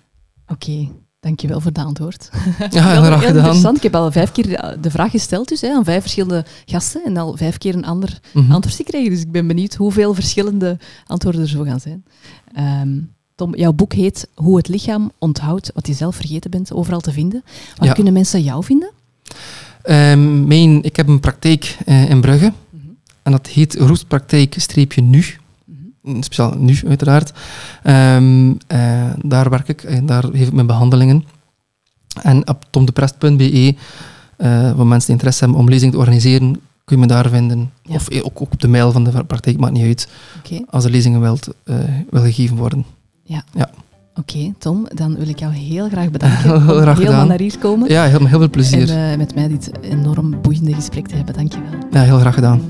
Oké, 0.49 0.89
dankjewel 1.21 1.61
voor 1.61 1.71
het 1.71 1.79
antwoord. 1.85 2.31
Ja, 2.71 2.91
heel 2.93 3.03
gedaan. 3.03 3.23
interessant. 3.35 3.77
Ik 3.77 3.83
heb 3.83 3.95
al 3.95 4.13
vijf 4.13 4.33
keer 4.33 4.49
de- 4.49 4.77
de 4.81 4.91
vraag 4.91 5.11
gesteld 5.11 5.49
dus, 5.49 5.61
hè, 5.61 5.69
aan 5.73 5.85
vijf 5.85 6.01
verschillende 6.01 6.45
gasten 6.67 7.05
en 7.05 7.17
al 7.17 7.37
vijf 7.37 7.59
keer 7.59 7.75
een 7.75 7.85
ander 7.85 8.21
Mhm. 8.33 8.53
antwoord 8.53 8.77
gekregen. 8.77 9.11
Dus 9.11 9.21
ik 9.21 9.31
ben 9.31 9.47
benieuwd 9.47 9.75
hoeveel 9.75 10.15
verschillende 10.15 10.79
antwoorden 11.07 11.41
er 11.41 11.49
zo 11.49 11.63
gaan 11.63 11.81
zijn. 11.81 12.05
Ehm, 12.55 12.99
Tom, 13.35 13.57
jouw 13.57 13.73
boek 13.73 13.93
heet 13.93 14.29
Hoe 14.35 14.57
het 14.57 14.69
lichaam 14.69 15.11
onthoudt 15.19 15.71
wat 15.75 15.87
je 15.87 15.93
zelf 15.93 16.17
vergeten 16.17 16.51
bent, 16.51 16.73
overal 16.73 17.01
te 17.01 17.13
vinden. 17.13 17.43
Waar 17.77 17.89
Ja. 17.89 17.95
kunnen 17.95 18.13
mensen 18.13 18.43
jou 18.43 18.65
vinden? 18.65 18.91
Ehm, 19.83 20.47
mijn, 20.47 20.83
ik 20.83 20.97
heb 20.97 21.09
een 21.09 21.21
praktijk 21.21 21.77
eh, 21.87 22.11
in 22.11 22.21
Brugge. 22.21 22.53
En 23.23 23.33
dat 23.33 23.47
heet 23.47 23.75
Roestpraktijk-nu. 23.75 25.25
Speciaal 26.21 26.55
nu, 26.59 26.79
uiteraard. 26.89 27.33
Ehm, 27.83 28.53
eh, 28.67 29.11
daar 29.19 29.51
werk 29.51 29.69
ik. 29.69 29.83
En 29.83 30.07
daar 30.07 30.25
geef 30.25 30.47
ik 30.47 30.53
mijn 30.53 30.67
behandelingen. 30.67 31.25
En 32.23 32.49
op 32.49 32.65
tomdeprest.be, 32.71 33.75
eh 34.37 34.75
voor 34.75 34.87
mensen 34.87 35.07
die 35.07 35.15
interesse 35.15 35.45
hebben 35.45 35.61
om 35.61 35.69
lezingen 35.69 35.95
te 35.95 36.01
organiseren, 36.01 36.53
kun 36.85 36.97
je 36.97 37.03
me 37.03 37.07
daar 37.07 37.29
vinden. 37.29 37.71
Ja. 37.83 37.95
Of 37.95 38.23
ook, 38.23 38.41
op 38.41 38.61
de 38.61 38.69
mail 38.69 38.93
van 38.93 39.05
de 39.05 39.25
praktijk, 39.25 39.59
maakt 39.59 39.73
niet 39.73 39.85
uit. 39.85 40.09
Als 40.71 40.85
er 40.85 40.91
lezingen 40.91 41.21
wilt, 41.21 41.49
eh, 41.65 41.77
wil 42.11 42.23
gegeven 42.23 42.57
worden. 42.57 42.85
Oké, 44.15 44.53
Tom, 44.59 44.87
dan 44.95 45.17
wil 45.17 45.29
ik 45.29 45.39
jou 45.39 45.53
heel 45.53 45.89
graag 45.89 46.11
bedanken 46.11 46.63
Heel 46.63 46.75
om 46.77 46.81
graag 46.81 46.99
helemaal 46.99 47.27
naar 47.27 47.39
hier 47.39 47.59
komen 47.59 47.89
Ja, 47.89 48.05
heel, 48.05 48.27
heel 48.27 48.39
veel 48.39 48.51
plezier. 48.51 48.91
en 48.91 49.19
met 49.19 49.35
mij 49.35 49.49
dit 49.49 49.71
enorm 49.81 50.41
boeiende 50.41 50.75
gesprek 50.75 51.07
te 51.07 51.15
hebben. 51.15 51.35
Dankjewel. 51.35 51.71
Ja, 51.91 52.03
heel 52.03 52.19
graag 52.19 52.35
gedaan. 52.35 52.61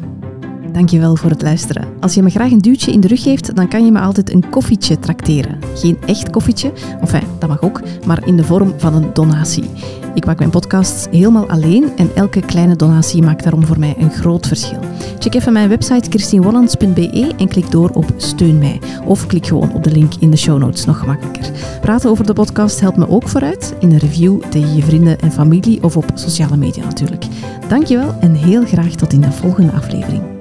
Dankjewel 0.72 1.16
voor 1.16 1.30
het 1.30 1.42
luisteren. 1.42 1.88
Als 2.00 2.14
je 2.14 2.22
me 2.22 2.30
graag 2.30 2.50
een 2.50 2.58
duwtje 2.58 2.92
in 2.92 3.00
de 3.00 3.08
rug 3.08 3.22
geeft, 3.22 3.56
dan 3.56 3.68
kan 3.68 3.84
je 3.84 3.92
me 3.92 4.00
altijd 4.00 4.32
een 4.32 4.48
koffietje 4.50 4.98
trakteren. 4.98 5.58
Geen 5.74 5.98
echt 6.06 6.30
koffietje, 6.30 6.72
enfin, 7.00 7.22
dat 7.38 7.48
mag 7.48 7.62
ook, 7.62 7.80
maar 8.06 8.26
in 8.26 8.36
de 8.36 8.44
vorm 8.44 8.72
van 8.76 8.94
een 8.94 9.10
donatie. 9.12 9.70
Ik 10.14 10.26
maak 10.26 10.38
mijn 10.38 10.50
podcasts 10.50 11.06
helemaal 11.10 11.48
alleen 11.48 11.88
en 11.96 12.10
elke 12.14 12.40
kleine 12.40 12.76
donatie 12.76 13.22
maakt 13.22 13.42
daarom 13.42 13.66
voor 13.66 13.78
mij 13.78 13.94
een 13.98 14.10
groot 14.10 14.46
verschil. 14.46 14.78
Check 15.18 15.34
even 15.34 15.52
mijn 15.52 15.68
website 15.68 16.10
christienwollands.be 16.10 17.32
en 17.36 17.48
klik 17.48 17.70
door 17.70 17.90
op 17.90 18.12
Steun 18.16 18.58
mij. 18.58 18.80
Of 19.04 19.26
klik 19.26 19.46
gewoon 19.46 19.72
op 19.72 19.84
de 19.84 19.90
link 19.90 20.12
in 20.20 20.30
de 20.30 20.36
show 20.36 20.58
notes, 20.58 20.84
nog 20.84 20.98
gemakkelijker. 20.98 21.50
Praten 21.80 22.10
over 22.10 22.26
de 22.26 22.32
podcast 22.32 22.80
helpt 22.80 22.96
me 22.96 23.08
ook 23.08 23.28
vooruit. 23.28 23.74
In 23.80 23.90
een 23.90 23.98
review 23.98 24.42
tegen 24.42 24.76
je 24.76 24.82
vrienden 24.82 25.18
en 25.18 25.32
familie 25.32 25.82
of 25.82 25.96
op 25.96 26.10
sociale 26.14 26.56
media 26.56 26.84
natuurlijk. 26.84 27.24
Dankjewel 27.68 28.14
en 28.20 28.34
heel 28.34 28.64
graag 28.64 28.94
tot 28.94 29.12
in 29.12 29.20
de 29.20 29.32
volgende 29.32 29.72
aflevering. 29.72 30.31